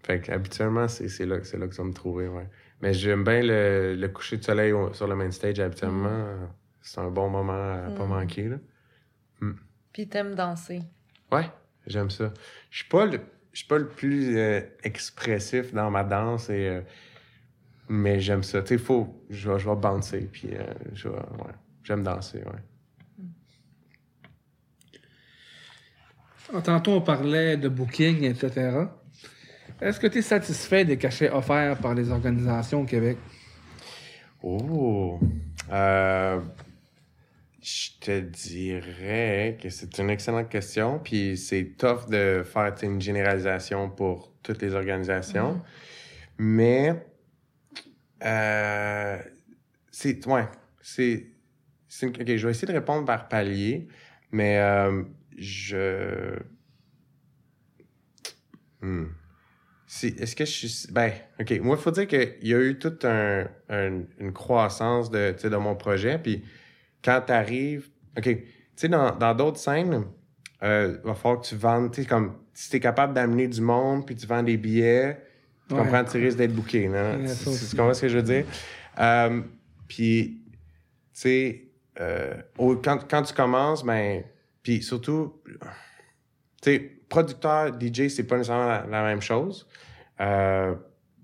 Fait 0.02 0.20
que 0.20 0.30
habituellement, 0.32 0.86
c'est 0.88 1.08
c'est 1.08 1.26
là, 1.26 1.36
là 1.38 1.66
que 1.68 1.74
ça 1.74 1.82
me 1.84 1.92
trouver, 1.92 2.28
ouais. 2.28 2.46
Mais 2.80 2.92
j'aime 2.94 3.24
bien 3.24 3.42
le, 3.42 3.96
le 3.98 4.08
coucher 4.08 4.36
de 4.36 4.44
soleil 4.44 4.70
au- 4.72 4.92
sur 4.92 5.06
le 5.08 5.16
main 5.16 5.30
stage, 5.30 5.58
habituellement. 5.58 6.08
euh, 6.10 6.46
C'est 6.82 7.00
un 7.00 7.10
bon 7.10 7.28
moment 7.28 7.52
à 7.86 7.90
pas 7.90 8.04
Mm. 8.04 8.08
manquer, 8.08 8.48
là. 8.48 8.56
Puis 9.92 10.06
t'aimes 10.08 10.34
danser. 10.34 10.82
Ouais, 11.32 11.46
j'aime 11.86 12.10
ça. 12.10 12.32
Je 12.70 12.78
suis 12.78 12.88
pas 12.88 13.06
le, 13.06 13.18
je 13.52 13.58
suis 13.58 13.66
pas 13.66 13.78
le 13.78 13.88
plus 13.88 14.38
expressif 14.84 15.72
dans 15.74 15.90
ma 15.90 16.04
danse 16.04 16.50
et 16.50 16.80
mais 17.88 18.20
j'aime 18.20 18.42
ça. 18.42 18.62
Tu 18.62 18.68
sais, 18.68 18.78
faut, 18.78 19.08
je 19.30 19.50
vais, 19.50 19.58
je 19.58 19.68
vais 19.68 19.76
bouncer 19.76 20.28
puis 20.30 20.48
euh, 20.52 20.64
je 20.92 21.08
vais, 21.08 21.16
ouais, 21.16 21.54
j'aime 21.84 22.02
danser, 22.02 22.38
ouais. 22.38 22.62
Ah, 26.54 26.62
Tantôt, 26.62 26.92
on 26.92 27.00
parlait 27.00 27.56
de 27.56 27.68
booking, 27.68 28.22
etc. 28.22 28.86
Est-ce 29.80 29.98
que 29.98 30.06
tu 30.06 30.18
es 30.18 30.22
satisfait 30.22 30.84
des 30.84 30.96
cachets 30.96 31.30
offerts 31.30 31.78
par 31.78 31.94
les 31.94 32.10
organisations 32.10 32.82
au 32.82 32.84
Québec? 32.84 33.18
Oh, 34.42 35.18
euh, 35.72 36.40
je 37.60 37.90
te 38.00 38.20
dirais 38.20 39.58
que 39.60 39.68
c'est 39.70 39.98
une 39.98 40.08
excellente 40.08 40.48
question 40.48 41.00
puis 41.02 41.36
c'est 41.36 41.74
tough 41.76 42.08
de 42.08 42.44
faire 42.44 42.72
une 42.82 43.00
généralisation 43.00 43.90
pour 43.90 44.32
toutes 44.42 44.62
les 44.62 44.74
organisations, 44.74 45.60
mais 46.38 46.94
euh, 48.24 49.18
c'est 49.90 50.26
ouais, 50.26 50.46
c'est 50.80 51.26
une- 52.02 52.08
ok. 52.10 52.36
Je 52.36 52.46
vais 52.46 52.50
essayer 52.50 52.68
de 52.68 52.72
répondre 52.78 53.04
par 53.06 53.28
palier, 53.28 53.88
mais 54.32 54.58
euh, 54.58 55.02
je 55.38 56.38
Hmm. 58.80 59.04
Si- 59.86 60.14
Est-ce 60.18 60.36
que 60.36 60.44
je 60.44 60.50
suis. 60.66 60.92
Ben, 60.92 61.12
OK. 61.40 61.52
Moi, 61.60 61.76
il 61.78 61.82
faut 61.82 61.90
dire 61.90 62.06
qu'il 62.08 62.36
y 62.42 62.54
a 62.54 62.60
eu 62.60 62.78
toute 62.78 63.04
un, 63.04 63.48
un- 63.68 64.02
une 64.18 64.32
croissance 64.32 65.10
de, 65.10 65.34
de 65.48 65.56
mon 65.56 65.76
projet. 65.76 66.18
Puis 66.18 66.44
quand 67.04 67.22
tu 67.26 67.32
arrives. 67.32 67.88
OK. 68.16 68.24
Tu 68.24 68.44
sais, 68.76 68.88
dans 68.88 69.34
d'autres 69.34 69.58
scènes, 69.58 70.04
euh, 70.62 70.98
il 71.02 71.06
va 71.08 71.14
falloir 71.14 71.40
que 71.42 71.46
tu 71.48 71.56
vendes. 71.56 71.92
Tu 71.92 72.02
sais, 72.02 72.08
comme 72.08 72.36
si 72.52 72.70
tu 72.70 72.80
capable 72.80 73.14
d'amener 73.14 73.48
du 73.48 73.60
monde, 73.60 74.06
puis 74.06 74.16
tu 74.16 74.26
vends 74.26 74.42
des 74.42 74.56
billets, 74.56 75.18
tu 75.68 75.74
Ouais. 75.74 75.80
comprends, 75.80 76.04
tu 76.04 76.18
risques 76.18 76.38
d'être 76.38 76.54
booké. 76.54 76.88
Non? 76.88 76.94
Ouais, 77.22 77.26
Tu- 77.34 77.76
comprends 77.76 77.94
ce 77.94 78.00
que 78.02 78.08
je 78.08 78.16
veux 78.18 78.22
dire? 78.22 78.44
Euh, 78.98 79.40
puis, 79.88 80.42
tu 81.12 81.20
sais, 81.20 81.62
euh, 82.00 82.34
quand, 82.82 83.08
quand 83.08 83.22
tu 83.22 83.34
commences, 83.34 83.84
ben. 83.84 84.22
Puis 84.62 84.82
surtout, 84.82 85.40
tu 85.46 86.70
sais, 86.72 86.78
producteur, 87.08 87.72
DJ, 87.80 88.08
c'est 88.08 88.24
pas 88.24 88.36
nécessairement 88.36 88.66
la, 88.66 88.86
la 88.90 89.02
même 89.04 89.20
chose. 89.20 89.66
Euh, 90.20 90.74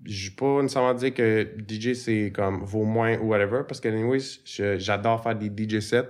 je 0.05 0.29
vais 0.29 0.35
pas 0.35 0.61
nécessairement 0.61 0.93
dire 0.93 1.13
que 1.13 1.47
DJ, 1.67 1.93
c'est 1.93 2.31
comme 2.33 2.63
vaut 2.63 2.85
moins 2.85 3.17
ou 3.19 3.27
whatever, 3.29 3.61
parce 3.67 3.79
que, 3.81 3.87
anyways, 3.89 4.77
j'adore 4.77 5.21
faire 5.23 5.35
des 5.35 5.49
DJ 5.49 5.79
sets. 5.81 6.07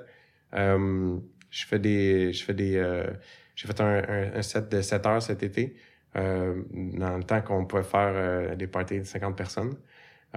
Euh, 0.54 1.18
je 1.50 1.66
fais 1.66 1.80
des. 1.80 2.34
Je 2.34 2.44
fais 2.44 2.54
des. 2.54 3.04
j'ai 3.56 3.68
fait 3.68 3.82
un, 3.82 4.04
un- 4.08 4.34
un 4.36 4.42
set 4.42 4.70
de 4.70 4.82
7 4.82 5.06
heures 5.06 5.22
cet 5.22 5.42
été, 5.44 5.76
dans 6.16 7.18
le 7.18 7.24
temps 7.24 7.42
qu'on 7.42 7.66
pouvait 7.66 7.84
faire 7.84 8.14
euh, 8.16 8.56
des 8.56 8.68
parties 8.68 9.00
de 9.00 9.06
50 9.06 9.36
personnes. 9.36 9.76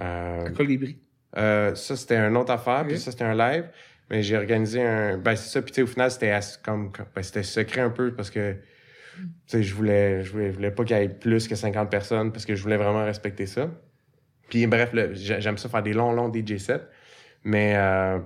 Euh, 0.01 0.47
À 0.47 0.51
Colibri. 0.51 0.99
euh, 1.37 1.75
ça, 1.75 1.97
c'était 1.97 2.17
une 2.17 2.37
autre 2.37 2.53
affaire, 2.53 2.85
puis 2.87 2.99
ça, 2.99 3.11
c'était 3.11 3.25
un 3.25 3.35
live. 3.35 3.69
Mais 4.11 4.23
j'ai 4.23 4.37
organisé 4.37 4.83
un. 4.83 5.19
Ben, 5.19 5.35
c'est 5.35 5.51
ça, 5.51 5.63
puis 5.63 5.73
tu 5.73 5.77
sais, 5.77 5.83
au 5.83 5.87
final, 5.87 6.11
c'était 6.11 6.39
comme. 6.63 6.93
ben, 7.15 7.23
c'était 7.23 7.43
secret 7.43 7.81
un 7.81 7.91
peu 7.91 8.13
parce 8.15 8.31
que. 8.31 8.53
Tu 9.17 9.23
sais, 9.47 9.63
je 9.63 9.75
voulais, 9.75 10.23
je 10.23 10.33
voulais, 10.33 10.51
je 10.51 10.57
voulais 10.57 10.71
pas 10.71 10.85
qu'il 10.85 10.97
y 10.97 11.01
ait 11.01 11.09
plus 11.09 11.49
que 11.49 11.55
50 11.55 11.91
personnes 11.91 12.33
parce 12.33 12.45
que 12.45 12.55
je 12.55 12.63
voulais 12.63 12.77
vraiment 12.77 13.05
respecter 13.05 13.47
ça. 13.47 13.71
Puis 14.51 14.67
bref, 14.67 14.91
j'aime 15.15 15.57
ça 15.57 15.69
faire 15.69 15.83
des 15.83 15.95
longs, 15.95 16.13
longs 16.13 16.31
DJ 16.33 16.59
sets. 16.59 16.83
Mais 17.43 17.75
euh, 17.77 18.19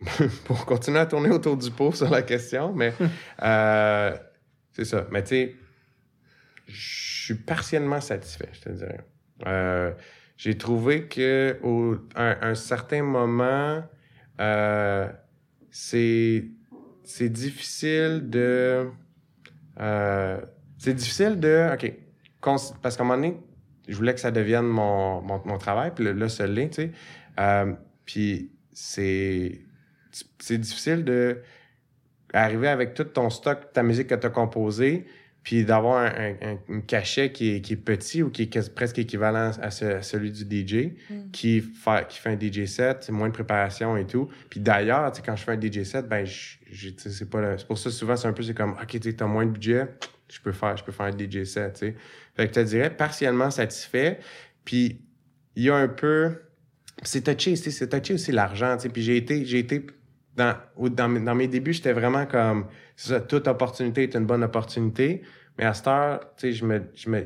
pour 0.44 0.66
continuer 0.66 0.98
à 0.98 1.06
tourner 1.06 1.30
autour 1.30 1.56
du 1.56 1.70
pot 1.70 1.92
sur 1.92 2.10
la 2.10 2.22
question, 2.22 2.72
mais 2.72 2.92
euh, 3.42 4.16
c'est 4.72 4.84
ça. 4.84 5.06
Mais 5.10 5.22
tu 5.22 5.28
sais, 5.28 5.54
je 6.72 7.24
suis 7.24 7.34
partiellement 7.34 8.00
satisfait, 8.00 8.48
je 8.52 8.60
te 8.60 8.68
dirais. 8.70 9.00
Euh, 9.46 9.92
j'ai 10.36 10.56
trouvé 10.56 11.06
que 11.06 11.58
au 11.62 11.96
un, 12.16 12.54
certain 12.54 13.02
moment, 13.02 13.82
euh, 14.40 15.08
c'est 15.70 16.46
c'est 17.04 17.28
difficile 17.28 18.30
de 18.30 18.88
euh, 19.80 20.40
c'est 20.78 20.94
difficile 20.94 21.38
de 21.38 21.70
ok 21.74 21.92
parce 22.40 22.96
qu'à 22.96 23.02
un 23.02 23.06
moment 23.06 23.20
donné 23.20 23.36
je 23.88 23.96
voulais 23.96 24.14
que 24.14 24.20
ça 24.20 24.30
devienne 24.30 24.66
mon, 24.66 25.20
mon, 25.20 25.42
mon 25.44 25.58
travail 25.58 25.92
puis 25.94 26.12
là 26.12 26.28
ça 26.28 26.46
l'est 26.46 26.70
tu 26.70 26.92
sais 27.36 27.76
puis 28.04 28.52
c'est 28.72 29.60
c'est 30.38 30.58
difficile 30.58 31.04
de 31.04 31.42
arriver 32.32 32.68
avec 32.68 32.94
tout 32.94 33.04
ton 33.04 33.30
stock 33.30 33.72
ta 33.72 33.82
musique 33.82 34.08
que 34.08 34.14
tu 34.14 34.26
as 34.26 34.30
composée 34.30 35.06
puis 35.42 35.64
d'avoir 35.64 35.98
un, 35.98 36.32
un- 36.42 36.58
un- 36.68 36.80
cachet 36.80 37.32
qui 37.32 37.56
est, 37.56 37.60
qui 37.60 37.72
est 37.72 37.76
petit 37.76 38.22
ou 38.22 38.30
qui 38.30 38.42
est 38.42 38.74
presque 38.74 38.98
équivalent 38.98 39.50
à, 39.60 39.70
ce- 39.70 39.84
à 39.84 40.02
celui 40.02 40.30
du 40.30 40.44
DJ 40.44 40.92
Mm. 41.10 41.30
qui, 41.32 41.60
fait, 41.60 42.06
qui 42.08 42.18
fait 42.20 42.30
un 42.30 42.38
DJ 42.38 42.66
set, 42.66 43.10
moins 43.10 43.28
de 43.28 43.32
préparation 43.32 43.96
et 43.96 44.06
tout. 44.06 44.28
Puis 44.50 44.60
d'ailleurs, 44.60 45.10
tu 45.10 45.16
sais, 45.16 45.22
quand 45.26 45.34
je 45.36 45.42
fais 45.42 45.52
un 45.52 45.60
DJ 45.60 45.82
set, 45.84 46.08
ben, 46.08 46.24
c'est 46.26 47.28
pas 47.30 47.40
le- 47.40 47.58
c'est 47.58 47.66
pour 47.66 47.78
ça 47.78 47.90
souvent 47.90 48.16
c'est 48.16 48.28
un 48.28 48.32
peu 48.32 48.42
c'est 48.42 48.54
comme 48.54 48.72
ok, 48.80 49.00
tu 49.00 49.14
as 49.18 49.26
moins 49.26 49.46
de 49.46 49.50
budget, 49.50 49.88
je 50.28 50.40
peux 50.40 50.52
faire, 50.52 50.76
je 50.76 50.84
peux 50.84 50.92
faire 50.92 51.06
un 51.06 51.10
DJ 51.16 51.44
set, 51.44 51.72
tu 51.74 51.78
sais. 51.80 51.94
Fait 52.36 52.48
que 52.48 52.54
je 52.54 52.60
te 52.60 52.66
dirais 52.66 52.90
partiellement 52.90 53.50
satisfait. 53.50 54.18
Puis 54.64 55.00
il 55.56 55.64
y 55.64 55.70
a 55.70 55.74
un 55.76 55.88
peu, 55.88 56.32
c'est 57.02 57.22
touché, 57.22 57.56
c'est 57.56 57.88
touché 57.88 58.14
aussi 58.14 58.32
l'argent, 58.32 58.76
tu 58.76 58.84
sais. 58.84 58.88
Puis 58.88 59.02
j'ai 59.02 59.16
été, 59.16 59.44
j'ai 59.44 59.58
été 59.58 59.84
dans, 60.36 60.56
dans, 60.76 61.24
dans 61.24 61.34
mes 61.34 61.48
débuts, 61.48 61.72
j'étais 61.72 61.92
vraiment 61.92 62.26
comme, 62.26 62.66
toute 63.28 63.46
opportunité 63.48 64.04
est 64.04 64.14
une 64.14 64.26
bonne 64.26 64.42
opportunité. 64.42 65.22
Mais 65.58 65.64
à 65.64 65.74
cette 65.74 65.86
heure, 65.88 66.20
tu 66.36 66.48
sais, 66.48 66.52
je 66.52 66.64
me, 66.64 66.82
je 66.94 67.10
me, 67.10 67.24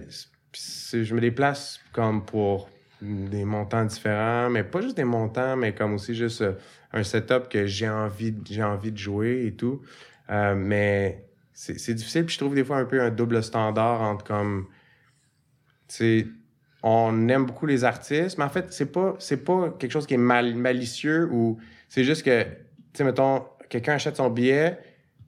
je 0.53 1.15
me 1.15 1.21
déplace 1.21 1.81
comme 1.93 2.25
pour 2.25 2.69
des 3.01 3.45
montants 3.45 3.85
différents, 3.85 4.51
mais 4.51 4.65
pas 4.65 4.81
juste 4.81 4.97
des 4.97 5.05
montants, 5.05 5.57
mais 5.57 5.75
comme 5.75 5.95
aussi 5.95 6.15
juste 6.15 6.41
euh, 6.41 6.55
un 6.93 7.03
setup 7.03 7.49
que 7.49 7.67
j'ai 7.67 7.89
envie, 7.89 8.35
j'ai 8.49 8.63
envie 8.63 8.91
de 8.91 8.97
jouer 8.97 9.47
et 9.47 9.53
tout. 9.55 9.83
Euh, 10.31 10.55
mais 10.57 11.25
c'est 11.53 11.95
difficile, 11.95 12.27
puis 12.27 12.35
je 12.35 12.39
trouve 12.39 12.55
des 12.55 12.65
fois 12.65 12.79
un 12.79 12.85
peu 12.85 13.01
un 13.01 13.11
double 13.11 13.43
standard 13.43 14.03
entre 14.03 14.25
comme, 14.25 14.67
tu 15.89 16.35
on 16.83 17.29
aime 17.29 17.47
beaucoup 17.47 17.67
les 17.67 17.85
artistes, 17.85 18.39
mais 18.39 18.45
en 18.45 18.49
fait, 18.49 18.73
c'est 18.73 18.93
pas, 18.93 19.17
c'est 19.19 19.45
pas 19.45 19.75
quelque 19.79 19.91
chose 19.91 20.07
qui 20.07 20.15
est 20.15 20.19
mal, 20.19 20.55
malicieux 20.55 21.29
ou 21.33 21.59
c'est 21.89 22.05
juste 22.05 22.23
que, 22.23 22.47
sais, 22.99 23.05
mettons, 23.05 23.45
quelqu'un 23.69 23.95
achète 23.95 24.17
son 24.17 24.31
billet, 24.31 24.79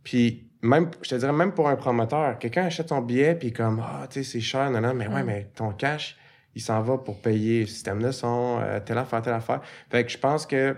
puis 0.04 0.48
même, 0.62 0.90
je 1.02 1.10
te 1.10 1.14
dirais 1.14 1.32
même 1.32 1.52
pour 1.52 1.68
un 1.68 1.76
promoteur, 1.76 2.38
quelqu'un 2.38 2.64
achète 2.64 2.88
son 2.88 3.00
billet, 3.00 3.34
puis 3.34 3.52
comme, 3.52 3.80
ah, 3.84 4.06
tu 4.10 4.22
sais, 4.24 4.30
c'est 4.32 4.40
cher, 4.40 4.70
non, 4.70 4.80
non, 4.80 4.94
mais 4.94 5.06
ouais, 5.08 5.22
Mm. 5.22 5.26
mais 5.26 5.50
ton 5.54 5.72
cash, 5.72 6.16
il 6.54 6.60
s'en 6.60 6.80
va 6.82 6.98
pour 6.98 7.20
payer 7.20 7.60
le 7.60 7.66
système 7.66 8.02
de 8.02 8.10
son, 8.10 8.58
euh, 8.60 8.80
telle 8.80 8.98
affaire, 8.98 9.22
telle 9.22 9.34
affaire. 9.34 9.60
Fait 9.90 10.04
que 10.04 10.10
je 10.10 10.18
pense 10.18 10.46
que, 10.46 10.74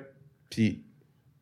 puis, 0.50 0.84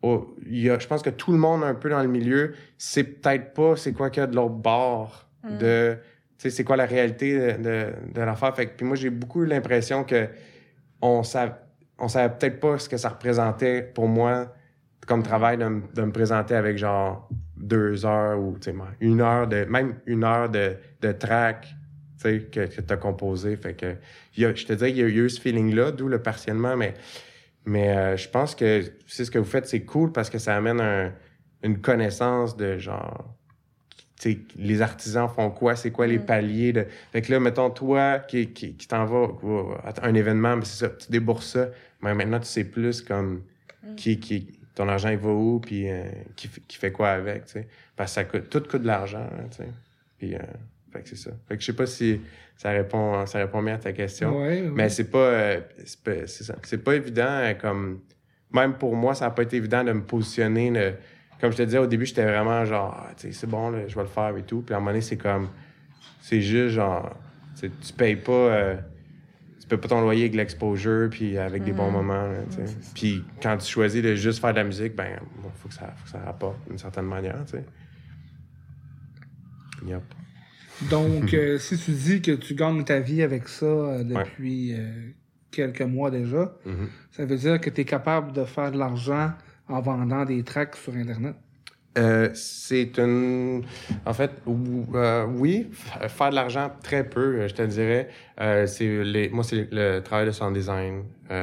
oh, 0.03 0.37
il 0.47 0.61
y 0.61 0.71
a, 0.71 0.79
je 0.79 0.87
pense 0.87 1.03
que 1.03 1.11
tout 1.11 1.33
le 1.33 1.39
monde 1.39 1.65
un 1.65 1.75
peu 1.75 1.91
dans 1.91 2.03
le 2.03 2.09
milieu, 2.09 2.55
c'est 2.77 3.05
peut-être 3.05 3.55
pas 3.55 3.75
c'est 3.77 3.93
quoi 3.93 4.11
qu'il 4.11 4.21
y 4.21 4.25
a 4.25 4.27
de 4.27 4.37
l'autre 4.37 4.55
bord 4.55 5.25
Mm. 5.45 5.59
de, 5.59 5.99
tu 6.37 6.43
sais, 6.43 6.51
c'est 6.51 6.65
quoi 6.65 6.77
la 6.77 6.85
réalité 6.85 7.39
de, 7.39 7.63
de, 7.63 7.87
de 8.13 8.21
l'affaire. 8.21 8.55
Fait 8.57 8.67
que, 8.67 8.77
puis 8.77 8.85
moi, 8.85 8.97
j'ai 8.97 9.09
beaucoup 9.11 9.45
eu 9.45 9.47
l'impression 9.47 10.03
que 10.05 10.29
on 11.01 11.23
savait, 11.23 11.53
on 11.99 12.09
savait 12.09 12.35
peut-être 12.35 12.59
pas 12.59 12.77
ce 12.79 12.89
que 12.89 12.97
ça 12.97 13.09
représentait 13.11 13.83
pour 13.83 14.09
moi 14.09 14.53
comme 15.09 15.23
travail 15.23 15.57
de, 15.59 15.65
me- 15.65 15.83
de 15.95 16.03
me 16.03 16.13
présenter 16.13 16.55
avec 16.55 16.77
genre 16.79 17.29
deux 17.57 18.05
heures 18.07 18.39
ou 18.39 18.57
tu 18.61 18.71
sais, 18.71 18.77
une 19.01 19.21
heure 19.21 19.49
de 19.49 19.65
même 19.65 19.95
une 20.07 20.23
heure 20.23 20.49
de, 20.49 20.77
de 21.01 21.13
track 21.13 21.63
tu 21.63 22.23
sais, 22.23 22.41
que, 22.53 22.67
que 22.67 22.81
tu 22.81 22.93
as 22.93 22.97
composé. 22.97 23.57
Fait 23.57 23.75
que 23.75 23.97
il 24.37 24.55
je 24.57 24.67
te 24.67 24.73
dirais 24.73 24.93
qu'il 24.93 25.01
y 25.01 25.05
a 25.05 25.09
eu 25.09 25.29
ce 25.31 25.41
feeling-là, 25.41 25.91
d'où 25.93 26.09
le 26.09 26.21
partiellement, 26.21 26.77
mais, 26.77 26.95
mais 27.65 27.97
euh, 27.97 28.17
je 28.17 28.29
pense 28.29 28.55
que 28.55 28.83
c'est 29.07 29.25
ce 29.25 29.31
que 29.31 29.39
vous 29.39 29.45
faites, 29.45 29.67
c'est 29.67 29.81
cool 29.85 30.13
parce 30.13 30.31
que 30.31 30.39
ça 30.39 30.55
amène 30.57 30.81
un- 30.81 31.13
une 31.63 31.81
connaissance 31.81 32.57
de 32.57 32.79
genre. 32.79 33.35
tu 34.21 34.33
sais, 34.33 34.39
les 34.57 34.83
artisans 34.83 35.29
font 35.29 35.51
quoi, 35.51 35.75
c'est 35.77 35.91
quoi 35.93 36.07
les 36.07 36.19
paliers 36.19 36.73
de. 36.73 36.87
Fait 37.13 37.23
que 37.23 37.31
là, 37.33 37.39
mettons, 37.41 37.71
toi 37.71 38.19
qui, 38.19 38.53
qui, 38.53 38.75
qui 38.75 38.87
t'en 38.89 39.05
vas 39.07 39.29
à 39.85 40.07
un 40.09 40.15
événement, 40.15 40.57
mais 40.57 40.65
c'est 40.65 40.87
ça, 40.87 40.91
tu 40.91 41.11
débourses 41.11 41.53
ça, 41.53 41.69
mais 42.03 42.15
maintenant 42.15 42.41
tu 42.41 42.47
sais 42.47 42.65
plus 42.65 43.01
comme 43.03 43.43
qui, 43.97 44.19
qui, 44.21 44.58
ton 44.79 44.89
argent 44.89 45.09
il 45.09 45.19
va 45.19 45.31
où, 45.31 45.59
puis 45.61 45.91
euh, 45.91 46.05
qui, 46.37 46.49
qui 46.69 46.77
fait 46.77 46.93
quoi 46.93 47.11
avec, 47.11 47.47
tu 47.47 47.53
sais. 47.55 47.69
Parce 47.97 48.13
que 48.13 48.15
ça 48.15 48.25
coûte, 48.25 48.49
tout 48.49 48.61
coûte 48.61 48.83
de 48.83 48.87
l'argent, 48.87 49.19
hein, 49.33 49.45
tu 49.51 49.57
sais. 49.59 49.69
Puis, 50.19 50.35
euh, 50.37 50.39
fait 50.93 51.03
que 51.03 51.09
c'est 51.09 51.17
ça. 51.17 51.31
Fait 51.49 51.57
que 51.57 51.61
je 51.61 51.67
sais 51.67 51.73
pas 51.73 51.87
si 51.87 52.21
ça 52.57 52.71
répond, 52.71 53.27
ça 53.27 53.39
répond 53.41 53.61
bien 53.63 53.75
à 53.75 53.79
ta 53.79 53.93
question. 53.93 54.39
Ouais, 54.39 54.63
ouais. 54.63 54.71
Mais 54.73 54.89
c'est 54.89 55.11
pas, 55.11 55.19
euh, 55.19 55.61
c'est 55.85 56.01
pas, 56.03 56.27
c'est 56.27 56.45
ça. 56.45 56.55
C'est 56.63 56.79
pas 56.85 56.95
évident, 56.95 57.27
euh, 57.29 57.55
comme, 57.55 58.01
même 58.53 58.75
pour 58.75 58.95
moi, 58.95 59.15
ça 59.15 59.27
a 59.27 59.31
pas 59.31 59.43
été 59.43 59.57
évident 59.57 59.83
de 59.83 59.93
me 59.93 60.03
positionner. 60.03 60.71
le- 60.71 60.95
comme 61.41 61.51
je 61.53 61.57
te 61.59 61.63
disais 61.63 61.79
au 61.79 61.87
début, 61.87 62.07
j'étais 62.07 62.25
vraiment 62.25 62.65
genre, 62.65 62.97
Ah, 62.99 63.13
tu 63.17 63.27
sais, 63.29 63.33
c'est 63.33 63.47
bon, 63.49 63.71
là, 63.71 63.87
je 63.89 63.95
vais 63.97 64.03
le 64.03 64.09
faire 64.09 64.37
et 64.37 64.43
tout. 64.43 64.63
Puis 64.63 64.75
à 64.75 64.77
un 64.77 64.81
moment 64.81 64.91
donné, 64.93 65.03
c'est 65.03 65.17
comme, 65.17 65.49
c'est 66.21 66.41
juste 66.41 66.75
genre, 66.77 67.17
tu 67.61 67.69
payes 67.97 68.17
pas, 68.17 68.33
euh, 68.33 68.77
tu 69.69 69.77
payes 69.77 69.79
pas 69.79 69.89
ton 69.89 70.01
loyer 70.01 70.23
avec 70.23 70.35
l'exposure 70.35 71.11
puis 71.11 71.37
avec 71.37 71.63
des 71.65 71.73
bons 71.73 71.91
moments, 71.91 72.27
là, 72.27 72.39
tu 72.51 72.57
sais. 72.67 72.75
Puis 72.95 73.23
quand 73.43 73.57
tu 73.59 73.67
choisis 73.71 74.03
de 74.03 74.15
juste 74.15 74.41
faire 74.41 74.53
de 74.53 74.59
la 74.59 74.65
musique, 74.65 74.95
ben, 74.97 75.19
bon, 75.43 75.51
faut 75.57 75.69
que 75.69 75.75
ça, 75.75 75.93
faut 75.97 76.05
que 76.05 76.11
ça 76.11 76.21
rapporte 76.21 76.57
d'une 76.69 76.79
certaine 76.79 77.07
manière, 77.07 77.45
tu 77.45 77.53
sais. 77.59 77.65
Yep. 79.87 80.03
Donc, 80.91 81.35
euh, 81.35 81.59
si 81.59 81.77
tu 81.79 81.91
dis 81.93 82.23
que 82.23 82.33
tu 82.33 82.55
gagnes 82.55 82.85
ta 82.85 83.01
vie 83.01 83.23
avec 83.23 83.49
ça 83.49 83.67
euh, 83.67 84.05
depuis 84.05 84.75
euh, 84.75 85.11
quelques 85.51 85.83
mois 85.83 86.11
déjà, 86.11 86.55
Mhm. 86.65 86.89
ça 87.11 87.25
veut 87.25 87.37
dire 87.37 87.61
que 87.61 87.71
tu 87.71 87.81
es 87.83 87.85
capable 87.85 88.33
de 88.33 88.45
faire 88.45 88.71
de 88.73 88.79
l'argent 88.79 89.33
en 89.69 89.81
vendant 89.81 90.25
des 90.25 90.43
tracks 90.45 90.77
sur 90.77 90.95
Internet. 90.95 91.35
Euh, 91.99 92.31
c'est 92.35 92.97
une. 92.99 93.65
En 94.07 94.13
fait, 94.13 94.31
euh, 94.47 95.27
oui, 95.27 95.69
faire 95.73 96.31
de 96.31 96.35
l'argent 96.35 96.71
très 96.83 97.09
peu, 97.09 97.41
euh, 97.41 97.49
je 97.49 97.55
te 97.55 97.63
dirais. 97.63 98.09
C'est 98.67 99.05
les... 99.05 99.29
Moi, 99.31 99.43
c'est 99.43 99.69
le 99.73 100.01
travail 100.01 100.27
de 100.27 100.31
sound 100.31 100.55
design. 100.55 101.05
Tu 101.29 101.35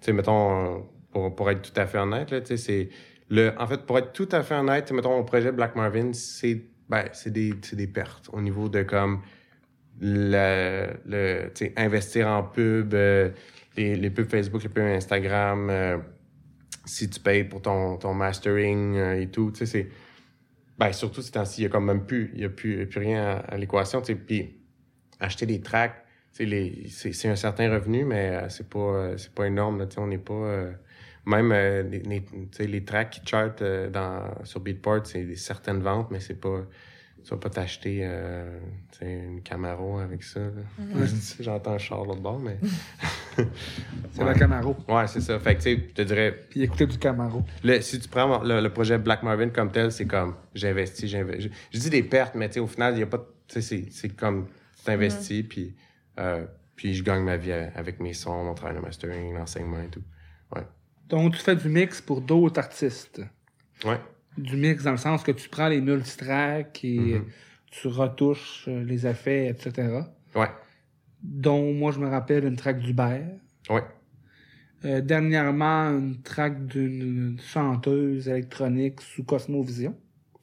sais, 0.00 0.12
mettons, 0.12 0.86
pour, 1.12 1.34
pour 1.34 1.50
être 1.50 1.62
tout 1.62 1.80
à 1.80 1.86
fait 1.86 1.98
honnête, 1.98 2.30
là, 2.30 2.40
c'est. 2.44 2.88
Le... 3.30 3.52
En 3.58 3.66
fait, 3.66 3.86
pour 3.86 3.98
être 3.98 4.12
tout 4.12 4.28
à 4.32 4.42
fait 4.42 4.54
honnête, 4.54 4.92
mettons, 4.92 5.16
mon 5.16 5.24
projet 5.24 5.50
Black 5.50 5.76
Marvin, 5.76 6.12
c'est 6.12 6.60
ben, 6.90 7.04
des, 7.26 7.54
des 7.72 7.86
pertes 7.86 8.28
au 8.32 8.40
niveau 8.40 8.68
de 8.68 8.82
comme. 8.82 9.22
Le, 10.00 10.88
le, 11.06 11.52
investir 11.76 12.26
en 12.26 12.42
pub, 12.42 12.94
les, 12.94 13.94
les 13.94 14.10
pubs 14.10 14.28
Facebook, 14.28 14.64
les 14.64 14.68
pubs 14.68 14.82
Instagram. 14.82 16.02
Si 16.84 17.08
tu 17.10 17.20
payes 17.20 17.44
pour 17.44 17.62
ton, 17.62 17.96
ton 17.96 18.14
mastering 18.14 18.96
euh, 18.96 19.20
et 19.20 19.28
tout, 19.28 19.50
tu 19.50 19.58
sais, 19.58 19.66
c'est... 19.66 19.88
Ben, 20.78 20.92
surtout 20.92 21.22
ces 21.22 21.30
temps-ci, 21.30 21.60
il 21.60 21.64
y 21.64 21.66
a 21.66 21.70
comme 21.70 21.84
même 21.86 22.04
plus, 22.04 22.32
il 22.34 22.40
y 22.40 22.44
a 22.44 22.48
plus, 22.48 22.78
y 22.78 22.82
a 22.82 22.86
plus 22.86 22.98
rien 23.00 23.22
à, 23.24 23.32
à 23.36 23.56
l'équation, 23.56 24.00
tu 24.00 24.08
sais, 24.08 24.14
puis 24.16 24.56
acheter 25.20 25.46
des 25.46 25.60
tracks, 25.60 26.04
tu 26.32 26.38
sais, 26.38 26.44
les, 26.46 26.88
c'est, 26.88 27.12
c'est 27.12 27.28
un 27.28 27.36
certain 27.36 27.70
revenu, 27.72 28.04
mais 28.04 28.30
euh, 28.30 28.48
c'est 28.48 28.68
pas, 28.68 28.78
euh, 28.78 29.16
c'est 29.16 29.32
pas 29.32 29.46
énorme, 29.46 29.78
là, 29.78 29.86
tu 29.86 29.94
sais, 29.94 30.00
on 30.00 30.08
n'est 30.08 30.18
pas... 30.18 30.34
euh, 30.34 30.72
même 31.26 31.52
euh, 31.52 31.82
les, 31.84 32.00
les, 32.00 32.22
tu 32.24 32.32
sais, 32.50 32.66
les 32.66 32.84
tracks 32.84 33.10
qui 33.10 33.20
chartent 33.24 33.62
dans, 33.62 34.44
sur 34.44 34.60
Beatport, 34.60 35.06
c'est 35.06 35.24
des 35.24 35.36
certaines 35.36 35.80
ventes, 35.80 36.10
mais 36.10 36.20
c'est 36.20 36.40
pas... 36.40 36.66
Tu 37.22 37.30
vas 37.30 37.38
pas 37.38 37.48
t'acheter 37.48 38.00
euh, 38.02 38.58
une 39.00 39.40
Camaro 39.42 39.98
avec 39.98 40.22
ça. 40.22 40.40
là. 40.40 40.50
Tu 40.76 41.06
sais, 41.06 41.36
J'entends 41.42 41.78
Charles 41.78 42.06
l'autre 42.08 42.20
bord, 42.20 42.38
mais... 42.38 42.58
C'est 44.12 44.20
Ouais. 44.22 44.26
la 44.26 44.34
Camaro. 44.34 44.76
Ouais, 44.88 45.06
c'est 45.08 45.20
ça. 45.20 45.38
Fait 45.40 45.54
que, 45.56 45.62
tu 45.62 45.74
sais, 45.74 45.86
je 45.88 45.92
te 45.94 46.02
dirais, 46.02 46.46
Puis 46.50 46.62
écouter 46.62 46.86
du 46.86 46.98
Camaro. 46.98 47.42
le- 47.64 47.80
si 47.80 47.98
tu 47.98 48.08
prends 48.08 48.42
le, 48.42 48.60
le 48.60 48.70
projet 48.72 48.96
Black 48.98 49.22
Marvin 49.24 49.48
comme 49.48 49.72
tel, 49.72 49.90
c'est 49.90 50.06
comme 50.06 50.36
j'investis, 50.54 51.10
j'investis. 51.10 51.44
Je, 51.44 51.48
je 51.78 51.82
dis 51.82 51.90
des 51.90 52.02
pertes, 52.04 52.34
mais 52.36 52.48
tu 52.48 52.54
sais, 52.54 52.60
au 52.60 52.66
final, 52.68 52.94
il 52.94 53.00
y 53.00 53.02
a 53.02 53.06
pas. 53.06 53.18
de- 53.18 53.26
Tu 53.48 53.60
sais, 53.60 53.60
c'est- 53.62 53.90
c'est 53.90 54.08
comme 54.08 54.46
tu 54.78 54.84
t'investis, 54.84 55.42
puis, 55.48 55.74
euh, 56.18 56.46
puis 56.76 56.94
je 56.94 57.02
gagne 57.02 57.22
ma 57.24 57.36
vie 57.36 57.52
avec 57.52 58.00
mes 58.00 58.12
sons, 58.14 58.44
mon 58.44 58.54
travail 58.54 58.76
de 58.76 58.80
mastering, 58.80 59.34
l'enseignement 59.34 59.80
et 59.82 59.88
tout. 59.88 60.02
Donc, 61.08 61.34
tu 61.34 61.40
fais 61.42 61.54
du 61.54 61.68
mix 61.68 62.00
pour 62.00 62.22
d'autres 62.22 62.58
artistes. 62.58 63.20
Ouais. 63.84 63.98
Du 64.38 64.56
mix 64.56 64.82
dans 64.84 64.92
le 64.92 64.96
sens 64.96 65.22
que 65.22 65.32
tu 65.32 65.48
prends 65.50 65.68
les 65.68 65.80
multitracks 65.82 66.80
et 66.82 66.98
Mhm. 67.18 67.24
tu 67.70 67.88
retouches 67.88 68.64
euh, 68.68 68.82
les 68.84 69.06
effets, 69.06 69.48
etc. 69.48 70.00
Ouais. 70.34 70.48
Dont 71.24 71.72
moi, 71.72 71.90
je 71.90 71.98
me 71.98 72.06
rappelle 72.08 72.44
une 72.44 72.56
track 72.56 72.78
d'Hubert. 72.80 73.26
Ouais. 73.70 73.82
Euh, 74.84 75.00
dernièrement, 75.00 75.88
une 75.88 76.20
track 76.22 76.66
d'une 76.66 77.38
chanteuse 77.40 78.28
électronique 78.28 79.00
sous 79.00 79.24
Cosmovision. 79.24 79.96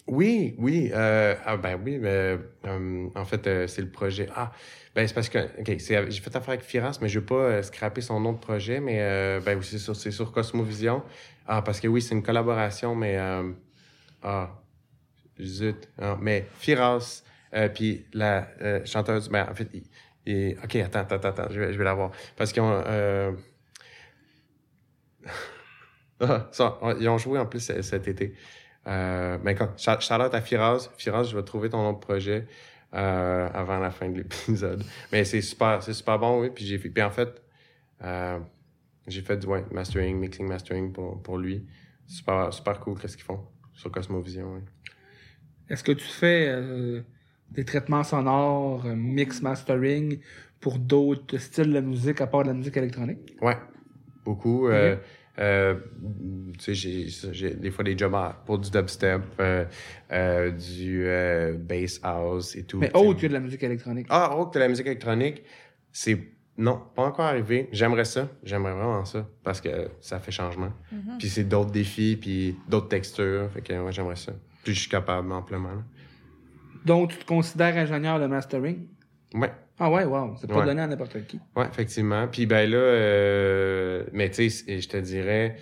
Oui, 0.08 0.56
oui. 0.58 0.90
Euh, 0.92 1.36
ah 1.46 1.58
ben 1.58 1.80
oui, 1.86 2.00
mais 2.00 2.36
euh, 2.66 3.08
en 3.14 3.24
fait, 3.26 3.68
c'est 3.68 3.82
le 3.84 3.90
projet. 3.92 4.28
Ah, 4.36 4.52
ben 4.96 5.08
c'est 5.08 5.14
parce 5.14 5.30
que 5.30 5.38
ok, 5.60 5.80
c'est- 5.80 6.10
j'ai 6.10 6.22
fait 6.22 6.36
affaire 6.36 6.50
avec 6.50 6.62
Firas, 6.64 6.98
mais 7.02 7.08
je 7.08 7.20
veux 7.20 7.26
pas 7.26 7.62
scraper 7.62 8.02
son 8.02 8.20
nom 8.20 8.34
de 8.34 8.40
projet, 8.40 8.80
mais 8.80 8.98
ben 9.46 9.60
oui, 9.60 9.64
c'est 9.64 9.78
sur, 9.78 9.96
c'est 9.96 10.10
sur 10.12 10.32
Cosmovision. 10.32 11.04
Ah, 11.48 11.62
parce 11.62 11.80
que 11.80 11.88
oui, 11.88 12.02
c'est 12.02 12.16
une 12.16 12.24
collaboration, 12.24 12.96
mais 12.96 13.18
ah, 14.24 14.50
zut. 15.40 15.88
Ah, 16.00 16.18
mais 16.20 16.48
Firas, 16.58 17.22
puis 17.76 18.06
la 18.14 18.48
chanteuse, 18.86 19.30
ben 19.30 19.48
en 19.50 19.54
fait, 19.54 19.70
il- 20.26 20.58
ok, 20.64 20.76
attends, 20.78 21.00
attends, 21.00 21.30
attends, 21.30 21.48
je 21.50 21.60
vais, 21.60 21.74
je 21.74 21.78
vais 21.78 21.84
la 21.84 21.94
voir, 21.94 22.12
parce 22.38 22.52
qu'ils 22.54 22.62
ont 22.62 22.84
euh, 22.86 23.32
ah, 26.22 26.50
ils 27.00 27.10
ont 27.10 27.18
joué 27.18 27.40
en 27.40 27.46
plus 27.46 27.60
cet 27.82 28.08
été. 28.08 28.36
Euh, 28.88 29.38
quand, 29.56 29.78
Cha- 29.78 30.00
Charlotte 30.00 30.34
à 30.34 30.42
Firas. 30.42 30.90
Firas, 30.98 31.24
je 31.24 31.36
vais 31.36 31.44
trouver 31.44 31.70
ton 31.70 31.82
nom 31.84 31.94
de 31.94 32.00
projet 32.00 32.48
euh, 32.94 33.50
avant 33.54 33.80
la 33.80 33.92
fin 33.92 34.10
de 34.10 34.18
l'épisode. 34.18 34.84
Mais 35.12 35.24
c'est 35.24 35.42
super, 35.42 35.82
c'est 35.84 35.94
super 35.94 36.20
bon, 36.20 36.42
oui. 36.42 36.50
Puis 36.54 36.66
j'ai 36.66 36.78
puis 36.80 37.02
en 37.02 37.12
fait, 37.12 37.42
euh, 38.04 38.40
j'ai 39.08 39.22
fait 39.22 39.38
du 39.38 39.48
ouais, 39.48 39.64
mastering, 39.72 40.18
mixing, 40.18 40.48
mastering 40.48 40.92
pour, 40.92 41.22
pour 41.22 41.38
lui. 41.38 41.68
Super, 42.08 42.52
super 42.54 42.80
cool, 42.80 43.00
qu'est-ce 43.00 43.16
qu'ils 43.16 43.26
font 43.26 43.48
sur 43.74 43.92
Cosmovision. 43.92 44.56
Oui. 44.56 44.62
Est-ce 45.70 45.84
que 45.84 45.94
tu 45.94 46.06
fais 46.06 46.48
des 47.52 47.66
traitements 47.66 48.04
sonores, 48.04 48.86
euh, 48.86 48.96
mix 48.96 49.42
mastering 49.42 50.20
pour 50.60 50.78
d'autres 50.78 51.38
styles 51.38 51.74
de 51.74 51.80
musique 51.82 52.22
à 52.22 52.28
part 52.28 52.44
de 52.44 52.48
la 52.50 52.54
musique 52.54 52.78
électronique? 52.78 53.36
Ouais, 53.42 53.58
beaucoup. 54.24 54.68
Euh, 54.68 54.96
euh, 55.40 55.76
tu 56.58 56.60
sais, 56.60 56.74
j'ai, 56.74 57.08
j'ai 57.32 57.52
des 57.56 57.72
fois 57.72 57.84
des 57.84 57.98
jobs 57.98 58.16
pour 58.46 58.60
du 58.60 58.70
dubstep, 58.70 59.22
euh, 59.40 59.66
euh, 60.12 60.52
du 60.52 61.04
euh, 61.06 61.54
bass 61.58 62.00
house 62.04 62.56
et 62.56 62.64
tout. 62.64 62.80
Mais 62.80 62.96
autre 62.96 63.22
que 63.22 63.28
de 63.28 63.34
la 63.34 63.40
musique 63.40 63.64
électronique. 63.64 64.08
Ah, 64.10 64.36
autre 64.38 64.52
que 64.52 64.60
la 64.60 64.68
musique 64.68 64.86
électronique, 64.86 65.44
c'est. 65.92 66.20
Non, 66.58 66.80
pas 66.96 67.04
encore 67.04 67.26
arrivé. 67.26 67.70
J'aimerais 67.72 68.06
ça. 68.06 68.28
J'aimerais 68.44 68.74
vraiment 68.74 69.06
ça. 69.06 69.28
Parce 69.42 69.62
que 69.62 69.90
ça 70.02 70.20
fait 70.20 70.32
changement. 70.32 70.72
Puis 71.18 71.30
c'est 71.30 71.46
d'autres 71.46 71.72
défis, 71.72 72.18
puis 72.22 72.56
d'autres 72.68 72.90
textures. 72.90 73.50
Fait 73.52 73.62
que 73.62 73.74
ouais, 73.82 73.92
j'aimerais 73.92 74.18
ça. 74.18 74.34
Puis 74.64 74.76
je 74.76 74.82
suis 74.82 74.90
capable 74.90 75.32
amplement. 75.32 75.70
là. 75.70 75.84
Donc, 76.86 77.12
tu 77.12 77.18
te 77.18 77.26
considères 77.26 77.76
ingénieur 77.78 78.20
de 78.20 78.26
mastering? 78.28 78.88
Ouais, 79.34 79.52
Ah 79.80 79.90
ouais, 79.90 80.04
wow. 80.06 80.36
C'est 80.40 80.48
pas 80.48 80.60
Ouais. 80.60 80.66
donné 80.66 80.82
à 80.82 80.88
n'importe 80.88 81.26
qui. 81.28 81.40
ouais, 81.56 81.66
effectivement. 81.68 82.28
Puis 82.28 82.46
ben 82.46 82.70
là, 82.70 82.78
euh, 82.78 84.04
mais 84.14 84.30
tu 84.30 84.50
sais, 84.50 84.80
je 84.82 84.88
te 84.88 84.98
dirais. 84.98 85.56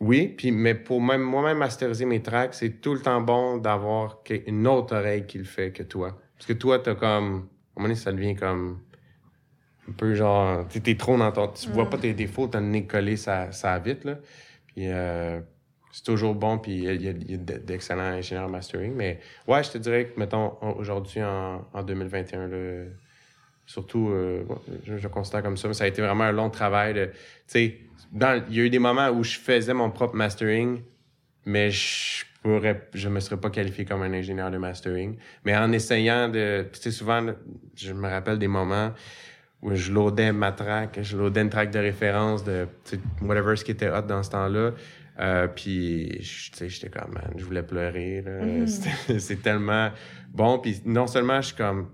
Oui, 0.00 0.28
puis 0.28 0.50
mais 0.50 0.74
pour 0.74 1.00
même 1.00 1.22
moi-même 1.22 1.58
masteriser 1.58 2.04
mes 2.04 2.22
tracks, 2.22 2.54
c'est 2.54 2.80
tout 2.80 2.92
le 2.94 3.00
temps 3.00 3.20
bon 3.20 3.56
d'avoir 3.58 4.20
une 4.46 4.66
autre 4.66 4.96
oreille 4.96 5.26
qui 5.26 5.38
le 5.38 5.44
fait 5.44 5.70
que 5.72 5.82
toi. 5.84 6.18
Parce 6.36 6.46
que 6.46 6.52
toi, 6.54 6.78
t'as 6.80 6.94
comme. 6.94 7.08
À 7.10 7.16
un 7.16 7.20
moment 7.20 7.48
donné, 7.88 7.94
ça 7.94 8.12
devient 8.12 8.34
comme. 8.36 8.80
un 9.88 9.92
peu 9.92 10.14
genre. 10.14 10.66
Tu 10.68 10.80
t'es 10.80 10.96
trop 10.96 11.16
dans 11.16 11.30
ton. 11.32 11.48
Tu 11.48 11.68
vois 11.70 11.88
pas 11.88 11.98
tes 11.98 12.14
défauts, 12.14 12.46
t'as 12.48 12.60
le 12.60 12.66
nez 12.66 12.86
collé, 12.86 13.16
ça, 13.16 13.50
ça 13.52 13.70
va 13.72 13.78
vite, 13.78 14.04
là. 14.04 14.18
Puis 14.66 14.86
euh, 14.88 15.40
c'est 15.92 16.04
toujours 16.04 16.34
bon, 16.34 16.58
puis 16.58 16.72
il 16.72 17.02
y 17.02 17.08
a, 17.08 17.12
d'excellents 17.36 18.00
ingénieurs 18.02 18.48
mastering. 18.48 18.94
Mais 18.94 19.20
ouais, 19.46 19.62
je 19.62 19.70
te 19.70 19.78
dirais 19.78 20.06
que, 20.06 20.18
mettons, 20.18 20.54
aujourd'hui, 20.78 21.22
en, 21.22 21.64
en 21.72 21.82
2021, 21.82 22.48
là, 22.48 22.84
surtout, 23.66 24.08
euh, 24.10 24.42
je, 24.84 24.96
je 24.96 25.08
considère 25.08 25.42
comme 25.42 25.56
ça, 25.56 25.68
mais 25.68 25.74
ça 25.74 25.84
a 25.84 25.86
été 25.86 26.00
vraiment 26.02 26.24
un 26.24 26.32
long 26.32 26.50
travail. 26.50 26.94
Tu 26.94 27.10
sais, 27.46 27.78
il 28.14 28.56
y 28.56 28.60
a 28.60 28.64
eu 28.64 28.70
des 28.70 28.78
moments 28.78 29.08
où 29.10 29.22
je 29.22 29.38
faisais 29.38 29.74
mon 29.74 29.90
propre 29.90 30.16
mastering, 30.16 30.80
mais 31.44 31.70
je 31.70 32.24
pourrais, 32.42 32.88
je 32.94 33.08
me 33.08 33.20
serais 33.20 33.38
pas 33.38 33.50
qualifié 33.50 33.84
comme 33.84 34.02
un 34.02 34.12
ingénieur 34.12 34.50
de 34.50 34.58
mastering. 34.58 35.16
Mais 35.44 35.56
en 35.56 35.72
essayant 35.72 36.28
de, 36.28 36.66
tu 36.72 36.80
sais, 36.80 36.90
souvent, 36.90 37.24
je 37.76 37.92
me 37.92 38.08
rappelle 38.08 38.38
des 38.38 38.48
moments 38.48 38.92
où 39.62 39.74
je 39.74 39.92
loadais 39.92 40.32
ma 40.32 40.52
track, 40.52 40.98
je 41.02 41.16
loadais 41.16 41.40
une 41.40 41.50
track 41.50 41.70
de 41.70 41.78
référence 41.78 42.42
de, 42.44 42.66
whatever 43.22 43.56
ce 43.56 43.64
qui 43.64 43.70
était 43.70 43.88
hot 43.88 44.02
dans 44.02 44.22
ce 44.22 44.30
temps-là. 44.30 44.72
Euh, 45.18 45.46
puis, 45.46 46.16
tu 46.20 46.24
sais, 46.56 46.68
j'étais 46.68 46.88
comme, 46.88 47.12
man, 47.12 47.32
je 47.36 47.44
voulais 47.44 47.62
pleurer. 47.62 48.22
là. 48.22 48.66
C'était- 48.66 49.18
C'est 49.18 49.36
tellement 49.42 49.90
bon. 50.30 50.58
Puis 50.58 50.80
non 50.86 51.06
seulement 51.06 51.40
je 51.40 51.48
suis 51.48 51.56
comme, 51.56 51.90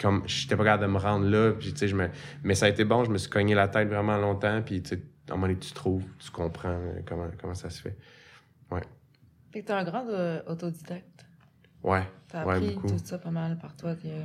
comme 0.00 0.22
j'étais 0.26 0.56
pas 0.56 0.64
capable 0.64 0.84
de 0.84 0.88
me 0.92 0.98
rendre 0.98 1.26
là, 1.26 1.52
puis 1.52 1.72
tu 1.72 1.78
sais, 1.78 1.88
je 1.88 1.96
me, 1.96 2.08
mais 2.44 2.54
ça 2.54 2.66
a 2.66 2.68
été 2.68 2.84
bon. 2.84 3.04
Je 3.04 3.10
me 3.10 3.18
suis 3.18 3.28
cogné 3.30 3.54
la 3.54 3.68
tête 3.68 3.88
vraiment 3.88 4.16
longtemps. 4.18 4.62
Puis 4.62 4.82
tu 4.82 4.90
sais, 4.90 5.02
à 5.28 5.32
un 5.32 5.36
moment 5.36 5.48
donné, 5.48 5.58
tu 5.58 5.72
trouves, 5.72 6.04
tu 6.18 6.30
comprends 6.30 6.68
euh, 6.70 7.00
comment, 7.06 7.28
comment 7.40 7.54
ça 7.54 7.70
se 7.70 7.80
fait. 7.82 7.96
Fait 9.52 9.62
que 9.62 9.66
t'es 9.66 9.72
un 9.72 9.82
grand 9.82 10.06
euh, 10.08 10.40
autodidacte. 10.46 11.26
Ouais. 11.82 12.02
T'as 12.28 12.44
Ouais, 12.44 12.54
appris 12.56 12.74
beaucoup. 12.74 12.86
tout 12.86 12.98
ça 13.02 13.18
pas 13.18 13.30
mal 13.32 13.58
par 13.58 13.74
toi, 13.74 13.96
euh, 14.04 14.22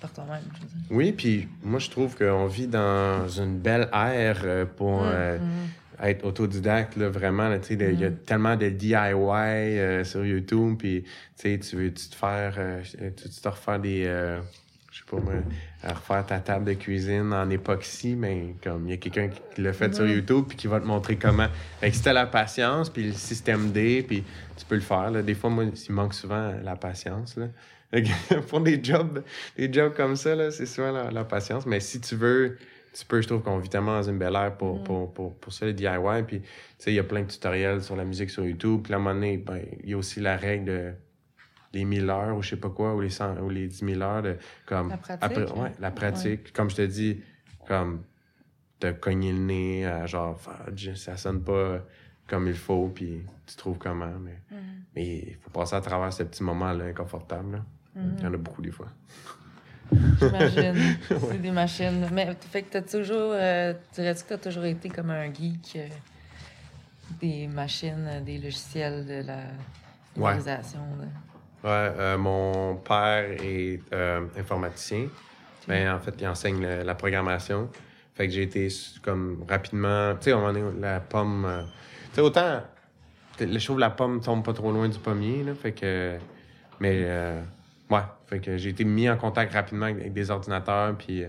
par 0.00 0.12
toi-même, 0.12 0.42
je 0.56 0.60
veux 0.62 0.66
dire. 0.66 0.78
Oui, 0.90 1.12
puis 1.12 1.48
moi, 1.62 1.78
je 1.78 1.90
trouve 1.90 2.16
qu'on 2.16 2.46
vit 2.46 2.66
dans 2.66 3.28
une 3.28 3.58
belle 3.60 3.88
ère 3.92 4.66
pour 4.74 5.02
euh, 5.04 5.38
Mhm. 5.38 5.68
Être 6.02 6.24
autodidacte, 6.24 6.96
là, 6.96 7.08
vraiment. 7.08 7.50
Il 7.70 8.00
y 8.00 8.04
a 8.04 8.10
Mm. 8.10 8.16
tellement 8.26 8.56
de 8.56 8.68
DIY 8.68 8.94
euh, 9.78 10.04
sur 10.04 10.24
YouTube, 10.24 10.76
puis 10.78 11.02
tu 11.02 11.10
sais, 11.36 11.58
tu 11.58 11.76
veux 11.76 11.92
tu 11.92 12.08
te 12.08 12.14
faire, 12.14 12.54
euh, 12.58 12.82
tu 13.16 13.28
te 13.28 13.48
refaire 13.48 13.78
des, 13.80 14.04
euh, 14.06 14.40
je 14.92 14.98
sais 14.98 15.04
pas 15.10 15.16
moi, 15.20 15.34
refaire 15.82 16.24
ta 16.26 16.38
table 16.40 16.64
de 16.66 16.74
cuisine 16.74 17.32
en 17.32 17.48
époxy, 17.50 18.14
mais 18.16 18.54
comme 18.62 18.86
il 18.86 18.90
y 18.90 18.94
a 18.94 18.96
quelqu'un 18.96 19.28
qui 19.28 19.60
l'a 19.60 19.72
fait 19.72 19.94
sur 19.94 20.04
Ouais. 20.04 20.12
YouTube, 20.14 20.44
puis 20.48 20.56
qui 20.56 20.66
va 20.66 20.80
te 20.80 20.86
montrer 20.86 21.16
comment. 21.16 21.48
Fait 21.80 21.90
que 21.90 21.96
si 21.96 22.02
t'as 22.02 22.12
la 22.12 22.26
patience, 22.26 22.90
puis 22.90 23.04
le 23.08 23.12
système 23.12 23.70
D, 23.72 24.04
puis 24.06 24.24
tu 24.56 24.64
peux 24.64 24.76
le 24.76 24.80
faire. 24.80 25.10
Là. 25.10 25.22
Des 25.22 25.34
fois, 25.34 25.50
moi, 25.50 25.64
il 25.64 25.92
manque 25.94 26.14
souvent 26.14 26.52
la 26.62 26.76
patience. 26.76 27.36
Là. 27.36 27.46
Pour 28.48 28.60
des 28.60 28.82
jobs, 28.82 29.22
des 29.56 29.72
jobs 29.72 29.94
comme 29.94 30.16
ça, 30.16 30.50
c'est 30.50 30.66
souvent 30.66 30.90
la, 30.90 31.10
la 31.12 31.24
patience. 31.24 31.64
Mais 31.66 31.78
si 31.80 32.00
tu 32.00 32.16
veux, 32.16 32.56
tu 32.96 33.04
peux, 33.06 33.20
je 33.20 33.26
trouve 33.28 33.42
qu'on 33.42 33.58
vit 33.58 33.68
tellement 33.68 33.96
dans 33.96 34.08
une 34.08 34.18
belle 34.18 34.34
ère 34.36 34.56
pour, 34.56 34.80
Mm. 34.80 34.84
pour, 34.84 35.12
pour, 35.12 35.34
pour 35.36 35.52
ça, 35.52 35.66
les 35.66 35.74
DIY. 35.74 36.22
Puis, 36.26 36.40
tu 36.40 36.46
sais, 36.78 36.92
il 36.92 36.94
y 36.94 36.98
a 37.00 37.04
plein 37.04 37.22
de 37.22 37.26
tutoriels 37.28 37.82
sur 37.82 37.96
la 37.96 38.04
musique 38.04 38.30
sur 38.30 38.44
YouTube. 38.46 38.82
Puis, 38.84 38.92
à 38.92 38.96
un 38.96 39.00
moment 39.00 39.14
donné, 39.14 39.36
ben, 39.36 39.60
il 39.82 39.90
y 39.90 39.94
a 39.94 39.96
aussi 39.96 40.20
la 40.20 40.36
règle 40.36 40.64
de 40.66 40.92
les 41.72 41.84
1000 41.84 42.08
heures 42.08 42.36
ou 42.36 42.42
je 42.42 42.50
sais 42.50 42.56
pas 42.56 42.70
quoi, 42.70 42.94
ou 42.94 43.00
les, 43.00 43.10
100, 43.10 43.38
ou 43.40 43.50
les 43.50 43.66
10 43.66 43.84
000 43.84 44.00
heures. 44.00 44.22
De, 44.22 44.36
comme, 44.64 44.90
La 44.90 44.96
pratique, 44.96 45.38
ouais, 45.56 45.60
hein? 45.60 45.72
la 45.80 45.90
pratique. 45.90 46.52
Comme 46.52 46.70
je 46.70 46.76
te 46.76 46.82
dis, 46.82 47.20
comme 47.66 48.02
te 48.78 48.92
cogner 48.92 49.32
le 49.32 49.38
nez, 49.40 49.86
à 49.86 50.06
genre, 50.06 50.38
Fudge, 50.40 50.94
ça 50.94 51.16
sonne 51.16 51.42
pas 51.42 51.80
comme 52.28 52.46
il 52.46 52.54
faut, 52.54 52.88
puis 52.94 53.22
tu 53.46 53.56
trouves 53.56 53.78
comment. 53.78 54.12
Mais 54.20 54.38
mais 54.94 55.04
il 55.18 55.34
faut 55.40 55.50
passer 55.50 55.74
à 55.74 55.80
travers 55.80 56.12
ces 56.12 56.24
petits 56.26 56.44
moments-là 56.44 56.84
inconfortables. 56.84 57.52
là. 57.56 57.64
Mhm. 57.96 58.14
Il 58.18 58.24
y 58.24 58.26
en 58.28 58.34
a 58.34 58.36
beaucoup 58.36 58.62
des 58.62 58.70
fois. 58.70 58.88
J'imagine. 60.20 60.96
C'est 61.30 61.40
des 61.40 61.50
machines. 61.50 62.08
Mais 62.12 62.28
fait 62.50 62.62
que 62.62 62.72
t'as 62.72 62.82
toujours. 62.82 63.32
euh, 63.34 63.72
Dirais-tu 63.94 64.22
que 64.24 64.28
t'as 64.34 64.38
toujours 64.38 64.64
été 64.64 64.88
comme 64.88 65.10
un 65.10 65.32
geek 65.32 65.76
euh, 65.76 65.88
des 67.20 67.46
machines, 67.48 68.06
euh, 68.08 68.20
des 68.20 68.38
logiciels, 68.38 69.04
de 69.06 69.26
la 69.26 69.38
Ouais. 70.16 70.36
de- 70.36 70.42
Ouais, 70.42 71.70
euh, 71.70 72.16
mon 72.18 72.76
père 72.76 73.24
est 73.42 73.80
euh, 73.92 74.26
informaticien. 74.38 75.06
Mais 75.66 75.88
en 75.88 75.98
fait, 75.98 76.14
il 76.20 76.28
enseigne 76.28 76.64
la 76.66 76.94
programmation. 76.94 77.68
Fait 78.14 78.28
que 78.28 78.32
j'ai 78.34 78.42
été 78.42 78.68
comme 79.02 79.44
rapidement. 79.48 80.14
Tu 80.16 80.24
sais, 80.24 80.32
un 80.32 80.36
moment 80.36 80.52
donné, 80.52 80.80
la 80.80 81.00
pomme. 81.00 81.64
tu 82.10 82.14
sais, 82.16 82.20
autant. 82.20 82.60
Je 83.40 83.64
trouve 83.64 83.76
que 83.76 83.80
la 83.80 83.90
pomme 83.90 84.20
tombe 84.20 84.44
pas 84.44 84.52
trop 84.52 84.70
loin 84.70 84.88
du 84.88 84.98
pommier, 84.98 85.42
là. 85.42 85.54
Fait 85.54 85.72
que. 85.72 86.16
Mais. 86.80 87.04
ouais. 87.90 87.98
Fait 88.34 88.40
que 88.40 88.56
j'ai 88.56 88.70
été 88.70 88.82
mis 88.84 89.08
en 89.08 89.16
contact 89.16 89.52
rapidement 89.52 89.86
avec, 89.86 90.12
des 90.12 90.30
ordinateurs. 90.30 90.96
Puis. 90.96 91.22
euh, 91.22 91.28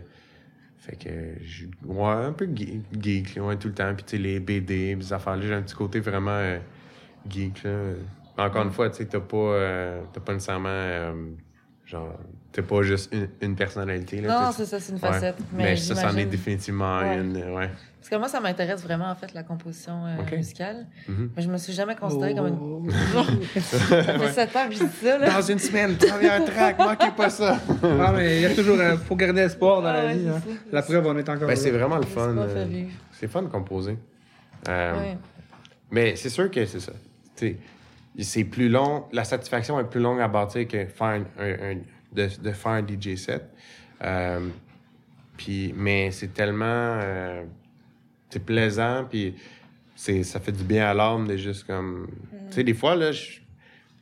fait 0.79 0.95
que. 0.95 1.09
j'ai- 1.43 1.69
Ouais, 1.85 2.07
un 2.09 2.31
peu 2.33 2.45
ge- 2.47 2.81
geek, 2.99 3.37
ouais, 3.39 3.55
tout 3.57 3.67
le 3.67 3.73
temps. 3.75 3.93
Puis, 3.93 4.03
tu 4.05 4.17
sais, 4.17 4.21
les 4.23 4.39
BD, 4.39 4.95
les 4.95 5.13
affaires-là. 5.13 5.41
J'ai 5.45 5.53
un 5.53 5.61
petit 5.61 5.75
côté 5.75 5.99
vraiment 5.99 6.31
euh, 6.31 6.57
geek, 7.29 7.63
là. 7.63 7.93
Encore 8.37 8.63
une 8.63 8.71
fois, 8.71 8.89
tu 8.89 8.97
sais, 8.97 9.05
t'as 9.05 9.19
pas, 9.19 9.37
euh, 9.37 10.01
pas 10.25 10.33
nécessairement. 10.33 10.69
euh, 10.69 11.13
genre, 11.85 12.17
t'as 12.51 12.63
pas 12.63 12.81
juste 12.81 13.13
une, 13.13 13.29
une 13.41 13.55
personnalité, 13.55 14.19
là. 14.21 14.45
Non, 14.47 14.51
c'est 14.51 14.65
ça, 14.65 14.79
c'est 14.79 14.91
une 14.91 14.95
Ouais. 14.99 15.11
facette. 15.11 15.37
Mais, 15.53 15.63
Mais, 15.63 15.75
ça, 15.75 15.93
c'en 15.95 16.17
est 16.17 16.25
définitivement 16.25 16.99
Ouais. 17.01 17.19
une. 17.19 17.37
Ouais. 17.53 17.69
Parce 18.05 18.09
que 18.11 18.19
moi, 18.19 18.27
ça 18.27 18.39
m'intéresse 18.39 18.83
vraiment, 18.83 19.09
en 19.09 19.15
fait, 19.15 19.33
la 19.33 19.41
composition 19.41 20.05
euh, 20.05 20.35
musicale. 20.37 20.85
Mhm. 21.07 21.31
Mais 21.35 21.41
je 21.41 21.49
me 21.49 21.57
suis 21.57 21.73
jamais 21.73 21.95
considérée 21.95 22.35
comme 22.35 22.47
une. 22.49 22.59
Oh. 22.61 22.83
ça 23.59 24.03
fait 24.03 24.31
sept 24.31 24.55
ans 24.55 24.67
que 24.69 24.75
je 24.75 24.83
dis 24.83 24.91
ça, 25.03 25.17
là. 25.17 25.29
Dans 25.31 25.41
une 25.41 25.57
semaine, 25.57 25.95
première 25.97 26.45
track, 26.45 26.77
manquez 26.77 27.09
pas 27.17 27.31
ça. 27.31 27.57
Ah, 27.83 28.13
mais 28.15 28.35
il 28.37 28.41
y 28.43 28.45
a 28.45 28.53
toujours. 28.53 28.79
euh, 28.79 28.95
faut 28.97 29.15
garder 29.15 29.41
espoir 29.41 29.81
dans 29.81 29.87
Ah 29.87 29.93
la 29.93 30.05
ouais, 30.05 30.17
vie. 30.17 30.27
hein. 30.29 30.39
ça. 30.39 30.51
La 30.71 30.81
preuve, 30.83 31.07
on 31.07 31.17
est 31.17 31.27
encore. 31.27 31.47
Ben, 31.47 31.55
c'est 31.55 31.71
vraiment 31.71 31.97
le 31.97 32.03
C'est 32.03 32.09
fun. 32.09 32.35
euh. 32.37 32.83
C'est 33.11 33.27
fun 33.27 33.41
de 33.41 33.47
composer. 33.47 33.97
Euh, 34.69 34.93
Ouais. 34.99 35.17
Mais 35.89 36.15
c'est 36.15 36.29
sûr 36.29 36.51
que 36.51 36.63
c'est 36.67 36.79
ça. 36.81 36.91
Tu 37.35 37.47
sais, 37.47 38.23
c'est 38.23 38.43
plus 38.43 38.69
long. 38.69 39.05
La 39.13 39.23
satisfaction 39.23 39.79
est 39.79 39.83
plus 39.89 39.99
longue 39.99 40.21
à 40.21 40.27
bâtir 40.27 40.67
que 40.67 40.85
faire 40.85 41.07
un, 41.07 41.21
un- 41.39 41.71
un- 41.71 41.77
de, 42.13 42.29
de 42.39 42.51
faire 42.51 42.71
un 42.71 42.83
DJ 42.85 43.15
set. 43.15 43.43
Euh, 44.03 44.47
puis, 45.37 45.73
mais 45.75 46.11
c'est 46.11 46.33
tellement. 46.33 46.99
C'est 48.35 48.43
plaisant, 48.43 49.05
puis 49.09 49.33
c'est, 49.95 50.23
ça 50.23 50.41
fait 50.41 50.51
du 50.51 50.65
bien 50.65 50.87
à 50.87 50.93
l'âme 50.93 51.25
de 51.25 51.37
juste 51.37 51.65
comme. 51.65 52.07
Tu 52.49 52.55
sais, 52.55 52.63
des 52.65 52.73
fois, 52.73 52.95
là, 52.97 53.13
je 53.13 53.39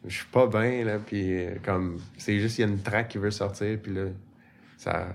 suis 0.08 0.26
pas 0.32 0.48
bien, 0.48 0.84
là, 0.84 0.98
puis 0.98 1.22
euh, 1.46 1.56
comme. 1.64 2.00
C'est 2.18 2.40
juste, 2.40 2.58
il 2.58 2.62
y 2.62 2.64
a 2.64 2.68
une 2.68 2.82
track 2.82 3.10
qui 3.10 3.20
veut 3.20 3.30
sortir, 3.32 3.78
puis 3.82 3.94
là, 3.94 4.06
ça. 4.78 5.08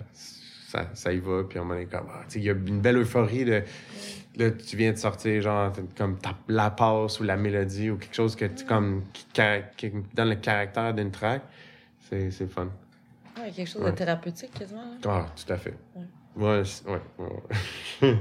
Ça, 0.69 0.87
ça 0.93 1.13
y 1.15 1.19
va, 1.19 1.45
puis 1.49 1.59
on 1.59 1.75
est 1.75 1.87
comme. 1.87 2.07
ah, 2.11 2.21
tu 2.29 2.35
sais, 2.35 2.39
il 2.41 2.45
y 2.45 2.51
a 2.51 2.53
une 2.53 2.81
belle 2.81 2.99
euphorie 2.99 3.45
de. 3.45 3.63
Là, 4.37 4.51
tu 4.53 4.77
viens 4.77 4.93
de 4.93 4.99
sortir, 4.99 5.41
genre, 5.43 5.73
comme 5.97 6.17
la 6.47 6.71
passe 6.71 7.19
ou 7.19 7.25
la 7.25 7.37
mélodie 7.39 7.91
ou 7.91 7.97
quelque 7.97 8.15
chose 8.15 8.37
que 8.37 8.45
tu, 8.45 8.65
comme, 8.67 9.03
qui, 9.13 9.91
donne 10.15 10.29
le 10.29 10.37
caractère 10.37 10.95
d'une 10.95 11.11
track. 11.11 11.43
C'est, 12.09 12.31
c'est 12.31 12.47
fun. 12.47 12.69
Ouais, 13.37 13.51
quelque 13.51 13.67
chose 13.67 13.83
Ouais. 13.83 13.91
de 13.91 13.97
thérapeutique, 13.97 14.53
quasiment. 14.53 14.83
là. 14.83 14.97
Ah, 15.07 15.27
tout 15.35 15.53
à 15.53 15.57
fait. 15.57 15.75
Ouais. 15.97 16.03
Ouais, 16.39 16.63
ouais, 16.87 17.01
ouais. 17.19 18.17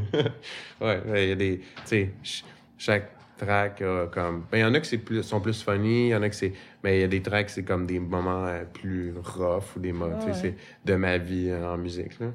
ouais, 0.82 1.24
il 1.24 1.30
y 1.30 1.32
a 1.32 1.36
des. 1.36 1.60
Tu 1.60 1.66
sais, 1.86 2.10
ch- 2.24 2.44
chaque 2.78 3.12
track 3.38 3.82
a 3.82 4.08
comme. 4.08 4.46
Ben, 4.52 4.58
il 4.58 4.62
y 4.62 4.64
en 4.66 4.74
a 4.74 4.80
qui 4.80 4.90
c'est 4.90 4.98
plus, 4.98 5.22
sont 5.24 5.40
plus 5.40 5.62
funny, 5.62 6.08
il 6.08 6.10
y 6.10 6.16
en 6.16 6.22
a 6.24 6.30
qui 6.30 6.38
c'est. 6.38 6.54
Mais 6.84 6.98
il 6.98 7.02
y 7.02 7.04
a 7.04 7.08
des 7.08 7.22
tracks, 7.22 7.50
c'est 7.50 7.64
comme 7.64 7.86
des 7.86 8.00
moments 8.00 8.46
euh, 8.48 8.64
plus 8.66 9.14
rough 9.24 9.76
ou 9.76 9.80
des 9.80 9.92
moments. 9.94 10.18
tu 10.18 10.26
sais, 10.26 10.28
Ouais. 10.30 10.56
c'est 10.84 10.90
de 10.92 10.96
ma 10.96 11.18
vie 11.20 11.50
euh, 11.50 11.74
en 11.74 11.78
musique, 11.78 12.20
là. 12.20 12.28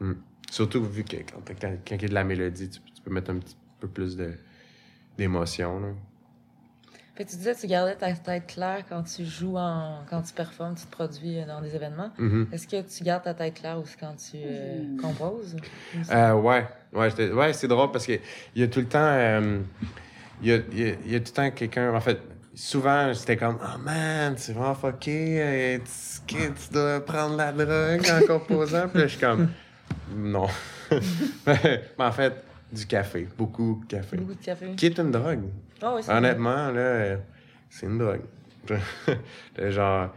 Mm. 0.00 0.14
Surtout 0.50 0.82
vu 0.84 1.04
que 1.04 1.16
quand, 1.16 1.42
quand, 1.60 1.68
quand 1.86 1.94
il 1.96 2.02
y 2.02 2.04
a 2.06 2.08
de 2.08 2.14
la 2.14 2.24
mélodie, 2.24 2.70
tu, 2.70 2.80
tu 2.80 3.02
peux 3.02 3.10
mettre 3.12 3.30
un 3.30 3.38
petit 3.38 3.56
peu 3.78 3.88
plus 3.88 4.16
de, 4.16 4.32
d'émotion, 5.18 5.80
là. 5.80 5.88
Fait 7.20 7.26
que 7.26 7.32
tu 7.32 7.36
disais 7.36 7.54
que 7.54 7.60
tu 7.60 7.66
gardais 7.66 7.96
ta 7.96 8.10
tête 8.14 8.46
claire 8.46 8.82
quand 8.88 9.02
tu 9.02 9.26
joues, 9.26 9.58
en... 9.58 9.98
quand 10.08 10.22
tu 10.22 10.32
performes, 10.32 10.74
tu 10.74 10.86
te 10.86 10.90
produis 10.90 11.44
dans 11.46 11.60
des 11.60 11.76
événements. 11.76 12.10
Mhm. 12.16 12.48
Est-ce 12.50 12.66
que 12.66 12.80
tu 12.80 13.04
gardes 13.04 13.24
ta 13.24 13.34
tête 13.34 13.52
claire 13.60 13.78
aussi 13.78 13.94
quand 14.00 14.14
tu 14.16 14.38
euh, 14.42 14.96
composes? 15.02 15.54
Euh, 16.10 16.32
ouais, 16.32 16.66
ouais, 16.94 17.10
j'étais- 17.10 17.30
ouais 17.30 17.52
c'est 17.52 17.68
drôle 17.68 17.90
parce 17.92 18.06
qu'il 18.06 18.20
y 18.56 18.62
a 18.62 18.68
tout 18.68 18.80
le 18.80 18.86
temps. 18.88 18.98
euh, 19.02 19.58
Il 20.40 20.48
y, 20.48 20.52
a, 20.54 20.56
il 20.72 20.78
y 20.80 20.90
a- 20.90 20.94
il 21.04 21.12
y 21.12 21.14
a 21.14 21.18
tout 21.20 21.26
le 21.26 21.32
temps 21.34 21.50
quelqu'un. 21.50 21.92
En 21.94 22.00
fait, 22.00 22.18
souvent, 22.54 23.12
c'était 23.12 23.36
comme 23.36 23.58
Oh 23.62 23.78
man, 23.84 24.32
c'est 24.38 24.54
vraiment 24.54 24.74
fucké. 24.74 25.42
euh, 25.42 25.78
tu, 26.26 26.34
que 26.38 26.42
tu 26.48 26.72
dois 26.72 27.04
prendre 27.04 27.36
la 27.36 27.52
drogue 27.52 28.00
en 28.10 28.26
composant. 28.26 28.88
Puis 28.88 28.98
là, 29.00 29.06
je 29.06 29.10
suis 29.10 29.20
comme 29.20 29.50
Non. 30.16 30.46
Mais 31.46 31.82
en 31.98 32.12
fait, 32.12 32.32
du 32.72 32.86
café. 32.86 33.26
Beaucoup 33.36 33.80
de 33.82 33.86
café. 33.86 34.16
Beaucoup 34.16 34.34
de 34.34 34.44
café. 34.44 34.66
Qui 34.76 34.86
est 34.86 34.98
une 34.98 35.10
drogue. 35.10 35.44
Ah 35.82 35.94
oui, 35.96 36.02
Honnêtement, 36.08 36.70
là, 36.70 37.16
c'est 37.68 37.86
une 37.86 37.98
drogue. 37.98 38.22
Genre, 39.70 40.14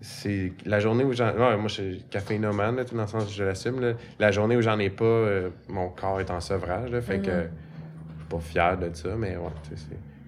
c'est 0.00 0.52
la 0.66 0.80
journée 0.80 1.04
où 1.04 1.12
j'en. 1.12 1.28
Ouais, 1.32 1.56
moi, 1.56 1.68
je 1.68 1.74
suis 1.74 2.04
caféinomane, 2.10 2.76
là, 2.76 2.84
tout 2.84 2.94
dans 2.94 3.02
le 3.02 3.08
sens 3.08 3.32
je 3.34 3.44
l'assume. 3.44 3.94
La 4.18 4.30
journée 4.30 4.56
où 4.56 4.60
j'en 4.62 4.78
ai 4.78 4.90
pas, 4.90 5.04
euh, 5.04 5.50
mon 5.68 5.88
corps 5.88 6.20
est 6.20 6.30
en 6.30 6.40
sevrage, 6.40 6.90
là, 6.90 7.00
fait 7.00 7.20
que 7.20 7.30
Mhm. 7.30 7.36
je 7.36 8.18
suis 8.20 8.28
pas 8.28 8.40
fier 8.40 8.78
de 8.78 8.94
ça, 8.94 9.14
mais 9.16 9.36
ouais, 9.36 9.50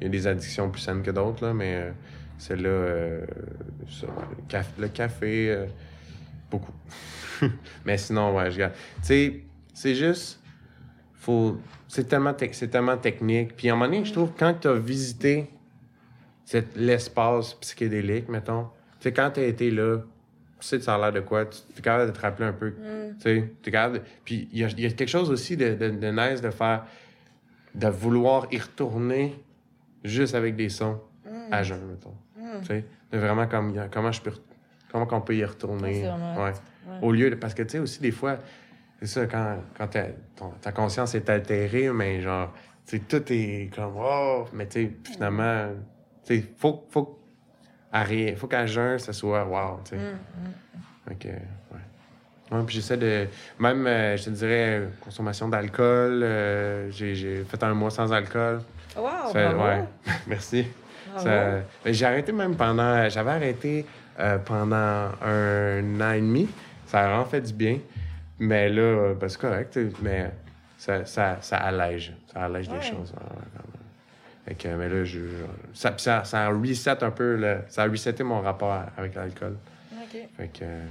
il 0.00 0.04
y 0.04 0.06
a 0.06 0.08
des 0.08 0.26
addictions 0.26 0.70
plus 0.70 0.80
saines 0.80 1.02
que 1.02 1.10
d'autres, 1.10 1.44
là, 1.44 1.52
mais 1.52 1.74
euh, 1.74 1.90
celle-là, 2.38 2.68
euh, 2.68 3.26
le, 3.80 4.42
caf- 4.48 4.78
le 4.78 4.88
café, 4.88 5.50
euh, 5.50 5.66
beaucoup. 6.50 6.72
mais 7.84 7.98
sinon, 7.98 8.34
ouais, 8.36 8.50
je 8.50 8.58
garde. 8.58 8.72
Tu 9.02 9.06
sais, 9.08 9.40
c'est 9.74 9.94
juste 9.94 10.40
faut 11.26 11.56
c'est 11.88 12.06
tellement 12.08 12.34
c'est 12.52 12.68
tellement 12.68 12.96
technique 12.96 13.56
puis 13.56 13.68
à 13.68 13.72
un 13.72 13.76
moment 13.76 13.90
donné 13.90 14.04
je 14.04 14.12
trouve 14.12 14.30
quand 14.38 14.54
tu 14.60 14.68
as 14.68 14.74
visité 14.74 15.50
cet 16.44 16.76
l'espace 16.76 17.54
psychédélique 17.54 18.28
mettons 18.28 18.64
tu 19.00 19.04
sais 19.08 19.12
quand 19.12 19.30
tu 19.32 19.40
as 19.40 19.44
été 19.46 19.70
là 19.70 19.98
tu 20.60 20.66
sais 20.68 20.80
ça 20.80 20.94
a 20.94 20.98
l'air 20.98 21.12
de 21.12 21.20
quoi? 21.20 21.44
Tu 21.44 21.58
es 21.78 21.82
capable 21.82 22.10
de 22.10 22.16
te 22.16 22.20
rappeler 22.20 22.46
un 22.46 22.52
peu 22.52 22.68
Mm. 22.70 23.16
tu 23.18 23.22
sais 23.22 23.70
capable 23.70 23.94
de- 23.98 24.02
puis 24.24 24.48
il 24.52 24.58
y 24.60 24.64
a, 24.64 24.68
il 24.68 24.80
y 24.80 24.86
a 24.86 24.90
quelque 24.90 25.08
chose 25.08 25.30
aussi 25.30 25.56
de, 25.56 25.74
de, 25.74 25.90
de 25.90 26.06
nice 26.10 26.40
de 26.40 26.50
faire 26.50 26.84
de 27.74 27.88
vouloir 27.88 28.46
y 28.52 28.58
retourner 28.58 29.34
juste 30.04 30.34
avec 30.34 30.54
des 30.56 30.68
sons 30.68 30.98
Mm. 31.26 31.52
à 31.52 31.62
jeun 31.64 31.80
mettons 31.90 32.14
Mm. 32.38 32.60
tu 32.60 32.66
sais 32.68 32.84
de 33.12 33.18
vraiment 33.18 33.46
comme 33.48 33.74
comment 33.92 34.12
je 34.12 34.20
peux 34.22 34.32
comment 34.92 35.06
qu'on 35.06 35.20
peut 35.20 35.36
y 35.36 35.44
retourner? 35.44 36.08
Ouais. 36.38 36.52
Au 37.02 37.10
lieu 37.12 37.28
de. 37.30 37.34
Parce 37.34 37.52
que, 37.54 37.62
tu 37.64 37.70
sais, 37.70 37.78
aussi, 37.80 38.00
des 38.00 38.12
fois, 38.12 38.38
c'est 39.00 39.06
ça, 39.06 39.26
quand, 39.26 39.56
quand 39.76 39.86
ta, 39.88 40.04
ton- 40.36 40.50
ta 40.60 40.72
conscience 40.72 41.14
est 41.14 41.28
altérée, 41.28 41.90
mais 41.90 42.20
genre, 42.20 42.52
tu 42.86 42.96
sais, 42.98 43.02
tout 43.02 43.22
est 43.32 43.70
comme, 43.74 43.94
oh, 43.98 44.44
mais 44.52 44.66
tu 44.66 44.84
sais, 44.84 44.90
finalement, 45.12 45.68
tu 46.24 46.36
sais, 46.40 46.44
faut, 46.58 46.86
faut, 46.90 47.18
à 47.92 48.02
rien, 48.02 48.34
faut 48.36 48.46
qu'à 48.46 48.66
jeun, 48.66 48.98
ça 48.98 49.12
soit 49.12 49.44
wow, 49.44 49.80
tu 49.84 49.90
sais. 49.90 49.96
Mm, 49.96 51.08
Fait 51.08 51.14
que, 51.14 51.28
ouais. 51.28 51.80
Ouais, 52.52 52.62
puis 52.64 52.76
j'essaie 52.76 52.96
de. 52.96 53.26
Même, 53.58 53.86
euh, 53.86 54.16
je 54.16 54.24
te 54.24 54.30
dirais, 54.30 54.88
consommation 55.00 55.48
d'alcool. 55.48 56.20
euh, 56.22 56.90
j'ai, 56.90 57.42
fait 57.44 57.62
un 57.64 57.74
mois 57.74 57.90
sans 57.90 58.12
alcool. 58.12 58.60
mm. 58.96 59.00
Wow, 59.00 59.32
Ça- 59.32 59.52
bravo. 59.52 59.64
ouais. 59.64 59.84
Merci. 60.28 60.66
Ça- 61.16 61.60
ben, 61.84 61.92
j'ai 61.94 62.06
arrêté 62.06 62.30
même 62.32 62.54
pendant. 62.56 63.08
J'avais 63.08 63.30
arrêté 63.32 63.84
euh, 64.20 64.38
pendant 64.38 65.10
un 65.22 66.00
an 66.00 66.12
et 66.12 66.20
demi. 66.20 66.48
Ça 66.86 67.00
a 67.00 67.08
vraiment 67.08 67.24
fait 67.24 67.40
du 67.40 67.52
bien. 67.52 67.78
Mais 68.38 68.68
là, 68.68 68.82
euh, 68.82 69.14
ben, 69.14 69.28
c'est 69.28 69.40
correct. 69.40 69.78
Mais 70.02 70.30
ça, 70.78 71.04
ça, 71.06 71.38
ça 71.40 71.56
allège. 71.58 72.12
Ça 72.32 72.44
allège 72.44 72.68
Ouais. 72.68 72.78
des 72.78 72.84
choses. 72.84 73.12
Fait 74.46 74.54
que, 74.54 74.68
mais 74.68 74.88
là, 74.88 75.04
je, 75.04 75.20
ça, 75.74 75.94
ça, 75.98 76.22
ça 76.24 76.48
reset 76.48 77.02
un 77.02 77.10
peu. 77.10 77.36
le- 77.36 77.60
ça 77.68 77.82
a 77.82 77.88
reseté 77.88 78.22
mon 78.22 78.40
rapport 78.40 78.84
avec 78.96 79.14
l'alcool. 79.14 79.56
OK. 79.92 80.18
Fait 80.36 80.48
que. 80.48 80.62
euh, 80.62 80.84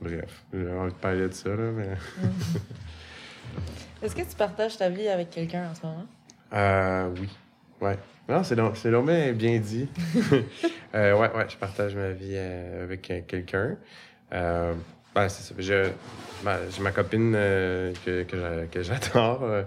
bref, 0.00 0.42
j'ai 0.52 0.70
envie 0.70 0.92
de 0.92 0.96
parler 0.98 1.28
de 1.28 1.32
ça, 1.34 1.50
là, 1.50 1.70
mais. 1.76 1.88
Est-ce 4.02 4.14
que 4.16 4.22
tu 4.22 4.36
partages 4.36 4.76
ta 4.78 4.88
vie 4.88 5.08
avec 5.08 5.30
quelqu'un 5.30 5.68
en 5.70 5.74
ce 5.74 5.82
moment? 5.84 6.06
Euh, 6.52 7.10
oui. 7.20 7.28
Ouais. 7.80 7.98
Non, 8.28 8.42
c'est 8.44 8.56
donc, 8.56 8.76
c'est 8.78 8.90
donc 8.90 9.06
bien, 9.06 9.32
bien 9.32 9.58
dit. 9.58 9.88
euh, 10.94 11.12
ouais, 11.18 11.30
ouais, 11.34 11.46
je 11.48 11.56
partage 11.56 11.94
ma 11.94 12.10
vie 12.10 12.32
euh, 12.34 12.84
avec 12.84 13.10
euh, 13.10 13.20
quelqu'un. 13.26 13.76
Ben, 15.14 15.28
c'est 15.28 15.42
ça. 15.42 15.54
Je, 15.58 15.90
ben, 16.44 16.58
j'ai 16.74 16.82
ma 16.82 16.90
copine 16.90 17.34
euh, 17.36 17.92
que, 18.04 18.24
que, 18.24 18.36
j'a- 18.36 18.66
que 18.66 18.82
j'adore, 18.82 19.44
euh, 19.44 19.62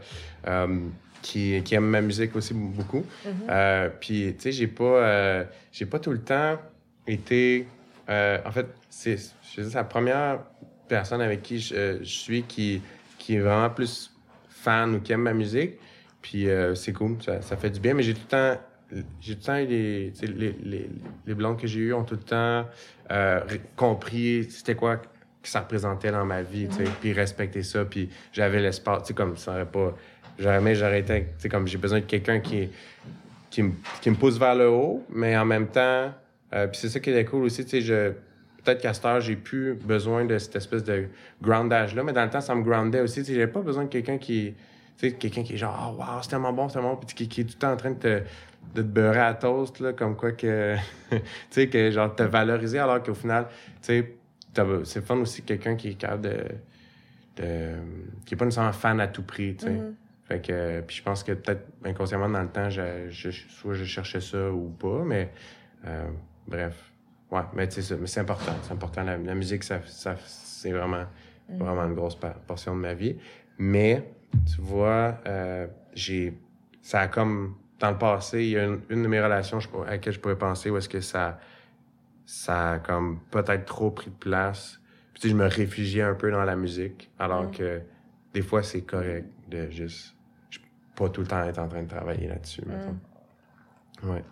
euh, 0.47 0.79
qui, 1.21 1.61
qui 1.63 1.75
aime 1.75 1.85
ma 1.87 2.01
musique 2.01 2.35
aussi 2.35 2.53
beaucoup. 2.53 3.05
Mhm. 3.25 3.31
Euh, 3.49 3.89
puis, 3.99 4.33
tu 4.35 4.41
sais, 4.43 4.51
j'ai 4.51 4.67
pas, 4.67 5.45
j'ai 5.71 5.85
pas 5.85 5.99
tout 5.99 6.11
le 6.11 6.19
temps 6.21 6.57
été. 7.07 7.65
en 8.09 8.51
fait, 8.51 8.67
c'est, 8.89 9.17
la 9.73 9.83
première 9.83 10.39
personne 10.87 11.21
avec 11.21 11.41
qui 11.43 11.59
je, 11.59 11.97
je 12.01 12.05
suis 12.05 12.43
qui, 12.43 12.81
qui 13.17 13.35
est 13.35 13.39
vraiment 13.39 13.69
plus 13.69 14.13
fan 14.49 14.95
ou 14.95 14.99
qui 14.99 15.13
aime 15.13 15.21
ma 15.21 15.33
musique. 15.33 15.75
Puis, 16.21 16.47
c'est 16.75 16.93
cool, 16.93 17.17
ça, 17.23 17.41
ça 17.41 17.55
fait 17.55 17.69
du 17.69 17.79
bien. 17.79 17.93
Mais 17.93 18.03
j'ai 18.03 18.13
tout 18.13 18.21
le 18.23 18.27
temps. 18.27 18.61
J'ai 19.21 19.35
tout 19.35 19.39
le 19.41 19.45
temps 19.45 19.57
eu 19.57 19.65
Les, 19.65 20.13
les, 20.63 20.89
les 21.25 21.33
blondes 21.33 21.59
que 21.59 21.67
j'ai 21.67 21.79
eues 21.79 21.93
ont 21.93 22.03
tout 22.03 22.15
le 22.15 22.21
temps 22.21 22.65
compris 23.75 24.45
c'était 24.49 24.75
quoi 24.75 25.01
que 25.47 25.51
ça 25.51 25.61
représentait 25.61 26.11
dans 26.11 26.25
ma 26.25 26.41
vie, 26.41 26.67
tu 26.67 26.83
sais, 26.83 26.91
puis 26.99 27.13
respecter 27.13 27.63
ça. 27.63 27.85
Puis 27.85 28.09
j'avais 28.33 28.61
l'espace, 28.61 29.03
tu 29.03 29.07
sais, 29.07 29.13
comme 29.13 29.37
ça 29.37 29.51
aurait 29.53 29.65
pas. 29.65 29.95
Jamais 30.37 30.75
j'aurais 30.75 30.99
été. 30.99 31.21
Tu 31.21 31.27
sais, 31.39 31.49
comme 31.49 31.67
j'ai 31.67 31.77
besoin 31.77 31.99
de 31.99 32.05
quelqu'un 32.05 32.39
qui, 32.39 32.69
qui, 33.49 33.63
me, 33.63 33.71
qui 34.01 34.09
me 34.09 34.15
pousse 34.15 34.37
vers 34.37 34.55
le 34.55 34.69
haut, 34.69 35.03
mais 35.09 35.35
en 35.37 35.45
même 35.45 35.67
temps. 35.67 36.11
euh, 36.53 36.67
puis 36.67 36.77
c'est 36.79 36.89
ça 36.89 36.99
qui 36.99 37.09
est 37.09 37.25
cool 37.25 37.43
aussi, 37.43 37.63
tu 37.63 37.71
sais, 37.71 37.81
je. 37.81 38.11
Peut-être 38.63 38.81
qu'à 38.81 38.93
cette 38.93 39.05
heure, 39.05 39.21
j'ai 39.21 39.37
plus 39.37 39.75
besoin 39.75 40.25
de 40.25 40.37
cette 40.37 40.57
espèce 40.57 40.83
de 40.83 41.05
groundage-là, 41.41 42.03
mais 42.03 42.11
dans 42.11 42.25
le 42.25 42.29
temps, 42.29 42.41
ça 42.41 42.53
me 42.53 42.63
groundait 42.63 42.99
aussi. 42.99 43.21
Tu 43.21 43.27
sais, 43.27 43.33
j'avais 43.33 43.47
pas 43.47 43.61
besoin 43.61 43.85
de 43.85 43.89
quelqu'un 43.89 44.17
qui. 44.17 44.53
Tu 44.97 45.09
sais, 45.09 45.15
quelqu'un 45.15 45.43
qui 45.43 45.53
est 45.53 45.57
genre, 45.57 45.95
oh, 45.97 46.01
wow, 46.01 46.21
c'est 46.21 46.29
tellement 46.29 46.51
bon, 46.51 46.67
c'est 46.67 46.73
tellement 46.73 46.95
bon, 46.95 46.99
puis 47.05 47.15
qui, 47.15 47.27
qui 47.29 47.41
est 47.41 47.43
tout 47.45 47.53
le 47.55 47.59
temps 47.59 47.71
en 47.71 47.77
train 47.77 47.91
de 47.91 47.99
te, 47.99 48.07
de 48.75 48.81
te 48.81 48.87
beurrer 48.87 49.21
à 49.21 49.33
toast, 49.33 49.79
là, 49.79 49.93
comme 49.93 50.17
quoi 50.17 50.33
que. 50.33 50.75
tu 51.09 51.19
sais, 51.49 51.69
que 51.69 51.89
genre, 51.91 52.13
te 52.13 52.23
valoriser, 52.23 52.79
alors 52.79 53.01
qu'au 53.01 53.13
final, 53.13 53.47
tu 53.81 53.87
sais, 53.87 54.13
c'est 54.83 55.05
fun 55.05 55.17
aussi 55.17 55.41
quelqu'un 55.43 55.75
qui 55.75 55.89
est 55.89 55.93
capable 55.95 56.23
de. 56.23 56.43
de 57.37 57.75
qui 58.25 58.33
est 58.33 58.37
pas 58.37 58.45
nécessairement 58.45 58.73
fan 58.73 58.99
à 58.99 59.07
tout 59.07 59.23
prix, 59.23 59.55
tu 59.55 59.65
sais. 59.65 59.71
Mhm. 59.71 59.95
Fait 60.25 60.41
que, 60.41 60.81
puis 60.81 60.97
je 60.97 61.03
pense 61.03 61.23
que 61.23 61.31
peut-être 61.31 61.65
inconsciemment 61.85 62.27
dans 62.27 62.41
le 62.41 62.49
temps, 62.49 62.69
je, 62.69 63.07
je- 63.09 63.29
soit 63.31 63.73
je 63.75 63.85
cherchais 63.85 64.19
ça 64.19 64.51
ou 64.51 64.69
pas, 64.69 65.03
mais 65.05 65.29
euh, 65.85 66.05
bref. 66.47 66.91
Ouais, 67.31 67.41
mais 67.53 67.67
tu 67.67 67.75
sais, 67.75 67.81
ça- 67.81 67.95
mais 67.97 68.07
c'est 68.07 68.19
important. 68.19 68.51
C'est 68.63 68.73
important. 68.73 69.03
La, 69.03 69.17
la 69.17 69.35
musique, 69.35 69.63
ça, 69.63 69.79
ça, 69.85 70.15
c'est 70.25 70.71
vraiment, 70.71 71.05
vraiment 71.49 71.83
une 71.85 71.93
grosse 71.93 72.17
portion 72.45 72.75
de 72.75 72.81
ma 72.81 72.93
vie. 72.93 73.15
Mais, 73.57 74.03
tu 74.53 74.59
vois, 74.61 75.17
euh, 75.27 75.67
j'ai. 75.93 76.37
Ça 76.81 77.01
a 77.01 77.07
comme. 77.07 77.55
Dans 77.79 77.91
le 77.91 77.97
passé, 77.97 78.43
il 78.43 78.49
y 78.49 78.57
a 78.57 78.63
une, 78.65 78.79
une 78.89 79.03
de 79.03 79.07
mes 79.07 79.21
relations 79.21 79.59
je, 79.59 79.67
à 79.85 79.91
laquelle 79.91 80.11
je 80.13 80.19
pourrais 80.19 80.37
penser 80.37 80.69
où 80.71 80.77
est-ce 80.77 80.89
que 80.89 80.99
ça. 80.99 81.39
Ça 82.29 82.73
a 82.73 82.79
comme 82.79 83.21
peut-être 83.31 83.63
trop 83.65 83.89
pris 83.89 84.09
de 84.11 84.15
place. 84.15 84.81
Puis, 85.13 85.21
tu 85.21 85.27
sais, 85.29 85.31
je 85.31 85.37
me 85.37 85.47
réfugiais 85.47 86.01
un 86.03 86.13
peu 86.13 86.29
dans 86.29 86.43
la 86.43 86.55
musique, 86.57 87.09
alors 87.17 87.45
Mm. 87.45 87.51
que 87.51 87.81
des 88.33 88.41
fois, 88.41 88.61
c'est 88.63 88.81
correct 88.81 89.27
de 89.49 89.69
juste. 89.69 90.13
je- 90.51 90.59
Pas 90.95 91.09
tout 91.09 91.21
le 91.21 91.27
temps 91.27 91.41
être 91.43 91.57
en 91.59 91.67
train 91.69 91.83
de 91.83 91.87
travailler 91.87 92.27
là-dessus, 92.27 92.63
mettons. 92.65 92.97
Ouais. 94.03 94.23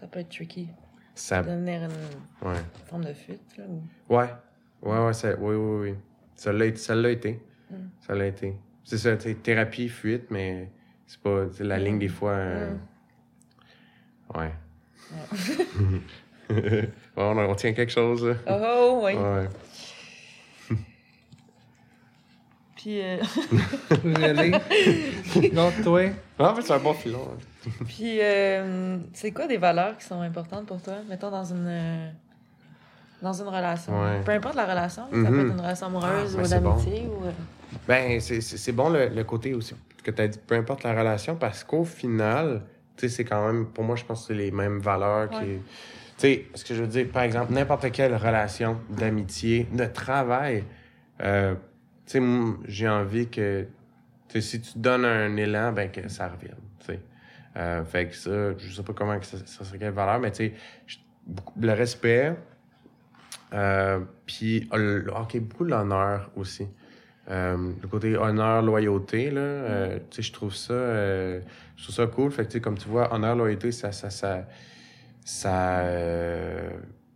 Ça 0.00 0.06
peut 0.06 0.20
être 0.20 0.30
tricky. 0.30 0.68
Ça. 1.14 1.42
Devenir 1.42 1.82
une 1.82 2.48
Ouais. 2.48 2.56
forme 2.86 3.04
de 3.04 3.12
fuite, 3.12 3.56
là. 3.58 3.64
ou- 3.68 3.82
Ouais. 4.14 4.28
Ouais, 4.82 4.98
ouais, 5.06 5.12
ça, 5.12 5.34
oui, 5.38 5.54
oui, 5.54 5.90
oui. 5.90 5.94
Ça 6.34 6.52
l'a 6.52 6.64
été. 6.66 6.78
Ça 6.78 6.94
l'a 6.94 7.10
été. 7.10 7.42
Mm. 7.70 7.74
Ça 8.00 8.14
l'a 8.14 8.26
été. 8.26 8.56
C'est 8.84 8.98
ça, 8.98 9.16
tu 9.16 9.34
thérapie, 9.36 9.88
fuite, 9.88 10.30
mais 10.30 10.70
c'est 11.06 11.20
pas 11.20 11.46
la 11.60 11.78
ligne 11.78 11.98
des 11.98 12.08
fois. 12.08 12.32
euh, 12.32 12.74
Mm. 14.34 14.38
Ouais. 14.38 14.52
Ouais, 16.50 16.88
on, 17.16 17.38
on 17.38 17.54
tient 17.54 17.72
quelque 17.72 17.92
chose, 17.92 18.24
là. 18.26 18.34
Oh, 18.48 18.52
oh, 18.62 19.00
oui. 19.04 19.14
Ouais. 19.14 19.48
Puis, 22.76 23.00
euh? 23.02 23.16
Garde-toi. 25.52 26.10
Ah, 26.38 26.52
mais 26.56 26.62
c'est 26.62 26.72
un 26.74 26.78
bon 26.78 26.92
filon. 26.94 27.26
hein. 27.32 27.70
puis 27.86 28.18
euh, 28.20 28.98
c'est 29.12 29.32
quoi 29.32 29.46
des 29.46 29.56
valeurs 29.56 29.96
qui 29.96 30.04
sont 30.04 30.20
importantes 30.20 30.66
pour 30.66 30.80
toi? 30.80 30.94
Mettons 31.08 31.30
dans 31.30 31.44
une. 31.44 31.66
euh, 31.66 32.10
Dans 33.22 33.32
une 33.32 33.48
relation. 33.48 33.98
Ouais. 34.02 34.20
Peu 34.24 34.32
importe 34.32 34.54
la 34.56 34.66
relation, 34.66 35.02
ça 35.10 35.28
peut 35.30 35.40
être 35.40 35.52
une 35.52 35.60
relation 35.60 35.86
amoureuse 35.86 36.36
Ah, 36.38 36.38
ou 36.38 36.42
bon. 36.42 36.48
d'amitié 36.74 37.06
ou. 37.08 37.24
euh, 37.24 37.30
Ben, 37.88 38.20
c'est- 38.20 38.40
c'est 38.42 38.56
c'est 38.58 38.72
bon 38.72 38.90
le, 38.90 39.08
le 39.08 39.24
côté 39.24 39.54
aussi 39.54 39.74
que 40.04 40.10
tu 40.12 40.22
as 40.22 40.28
dit, 40.28 40.38
peu 40.46 40.54
importe 40.54 40.84
la 40.84 40.92
relation, 40.94 41.34
parce 41.34 41.64
qu'au 41.64 41.84
final, 41.84 42.62
tu 42.96 43.08
sais, 43.08 43.16
c'est 43.16 43.24
quand 43.24 43.44
même, 43.46 43.66
pour 43.66 43.82
moi, 43.82 43.96
je 43.96 44.04
pense 44.04 44.20
que 44.20 44.26
c'est 44.28 44.38
les 44.38 44.50
mêmes 44.52 44.78
valeurs 44.78 45.28
qui. 45.30 45.36
Ouais. 45.38 45.60
Sais, 46.16 46.46
ce 46.54 46.64
que 46.64 46.74
je 46.74 46.82
veux 46.82 46.88
dire, 46.88 47.08
par 47.08 47.22
exemple, 47.22 47.52
n'importe 47.52 47.90
quelle 47.92 48.14
relation 48.14 48.80
d'amitié, 48.90 49.66
de 49.72 49.84
travail, 49.84 50.64
euh, 51.22 51.54
tu 52.06 52.12
sais, 52.12 52.20
moi, 52.20 52.56
j'ai 52.66 52.88
envie 52.88 53.28
que, 53.28 53.66
tu 54.28 54.40
sais, 54.40 54.40
si 54.40 54.60
tu 54.60 54.78
donnes 54.78 55.04
un 55.04 55.36
élan, 55.36 55.72
ben, 55.72 55.90
que 55.90 56.08
ça 56.08 56.28
revienne, 56.28 56.56
tu 56.80 56.86
sais. 56.86 57.00
Euh, 57.56 57.84
fait 57.84 58.08
que 58.08 58.14
ça, 58.14 58.56
je 58.58 58.72
sais 58.72 58.82
pas 58.82 58.92
comment 58.92 59.18
que 59.18 59.24
ça, 59.24 59.38
ça 59.44 59.64
serait 59.64 59.78
quelle 59.78 59.92
valeur, 59.92 60.20
mais 60.20 60.30
tu 60.30 60.48
sais, 60.48 60.54
le 61.60 61.72
respect, 61.72 62.34
euh, 63.52 64.00
puis, 64.26 64.68
ok, 64.72 65.40
beaucoup 65.40 65.64
l'honneur 65.64 66.30
aussi. 66.36 66.68
Euh, 67.28 67.72
le 67.82 67.88
côté 67.88 68.16
honneur, 68.16 68.62
loyauté, 68.62 69.30
là, 69.30 69.40
euh, 69.40 69.98
tu 70.10 70.16
sais, 70.16 70.22
je 70.22 70.32
trouve 70.32 70.54
ça, 70.54 70.72
euh, 70.72 71.40
je 71.76 71.82
trouve 71.82 71.94
ça 71.94 72.06
cool. 72.06 72.30
Fait 72.30 72.42
que, 72.44 72.48
tu 72.48 72.52
sais, 72.54 72.60
comme 72.60 72.78
tu 72.78 72.88
vois, 72.88 73.12
honneur, 73.12 73.34
loyauté, 73.34 73.72
ça, 73.72 73.90
ça, 73.90 74.10
ça, 74.10 74.46
ça, 75.26 75.80
euh, 75.80 76.70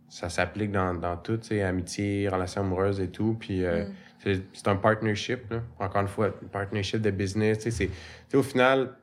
ça 0.09 0.27
s'applique 0.27 0.71
dans, 0.71 0.93
dans 0.93 1.15
tout, 1.15 1.39
amitié, 1.65 2.27
relations 2.27 2.61
amoureuses 2.61 2.99
et 2.99 3.07
tout. 3.09 3.37
Puis, 3.39 3.63
euh, 3.63 3.85
Mm. 3.85 3.93
c'est 4.19 4.41
c'est 4.53 4.67
un 4.67 4.75
partnership, 4.75 5.49
là. 5.49 5.61
Encore 5.79 6.01
une 6.01 6.09
fois, 6.09 6.27
un 6.27 6.47
partnership 6.47 7.01
de 7.01 7.09
business, 7.09 7.67
c'est, 7.69 7.89
au 8.35 8.43
final, 8.43 8.95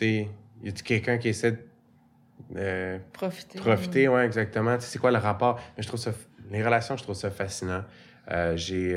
y 0.00 0.26
a-tu 0.66 0.82
quelqu'un 0.82 1.18
qui 1.18 1.28
essaie 1.28 1.52
de, 1.52 1.58
euh, 2.56 2.98
Profiter. 3.12 3.58
Profiter, 3.58 4.08
ouais, 4.08 4.24
exactement. 4.24 4.74
Tu 4.76 4.84
sais, 4.84 4.92
c'est 4.92 4.98
quoi 4.98 5.10
le 5.10 5.18
rapport? 5.18 5.60
Mais 5.76 5.82
je 5.82 5.88
trouve 5.88 6.00
ça, 6.00 6.12
les 6.50 6.64
relations, 6.64 6.96
je 6.96 7.02
trouve 7.02 7.14
ça 7.14 7.30
fascinant. 7.30 7.84
J'ai, 8.54 8.96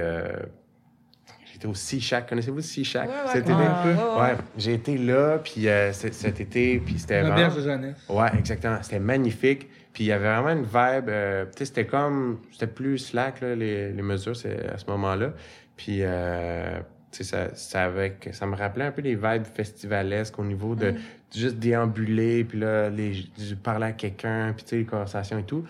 été 1.63 1.67
au 1.67 1.73
Sea 1.73 1.99
Shack. 1.99 2.29
Connaissez-vous 2.29 2.57
le 2.57 2.61
Sea 2.63 2.83
Shack? 2.83 3.09
Ouais, 3.09 3.15
ouais. 3.15 3.31
Cet 3.33 3.43
été? 3.43 3.53
Ah, 3.53 4.21
ouais, 4.21 4.37
j'ai 4.57 4.73
été 4.73 4.97
là, 4.97 5.39
puis 5.43 5.67
euh, 5.67 5.91
cet 5.93 6.39
été, 6.41 6.79
puis 6.79 6.99
c'était 6.99 7.21
La 7.21 7.29
vraiment... 7.29 7.35
berge 7.35 7.55
de 7.55 7.61
jeunesse. 7.61 7.97
Ouais, 8.09 8.29
exactement. 8.37 8.77
C'était 8.81 8.99
magnifique. 8.99 9.69
Puis 9.93 10.05
il 10.05 10.07
y 10.07 10.11
avait 10.11 10.27
vraiment 10.27 10.49
une 10.49 10.63
vibe. 10.63 11.09
euh, 11.09 11.45
tu 11.45 11.59
sais, 11.59 11.65
c'était 11.65 11.85
comme. 11.85 12.39
C'était 12.51 12.67
plus 12.67 12.97
slack, 12.97 13.41
là, 13.41 13.55
les, 13.55 13.91
les 13.91 14.01
mesures 14.01 14.35
c'est, 14.35 14.67
à 14.69 14.77
ce 14.77 14.85
moment-là. 14.87 15.33
Puis, 15.77 15.99
euh, 16.01 16.79
tu 17.11 17.23
sais, 17.23 17.23
ça, 17.23 17.53
ça, 17.55 17.83
avec, 17.83 18.29
ça 18.31 18.47
me 18.47 18.55
rappelait 18.55 18.85
un 18.85 18.91
peu 18.91 19.01
les 19.01 19.15
vibes 19.15 19.45
festivalesques 19.45 20.39
au 20.39 20.43
niveau 20.43 20.73
de 20.75 20.95
juste 21.35 21.57
déambuler, 21.57 22.43
puis 22.43 22.59
là, 22.59 22.89
les, 22.89 23.13
parler 23.61 23.87
à 23.87 23.91
quelqu'un, 23.91 24.53
puis 24.55 24.63
tu 24.63 24.69
sais, 24.71 24.75
les 24.77 24.85
conversations 24.85 25.37
et 25.37 25.43
tout. 25.43 25.63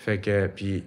Fait 0.00 0.20
que, 0.20 0.46
puis 0.46 0.84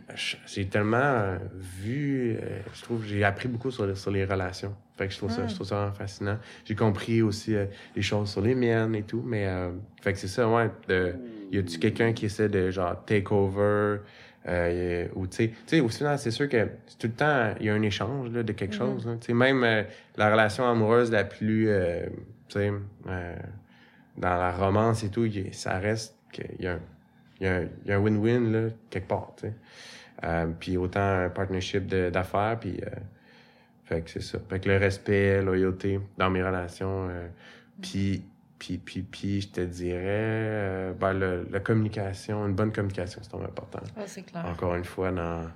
j'ai 0.48 0.68
tellement 0.68 0.96
euh, 0.98 1.38
vu, 1.54 2.38
euh, 2.42 2.60
je 2.74 2.82
trouve, 2.82 3.04
j'ai 3.06 3.26
appris 3.26 3.50
beaucoup 3.50 3.70
sur, 3.70 3.86
les- 3.86 3.96
sur 3.96 4.10
les 4.10 4.24
relations. 4.24 4.74
Fait 4.98 5.08
que 5.08 5.14
je 5.14 5.18
trouve 5.18 5.30
ça, 5.32 5.42
je 5.48 5.56
trouve 5.56 5.68
ça 5.68 5.76
vraiment 5.76 5.94
fascinant. 5.94 6.38
J'ai 6.64 6.76
compris 6.76 7.22
aussi 7.22 7.54
euh, 7.56 7.66
les 7.94 8.02
choses 8.02 8.32
sur 8.32 8.40
les 8.42 8.56
miennes 8.56 8.96
et 8.96 9.04
tout, 9.04 9.22
mais 9.26 9.46
euh, 9.48 9.72
fait 10.02 10.14
que 10.14 10.18
c'est 10.20 10.30
ça, 10.30 10.48
ouais. 10.48 10.70
De, 10.88 11.16
y 11.52 11.58
a-tu 11.58 11.78
quelqu'un 11.78 12.14
qui 12.14 12.26
essaie 12.28 12.48
de 12.48 12.72
genre 12.72 13.04
take 13.06 13.28
over, 13.34 13.98
euh, 14.48 15.08
ou 15.16 15.28
tu 15.28 15.36
sais, 15.36 15.48
tu 15.50 15.56
sais, 15.68 15.80
au 15.82 15.90
final, 15.90 16.18
c'est 16.18 16.32
sûr 16.32 16.48
que 16.48 16.66
tout 16.98 17.08
le 17.08 17.12
temps, 17.14 17.54
il 17.60 17.66
y 17.66 17.70
a 17.70 17.74
un 17.74 17.82
échange 17.82 18.30
là, 18.32 18.44
de 18.44 18.54
quelque 18.54 18.74
chose. 18.76 19.06
là. 19.06 19.18
Tu 19.20 19.28
sais, 19.28 19.34
même 19.34 19.86
la 20.16 20.32
relation 20.32 20.66
amoureuse 20.70 21.12
la 21.12 21.26
plus 21.26 21.68
euh, 21.68 22.06
tu 22.48 22.60
sais, 22.60 22.72
euh, 23.08 23.36
dans 24.18 24.38
la 24.38 24.52
romance 24.54 25.04
et 25.04 25.10
tout, 25.10 25.26
y 25.26 25.50
ça 25.52 25.78
reste 25.80 26.16
qu'il 26.32 26.46
y 26.62 26.68
a 26.68 26.74
un, 26.76 26.80
il 27.42 27.46
y 27.46 27.50
a 27.50 27.56
un- 27.58 27.68
il 27.84 27.90
y 27.90 27.92
a 27.92 27.98
un 27.98 28.00
win-win, 28.00 28.52
là, 28.52 28.70
quelque 28.90 29.08
part. 29.10 29.34
Euh, 30.24 30.48
puis 30.60 30.78
autant 30.78 31.02
un 31.26 31.30
partnership 31.30 31.86
d'affaires, 31.88 32.58
puis... 32.60 32.80
euh, 32.86 32.90
fait 33.84 34.02
que 34.04 34.10
c'est 34.10 34.22
ça. 34.22 34.38
Fait 34.50 34.60
que 34.62 34.70
le 34.70 34.78
respect, 34.78 35.42
loyauté 35.42 36.00
dans 36.18 36.30
mes 36.30 36.42
relations, 36.44 37.10
euh, 37.10 37.28
puis... 37.82 38.24
Puis, 38.60 38.78
puis, 38.78 39.02
puis, 39.02 39.42
je 39.42 39.48
te 39.50 39.62
dirais, 39.62 39.98
euh, 40.06 40.94
ben, 40.94 41.14
le- 41.14 41.48
la 41.50 41.60
communication, 41.62 42.46
une 42.46 42.54
bonne 42.54 42.72
communication, 42.72 43.20
c'est 43.24 43.34
important. 43.34 43.80
Ouais, 43.98 44.04
c'est 44.06 44.22
clair. 44.22 44.46
Encore 44.46 44.76
une 44.76 44.84
fois, 44.84 45.12
dans, 45.12 45.48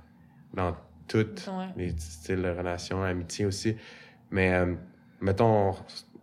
dans 0.55 0.75
toutes 1.07 1.47
Ouais. 1.55 1.67
les 1.77 1.93
styles 1.99 2.41
de 2.41 2.49
relations, 2.49 3.03
l'amitié 3.03 3.45
aussi. 3.45 3.77
Mais, 4.31 4.59
mettons, 5.21 5.75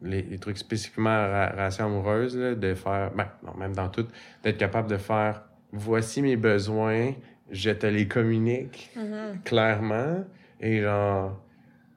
les, 0.03 0.23
les 0.23 0.39
trucs 0.41 0.59
spécifiquement 0.59 1.11
ra- 1.17 1.51
relations 1.51 1.87
amoureuses, 1.87 2.37
là, 2.37 2.57
de 2.57 2.75
faire, 2.75 3.13
ben, 3.15 3.29
non, 3.45 3.55
même 3.57 3.77
dans 3.77 3.89
tout, 3.89 4.09
d'être 4.43 4.59
capable 4.59 4.91
de 4.91 4.97
faire, 4.97 5.45
voici 5.73 6.23
mes 6.23 6.37
besoins, 6.37 7.13
je 7.51 7.71
te 7.71 7.87
les 7.87 8.07
communique 8.09 8.91
Mhm. 8.97 9.41
clairement, 9.45 10.25
et 10.61 10.81
genre, 10.83 11.41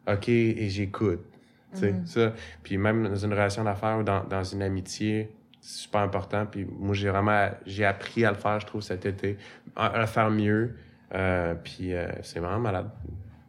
OK, 0.07 0.29
et 0.29 0.69
j'écoute. 0.69 1.21
Sais, 1.73 1.91
Mhm. 1.91 2.05
ça. 2.05 2.33
Puis 2.63 2.77
même 2.77 3.03
dans 3.07 3.15
une 3.15 3.33
relation 3.33 3.63
d'affaires 3.63 3.97
ou 3.99 4.03
dans, 4.03 4.23
dans 4.23 4.43
une 4.43 4.61
amitié, 4.61 5.29
c'est 5.59 5.81
super 5.83 6.01
important. 6.01 6.45
Puis 6.45 6.65
moi, 6.65 6.93
j'ai 6.95 7.09
vraiment, 7.09 7.49
j'ai 7.65 7.83
appris 7.85 8.23
à 8.23 8.31
le 8.31 8.37
faire, 8.37 8.59
je 8.61 8.65
trouve, 8.65 8.81
cet 8.81 9.05
été, 9.05 9.37
à, 9.75 9.87
à 9.87 9.99
le 10.01 10.05
faire 10.05 10.29
mieux. 10.31 10.75
Euh, 11.13 11.53
puis 11.55 11.93
euh, 11.93 12.07
c'est 12.21 12.39
vraiment 12.39 12.59
malade. 12.59 12.89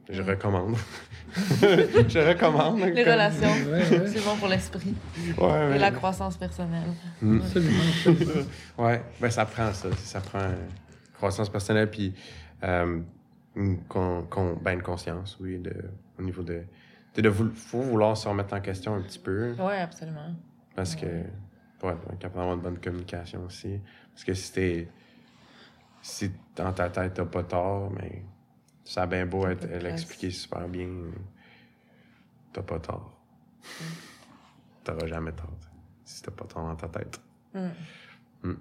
Je 0.09 0.23
recommande. 0.23 0.77
je 1.37 2.29
recommande. 2.29 2.79
Les 2.81 2.93
comme- 3.05 3.13
relations, 3.13 3.49
Ouais, 3.71 3.91
ouais. 3.99 4.07
c'est 4.09 4.25
bon 4.25 4.37
pour 4.37 4.49
l'esprit 4.49 4.95
Ouais, 5.39 5.67
et 5.67 5.69
ouais. 5.71 5.79
la 5.79 5.91
croissance 5.91 6.37
personnelle. 6.37 6.89
Absolument, 7.23 7.81
absolument. 8.07 8.33
Ouais, 8.79 9.03
ben 9.21 9.31
ça 9.31 9.45
prend 9.47 9.73
ça. 9.73 9.89
Ça 9.97 10.21
prend 10.21 10.39
euh, 10.39 10.55
croissance 11.15 11.49
personnelle 11.51 11.91
puis 11.91 12.15
euh, 12.63 13.01
une, 13.57 13.79
con, 13.85 14.27
con- 14.31 14.59
ben, 14.63 14.73
une 14.75 14.83
conscience, 14.83 15.37
oui, 15.41 15.59
de, 15.59 15.75
au 16.19 16.23
niveau 16.23 16.43
de. 16.43 16.63
de, 17.17 17.21
de 17.23 17.29
vou- 17.29 17.51
faut 17.55 17.81
vouloir 17.81 18.17
se 18.17 18.29
remettre 18.29 18.55
en 18.55 18.61
question 18.61 18.95
un 18.95 19.01
petit 19.03 19.19
peu. 19.19 19.53
Ouais, 19.59 19.79
absolument. 19.81 20.35
Parce 20.77 20.95
que. 20.95 21.07
Ouais, 21.83 21.93
être 21.93 22.19
capable 22.19 22.37
d'avoir 22.37 22.55
une 22.55 22.61
bonne 22.63 22.79
communication 22.79 23.45
aussi. 23.45 23.81
Parce 24.13 24.25
que 24.25 24.35
si 24.35 24.53
t'es. 24.53 24.89
Si 26.01 26.31
dans 26.55 26.73
ta 26.73 26.89
tête 26.89 27.15
t'as 27.15 27.25
pas 27.25 27.43
tort, 27.43 27.91
mais 27.91 28.23
ça 28.87 29.03
a 29.03 29.07
bien 29.07 29.27
beau 29.27 29.47
être 29.47 29.67
l'expliquer 29.67 30.31
super 30.31 30.69
bien, 30.69 30.89
t'as 32.53 32.63
pas 32.63 32.79
tort. 32.79 33.13
T'auras 34.85 35.07
jamais 35.07 35.33
tort. 35.33 35.51
Si 36.05 36.23
t'as 36.23 36.31
pas 36.31 36.45
tort 36.45 36.63
dans 36.63 36.77
ta 36.77 36.89
tête. 36.89 37.21
Mm. 37.53 38.53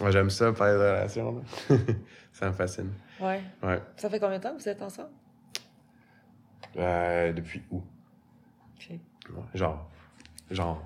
Moi, 0.00 0.10
j'aime 0.10 0.28
ça, 0.28 0.52
parler 0.52 0.74
de 0.74 0.78
relations. 0.78 1.42
là. 1.70 1.76
ça 2.32 2.48
me 2.48 2.52
fascine. 2.52 2.92
Ouais. 3.20 3.42
Ouais. 3.62 3.80
Ça 3.96 4.10
fait 4.10 4.20
combien 4.20 4.38
de 4.38 4.42
temps 4.42 4.54
que 4.54 4.60
vous 4.60 4.68
êtes 4.68 4.82
ensemble? 4.82 5.10
Euh, 6.76 7.32
depuis 7.32 7.62
où? 7.70 7.82
Ouais, 8.90 9.00
Genre. 9.54 9.88
Genre. 10.50 10.82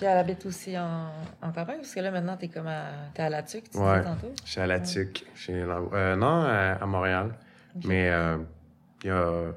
Puis 0.00 0.06
elle 0.08 0.16
habite 0.16 0.46
aussi 0.46 0.78
en, 0.78 1.10
en 1.42 1.52
campagne, 1.52 1.76
parce 1.76 1.94
que 1.94 2.00
là, 2.00 2.10
maintenant, 2.10 2.34
t'es 2.38 2.48
comme 2.48 2.66
à, 2.68 2.86
t'es 3.12 3.20
à 3.22 3.28
la 3.28 3.42
TUC, 3.42 3.68
tu 3.70 3.76
Ouais. 3.76 3.98
disais 3.98 4.02
tantôt. 4.08 4.32
Je 4.46 4.50
suis 4.50 4.58
à 4.62 4.66
la 4.66 4.80
TUC. 4.80 5.26
la- 5.66 5.82
euh, 5.92 6.16
non, 6.16 6.40
à, 6.46 6.78
à 6.80 6.86
Montréal. 6.86 7.34
Mais 7.84 8.08
euh, 8.08 8.38
il 9.04 9.08
y 9.08 9.10
a. 9.10 9.52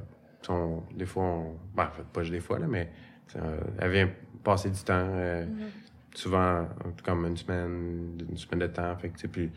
des 0.94 1.06
fois, 1.06 1.24
on. 1.24 1.56
Ben, 1.74 1.86
en 1.86 1.92
fait, 1.92 2.04
pas 2.12 2.24
des 2.24 2.42
fois, 2.42 2.60
là, 2.60 2.66
mais. 2.68 2.90
euh, 3.38 3.58
elle 3.80 3.90
vient 3.92 4.10
passer 4.44 4.70
du 4.70 4.82
temps. 4.84 4.94
euh, 5.16 5.46
Mhm. 5.46 5.70
Souvent, 6.14 6.68
comme 7.06 7.26
une 7.26 7.38
semaine, 7.38 8.18
une 8.30 8.38
semaine 8.38 8.60
de 8.60 8.68
temps. 8.68 8.96
Fait 8.98 9.10
que, 9.10 9.26
puis 9.28 9.50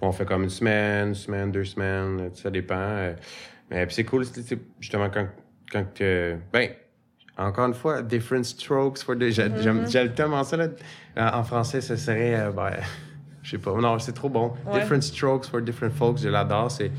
on 0.00 0.10
fait 0.10 0.24
comme 0.24 0.44
une 0.44 0.48
semaine, 0.50 1.08
une 1.08 1.14
semaine, 1.14 1.52
deux 1.52 1.64
semaines, 1.66 2.18
euh, 2.20 2.30
ça 2.32 2.50
dépend. 2.50 2.74
euh, 2.78 3.14
mais 3.70 3.84
puis 3.86 3.94
c'est 3.94 4.04
cool, 4.04 4.24
justement, 4.80 5.10
quand, 5.10 5.28
quand 5.70 5.84
que, 5.94 6.36
ben, 6.50 6.70
encore 7.36 7.66
une 7.66 7.74
fois, 7.74 8.02
different 8.02 8.44
strokes 8.44 8.98
for 9.02 9.14
the, 9.16 9.30
j'ai- 9.30 9.50
j'aime, 9.60 9.88
j'aime 9.88 10.12
tellement 10.14 10.44
ça, 10.44 10.56
là. 10.56 10.68
En, 11.16 11.42
français, 11.44 11.80
ce 11.80 11.96
serait, 11.96 12.34
euh, 12.34 12.50
ben, 12.52 12.70
je 13.42 13.50
sais 13.52 13.58
pas, 13.58 13.72
non, 13.74 13.98
c'est 13.98 14.12
trop 14.12 14.28
bon. 14.28 14.52
Ouais. 14.66 14.80
Different 14.80 15.02
strokes 15.02 15.46
for 15.46 15.60
different 15.60 15.92
folks, 15.92 16.18
je 16.18 16.28
l'adore, 16.28 16.70
c'est, 16.70 16.90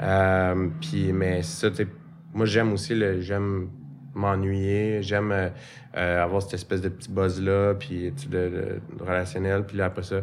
euh, 0.00 0.68
puis, 0.80 1.12
mais 1.12 1.42
ça, 1.42 1.70
tu 1.70 1.86
moi, 2.32 2.46
j'aime 2.46 2.72
aussi 2.72 2.94
le, 2.96 3.20
j'aime 3.20 3.68
m'ennuyer, 4.12 5.02
j'aime 5.02 5.30
euh, 5.32 5.48
euh, 5.96 6.22
avoir 6.24 6.42
cette 6.42 6.54
espèce 6.54 6.80
de 6.80 6.88
petit 6.88 7.10
buzz-là, 7.10 7.74
puis 7.74 8.12
de, 8.28 8.38
de- 8.38 8.80
de 8.98 9.02
relationnel, 9.02 9.64
puis 9.64 9.76
là, 9.76 9.86
après 9.86 10.02
ça, 10.02 10.16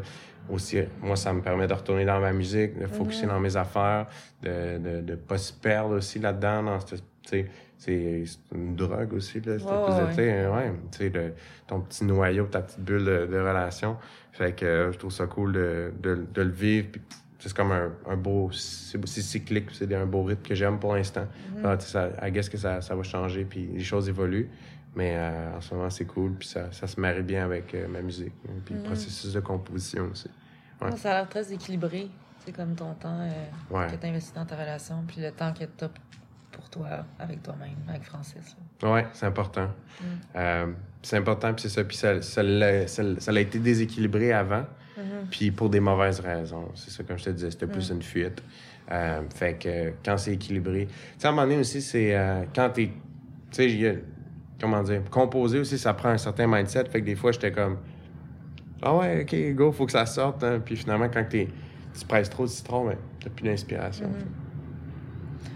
aussi, 0.50 0.80
moi, 1.02 1.16
ça 1.16 1.32
me 1.32 1.42
permet 1.42 1.68
de 1.68 1.74
retourner 1.74 2.04
dans 2.04 2.20
ma 2.20 2.34
musique, 2.34 2.78
de 2.78 2.88
focuser 2.88 3.28
dans 3.28 3.40
mes 3.40 3.56
affaires, 3.56 4.08
de 4.44 5.02
de 5.02 5.16
pas 5.16 5.38
se 5.38 5.54
perdre 5.54 5.96
aussi 5.98 6.20
là-dedans, 6.20 6.64
dans 6.64 6.80
cette- 6.80 7.04
c'est 7.84 8.24
une 8.54 8.76
drogue 8.76 9.14
aussi, 9.14 9.42
là, 9.42 9.58
cette 9.58 9.68
Ouais, 9.68 10.48
ouais, 10.48 11.10
de- 11.10 11.34
ton 11.68 11.82
petit 11.82 12.06
noyau, 12.06 12.46
ta 12.46 12.62
petite 12.62 12.80
bulle 12.82 13.06
de, 13.06 13.26
de 13.26 13.38
relation. 13.40 13.98
Fait 14.32 14.54
que 14.54 14.66
euh, 14.66 14.92
je 14.92 14.98
trouve 15.00 15.12
ça 15.12 15.26
cool 15.26 15.54
de, 15.54 15.92
de, 16.02 16.26
de 16.32 16.42
le 16.44 16.52
vivre, 16.52 16.88
c'est 17.40 17.52
comme 17.54 17.72
un, 17.72 17.92
un 18.08 18.18
beau, 18.18 18.52
c'est 18.52 19.04
cyclique, 19.08 19.70
c'est 19.74 19.92
un 19.96 20.06
beau 20.06 20.24
rythme 20.24 20.44
que 20.44 20.54
j'aime 20.54 20.78
pour 20.80 20.94
l'instant. 20.94 21.26
Tu 21.56 21.62
sais, 21.64 21.80
ça, 21.80 22.10
I 22.22 22.32
guess 22.32 22.50
que 22.50 22.58
ça, 22.58 22.82
ça 22.82 22.96
va 22.96 23.02
changer, 23.02 23.46
puis 23.46 23.68
les 23.74 23.84
choses 23.84 24.08
évoluent. 24.10 24.50
Mais 24.96 25.16
euh, 25.16 25.56
en 25.58 25.62
ce 25.62 25.74
moment, 25.74 25.90
c'est 25.90 26.06
cool, 26.06 26.34
puis 26.34 26.48
ça, 26.50 26.72
ça 26.72 26.86
se 26.86 27.00
marie 27.00 27.24
bien 27.24 27.46
avec 27.46 27.74
euh, 27.74 27.88
ma 27.88 28.02
musique, 28.02 28.34
hein, 28.48 28.54
puis 28.64 28.76
le 28.76 28.82
processus 28.84 29.34
de 29.34 29.40
composition 29.40 30.10
aussi. 30.12 30.30
Ouais. 30.82 30.96
Ça 30.98 31.12
a 31.12 31.14
l'air 31.22 31.30
très 31.30 31.52
équilibré. 31.52 32.10
C'est 32.46 32.52
comme 32.52 32.76
ton 32.76 32.94
temps 32.96 33.22
euh, 33.22 33.30
Ouais. 33.76 33.88
que 33.88 33.96
tu 33.96 34.06
investis 34.08 34.34
dans 34.34 34.46
ta 34.46 34.56
relation, 34.56 34.96
puis 35.08 35.22
le 35.22 35.32
temps 35.32 35.54
que 35.54 35.64
tu 35.64 35.86
pour 36.52 36.70
toi, 36.70 36.88
avec 37.20 37.42
toi-même, 37.44 37.76
avec 37.88 38.04
Francis. 38.04 38.56
Ouais, 38.84 39.06
c'est 39.14 39.26
important. 39.26 39.68
Euh, 40.36 40.68
c'est 41.02 41.18
important, 41.18 41.54
puis 41.54 41.64
c'est 41.64 41.70
ça. 41.70 41.84
Puis 41.84 41.98
ça, 41.98 42.22
ça, 42.22 42.44
l'a, 42.44 42.88
ça, 42.88 43.04
l'a 43.32 43.42
été 43.42 43.60
déséquilibré 43.60 44.32
avant, 44.34 44.66
puis 45.30 45.52
pour 45.52 45.70
des 45.70 45.80
mauvaises 45.80 46.20
raisons. 46.20 46.70
C'est 46.76 46.92
ça, 46.92 47.04
comme 47.04 47.18
je 47.18 47.26
te 47.26 47.30
disais, 47.32 47.52
c'était 47.52 47.68
plus 47.68 47.90
une 47.90 48.02
fuite. 48.02 48.44
Euh, 48.92 49.22
fait 49.34 49.54
que 49.58 49.94
quand 50.04 50.18
c'est 50.18 50.34
équilibré... 50.34 50.88
Tu 50.88 50.94
sais, 51.20 51.28
à 51.28 51.30
un 51.30 51.34
moment 51.34 51.44
donné 51.48 51.60
aussi, 51.60 51.82
c'est 51.82 52.16
euh, 52.16 52.44
quand 52.54 52.70
t'es... 52.72 52.88
Tu 53.52 53.70
sais, 53.80 53.90
a- 53.90 53.96
comment 54.60 54.84
dire, 54.84 55.02
composer 55.10 55.60
aussi, 55.60 55.78
ça 55.78 55.94
prend 55.94 56.10
un 56.10 56.18
certain 56.18 56.48
mindset. 56.48 56.86
Fait 56.90 57.00
que 57.02 57.06
des 57.06 57.16
fois, 57.16 57.32
j'étais 57.32 57.52
comme... 57.52 57.78
Ah 58.82 58.96
ouais, 58.96 59.22
OK, 59.22 59.56
go, 59.56 59.72
faut 59.72 59.86
que 59.86 59.92
ça 59.92 60.06
sorte. 60.06 60.44
hein. 60.44 60.60
Puis 60.64 60.76
finalement, 60.76 61.08
quand 61.08 61.24
t'es, 61.30 61.48
tu 61.98 62.06
presses 62.06 62.30
trop 62.30 62.44
de 62.44 62.50
citron, 62.50 62.86
ben, 62.88 62.98
t'as 63.24 63.30
plus 63.30 63.46
d'inspiration. 63.46 64.10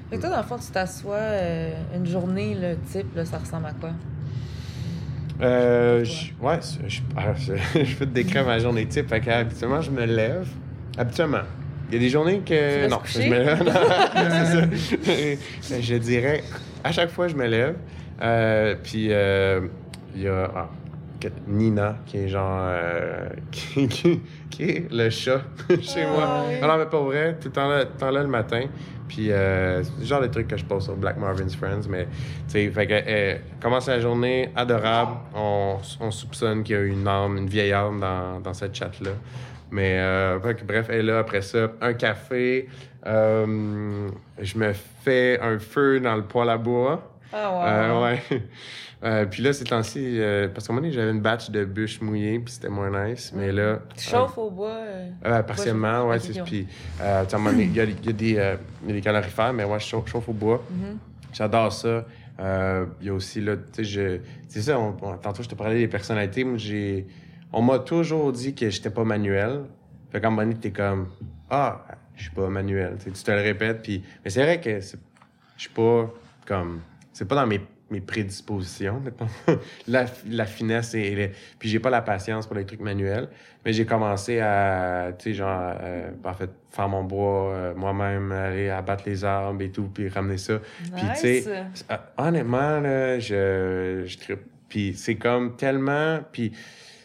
Fait 0.09 0.17
que 0.17 0.21
toi, 0.21 0.29
dans 0.29 0.37
le 0.37 0.43
fond, 0.43 0.57
tu 0.57 0.71
t'assois 0.71 1.15
euh, 1.15 1.73
une 1.95 2.05
journée, 2.05 2.55
le 2.59 2.77
type, 2.91 3.15
là, 3.15 3.25
ça 3.25 3.37
ressemble 3.39 3.65
à 3.67 3.71
quoi? 3.73 3.89
Euh, 5.41 6.03
je- 6.05 6.31
ouais, 6.41 6.57
c'est- 6.61 6.87
je, 6.87 7.01
ah, 7.17 7.33
je, 7.35 7.53
je 7.83 7.95
peux 7.95 8.05
te 8.05 8.11
décrire 8.13 8.45
ma 8.45 8.59
journée 8.59 8.85
type. 8.85 9.09
Fait 9.09 9.19
que, 9.19 9.29
habituellement, 9.29 9.81
je 9.81 9.91
me 9.91 10.05
lève. 10.05 10.47
Habituellement. 10.97 11.41
Il 11.89 11.95
y 11.95 11.97
a 11.97 11.99
des 11.99 12.09
journées 12.09 12.39
que. 12.45 12.87
non, 12.87 12.99
je 13.03 13.19
me 13.19 13.37
lève. 13.43 13.63
non, 13.65 13.71
c'est 15.01 15.35
ça. 15.35 15.79
je 15.81 15.95
dirais, 15.95 16.43
à 16.83 16.91
chaque 16.91 17.09
fois, 17.09 17.27
je 17.27 17.35
me 17.35 17.45
lève. 17.47 17.75
Euh, 18.21 18.75
puis, 18.81 19.07
euh, 19.11 19.61
il 20.15 20.21
y 20.21 20.27
a 20.27 20.49
ah, 20.55 20.69
Nina, 21.47 21.97
qui 22.05 22.17
est 22.17 22.27
genre. 22.27 22.59
euh, 22.69 23.29
qui, 23.51 23.87
qui- 23.87 24.21
qui 24.49 24.63
est 24.63 24.91
le 24.91 25.09
chat 25.09 25.41
chez 25.81 26.03
Ah, 26.05 26.11
moi. 26.11 26.29
oui. 26.47 26.55
Alors, 26.61 26.77
mais 26.77 26.85
pas 26.85 26.99
vrai, 27.01 27.35
tout 27.41 27.47
le 27.49 27.53
temps 27.53 27.67
là, 27.67 27.83
tout 27.85 27.91
le, 27.93 27.99
temps 27.99 28.11
là 28.11 28.21
le 28.21 28.27
matin. 28.29 28.61
Puis, 29.07 29.31
euh, 29.31 29.83
c'est 29.83 29.99
le 29.99 30.05
genre 30.05 30.21
de 30.21 30.27
trucs 30.27 30.47
que 30.47 30.57
je 30.57 30.65
pose 30.65 30.83
sur 30.85 30.95
Black 30.95 31.17
Marvin's 31.17 31.55
Friends. 31.55 31.87
Mais, 31.89 32.05
tu 32.05 32.09
sais, 32.47 32.69
fait 32.71 32.87
que, 32.87 32.93
euh, 33.05 33.35
commence 33.61 33.87
la 33.87 33.99
journée 33.99 34.49
adorable. 34.55 35.11
On, 35.35 35.77
on 35.99 36.09
soupçonne 36.11 36.63
qu'il 36.63 36.75
y 36.75 36.79
a 36.79 36.81
une 36.83 37.07
âme, 37.07 37.37
une 37.37 37.47
vieille 37.47 37.73
âme 37.73 37.99
dans, 37.99 38.39
dans 38.39 38.53
cette 38.53 38.73
chat-là. 38.73 39.11
Mais, 39.71 39.97
euh, 39.99 40.39
bref, 40.39 40.87
elle 40.89 40.95
est 40.99 41.03
là. 41.03 41.19
Après 41.19 41.41
ça, 41.41 41.71
un 41.81 41.93
café. 41.93 42.67
Euh, 43.05 44.07
je 44.41 44.57
me 44.57 44.73
fais 44.73 45.39
un 45.39 45.59
feu 45.59 45.99
dans 45.99 46.15
le 46.15 46.23
poêle 46.23 46.49
à 46.49 46.57
bois. 46.57 47.11
Ah, 47.31 47.51
wow. 47.51 47.63
Euh, 47.65 48.03
ouais. 48.03 48.41
Euh, 49.03 49.25
puis 49.25 49.43
là, 49.43 49.53
ces 49.53 49.65
temps-ci, 49.65 49.99
euh, 50.19 50.47
parce 50.47 50.67
qu'à 50.67 50.73
un 50.73 50.75
moment 50.75 50.87
donné, 50.87 50.93
j'avais 50.95 51.11
une 51.11 51.21
batch 51.21 51.49
de 51.51 51.65
bûches 51.65 52.01
mouillées, 52.01 52.39
puis 52.39 52.53
c'était 52.53 52.69
moins 52.69 53.07
nice. 53.07 53.31
Mais 53.35 53.51
là. 53.51 53.79
Tu 53.95 54.09
chauffes 54.09 54.37
au 54.37 54.49
bois? 54.49 54.69
euh, 54.71 55.09
Euh, 55.25 55.43
partiellement, 55.43 56.07
ouais. 56.07 56.19
C'est 56.19 56.39
ok. 56.39 56.45
Puis, 56.47 56.67
à 56.99 57.19
un 57.21 57.25
moment 57.37 57.51
donné, 57.51 57.65
il 57.65 57.75
y 57.75 57.79
a, 57.79 57.83
y 57.85 58.09
a 58.09 58.13
des, 58.13 58.29
il 58.29 58.33
y 58.33 58.39
a 58.39 58.57
des 58.93 59.01
calorifères, 59.01 59.53
mais 59.53 59.65
moi, 59.65 59.77
je 59.79 59.85
chauffe, 59.85 60.07
chauffe 60.09 60.29
au 60.29 60.33
bois. 60.33 60.63
Mhm. 60.71 60.97
J'adore 61.33 61.71
ça. 61.73 62.05
Il 62.39 63.05
y 63.05 63.09
a 63.09 63.13
aussi, 63.13 63.41
là, 63.41 63.57
tu 63.57 63.63
sais, 63.73 63.83
je... 63.83 64.19
C'est 64.47 64.61
ça, 64.61 64.79
on- 64.79 64.95
on- 65.01 65.17
tantôt, 65.17 65.43
je 65.43 65.49
te 65.49 65.55
parlais 65.55 65.77
des 65.77 65.87
personnalités. 65.87 66.43
Moi, 66.43 66.57
j'ai... 66.57 67.05
On 67.53 67.61
m'a 67.61 67.79
toujours 67.79 68.31
dit 68.31 68.55
que 68.55 68.69
j'étais 68.69 68.89
pas 68.89 69.03
manuel. 69.03 69.61
Fait 70.11 70.19
qu'à 70.21 70.27
un 70.27 70.29
moment 70.31 70.43
donné, 70.43 70.55
t'es 70.55 70.71
comme... 70.71 71.09
Ah, 71.49 71.85
je 72.15 72.23
suis 72.23 72.31
pas 72.31 72.47
manuel. 72.49 72.97
Tu 73.03 73.11
te 73.11 73.31
le 73.31 73.41
répètes, 73.41 73.81
puis... 73.83 74.03
Mais 74.23 74.29
c'est 74.31 74.41
vrai 74.43 74.59
que 74.59 74.79
c'est- 74.79 74.97
je 75.57 75.61
suis 75.61 75.69
pas 75.71 76.11
comme... 76.45 76.79
C'est 77.13 77.25
pas 77.27 77.35
dans 77.35 77.47
mes 77.47 77.61
mes 77.91 78.01
prédispositions, 78.01 78.99
mettons. 78.99 79.27
la, 79.87 80.05
la 80.27 80.45
finesse 80.45 80.93
et, 80.95 81.31
puis 81.59 81.69
j'ai 81.69 81.79
pas 81.79 81.89
la 81.89 82.01
patience 82.01 82.47
pour 82.47 82.55
les 82.55 82.65
trucs 82.65 82.81
manuels, 82.81 83.29
mais 83.63 83.73
j'ai 83.73 83.85
commencé 83.85 84.39
à, 84.39 85.11
tu 85.17 85.25
sais, 85.25 85.33
genre, 85.35 85.73
euh, 85.81 86.11
en 86.23 86.33
fait, 86.33 86.49
faire 86.71 86.89
mon 86.89 87.03
bois 87.03 87.51
euh, 87.51 87.75
moi-même, 87.75 88.31
aller 88.31 88.69
abattre 88.69 89.03
les 89.05 89.23
arbres 89.23 89.61
et 89.61 89.69
tout, 89.69 89.89
puis 89.93 90.09
ramener 90.09 90.37
ça. 90.37 90.59
Puis, 90.95 91.05
tu 91.13 91.19
sais, 91.19 91.43
euh, 91.47 91.97
honnêtement, 92.17 92.79
là, 92.79 93.19
je, 93.19 94.03
je. 94.05 94.33
Puis 94.67 94.93
c'est 94.95 95.15
comme 95.15 95.55
tellement... 95.55 96.19
Puis 96.31 96.51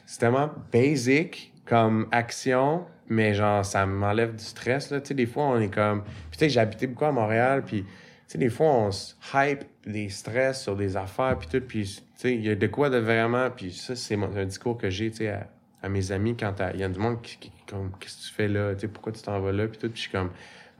c'est 0.07 0.21
tellement 0.21 0.51
basic 0.73 1.53
comme 1.67 2.09
action, 2.11 2.85
mais 3.09 3.35
genre, 3.35 3.65
ça 3.65 3.85
m'enlève 3.87 4.35
du 4.35 4.43
stress, 4.43 4.91
là. 4.91 5.01
Tu 5.01 5.09
sais, 5.09 5.15
des 5.15 5.27
fois, 5.27 5.45
on 5.45 5.61
est 5.61 5.73
comme... 5.73 6.03
Puis 6.03 6.15
tu 6.33 6.39
sais, 6.39 6.49
j'ai 6.49 6.61
habité 6.61 6.87
beaucoup 6.87 7.05
à 7.05 7.13
Montréal, 7.13 7.63
puis... 7.67 7.85
Sais, 8.31 8.39
des 8.39 8.49
fois, 8.49 8.69
on 8.69 8.93
se 8.93 9.15
hype 9.35 9.65
des 9.85 10.09
stress 10.09 10.63
sur 10.63 10.77
des 10.77 10.97
affaires, 10.97 11.37
puis 11.37 11.49
tout, 11.49 11.61
puis, 11.67 11.83
tu 11.85 12.03
sais, 12.15 12.33
il 12.33 12.47
y 12.47 12.49
a 12.49 12.55
de 12.55 12.67
quoi 12.69 12.89
de 12.89 12.97
vraiment... 12.97 13.51
Puis 13.51 13.73
ça, 13.73 13.97
c'est 13.97 14.15
un 14.15 14.45
discours 14.45 14.79
que 14.79 14.89
j'ai, 14.89 15.11
tu 15.11 15.17
sais, 15.17 15.35
à, 15.83 15.89
mes 15.89 16.13
amis 16.13 16.37
quand 16.37 16.55
il 16.73 16.79
y 16.79 16.85
a 16.85 16.89
du 16.89 17.01
monde 17.01 17.21
qui, 17.23 17.51
comme, 17.69 17.91
qu'est-ce 17.99 18.19
que 18.19 18.29
tu 18.29 18.33
fais 18.33 18.47
là, 18.47 18.73
tu 18.77 18.83
sais, 18.83 18.89
pourquoi 18.89 19.11
tu 19.11 19.21
t'en 19.21 19.41
vas 19.41 19.51
là, 19.51 19.67
puis 19.67 19.79
tout, 19.79 19.89
puis 19.89 19.97
je 19.97 20.03
suis 20.03 20.13
comme, 20.13 20.31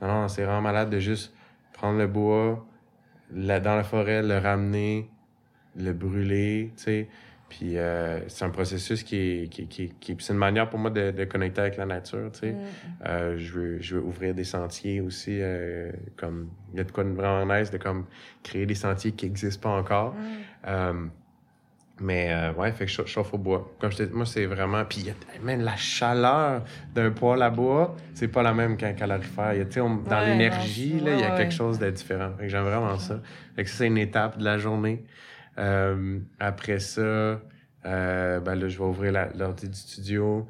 non, 0.01 0.07
non, 0.07 0.27
c'est 0.29 0.45
vraiment 0.45 0.61
malade 0.61 0.89
de 0.91 0.99
juste 0.99 1.33
prendre 1.73 1.99
le 1.99 2.07
bois, 2.07 2.65
dans 3.31 3.75
la 3.75 3.83
forêt, 3.83 4.23
le 4.23 4.37
ramener, 4.37 5.09
le 5.75 5.91
brûler, 5.91 6.71
tu 6.77 6.83
sais. 6.83 7.09
Puis 7.51 7.77
euh, 7.77 8.19
c'est 8.29 8.45
un 8.45 8.49
processus 8.49 9.03
qui 9.03 9.17
est, 9.17 9.47
qui, 9.49 9.67
qui, 9.67 9.89
qui- 9.99 10.15
c'est 10.19 10.31
une 10.31 10.39
manière 10.39 10.69
pour 10.69 10.79
moi 10.79 10.89
de, 10.89 11.11
de 11.11 11.25
connecter 11.25 11.59
avec 11.59 11.75
la 11.75 11.85
nature, 11.85 12.31
tu 12.31 12.39
sais. 12.39 12.51
Mm. 12.53 12.57
Euh, 13.07 13.37
je, 13.37 13.51
veux, 13.51 13.81
je 13.81 13.95
veux 13.97 14.01
ouvrir 14.01 14.33
des 14.33 14.45
sentiers 14.45 15.01
aussi, 15.01 15.37
euh, 15.41 15.91
comme, 16.15 16.47
il 16.71 16.77
y 16.77 16.79
a 16.79 16.85
de 16.85 16.91
quoi 16.93 17.03
de 17.03 17.09
vraiment 17.09 17.45
nice 17.53 17.69
de 17.69 17.77
comme 17.77 18.05
créer 18.41 18.65
des 18.65 18.73
sentiers 18.75 19.11
qui 19.11 19.25
n'existent 19.25 19.69
pas 19.69 19.75
encore. 19.77 20.15
Mm. 20.65 21.09
Mais 21.99 22.33
ouais, 22.57 22.71
fait 22.71 22.85
que 22.85 22.91
je 22.91 23.05
chauffe 23.05 23.33
au 23.33 23.37
bois. 23.37 23.71
Comme 23.79 23.91
je 23.91 23.97
te 23.97 24.03
dis, 24.03 24.13
moi, 24.13 24.25
c'est 24.25 24.45
vraiment. 24.47 24.83
Puis, 24.85 25.01
il 25.01 25.07
y 25.07 25.09
a- 25.11 25.13
même 25.43 25.61
la 25.61 25.75
chaleur 25.75 26.63
d'un 26.95 27.11
poêle 27.11 27.43
à 27.43 27.51
bois, 27.51 27.95
c'est 28.15 28.27
pas 28.29 28.41
la 28.41 28.53
même 28.55 28.75
qu'un 28.75 28.93
calorifère. 28.93 29.53
Il 29.53 29.59
y 29.59 29.61
a, 29.61 29.65
tu 29.65 29.73
sais, 29.73 29.81
on- 29.81 29.97
dans 29.97 30.17
Ouais, 30.19 30.25
l'énergie, 30.31 30.93
il 30.97 31.03
y 31.03 31.09
a 31.09 31.29
ouais, 31.31 31.37
quelque 31.37 31.53
chose 31.53 31.77
de 31.77 31.91
différent. 31.91 32.31
Fait 32.39 32.43
que 32.45 32.49
j'aime 32.49 32.63
vraiment 32.63 32.97
ça. 32.97 33.19
Fait 33.55 33.65
que 33.65 33.69
ça, 33.69 33.79
c'est 33.79 33.87
une 33.87 33.99
étape 33.99 34.39
de 34.39 34.43
la 34.45 34.57
journée. 34.57 35.03
Euh, 35.57 36.19
après 36.39 36.79
ça, 36.79 37.41
euh, 37.85 38.39
ben 38.39 38.55
là, 38.55 38.67
je 38.67 38.77
vais 38.77 38.85
ouvrir 38.85 39.13
l'ordi 39.35 39.67
du 39.67 39.77
studio. 39.77 40.47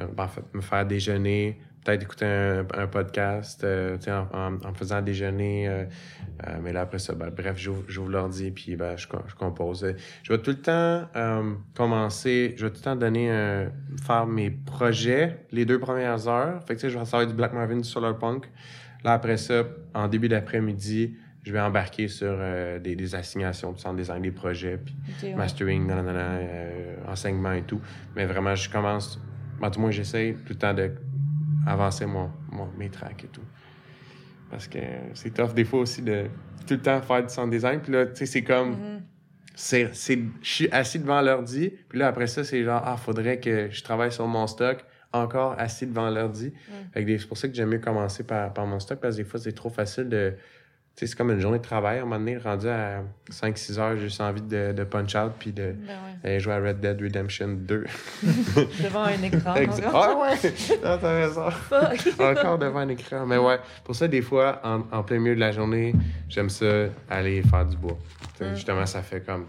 Euh, 0.00 0.06
me 0.52 0.60
faire 0.60 0.86
déjeuner. 0.86 1.60
Peut-être 1.84 2.02
écouter 2.02 2.24
un, 2.24 2.86
podcast, 2.86 3.62
euh, 3.62 3.98
en, 4.08 4.54
en, 4.54 4.72
faisant 4.72 5.02
déjeuner. 5.02 5.68
euh, 5.68 5.84
mais 6.62 6.72
là, 6.72 6.80
après 6.80 6.98
ça, 6.98 7.14
ben, 7.14 7.28
bref, 7.28 7.58
j'ouvre 7.58 8.08
l'ordi 8.08 8.50
puis 8.50 8.74
ben, 8.74 8.96
je, 8.96 9.06
je 9.28 9.34
compose. 9.34 9.94
Je 10.22 10.32
vais 10.32 10.38
tout 10.38 10.50
le 10.50 10.62
temps 10.62 11.06
commencer, 11.74 12.54
je 12.56 12.64
vais 12.64 12.70
tout 12.70 12.78
le 12.78 12.84
temps 12.84 12.96
donner 12.96 13.66
faire 14.02 14.26
mes 14.26 14.50
projets 14.50 15.44
les 15.52 15.66
deux 15.66 15.78
premières 15.78 16.26
heures. 16.26 16.64
Fait 16.64 16.74
que 16.74 16.88
je 16.88 16.98
vais 16.98 17.04
faire 17.04 17.26
du 17.26 17.34
Black 17.34 17.52
Marvin, 17.52 17.76
du 17.76 17.84
Solar 17.84 18.18
Punk. 18.18 18.50
Là, 19.04 19.12
après 19.12 19.36
ça, 19.36 19.64
en 19.92 20.08
début 20.08 20.28
d'après-midi, 20.28 21.18
je 21.44 21.52
vais 21.52 21.60
embarquer 21.60 22.08
sur 22.08 22.28
euh, 22.38 22.78
des, 22.78 22.96
des 22.96 23.14
assignations, 23.14 23.72
du 23.72 23.78
centre 23.80 23.96
design 23.96 24.22
des 24.22 24.30
projets, 24.32 24.78
puis 24.78 24.96
ouais. 25.22 25.34
mastering, 25.34 25.88
euh, 25.90 26.96
enseignement 27.06 27.52
et 27.52 27.62
tout. 27.62 27.80
Mais 28.16 28.24
vraiment, 28.24 28.54
je 28.54 28.70
commence, 28.70 29.20
ben, 29.60 29.70
tout 29.70 29.80
moins 29.80 29.90
j'essaye 29.90 30.34
tout 30.34 30.54
le 30.54 30.58
temps 30.58 30.74
de 30.74 30.90
avancer 31.66 32.06
mon, 32.06 32.30
mon- 32.50 32.70
mes 32.78 32.88
tracks 32.90 33.24
et 33.24 33.28
tout. 33.28 33.44
Parce 34.50 34.68
que 34.68 34.78
c'est 35.14 35.34
tough 35.34 35.52
des 35.54 35.64
fois 35.64 35.80
aussi 35.80 36.02
de 36.02 36.26
tout 36.66 36.74
le 36.74 36.80
temps 36.80 37.00
faire 37.02 37.22
du 37.22 37.28
sound 37.32 37.50
design. 37.50 37.80
Puis 37.80 37.92
là, 37.92 38.06
tu 38.06 38.16
sais, 38.16 38.26
c'est 38.26 38.42
comme, 38.42 38.70
Mhm. 38.70 39.02
c'est, 39.54 39.90
je 39.94 40.18
suis 40.42 40.68
assis 40.70 40.98
devant 40.98 41.20
l'ordi, 41.20 41.72
puis 41.88 41.98
là, 41.98 42.08
après 42.08 42.26
ça, 42.26 42.44
c'est 42.44 42.62
genre, 42.64 42.82
ah, 42.84 42.96
faudrait 42.96 43.38
que 43.40 43.68
je 43.70 43.82
travaille 43.82 44.12
sur 44.12 44.26
mon 44.26 44.46
stock, 44.46 44.84
encore 45.12 45.54
assis 45.58 45.86
devant 45.86 46.08
l'ordi. 46.10 46.52
Des- 46.94 47.18
c'est 47.18 47.26
pour 47.26 47.36
ça 47.36 47.48
que 47.48 47.54
j'aime 47.54 47.68
mieux 47.70 47.78
commencer 47.80 48.24
par, 48.24 48.52
par 48.52 48.66
mon 48.66 48.80
stock, 48.80 49.00
parce 49.00 49.16
que 49.16 49.22
des 49.22 49.28
fois, 49.28 49.38
c'est 49.40 49.52
trop 49.52 49.70
facile 49.70 50.08
de. 50.08 50.34
C'est 50.96 51.12
comme 51.16 51.32
une 51.32 51.40
journée 51.40 51.58
de 51.58 51.62
travail, 51.64 51.98
à 51.98 52.02
un 52.02 52.04
moment 52.04 52.18
donné, 52.20 52.38
rendu 52.38 52.68
à 52.68 53.02
5-6 53.28 53.78
heures, 53.80 53.96
j'ai 53.96 54.02
juste 54.04 54.20
envie 54.20 54.40
de, 54.42 54.72
de 54.72 54.84
punch 54.84 55.16
out, 55.16 55.32
puis 55.38 55.50
de, 55.52 55.74
Ben 55.86 55.98
ouais. 56.22 56.38
jouer 56.38 56.52
à 56.52 56.60
Red 56.60 56.78
Dead 56.78 57.00
Redemption 57.02 57.48
2. 57.48 57.84
Devant 58.22 59.02
un 59.02 59.20
écran. 59.22 59.54
Ah 59.92 60.14
ouais! 60.20 60.52
Ah, 60.84 60.96
t'as 61.00 61.12
raison. 61.14 61.50
Fuck. 61.50 62.20
Encore 62.20 62.58
devant 62.58 62.78
un 62.78 62.88
écran. 62.90 63.26
Mais 63.26 63.38
ouais, 63.38 63.58
pour 63.82 63.96
ça, 63.96 64.06
des 64.06 64.22
fois, 64.22 64.60
en, 64.62 64.84
en 64.92 65.02
plein 65.02 65.18
milieu 65.18 65.34
de 65.34 65.40
la 65.40 65.50
journée, 65.50 65.94
j'aime 66.28 66.48
ça 66.48 66.86
aller 67.10 67.42
faire 67.42 67.66
du 67.66 67.76
bois. 67.76 67.98
Mm. 68.40 68.54
Justement, 68.54 68.86
ça 68.86 69.02
fait 69.02 69.20
comme. 69.20 69.46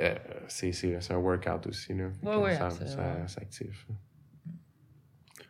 euh, 0.00 0.14
C'est 0.48 0.72
c'est- 0.72 1.00
c'est 1.00 1.12
un 1.14 1.18
workout 1.18 1.66
aussi. 1.68 1.94
Là. 1.94 2.06
Ouais, 2.22 2.36
ouais, 2.36 2.54
ça, 2.56 2.70
ça, 2.70 2.86
ça 3.28 3.40
active. 3.40 3.76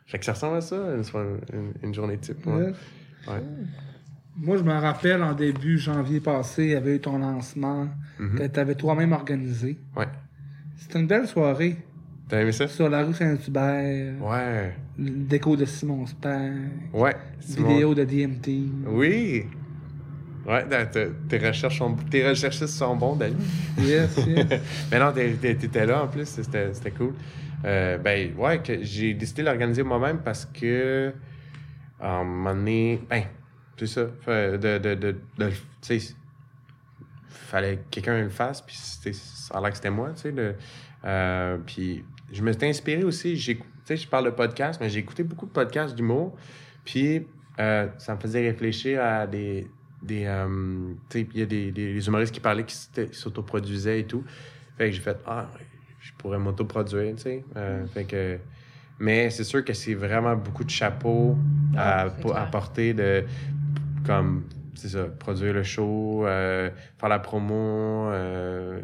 Fait 0.06 0.18
que 0.18 0.24
ça 0.24 0.32
ressemble 0.32 0.56
à 0.56 0.60
ça, 0.60 0.76
une, 0.76 1.02
une, 1.52 1.72
une 1.82 1.94
journée 1.94 2.18
type. 2.18 2.44
Ouais. 2.46 2.52
Ouais. 2.52 2.72
Ouais. 3.28 3.40
Moi, 4.36 4.57
je 4.57 4.62
me 4.62 4.73
rappelle, 4.73 5.23
en 5.23 5.35
début 5.35 5.78
janvier 5.78 6.20
passé, 6.20 6.65
il 6.65 6.70
y 6.70 6.74
avait 6.74 6.97
eu 6.97 7.01
ton 7.01 7.19
lancement 7.19 7.89
que 8.19 8.47
tu 8.47 8.61
avais 8.61 8.74
toi-même 8.74 9.12
organisé. 9.12 9.78
Ouais. 9.97 10.07
C'était 10.77 10.98
une 11.01 11.07
belle 11.07 11.27
soirée 11.27 11.77
T'as 12.28 12.40
aimé 12.40 12.52
ça? 12.52 12.69
sur 12.69 12.89
la 12.89 13.02
rue 13.05 13.12
Saint-Hubert, 13.12 14.15
Ouais. 14.23 14.74
déco 14.98 15.57
de 15.57 15.65
Simon 15.65 16.07
Spang, 16.07 16.52
Ouais. 16.93 17.15
Simon- 17.40 17.69
vidéo 17.69 17.94
de 17.94 18.05
DMT. 18.05 18.48
Oui. 18.86 19.44
Ouais, 20.47 20.65
tes 21.28 21.39
recherches 21.39 21.78
sont, 21.78 21.94
tes 22.11 22.27
recherchistes 22.27 22.69
sont 22.69 22.97
bons, 22.97 23.16
Dani. 23.16 23.36
Yes, 23.78 24.16
yes. 24.27 24.47
Mais 24.90 24.98
non, 24.98 25.12
t'étais 25.12 25.85
là 25.86 26.05
en 26.05 26.09
plus, 26.09 26.27
c'était 26.27 26.73
c'était 26.73 26.93
cool. 26.93 27.12
Euh, 27.65 27.98
ben, 27.98 28.31
ouais, 28.39 28.59
que 28.62 28.82
j'ai 28.82 29.12
décidé 29.12 29.43
de 29.43 29.48
l'organiser 29.48 29.82
moi-même 29.82 30.19
parce 30.24 30.47
que, 30.47 31.12
à 32.01 32.16
un 32.20 32.24
moment 32.24 32.55
donné, 32.55 33.01
ben, 33.11 33.24
c'est 33.81 33.86
ça, 33.86 34.07
fait 34.20 34.59
de, 34.59 34.78
de, 34.78 34.94
de, 34.94 35.16
de- 35.39 35.51
tu 35.82 35.98
sais, 35.98 36.15
fallait 37.28 37.77
que 37.77 37.82
quelqu'un 37.90 38.23
le 38.23 38.28
fasse, 38.28 38.61
puis 38.61 38.77
c'était- 38.77 39.12
ça 39.12 39.57
a 39.57 39.61
l'air 39.61 39.70
que 39.70 39.77
c'était 39.77 39.90
moi, 39.90 40.11
tu 40.15 40.23
sais. 40.23 40.35
euh, 41.05 41.59
puis 41.66 42.05
je 42.32 42.43
me 42.43 42.52
suis 42.52 42.66
inspiré 42.66 43.02
aussi, 43.05 43.35
tu 43.36 43.59
sais, 43.85 43.97
je 43.97 44.07
parle 44.09 44.27
de 44.27 44.31
podcast, 44.31 44.81
mais 44.81 44.89
j'ai 44.89 45.01
écouté 45.01 45.23
beaucoup 45.24 45.47
de 45.47 45.51
podcasts 45.51 45.94
d'humour, 45.94 46.36
puis 46.85 47.27
euh, 47.59 47.89
ça 47.98 48.15
me 48.15 48.20
faisait 48.20 48.40
réfléchir 48.48 49.02
à 49.02 49.27
des, 49.27 49.66
des 50.02 50.24
euh, 50.27 50.93
tu 51.09 51.20
sais, 51.23 51.28
il 51.35 51.40
y 51.40 51.43
a 51.43 51.47
des, 51.47 51.73
des, 51.73 51.93
des 51.94 52.07
humoristes 52.07 52.32
qui 52.32 52.40
parlaient, 52.40 52.65
qui 52.65 52.77
s'autoproduisaient 53.12 54.01
et 54.01 54.05
tout. 54.07 54.24
Fait 54.78 54.86
que 54.90 54.93
j'ai 54.97 55.02
fait, 55.02 55.19
ah, 55.27 55.47
je 56.01 56.12
pourrais 56.16 56.39
m'autoproduire, 56.39 57.15
tu 57.16 57.23
sais. 57.23 57.44
Euh, 57.57 57.85
fait 57.86 58.05
que, 58.05 58.39
mais 58.98 59.28
c'est 59.31 59.44
sûr 59.44 59.65
que 59.65 59.73
c'est 59.74 59.94
vraiment 59.94 60.36
beaucoup 60.36 60.65
de 60.65 60.70
chapeaux 60.70 61.36
à, 61.77 62.02
Ah, 62.02 62.05
à 62.05 62.11
clair. 62.11 62.51
porter 62.51 62.94
de, 62.94 63.24
comme, 64.06 64.44
c'est 64.74 64.89
ça, 64.89 65.05
produire 65.05 65.52
le 65.52 65.62
show, 65.62 66.27
euh, 66.27 66.70
faire 66.98 67.09
la 67.09 67.18
promo, 67.18 68.09
euh, 68.10 68.81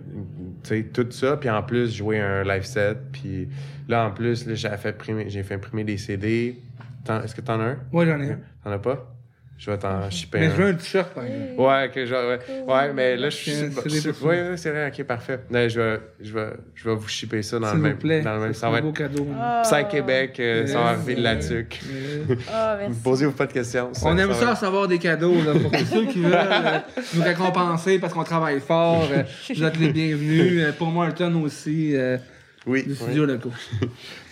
tu 0.63 0.69
sais, 0.69 0.83
tout 0.85 1.11
ça. 1.11 1.37
Puis 1.37 1.49
en 1.49 1.63
plus, 1.63 1.95
jouer 1.95 2.21
un 2.21 2.43
live 2.43 2.65
set. 2.65 2.99
Puis 3.13 3.49
là, 3.89 4.07
en 4.07 4.11
plus, 4.11 4.47
j'ai 4.55 4.69
fait 4.77 4.91
imprimer, 4.91 5.29
j'ai 5.29 5.43
fait 5.43 5.55
imprimer 5.55 5.85
des 5.85 5.97
CD. 5.97 6.63
Est-ce 7.09 7.35
que 7.35 7.41
t'en 7.41 7.61
as 7.61 7.65
un? 7.65 7.79
Ouais, 7.93 8.07
j'en 8.07 8.21
ai 8.21 8.33
un. 8.33 8.41
T'en 8.65 8.73
as 8.73 8.79
pas? 8.79 9.16
Je 9.59 9.71
vais 9.71 9.79
t'en 9.79 10.11
shipper 10.11 10.39
Mais 10.41 10.47
je 10.51 10.55
veux 10.55 10.67
un 10.67 10.75
t-shirt, 10.75 11.15
par 11.15 11.25
exemple. 11.25 11.55
Ouais, 11.63 11.91
que 11.93 12.05
genre, 12.05 12.29
ouais. 12.29 12.39
ouais, 12.69 12.93
mais 12.93 13.17
là, 13.17 13.31
je 13.31 13.37
suis. 13.37 13.51
C'est- 13.53 13.71
je 13.89 13.89
c'est 14.13 14.23
ouais, 14.23 14.53
vrai, 14.71 14.93
ok, 14.95 15.05
parfait. 15.07 15.41
Là, 15.51 15.67
je, 15.67 15.81
vais, 15.81 16.01
je, 16.21 16.33
vais, 16.35 16.49
je 16.75 16.89
vais 16.91 16.95
vous 16.95 17.09
shipper 17.09 17.43
ça 17.43 17.59
dans 17.59 17.69
S'il 17.69 17.77
le 17.77 17.81
vous 17.83 17.89
même. 17.89 17.97
plaît. 17.97 18.21
Dans 18.21 18.35
le 18.35 18.41
même. 18.41 18.53
C'est 18.53 18.61
Ça 18.61 18.69
va 18.69 18.77
un 18.77 18.81
beau 18.83 18.89
être 18.91 18.97
cadeau. 18.99 19.27
Ah. 19.41 19.63
Psy 19.65 19.89
Québec, 19.91 20.37
euh, 20.41 20.67
ça 20.67 20.75
va 20.81 20.85
arriver 20.91 21.15
de 21.15 21.23
la 21.23 21.37
tuque. 21.37 21.81
Yes. 22.29 22.39
Ah, 22.53 22.77
merci. 22.81 23.01
Posez-vous 23.03 23.33
pas 23.33 23.47
de 23.47 23.53
questions. 23.55 23.91
On 24.03 24.19
aime 24.19 24.29
va 24.29 24.35
ça 24.35 24.43
être- 24.43 24.51
recevoir 24.61 24.89
des 24.89 24.99
cadeaux 24.99 25.35
là, 25.43 25.53
pour 25.59 25.71
tous 25.71 25.85
ceux 25.87 26.07
qui 26.07 26.21
veulent 26.21 26.35
euh, 26.35 26.79
nous 27.15 27.23
récompenser 27.23 27.99
parce 27.99 28.13
qu'on 28.13 28.25
travaille 28.25 28.61
fort. 28.61 29.09
euh, 29.11 29.23
vous 29.55 29.65
êtes 29.65 29.79
les 29.79 29.89
bienvenus. 29.91 30.65
Euh, 30.67 30.73
pour 30.73 30.89
Martin 30.89 31.35
aussi, 31.37 31.97
euh, 31.97 32.19
Oui. 32.67 32.83
du 32.83 32.91
oui. 32.91 32.95
studio 32.97 33.25
local. 33.25 33.53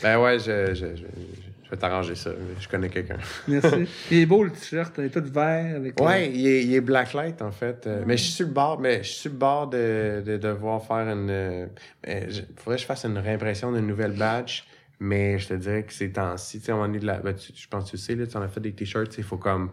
Ben 0.03 0.19
ouais, 0.21 0.39
je, 0.39 0.75
je, 0.75 0.75
je, 0.75 0.87
je 0.97 1.54
vais 1.75 1.81
t'arranger 1.81 2.15
ça. 2.15 2.31
Je 2.61 2.69
connais 2.69 2.89
quelqu'un. 2.89 3.17
Merci. 3.49 3.87
Il 4.11 4.19
est 4.19 4.27
beau 4.27 4.45
le 4.45 4.51
t-shirt, 4.51 4.95
il 4.99 5.05
est 5.05 5.11
tout 5.11 5.25
vert. 5.33 5.77
Avec, 5.77 6.01
euh, 6.01 6.05
Ouais, 6.05 6.31
il 6.31 6.47
est, 6.47 6.65
il 6.65 6.75
est 6.75 6.81
blacklight 6.81 7.41
en 7.43 7.51
fait. 7.53 7.87
Euh, 7.87 8.03
Mais 8.07 8.17
je 8.17 8.23
suis 8.25 8.33
sur 8.33 8.47
le 8.47 8.53
bord, 8.53 8.81
mais 8.81 8.99
je 9.03 9.09
suis 9.09 9.21
sur 9.23 9.31
le 9.33 9.37
bord 9.39 9.69
de, 9.69 10.23
de 10.25 10.37
devoir 10.37 10.83
faire 10.85 11.09
une. 11.09 11.29
euh, 11.31 11.67
je- 12.07 12.43
faudrait 12.57 12.77
que 12.77 12.83
je 12.83 12.87
fasse 12.87 13.05
une 13.05 13.19
réimpression 13.19 13.73
d'une 13.73 13.87
nouvelle 13.87 14.13
batch. 14.17 14.67
Mais 15.01 15.39
je 15.39 15.49
te 15.49 15.55
dirais 15.55 15.83
que 15.83 15.93
ces 15.93 16.13
temps-ci, 16.13 16.61
tu 16.61 16.67
sais, 16.67 16.73
moment 16.73 16.87
donné, 16.87 17.01
de 17.01 17.07
la, 17.07 17.19
ben, 17.19 17.35
tu- 17.35 17.53
je 17.55 17.69
pense 17.69 17.85
que 17.87 17.97
tu 17.97 17.99
sais, 17.99 18.15
là, 18.15 18.27
tu 18.27 18.37
en 18.37 18.43
as 18.43 18.49
fait 18.49 18.61
des 18.61 18.73
t-shirts, 18.73 19.19
il 19.19 19.25
faut 19.25 19.37
comme 19.37 19.71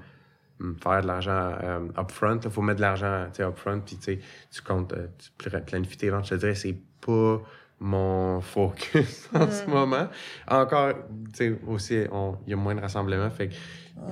hum, 0.60 0.76
faire 0.84 1.02
de 1.04 1.08
l'argent 1.08 1.52
euh, 1.64 1.80
upfront. 1.98 2.40
Il 2.44 2.50
faut 2.50 2.62
mettre 2.64 2.78
de 2.78 2.82
l'argent 2.82 3.28
upfront, 3.40 3.82
puis 3.82 3.98
tu 3.98 4.62
comptes, 4.66 4.94
euh, 4.94 5.06
tu 5.20 5.50
pla- 5.50 5.60
planifies 5.62 5.98
tes 5.98 6.10
ventes. 6.10 6.26
Je 6.26 6.32
te 6.32 6.36
dirais, 6.40 6.56
c'est 6.56 6.76
pas 7.06 7.40
mon 7.84 8.40
focus 8.42 9.28
en 9.34 9.50
ce 9.50 9.66
moment. 9.70 10.08
Encore, 10.48 10.94
tu 11.34 11.34
sais, 11.34 11.60
aussi, 11.68 12.04
on- 12.12 12.38
il 12.46 12.52
y 12.52 12.54
a 12.54 12.56
moins 12.56 12.76
de 12.76 12.80
rassemblements, 12.82 13.30
fait 13.32 13.50
que- 13.50 13.54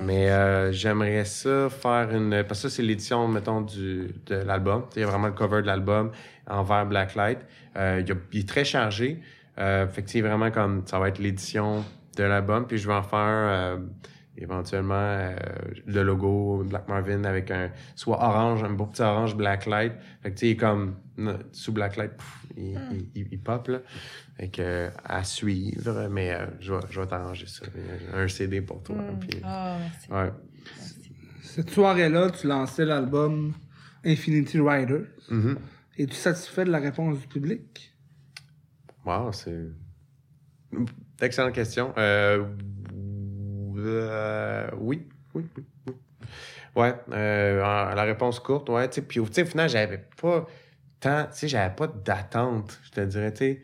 Mais 0.00 0.30
euh, 0.30 0.72
j'aimerais 0.72 1.24
ça 1.24 1.68
faire 1.70 2.10
une... 2.14 2.30
Parce 2.46 2.62
que 2.62 2.68
ça, 2.68 2.76
c'est 2.76 2.82
l'édition, 2.82 3.26
mettons, 3.28 3.60
du, 3.62 4.08
de 4.26 4.34
l'album. 4.36 4.84
Il 4.96 5.00
y 5.00 5.02
a 5.04 5.06
vraiment 5.06 5.28
le 5.28 5.32
cover 5.32 5.62
de 5.62 5.66
l'album 5.66 6.10
en 6.48 6.62
vert 6.62 6.86
blacklight. 6.86 7.38
Euh, 7.76 7.98
il, 8.02 8.08
y 8.08 8.12
a- 8.12 8.16
il 8.32 8.40
est 8.40 8.48
très 8.48 8.64
chargé. 8.64 9.20
Euh, 9.58 9.86
fait 9.88 10.02
que 10.02 10.10
c'est 10.10 10.20
vraiment 10.20 10.50
comme... 10.50 10.82
Ça 10.86 10.98
va 10.98 11.08
être 11.08 11.18
l'édition 11.18 11.84
de 12.16 12.24
l'album. 12.24 12.66
Puis 12.66 12.78
je 12.78 12.86
vais 12.88 12.94
en 12.94 13.02
faire... 13.02 13.78
éventuellement 14.40 14.94
euh, 14.94 15.34
le 15.86 16.02
logo 16.02 16.64
Black 16.64 16.88
Marvin 16.88 17.24
avec 17.24 17.50
un 17.50 17.70
soit 17.94 18.16
orange, 18.22 18.62
un 18.64 18.70
beau 18.70 18.86
petit 18.86 19.02
orange 19.02 19.36
blacklight. 19.36 19.92
Fait 20.22 20.30
que 20.30 20.34
tu 20.34 20.40
sais, 20.40 20.46
il 20.48 20.50
est 20.52 20.56
comme 20.56 20.96
sous 21.52 21.72
blacklight, 21.72 22.12
pff, 22.16 22.46
il, 22.56 22.78
il, 22.92 23.10
il- 23.14 23.28
il 23.32 23.40
pop 23.40 23.68
là. 23.68 23.80
Fait 24.36 24.48
que 24.48 24.62
euh, 24.62 24.90
à 25.04 25.22
suivre, 25.24 26.08
mais 26.10 26.32
euh, 26.32 26.46
je 26.60 26.72
vais, 26.72 26.80
je 26.90 27.00
vais 27.00 27.06
t'arranger 27.06 27.46
ça. 27.46 27.66
Un 28.14 28.26
CD 28.28 28.60
pour 28.62 28.82
toi. 28.82 28.96
puis- 29.20 29.40
Ah, 29.44 29.76
merci. 29.80 30.10
ouais. 30.12 30.32
Cette 31.42 31.70
soirée-là, 31.70 32.30
tu 32.30 32.46
lançais 32.46 32.84
l'album 32.84 33.52
Infinity 34.04 34.58
Rider. 34.60 35.00
Mhm. 35.30 35.58
Es-tu 35.98 36.14
satisfait 36.14 36.64
de 36.64 36.70
la 36.70 36.78
réponse 36.78 37.18
du 37.20 37.26
public? 37.26 37.94
Wow, 39.04 39.32
c'est. 39.32 39.66
Excellente 41.20 41.52
question. 41.54 41.92
Euh, 41.98 42.44
euh, 43.86 44.68
oui, 44.78 45.06
oui, 45.34 45.44
oui, 45.56 45.64
oui. 45.86 45.94
Ouais, 46.76 46.94
euh, 47.12 47.94
la 47.94 48.02
réponse 48.02 48.38
courte, 48.38 48.68
ouais, 48.68 48.88
puis 48.88 49.20
au 49.20 49.26
final, 49.26 49.68
j'avais 49.68 50.04
pas 50.20 50.46
tant, 51.00 51.24
tu 51.24 51.30
sais, 51.32 51.48
j'avais 51.48 51.74
pas 51.74 51.88
d'attente, 51.88 52.78
je 52.84 52.90
te 52.90 53.00
dirais, 53.00 53.32
tu 53.32 53.38
sais. 53.38 53.62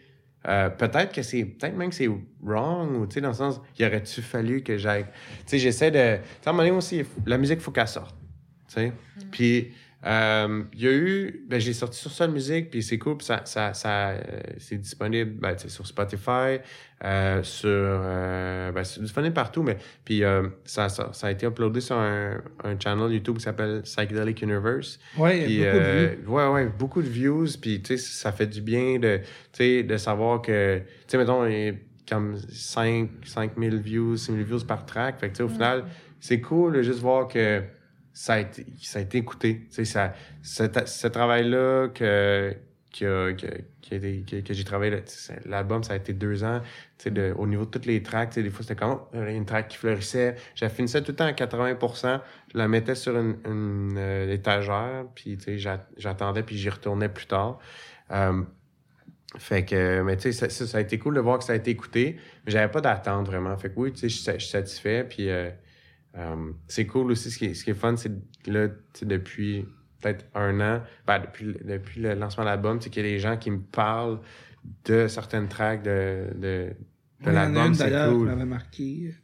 Euh, 0.49 0.71
peut-être 0.71 1.13
que 1.13 1.23
c'est, 1.23 1.45
peut-être 1.45 1.77
même 1.77 1.91
que 1.91 1.95
c'est 1.97 2.09
wrong, 2.43 2.97
ou 2.97 3.07
tu 3.07 3.15
sais, 3.15 3.21
dans 3.21 3.29
le 3.29 3.35
sens, 3.35 3.61
il 3.79 3.85
aurait-tu 3.85 4.23
fallu 4.23 4.63
que 4.63 4.79
j'aille. 4.79 5.05
Tu 5.05 5.43
sais, 5.47 5.59
j'essaie 5.59 5.91
de. 5.91 6.17
Tu 6.17 6.23
sais, 6.43 6.47
à 6.47 6.51
un 6.51 6.53
moment 6.53 6.63
donné 6.63 6.77
aussi, 6.77 7.03
la 7.27 7.37
musique, 7.37 7.59
il 7.59 7.63
faut 7.63 7.73
qu'elle 7.73 7.89
sorte. 7.89 8.17
Tu 8.69 8.75
sais. 8.75 8.93
Puis, 9.33 9.73
euh, 10.07 10.63
il 10.73 10.81
y 10.83 10.87
a 10.87 10.93
eu. 10.93 11.45
Ben, 11.49 11.59
j'ai 11.59 11.73
sorti 11.73 11.99
sur 11.99 12.13
Sol 12.13 12.31
Musique, 12.31 12.71
puis 12.71 12.83
c'est 12.83 12.97
cool, 12.99 13.17
puis 13.17 13.27
ça, 13.27 13.43
ça, 13.45 13.75
ça, 13.75 14.11
euh, 14.11 14.21
c'est 14.59 14.77
disponible 14.77 15.33
ben, 15.41 15.57
sur 15.59 15.85
Spotify, 15.85 16.59
euh, 17.05 17.43
sur. 17.43 17.69
euh, 17.69 18.71
ben, 18.71 18.85
c'est 18.85 19.01
disponible 19.03 19.35
partout, 19.35 19.65
mais. 19.65 19.79
Puis, 20.05 20.23
euh, 20.23 20.49
ça, 20.65 20.89
ça, 20.89 21.11
ça 21.13 21.27
a 21.27 21.31
été 21.33 21.47
uploadé 21.47 21.81
sur 21.81 21.97
un, 21.97 22.41
un 22.63 22.79
channel 22.79 23.13
YouTube 23.13 23.39
qui 23.39 23.43
s'appelle 23.43 23.83
Psychedelic 23.83 24.41
Universe. 24.43 25.01
Y 25.51 25.67
a 25.67 25.73
beaucoup 25.73 25.85
de 25.85 26.07
vues. 26.23 26.29
ouais, 26.29 26.49
ouais, 26.49 26.67
beaucoup 26.79 27.03
de 27.03 27.09
views. 27.09 27.49
Puis, 27.61 27.83
tu 27.83 27.97
sais, 27.97 28.03
ça 28.03 28.31
fait 28.31 28.47
du 28.47 28.61
bien 28.61 29.01
de, 29.01 29.19
tu 29.19 29.25
sais, 29.55 29.83
de 29.83 29.97
savoir 29.97 30.41
que, 30.41 30.79
tu 30.79 30.85
sais, 31.09 31.19
mettons, 31.19 31.45
comme 32.09 32.37
5, 32.49 33.11
5000 33.25 33.81
views, 33.81 34.17
6000 34.17 34.45
views 34.45 34.65
par 34.65 34.87
track. 34.87 35.19
Fait 35.19 35.27
que, 35.29 35.33
tu 35.33 35.39
sais, 35.39 35.43
au 35.43 35.49
final, 35.49 35.85
c'est 36.21 36.41
cool 36.41 36.75
de 36.75 36.83
juste 36.83 37.01
voir 37.01 37.27
que 37.27 37.63
ça 38.17 38.35
a 38.35 38.39
été, 38.41 38.67
ça 38.83 38.99
a 38.99 39.03
été 39.03 39.19
écouté. 39.19 39.67
Ça, 39.71 40.15
ce, 40.43 40.65
ce 40.87 41.07
travail-là 41.07 41.89
que, 41.89 42.57
été- 42.99 44.25
que, 44.27 44.41
que 44.41 44.55
j'ai 44.55 44.65
travaillé, 44.65 45.03
l'album, 45.45 45.83
ça 45.85 45.93
a 45.93 45.97
été 45.97 46.15
deux 46.15 46.43
ans. 46.45 46.63
De- 47.05 47.35
au 47.37 47.47
niveau 47.47 47.67
de 47.67 47.71
toutes 47.71 47.85
les 47.85 48.03
tracks, 48.03 48.35
des 48.35 48.49
fois, 48.51 48.63
c'était 48.63 48.77
comme 48.77 49.01
oh, 49.13 49.17
a 49.17 49.31
une 49.31 49.45
track 49.45 49.69
qui 49.69 49.77
fleurissait. 49.77 50.37
J'ai 50.55 50.69
fini 50.71 50.89
ça 50.89 51.03
tout 51.03 51.13
le 51.13 51.17
temps 51.17 51.27
à 51.27 51.33
80% 51.33 52.23
Je 52.53 52.59
la 52.59 52.69
mettais 52.69 52.95
sur 52.95 53.17
une, 53.19 53.37
une, 53.45 53.97
euh, 53.99 54.33
étagère, 54.33 55.05
puis 55.15 55.39
j'attendais, 55.99 56.43
puis 56.43 56.57
j'y 56.57 56.71
retournais 56.71 57.11
plus 57.11 57.27
tard. 57.27 57.59
Euh, 58.13 58.43
fait 59.39 59.65
que, 59.67 60.03
mais 60.03 60.17
tu 60.17 60.33
sais, 60.33 60.49
ça, 60.49 60.79
a 60.79 60.81
été 60.81 60.99
cool 60.99 61.15
de 61.17 61.21
voir 61.21 61.39
que 61.39 61.45
ça 61.45 61.53
a 61.53 61.57
été 61.57 61.71
écouté, 61.71 62.17
mais 62.47 62.53
j'avais 62.53 62.71
pas 62.71 62.81
d'attente 62.81 63.27
vraiment. 63.27 63.57
Fait 63.59 63.69
que 63.71 63.75
oui, 63.79 63.93
tu 63.93 63.99
sais, 63.99 64.09
je 64.09 64.15
suis 64.15 64.25
sa- 64.25 64.35
je 64.35 64.39
suis 64.39 64.51
satisfait, 64.51 65.05
puis 65.05 65.29
euh, 65.29 65.51
euh, 66.17 66.53
c'est 66.69 66.87
cool 66.87 67.11
aussi. 67.13 67.31
Ce 67.31 67.39
qui 67.39 67.47
est, 67.47 67.55
ce 67.55 67.65
qui 67.65 67.71
est 67.71 67.75
fun, 67.75 67.97
c'est 67.97 68.13
là, 68.47 68.69
depuis 69.03 69.67
peut-être 70.01 70.25
un 70.35 70.61
an, 70.61 70.83
ben, 71.07 71.21
depuis, 71.21 71.45
le- 71.47 71.55
depuis 71.65 72.01
le 72.01 72.15
lancement 72.15 72.45
de 72.45 72.49
l'album, 72.51 72.81
c'est 72.81 72.91
qu'il 72.91 73.05
y 73.05 73.09
a 73.09 73.11
des 73.13 73.19
gens 73.19 73.37
qui 73.37 73.51
me 73.51 73.61
parlent 73.61 74.21
de 74.85 75.07
certaines 75.09 75.49
tracks 75.49 75.83
de, 75.83 76.29
de, 76.35 76.71
de 77.25 77.31
l'album. 77.31 77.73
d'ailleurs 77.75 78.13
cool. 78.13 78.27
m'avait 78.29 78.45
marqué. 78.45 79.15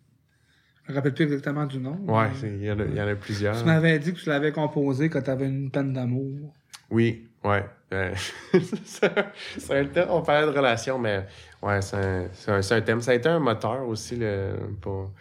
Je 0.85 0.90
me 0.90 0.97
rappelle 0.97 1.14
plus 1.14 1.24
exactement 1.24 1.64
du 1.66 1.78
nom. 1.78 1.97
Ouais, 2.09 2.28
il 2.43 2.64
y, 2.64 2.70
en 2.73 2.78
a- 2.81 2.85
il 2.85 2.94
y 2.97 3.01
en 3.01 3.06
a 3.06 3.14
plusieurs. 3.14 3.56
Tu 3.56 3.64
m'avais 3.64 3.98
dit 3.98 4.12
que 4.12 4.19
tu 4.19 4.28
l'avais 4.28 4.51
composé 4.52 5.09
quand 5.09 5.23
tu 5.23 5.31
avais 5.31 5.47
une 5.47 5.70
peine 5.70 5.93
d'amour. 5.93 6.52
Oui, 6.90 7.28
ouais. 7.44 7.64
Euh, 7.93 8.12
c'est 8.85 9.05
un- 9.19 9.27
c'est 9.59 9.78
un 9.78 9.85
thème, 9.86 10.09
on 10.10 10.23
parlait 10.23 10.51
de 10.51 10.56
relation, 10.56 10.98
mais 10.98 11.24
ouais, 11.62 11.81
c'est 11.82 11.97
un, 11.97 12.60
un 12.77 12.81
thème. 12.81 13.01
Ça 13.01 13.12
a 13.12 13.14
été 13.14 13.28
un 13.28 13.39
moteur 13.39 13.86
aussi, 13.86 14.16
le, 14.16 14.55
pour... 14.81 15.12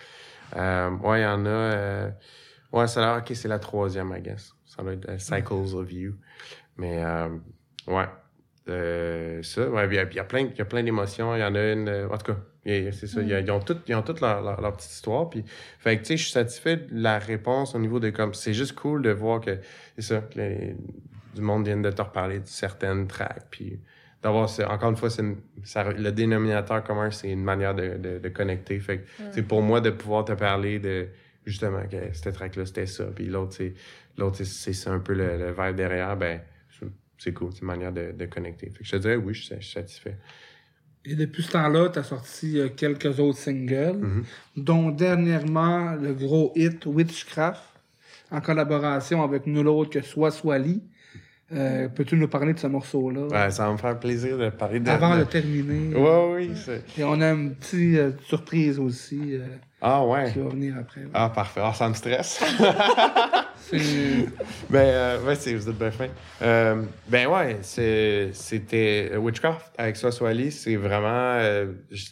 Euh, 0.56 0.90
ouais, 0.98 1.22
il 1.22 1.24
y 1.24 1.26
en 1.26 1.46
a... 1.46 1.50
euh, 1.50 2.10
ouais, 2.72 2.88
ça 2.88 3.02
a 3.02 3.16
l'air... 3.16 3.24
OK, 3.24 3.36
c'est 3.36 3.48
la 3.48 3.60
troisième, 3.60 4.14
I 4.16 4.22
guess. 4.22 4.54
Ça 4.66 4.84
doit 4.84 4.94
être 4.94 5.10
euh, 5.10 5.18
Cycles 5.18 5.76
of 5.76 5.92
You. 5.92 6.16
Mais, 6.78 7.04
euh, 7.04 7.30
ouais. 7.88 8.06
Euh, 8.70 9.42
ça, 9.44 9.68
ouais, 9.70 9.88
il 9.88 9.94
y 9.94 9.98
a, 10.00 10.04
il 10.04 10.14
y 10.16 10.20
a 10.20 10.24
plein, 10.24 10.48
y 10.58 10.62
a 10.62 10.66
plein 10.66 10.84
d'émotions. 10.84 11.36
Il 11.36 11.40
y 11.40 11.44
en 11.44 11.56
a 11.56 11.72
une... 11.72 11.88
euh, 11.90 12.10
en 12.10 12.18
tout 12.18 12.34
cas, 12.34 12.40
y 12.66 12.92
c'est 12.94 13.08
ça. 13.08 13.22
y 13.22 13.34
a- 13.34 13.40
ils 13.40 13.52
ont 13.52 13.60
toutes, 13.60 13.88
ils 13.88 13.96
ont 13.96 14.04
toutes 14.04 14.22
leur, 14.22 14.42
leur, 14.42 14.62
leur 14.62 14.76
petite 14.78 14.92
histoire. 14.92 15.30
Puis, 15.30 15.44
fait 15.80 15.98
que, 15.98 16.02
tu 16.02 16.08
sais, 16.08 16.18
je 16.18 16.24
suis 16.24 16.32
satisfait 16.32 16.78
de 16.78 16.88
la 16.92 17.18
réponse 17.20 17.74
au 17.76 17.80
niveau 17.80 18.00
de 18.00 18.10
comme... 18.12 18.34
C'est 18.34 18.54
juste 18.54 18.74
cool 18.76 19.02
de 19.02 19.12
voir 19.12 19.42
que... 19.42 19.60
C'est 19.96 20.02
ça, 20.04 20.22
que 20.22 20.38
les- 20.38 20.76
du 21.34 21.42
monde 21.42 21.66
vient 21.66 21.78
de 21.78 21.90
te 21.92 22.02
reparler 22.02 22.40
de 22.40 22.46
certaines 22.46 23.08
tracks. 23.08 23.48
Puis 23.50 23.80
d'avoir, 24.22 24.50
ce- 24.50 24.62
encore 24.62 24.90
une 24.92 24.98
fois, 24.98 25.10
c'est 25.10 25.22
une- 25.24 25.38
ça- 25.64 25.92
le 25.92 26.12
dénominateur 26.12 26.84
commun, 26.84 27.10
c'est 27.12 27.30
une 27.32 27.44
manière 27.44 27.74
de, 27.76 27.98
de, 27.98 28.20
de 28.20 28.30
connecter. 28.30 28.80
Fait 28.80 29.00
que 29.00 29.08
c'est 29.32 29.44
pour 29.44 29.62
moi 29.62 29.82
de 29.82 29.90
pouvoir 29.90 30.26
te 30.26 30.34
parler 30.34 30.80
de 30.80 31.08
justement 31.46 31.82
que 31.90 31.98
cette 32.14 32.34
track-là, 32.36 32.66
c'était 32.66 32.86
ça. 32.86 33.06
Puis 33.16 33.26
l'autre, 33.28 33.54
c'est 33.54 33.74
l'autre, 34.18 34.44
c'est- 34.44 34.88
un 34.88 35.00
peu 35.00 35.14
le, 35.14 35.38
le 35.38 35.52
vibe 35.52 35.76
derrière. 35.76 36.16
Ben, 36.18 36.42
c'est- 37.18 37.34
cool, 37.34 37.52
c'est 37.54 37.62
une 37.62 37.68
manière 37.68 37.92
de, 37.94 38.12
de 38.12 38.26
connecter. 38.26 38.68
Fait 38.70 38.80
que 38.80 38.84
je 38.86 38.92
te 38.92 38.98
dirais, 38.98 39.16
oui, 39.16 39.34
je 39.34 39.44
suis, 39.44 39.56
je 39.60 39.62
suis 39.62 39.74
satisfait. 39.74 40.18
Et 41.06 41.16
depuis 41.16 41.42
ce 41.44 41.52
temps-là, 41.52 41.90
tu 41.90 41.98
as 42.00 42.04
sorti 42.04 42.60
euh, 42.60 42.70
quelques 42.70 43.20
autres 43.20 43.40
singles, 43.40 43.98
Mhm. 43.98 44.24
dont 44.58 44.90
dernièrement 44.92 45.94
le 45.96 46.14
gros 46.14 46.52
hit 46.56 46.86
Witchcraft, 46.86 47.62
en 48.30 48.40
collaboration 48.42 49.24
avec 49.24 49.46
nul 49.48 49.68
autre 49.68 49.90
que 49.90 50.02
Soit 50.02 50.32
Swally. 50.32 50.82
Euh, 51.54 51.90
Peux-tu 51.90 52.16
nous 52.16 52.28
parler 52.28 52.54
de 52.54 52.60
ce 52.60 52.68
morceau-là? 52.68 53.22
Ouais, 53.28 53.52
ça 53.52 53.66
va 53.66 53.74
me 53.74 53.78
faire 53.78 54.00
plaisir 54.00 54.38
de 54.38 54.50
parler 54.50 54.80
de. 54.80 54.90
avant 54.90 55.18
de- 55.18 55.24
terminer? 55.26 55.94
Oui. 55.96 56.52
c'est- 56.56 56.84
Et 56.98 57.04
on 57.04 57.20
a 57.20 57.32
une 57.32 57.56
petite 57.56 57.98
euh, 57.98 58.12
surprise 58.26 58.80
aussi 58.80 59.36
euh, 59.36 59.46
Ah, 59.82 60.06
ouais. 60.06 60.32
qui 60.32 60.40
va 60.40 60.50
venir 60.50 60.76
après. 60.80 61.02
Ah, 61.14 61.30
parfait. 61.30 61.62
Ah, 61.64 61.74
ça 61.74 61.90
me 61.90 61.94
stresse. 61.94 62.42
Ben, 64.70 65.20
ouais, 65.26 65.36
c'est, 65.36 65.54
vous 65.56 65.70
êtes 65.70 65.78
bien 65.78 65.92
fin. 65.92 66.08
Ben, 66.42 67.28
ouais, 67.28 67.58
c'était 67.62 69.16
Witchcraft 69.18 69.72
avec 69.78 69.96
Swally, 69.98 70.52
c'est 70.52 70.76
vraiment. 70.76 71.38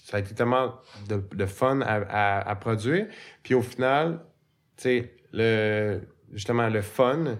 ça 0.05 0.17
a 0.17 0.19
été 0.19 0.33
tellement 0.33 0.75
de, 1.07 1.21
de 1.35 1.45
fun 1.45 1.81
à, 1.81 1.95
à, 2.09 2.49
à 2.49 2.55
produire. 2.55 3.07
Puis 3.43 3.53
au 3.55 3.61
final, 3.61 4.19
tu 4.77 4.83
sais, 4.83 5.11
le, 5.33 6.01
justement, 6.33 6.69
le 6.69 6.81
fun, 6.81 7.37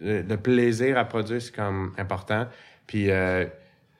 le, 0.00 0.22
le 0.22 0.36
plaisir 0.36 0.98
à 0.98 1.04
produire, 1.04 1.40
c'est 1.42 1.54
comme 1.54 1.92
important. 1.98 2.46
Puis. 2.86 3.10
euh, 3.10 3.46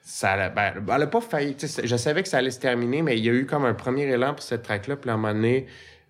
ça 0.03 0.49
ben, 0.49 0.73
elle 0.93 1.01
a 1.03 1.07
pas 1.07 1.21
failli. 1.21 1.55
Je 1.59 1.95
savais 1.95 2.23
que 2.23 2.29
ça 2.29 2.37
allait 2.39 2.51
se 2.51 2.59
terminer, 2.59 3.01
mais 3.03 3.17
il 3.17 3.23
y 3.23 3.29
a 3.29 3.33
eu 3.33 3.45
comme 3.45 3.65
un 3.65 3.75
premier 3.75 4.03
élan 4.03 4.33
pour 4.33 4.41
cette 4.43 4.63
track-là. 4.63 4.95
Puis 4.97 5.09
à 5.09 5.13
un 5.13 5.17
moment 5.17 5.33
donné, 5.33 5.67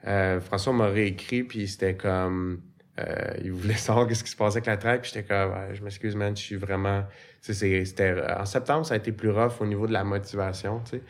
euh, 0.08 0.40
François 0.40 0.72
m'a 0.74 0.88
réécrit, 0.88 1.44
puis 1.44 1.68
c'était 1.68 1.96
comme. 1.96 2.62
euh, 3.00 3.34
il 3.44 3.52
voulait 3.52 3.74
savoir 3.78 4.08
qu'est-ce 4.08 4.24
qui 4.24 4.32
se 4.32 4.36
passait 4.38 4.58
avec 4.58 4.68
la 4.68 4.78
track, 4.78 5.02
puis 5.02 5.12
j'étais 5.14 5.28
comme, 5.28 5.54
je 5.74 5.84
m'excuse, 5.84 6.16
man, 6.16 6.36
je 6.36 6.42
suis 6.42 6.56
vraiment. 6.56 7.04
C'était. 7.42 8.24
En 8.40 8.46
septembre, 8.46 8.86
ça 8.86 8.94
a 8.94 8.98
été 8.98 9.12
plus 9.12 9.30
rough 9.30 9.60
au 9.60 9.66
niveau 9.66 9.88
de 9.88 9.94
la 9.94 10.04
motivation, 10.06 10.80
tu 10.82 10.98
sais. 10.98 11.04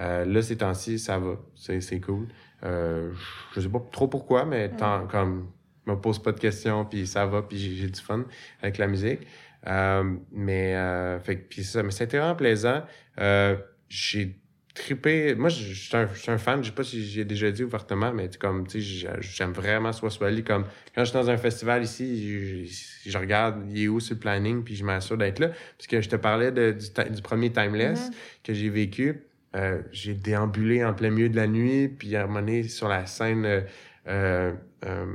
Euh, 0.00 0.24
là, 0.24 0.42
ces 0.42 0.56
temps-ci, 0.58 0.98
ça 0.98 1.18
va. 1.18 1.36
C'est 1.54 2.00
cool. 2.00 2.26
Euh, 2.64 3.12
je 3.54 3.60
sais 3.60 3.68
pas 3.68 3.80
trop 3.92 4.08
pourquoi, 4.08 4.44
mais 4.44 4.70
tant, 4.74 5.06
comme. 5.06 5.52
Me 5.86 5.94
pose 5.96 6.22
pas 6.22 6.32
de 6.32 6.40
questions, 6.40 6.84
puis 6.84 7.06
ça 7.06 7.26
va, 7.26 7.42
puis 7.42 7.76
j'ai 7.76 7.88
du 7.88 8.00
fun 8.00 8.24
avec 8.62 8.78
la 8.78 8.86
musique. 8.86 9.20
Euh, 9.66 10.14
mais, 10.32 10.74
euh, 10.76 11.18
fait, 11.20 11.36
puis 11.36 11.64
ça, 11.64 11.82
mais 11.82 11.90
c'était 11.90 12.18
vraiment 12.18 12.34
plaisant. 12.34 12.82
Euh, 13.18 13.56
j'ai 13.88 14.36
trippé. 14.74 15.34
Moi, 15.36 15.48
je 15.48 15.72
suis 15.72 15.96
un, 15.96 16.38
fan. 16.38 16.62
Je 16.62 16.68
sais 16.68 16.74
pas 16.74 16.82
si 16.82 17.04
j'ai 17.04 17.24
déjà 17.24 17.50
dit 17.50 17.62
ouvertement, 17.62 18.12
mais 18.12 18.28
comme, 18.38 18.66
tu 18.66 18.80
sais, 18.80 18.80
j'ai- 18.80 19.08
j'aime 19.20 19.52
vraiment 19.52 19.92
Soit 19.92 20.10
Swally. 20.10 20.42
Comme, 20.42 20.64
quand 20.94 21.04
je 21.04 21.10
suis 21.10 21.14
dans 21.18 21.30
un 21.30 21.36
festival 21.36 21.84
ici, 21.84 22.66
je, 22.66 23.10
je 23.10 23.18
regarde, 23.18 23.64
il 23.70 23.84
est 23.84 23.88
où 23.88 24.00
sur 24.00 24.14
le 24.14 24.20
planning, 24.20 24.64
puis 24.64 24.74
je 24.74 24.84
m'assure 24.84 25.16
d'être 25.16 25.38
là. 25.38 25.48
Parce 25.78 25.86
que 25.86 26.00
je 26.00 26.08
te 26.08 26.16
parlais 26.16 26.50
de- 26.50 26.72
du, 26.72 27.22
premier 27.22 27.52
Timeless 27.52 28.10
que 28.42 28.52
j'ai 28.52 28.68
vécu. 28.68 29.22
Euh, 29.54 29.80
j'ai 29.92 30.14
déambulé 30.14 30.84
en 30.84 30.92
plein 30.92 31.10
milieu 31.10 31.28
de 31.28 31.36
la 31.36 31.46
nuit, 31.46 31.88
puis 31.88 32.16
à 32.16 32.24
un 32.24 32.26
moment 32.26 32.40
donné, 32.40 32.64
sur 32.64 32.88
la 32.88 33.06
scène, 33.06 33.44
euh, 33.46 34.52
euh, 34.84 35.06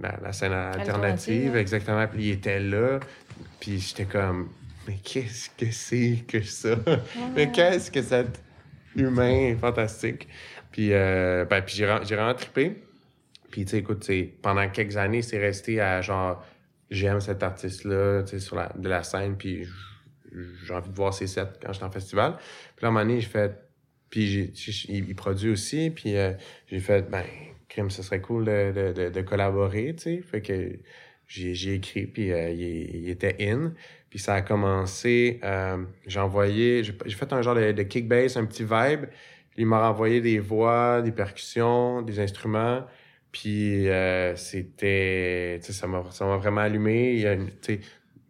la, 0.00 0.18
la 0.22 0.32
scène 0.32 0.52
alternative, 0.52 1.56
exactement, 1.56 2.06
puis 2.06 2.28
il 2.28 2.30
était 2.32 2.60
là, 2.60 3.00
puis 3.60 3.78
j'étais 3.80 4.04
comme, 4.04 4.50
mais 4.86 4.98
qu'est-ce 5.02 5.50
que 5.50 5.70
c'est 5.70 6.24
que 6.26 6.42
ça? 6.42 6.76
mais 7.34 7.50
qu'est-ce 7.50 7.90
que 7.90 8.02
cet 8.02 8.42
humain 8.94 9.56
fantastique? 9.56 10.28
Puis, 10.70 10.92
euh, 10.92 11.44
ben, 11.44 11.62
puis 11.62 11.74
j'ai, 11.76 11.86
vraiment 11.86 12.34
trippé. 12.34 12.82
Puis, 13.50 13.64
tu 13.64 13.70
sais, 13.70 13.78
écoute, 13.78 14.08
pendant 14.42 14.68
quelques 14.68 14.96
années, 14.96 15.22
c'est 15.22 15.38
resté 15.38 15.80
à 15.80 16.02
genre, 16.02 16.44
j'aime 16.90 17.20
cet 17.20 17.42
artiste-là, 17.42 18.22
tu 18.22 18.32
sais, 18.32 18.38
sur 18.38 18.56
la, 18.56 18.70
de 18.76 18.88
la 18.88 19.02
scène, 19.02 19.36
puis 19.36 19.66
j'ai 20.64 20.74
envie 20.74 20.90
de 20.90 20.94
voir 20.94 21.14
ses 21.14 21.26
sets 21.26 21.46
quand 21.62 21.72
j'étais 21.72 21.84
en 21.84 21.90
festival. 21.90 22.36
Puis 22.76 22.82
là, 22.82 22.88
à 22.88 22.90
un 22.90 22.92
moment 22.92 23.04
donné, 23.06 23.20
j'ai 23.20 23.28
fait, 23.28 23.58
puis 24.10 24.52
il, 24.88 25.14
produit 25.14 25.50
aussi, 25.50 25.90
puis 25.90 26.16
euh, 26.16 26.32
j'ai 26.66 26.80
fait, 26.80 27.10
ben, 27.10 27.24
crime, 27.76 27.90
ce 27.90 28.02
serait 28.02 28.20
cool 28.20 28.46
de, 28.46 28.92
de, 28.92 29.08
de, 29.10 29.20
collaborer, 29.22 29.94
tu 29.96 30.02
sais. 30.02 30.22
Fait 30.22 30.40
que 30.40 30.78
j'ai, 31.26 31.74
écrit, 31.74 32.06
puis 32.06 32.32
euh, 32.32 32.50
il, 32.50 33.08
était 33.10 33.36
in. 33.40 33.72
Puis 34.08 34.18
ça 34.18 34.34
a 34.34 34.42
commencé, 34.42 35.40
euh, 35.44 35.84
j'ai 36.06 36.20
envoyé, 36.20 36.84
j'ai, 36.84 36.92
fait 36.92 37.32
un 37.32 37.42
genre 37.42 37.54
de, 37.54 37.72
de 37.72 37.82
kickbase, 37.82 38.36
un 38.36 38.46
petit 38.46 38.64
vibe. 38.64 39.06
Il 39.56 39.66
m'a 39.66 39.88
envoyé 39.88 40.20
des 40.20 40.38
voix, 40.38 41.02
des 41.02 41.12
percussions, 41.12 42.02
des 42.02 42.20
instruments. 42.20 42.84
Puis 43.32 43.88
euh, 43.88 44.34
c'était, 44.36 45.58
ça 45.60 45.86
m'a, 45.86 46.04
ça 46.10 46.24
m'a 46.24 46.36
vraiment 46.36 46.62
allumé. 46.62 47.14
Il 47.14 47.20
y 47.20 47.26
a 47.26 47.36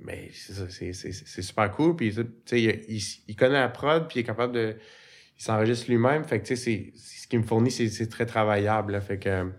mais 0.02 0.31
c'est, 0.32 1.43
super 1.43 1.70
cool. 1.73 1.97
Puis 1.97 2.14
il, 2.52 3.02
il, 3.28 3.36
connaît 3.36 3.55
la 3.55 3.68
prod, 3.68 4.06
puis 4.09 4.18
il 4.18 4.23
est 4.23 4.27
capable 4.27 4.52
de, 4.55 4.77
il 5.39 5.43
s'enregistre 5.43 5.90
lui-même. 5.90 6.24
Fait 6.24 6.40
que 6.40 6.55
c'est, 6.55 6.93
ce 7.27 7.31
qu'il 7.31 7.40
me 7.40 7.44
fournit, 7.44 7.73
c'est, 7.73 7.89
c'est 7.89 8.07
très 8.07 8.24
travaillable. 8.24 9.01
Fait 9.01 9.19
que, 9.19 9.51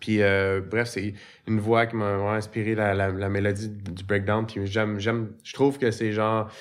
puis 0.00 0.20
euh, 0.20 0.60
bref, 0.60 0.88
c'est 0.88 1.14
une 1.48 1.58
voix 1.58 1.86
qui 1.86 1.96
m'a 1.96 2.34
inspiré 2.34 2.74
la, 2.74 2.92
la, 2.92 3.10
la, 3.10 3.28
mélodie 3.30 3.70
du 3.70 4.04
breakdown. 4.04 4.46
Puis 4.46 4.66
j'aime, 4.66 5.00
j'aime, 5.00 5.32
je 5.42 5.54
trouve 5.54 5.78
que 5.78 5.90
c'est 5.90 6.12
genre 6.12 6.52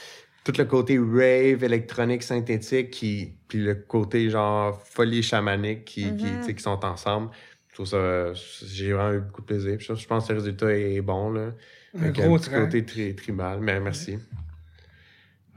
tout 0.45 0.53
le 0.57 0.63
côté 0.63 0.97
rave, 0.97 1.65
électronique, 1.65 2.23
synthétique, 2.23 2.91
qui, 2.91 3.33
puis 3.49 3.59
le 3.59 3.75
côté 3.75 4.29
genre 4.29 4.81
folie 4.81 5.23
chamanique 5.23 5.83
qui, 5.83 6.15
qui, 6.15 6.25
mm-hmm. 6.25 6.55
qui 6.55 6.63
sont 6.63 6.85
ensemble. 6.85 7.29
Je 7.67 7.73
trouve 7.73 7.87
ça. 7.87 8.31
J'ai 8.65 8.93
vraiment 8.93 9.17
eu 9.17 9.19
beaucoup 9.19 9.41
de 9.41 9.47
plaisir. 9.47 9.77
je 9.77 10.07
pense 10.07 10.27
que 10.27 10.31
le 10.31 10.39
résultat 10.39 10.73
est 10.73 11.01
bon. 11.01 11.31
Là. 11.31 11.51
Un 11.99 12.11
gros 12.11 12.37
un 12.37 12.63
côté 12.63 12.85
très 12.85 13.11
tribal. 13.11 13.59
Mais 13.59 13.77
merci. 13.81 14.19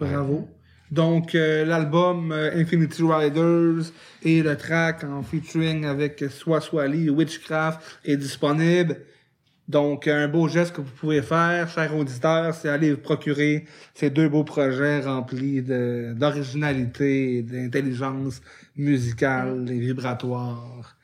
Bravo. 0.01 0.48
Donc, 0.90 1.34
euh, 1.34 1.64
l'album 1.64 2.30
euh, 2.30 2.50
Infinity 2.54 3.02
Riders 3.02 3.92
et 4.22 4.42
le 4.42 4.56
track 4.56 5.02
en 5.04 5.22
featuring 5.22 5.84
avec 5.84 6.24
Swa 6.30 6.60
Swally 6.60 7.10
Witchcraft 7.10 7.80
est 8.04 8.16
disponible. 8.16 8.96
Donc, 9.68 10.06
un 10.06 10.28
beau 10.28 10.46
geste 10.46 10.76
que 10.76 10.80
vous 10.80 10.92
pouvez 10.92 11.22
faire, 11.22 11.68
chers 11.68 11.96
auditeurs, 11.96 12.54
c'est 12.54 12.68
aller 12.68 12.92
vous 12.92 13.00
procurer 13.00 13.64
ces 13.94 14.10
deux 14.10 14.28
beaux 14.28 14.44
projets 14.44 15.00
remplis 15.00 15.60
d'originalité 15.60 17.42
d'intelligence 17.42 18.40
musicale 18.76 19.68
et 19.68 19.80
vibratoire. 19.80 20.95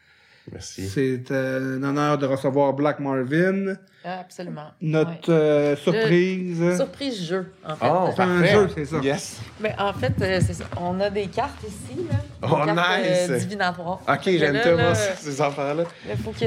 Merci. 0.50 0.88
C'est 0.88 1.30
euh, 1.30 1.78
un 1.78 1.82
honneur 1.84 2.18
de 2.18 2.26
recevoir 2.26 2.72
Black 2.72 2.98
Marvin. 2.98 3.74
Ah, 4.04 4.18
absolument. 4.22 4.66
Notre 4.80 5.32
euh, 5.32 5.76
surprise. 5.76 6.76
surprise 6.76 7.22
jeu, 7.24 7.52
en 7.64 7.76
fait. 7.76 7.86
Oh, 7.88 8.08
c'est 8.16 8.22
un 8.22 8.44
jeu, 8.44 8.68
c'est 8.74 8.84
ça. 8.86 8.96
Yes. 9.00 9.40
Mais 9.60 9.72
en 9.78 9.92
fait, 9.92 10.12
euh, 10.20 10.40
c'est 10.44 10.54
ça. 10.54 10.64
On 10.80 10.98
a 10.98 11.08
des 11.08 11.26
cartes 11.28 11.62
ici, 11.62 12.00
là. 12.10 12.16
Oh, 12.42 12.56
cartes, 12.66 13.00
nice! 13.04 13.30
divinatoires. 13.44 14.00
Ok, 14.08 14.22
j'aime 14.24 14.60
tellement 14.60 14.92
ces 14.94 15.40
affaires-là. 15.40 15.84
Il 16.10 16.16
faut 16.16 16.32
que 16.32 16.38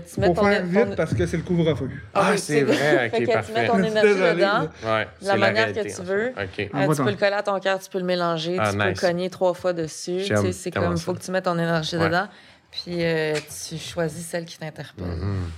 tu 0.00 0.20
mettes 0.20 0.34
Faut 0.34 0.40
ton. 0.42 0.48
faire 0.48 0.64
vite 0.64 0.96
parce 0.96 1.12
que 1.12 1.26
c'est 1.26 1.36
le 1.36 1.42
couvre-feu. 1.42 1.90
Ah, 2.14 2.28
oui, 2.32 2.38
c'est 2.38 2.62
vrai, 2.62 3.08
ok, 3.08 3.16
fait 3.18 3.24
que 3.26 3.32
parfait. 3.32 3.52
tu 3.52 3.60
mets 3.60 3.66
ton 3.66 3.82
énergie 3.82 4.14
dedans. 4.14 4.68
Ouais, 4.86 5.06
La 5.20 5.36
manière 5.36 5.66
réalité, 5.66 5.90
que 5.90 5.94
tu 5.94 6.00
en 6.00 6.04
veux. 6.04 6.32
fait. 6.34 6.44
Ok. 6.44 6.70
Euh, 6.74 6.78
Envoie 6.78 6.94
tu 6.94 7.02
peux 7.02 7.04
ton- 7.04 7.10
le 7.10 7.16
coller 7.18 7.32
à 7.36 7.42
ton 7.42 7.60
cœur, 7.60 7.78
tu 7.80 7.90
peux 7.90 7.98
le 7.98 8.04
mélanger, 8.06 8.56
Ah, 8.58 8.70
tu 8.72 8.78
peux 8.78 8.94
cogner 8.94 9.28
trois 9.28 9.52
fois 9.52 9.74
dessus. 9.74 10.16
Tu 10.20 10.24
J'aime 10.24 10.38
sais, 10.38 10.52
C'est 10.52 10.70
comme, 10.70 10.96
ça. 10.96 11.04
faut 11.04 11.12
que 11.12 11.20
tu 11.20 11.30
mettes 11.30 11.44
ton 11.44 11.58
énergie 11.58 11.98
dedans. 11.98 12.28
Puis 12.74 13.04
euh, 13.04 13.34
tu 13.68 13.78
choisis 13.78 14.26
celle 14.26 14.44
qui 14.44 14.58
t'interpelle. 14.58 15.06
Mhm. 15.06 15.50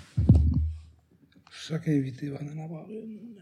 Chaque 1.50 1.88
invité 1.88 2.28
va 2.28 2.38
en 2.42 2.64
avoir 2.64 2.86
une. 2.90 3.36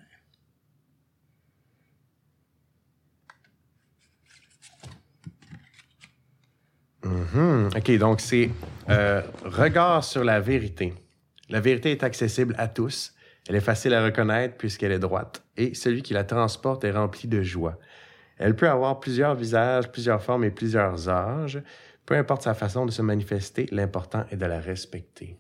Mhm. 7.05 7.71
OK, 7.77 7.99
donc 7.99 8.21
c'est 8.21 8.49
euh, 8.89 9.21
regard 9.45 10.05
sur 10.05 10.23
la 10.23 10.41
vérité. 10.41 10.95
La 11.51 11.61
vérité 11.61 11.91
est 11.91 12.05
accessible 12.05 12.55
à 12.57 12.69
tous. 12.69 13.13
Elle 13.49 13.57
est 13.57 13.61
facile 13.61 13.93
à 13.93 14.05
reconnaître 14.05 14.57
puisqu'elle 14.57 14.93
est 14.93 14.99
droite. 15.01 15.43
Et 15.57 15.75
celui 15.75 16.03
qui 16.03 16.15
la 16.15 16.25
transporte 16.25 16.85
est 16.85 16.93
rempli 16.93 17.29
de 17.29 17.43
joie. 17.43 17.79
Elle 18.39 18.57
peut 18.57 18.69
avoir 18.69 19.01
plusieurs 19.01 19.35
visages, 19.35 19.91
plusieurs 19.91 20.23
formes 20.23 20.45
et 20.45 20.51
plusieurs 20.51 21.09
âges. 21.09 21.63
Peu 22.07 22.15
importe 22.17 22.43
sa 22.43 22.55
façon 22.55 22.85
de 22.87 22.91
se 22.91 23.03
manifester, 23.03 23.67
l'important 23.73 24.25
est 24.31 24.37
de 24.37 24.47
la 24.47 24.61
respecter. 24.61 25.37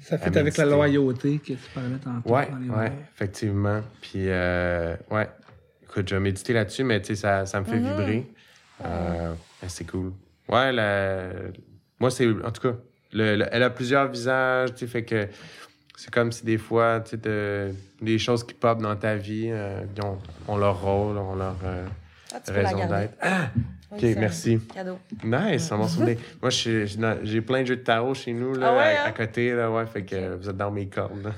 Ça 0.00 0.18
fait 0.18 0.36
avec 0.36 0.56
la 0.56 0.64
loyauté 0.64 1.38
que 1.38 1.52
tu 1.52 1.58
parlais 1.74 1.98
tantôt. 1.98 2.28
Les 2.60 2.68
ouais, 2.70 2.92
effectivement. 3.14 3.82
Puis, 4.00 4.24
euh, 4.28 4.96
ouais, 5.10 5.28
écoute, 5.82 6.08
je 6.08 6.14
vais 6.14 6.20
méditer 6.20 6.52
là-dessus, 6.54 6.82
mais 6.84 7.00
tu 7.00 7.08
sais, 7.08 7.14
ça, 7.16 7.46
ça 7.46 7.60
me 7.60 7.64
fait 7.66 7.78
vibrer. 7.78 8.26
Euh, 8.84 9.30
ouais, 9.62 9.68
c'est 9.68 9.84
cool. 9.84 10.12
Ouais, 10.48 10.72
la... 10.72 11.28
moi, 12.00 12.10
c'est, 12.10 12.26
en 12.28 12.50
tout 12.50 12.62
cas, 12.62 12.76
le- 13.12 13.36
le- 13.36 13.46
elle 13.52 13.62
a 13.62 13.70
plusieurs 13.70 14.08
visages, 14.10 14.70
tu 14.74 14.78
sais, 14.78 14.86
fait 14.86 15.04
que 15.04 15.28
c'est 15.96 16.12
comme 16.12 16.32
si 16.32 16.44
des 16.44 16.58
fois, 16.58 17.00
tu 17.00 17.10
sais, 17.10 17.16
de- 17.18 17.72
des 18.00 18.18
choses 18.18 18.44
qui 18.44 18.54
pop 18.54 18.80
dans 18.80 18.96
ta 18.96 19.14
vie, 19.16 19.48
euh, 19.50 19.82
ont, 20.02 20.18
ont 20.48 20.56
leur 20.56 20.80
rôle, 20.80 21.16
ont 21.18 21.36
leur 21.36 21.56
euh, 21.64 21.86
Ah, 22.32 22.38
raison 22.50 22.88
d'être. 22.88 23.14
Ah! 23.20 23.50
Oui, 23.92 23.98
Ok, 23.98 24.00
c'est 24.00 24.16
un 24.16 24.20
merci. 24.20 24.58
Cadeau. 24.74 24.98
Nice, 25.22 25.62
ça 25.64 25.76
m'en 25.76 25.86
souvenir. 25.86 26.16
Moi, 26.40 26.50
je 26.50 26.56
suis- 26.56 26.86
j'ai 26.86 26.98
j'ai 27.24 27.40
plein 27.42 27.60
de 27.62 27.66
jeux 27.66 27.76
de 27.76 27.82
tarot 27.82 28.14
chez 28.14 28.32
nous, 28.32 28.54
là, 28.54 28.68
Ah 28.70 28.76
ouais, 28.76 28.82
à, 28.96 29.02
hein? 29.04 29.08
à 29.08 29.12
côté, 29.12 29.52
là, 29.52 29.70
ouais, 29.70 29.84
fait 29.86 30.02
que 30.02 30.34
vous 30.36 30.48
êtes 30.48 30.56
dans 30.56 30.70
mes 30.70 30.86
cordes, 30.88 31.22
là. 31.22 31.30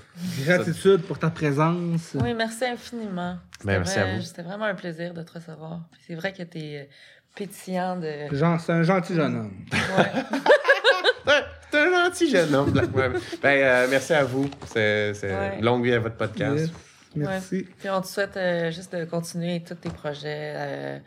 Gratitude 0.44 1.02
pour 1.02 1.18
ta 1.18 1.31
présence. 1.31 2.12
Oui, 2.14 2.32
merci 2.35 2.64
infiniment. 2.64 3.39
C'était 3.59 3.66
Ben, 3.66 3.78
merci 3.81 3.98
à 3.98 4.14
vous. 4.14 4.22
C'était 4.22 4.43
vraiment 4.43 4.66
un 4.66 4.74
plaisir 4.74 5.12
de 5.14 5.22
te 5.22 5.32
recevoir. 5.32 5.81
C'est 6.06 6.14
vrai 6.14 6.32
que 6.32 6.44
tu 6.44 6.59
es 6.59 6.89
pétillant 7.35 7.97
de. 7.97 8.10
C'est 8.60 8.72
un 8.72 8.82
gentil 8.85 9.14
jeune 9.16 9.35
homme. 9.36 9.52
Ouais. 9.72 10.22
T'es 11.70 11.78
un 11.78 12.05
gentil 12.05 12.31
jeune 12.31 12.55
homme, 12.55 12.70
Black 12.70 12.94
Web. 12.94 13.14
Ben, 13.43 13.48
euh, 13.64 13.86
merci 13.90 14.12
à 14.12 14.22
vous. 14.24 14.48
C'est 14.66 15.12
c'est 15.14 15.35
Ouais. 15.35 15.60
longue 15.60 15.82
vie 15.85 15.93
à 15.94 15.98
votre 15.98 16.14
podcast. 16.16 16.56
Yes. 16.56 16.72
Merci. 17.16 17.66
Puis 17.78 17.89
on 17.90 18.01
te 18.01 18.06
souhaite 18.06 18.36
euh, 18.36 18.70
juste 18.70 18.94
de 18.94 19.05
continuer 19.05 19.62
tous 19.66 19.74
tes 19.74 19.89
projets, 19.89 20.52
euh, 20.56 20.98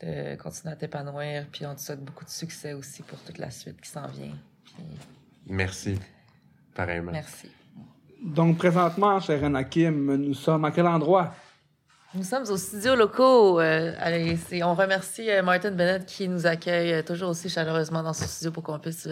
de 0.00 0.36
continuer 0.36 0.72
à 0.72 0.76
t'épanouir. 0.76 1.46
Puis 1.52 1.64
on 1.66 1.74
te 1.74 1.80
souhaite 1.80 2.04
beaucoup 2.04 2.24
de 2.24 2.30
succès 2.30 2.72
aussi 2.72 3.02
pour 3.02 3.18
toute 3.20 3.38
la 3.38 3.50
suite 3.50 3.80
qui 3.80 3.88
s'en 3.88 4.06
vient. 4.08 4.36
Puis 4.64 4.74
Merci. 5.46 5.98
Pareillement. 6.74 7.12
merci. 7.12 7.48
Donc, 8.22 8.56
présentement, 8.58 9.20
cher 9.20 9.44
Anakim, 9.44 10.16
nous 10.16 10.34
sommes 10.34 10.64
à 10.64 10.70
quel 10.70 10.86
endroit? 10.86 11.34
Nous 12.14 12.22
sommes 12.24 12.44
aux 12.48 12.56
studios 12.56 12.94
locaux. 12.96 13.60
euh, 13.60 13.92
allez, 13.98 14.36
c'est- 14.36 14.62
on 14.62 14.74
remercie 14.74 15.30
euh, 15.30 15.42
Martin 15.42 15.72
Bennett 15.72 16.06
qui 16.06 16.28
nous 16.28 16.46
accueille 16.46 16.92
euh, 16.94 17.02
toujours 17.02 17.30
aussi 17.30 17.48
chaleureusement 17.48 18.02
dans 18.02 18.12
son 18.12 18.24
studio 18.26 18.50
pour 18.52 18.62
qu'on 18.62 18.78
puisse 18.78 19.06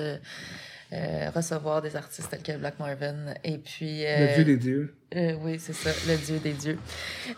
euh, 0.92 1.30
recevoir 1.34 1.80
des 1.80 1.96
artistes 1.96 2.28
tels 2.30 2.42
que 2.42 2.52
Black 2.58 2.78
Marvin. 2.78 3.32
Et 3.44 3.58
puis. 3.58 4.04
euh, 4.04 4.28
Le 4.28 4.34
Dieu 4.34 4.44
des 4.44 4.56
dieux. 4.56 4.94
Euh, 5.16 5.34
oui, 5.42 5.58
c'est 5.58 5.72
ça, 5.72 5.90
le 6.08 6.16
Dieu 6.16 6.38
des 6.38 6.52
dieux. 6.52 6.78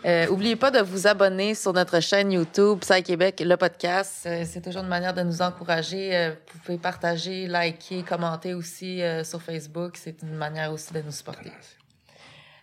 Euh, 0.05 0.27
oubliez 0.29 0.55
pas 0.55 0.71
de 0.71 0.79
vous 0.79 1.07
abonner 1.07 1.55
sur 1.55 1.73
notre 1.73 1.99
chaîne 1.99 2.31
YouTube, 2.31 2.79
Psy 2.79 3.03
Québec, 3.03 3.41
le 3.45 3.55
podcast. 3.57 4.27
C'est 4.45 4.61
toujours 4.61 4.81
une 4.83 4.87
manière 4.89 5.13
de 5.13 5.21
nous 5.23 5.41
encourager. 5.41 6.31
Vous 6.53 6.59
pouvez 6.59 6.77
partager, 6.77 7.47
liker, 7.47 8.03
commenter 8.03 8.53
aussi 8.53 9.01
euh, 9.01 9.23
sur 9.23 9.41
Facebook. 9.41 9.97
C'est 10.01 10.21
une 10.23 10.35
manière 10.35 10.71
aussi 10.71 10.93
de 10.93 11.01
nous 11.01 11.11
supporter. 11.11 11.51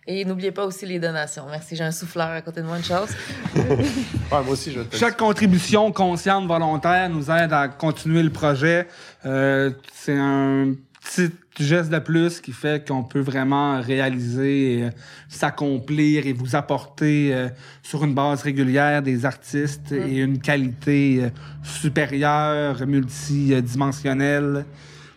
Et 0.05 0.25
n'oubliez 0.25 0.51
pas 0.51 0.65
aussi 0.65 0.85
les 0.85 0.99
donations. 0.99 1.45
Merci, 1.49 1.77
j'ai 1.77 1.83
un 1.85 1.91
souffleur 1.93 2.27
à 2.27 2.41
côté 2.41 2.59
de 2.61 2.65
moi, 2.65 2.75
une 2.77 2.83
chose. 2.83 3.09
Ouais, 3.55 4.41
moi 4.43 4.49
aussi, 4.49 4.71
je 4.71 4.81
Chaque 4.97 5.15
contribution 5.17 5.91
consciente, 5.91 6.47
volontaire, 6.47 7.07
nous 7.09 7.29
aide 7.29 7.53
à 7.53 7.67
continuer 7.67 8.23
le 8.23 8.31
projet. 8.31 8.87
Euh, 9.25 9.71
c'est 9.93 10.17
un 10.17 10.73
petit 11.03 11.31
geste 11.59 11.89
de 11.89 11.99
plus 11.99 12.41
qui 12.41 12.51
fait 12.51 12.87
qu'on 12.87 13.03
peut 13.03 13.19
vraiment 13.19 13.79
réaliser, 13.81 14.83
euh, 14.83 14.89
s'accomplir 15.29 16.25
et 16.25 16.33
vous 16.33 16.55
apporter 16.55 17.33
euh, 17.33 17.49
sur 17.81 18.03
une 18.03 18.13
base 18.13 18.41
régulière 18.41 19.01
des 19.01 19.25
artistes 19.25 19.91
et 19.91 20.17
une 20.17 20.39
qualité 20.39 21.19
euh, 21.23 21.29
supérieure, 21.63 22.85
multidimensionnelle. 22.87 24.65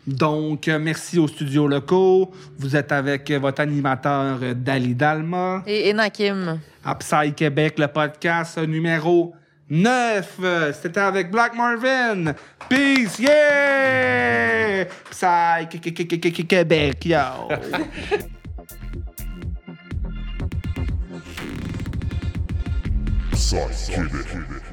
Donc, 0.06 0.68
euh, 0.68 0.78
merci 0.78 1.18
aux 1.18 1.28
studios 1.28 1.66
locaux. 1.66 2.30
Vous 2.58 2.76
êtes 2.76 2.92
avec 2.92 3.30
votre 3.32 3.60
animateur 3.60 4.38
Dali 4.54 4.94
Dalma. 4.94 5.62
Et 5.66 5.90
Enakim. 5.90 6.60
Psy 7.00 7.32
Québec, 7.34 7.78
le 7.78 7.88
podcast 7.88 8.58
numéro 8.58 9.34
9. 9.68 10.36
Euh, 10.42 10.72
C'était 10.72 11.00
avec 11.00 11.30
Black 11.30 11.54
Marvin. 11.54 12.32
Peace, 12.68 13.18
yeah! 13.18 14.86
Psy 15.10 15.66
Qu- 15.70 15.80
Qu- 15.80 15.92
Qu- 16.06 16.18
Qu- 16.32 16.44
Québec, 16.46 17.04
yo! 17.04 17.48
It. 23.92 24.65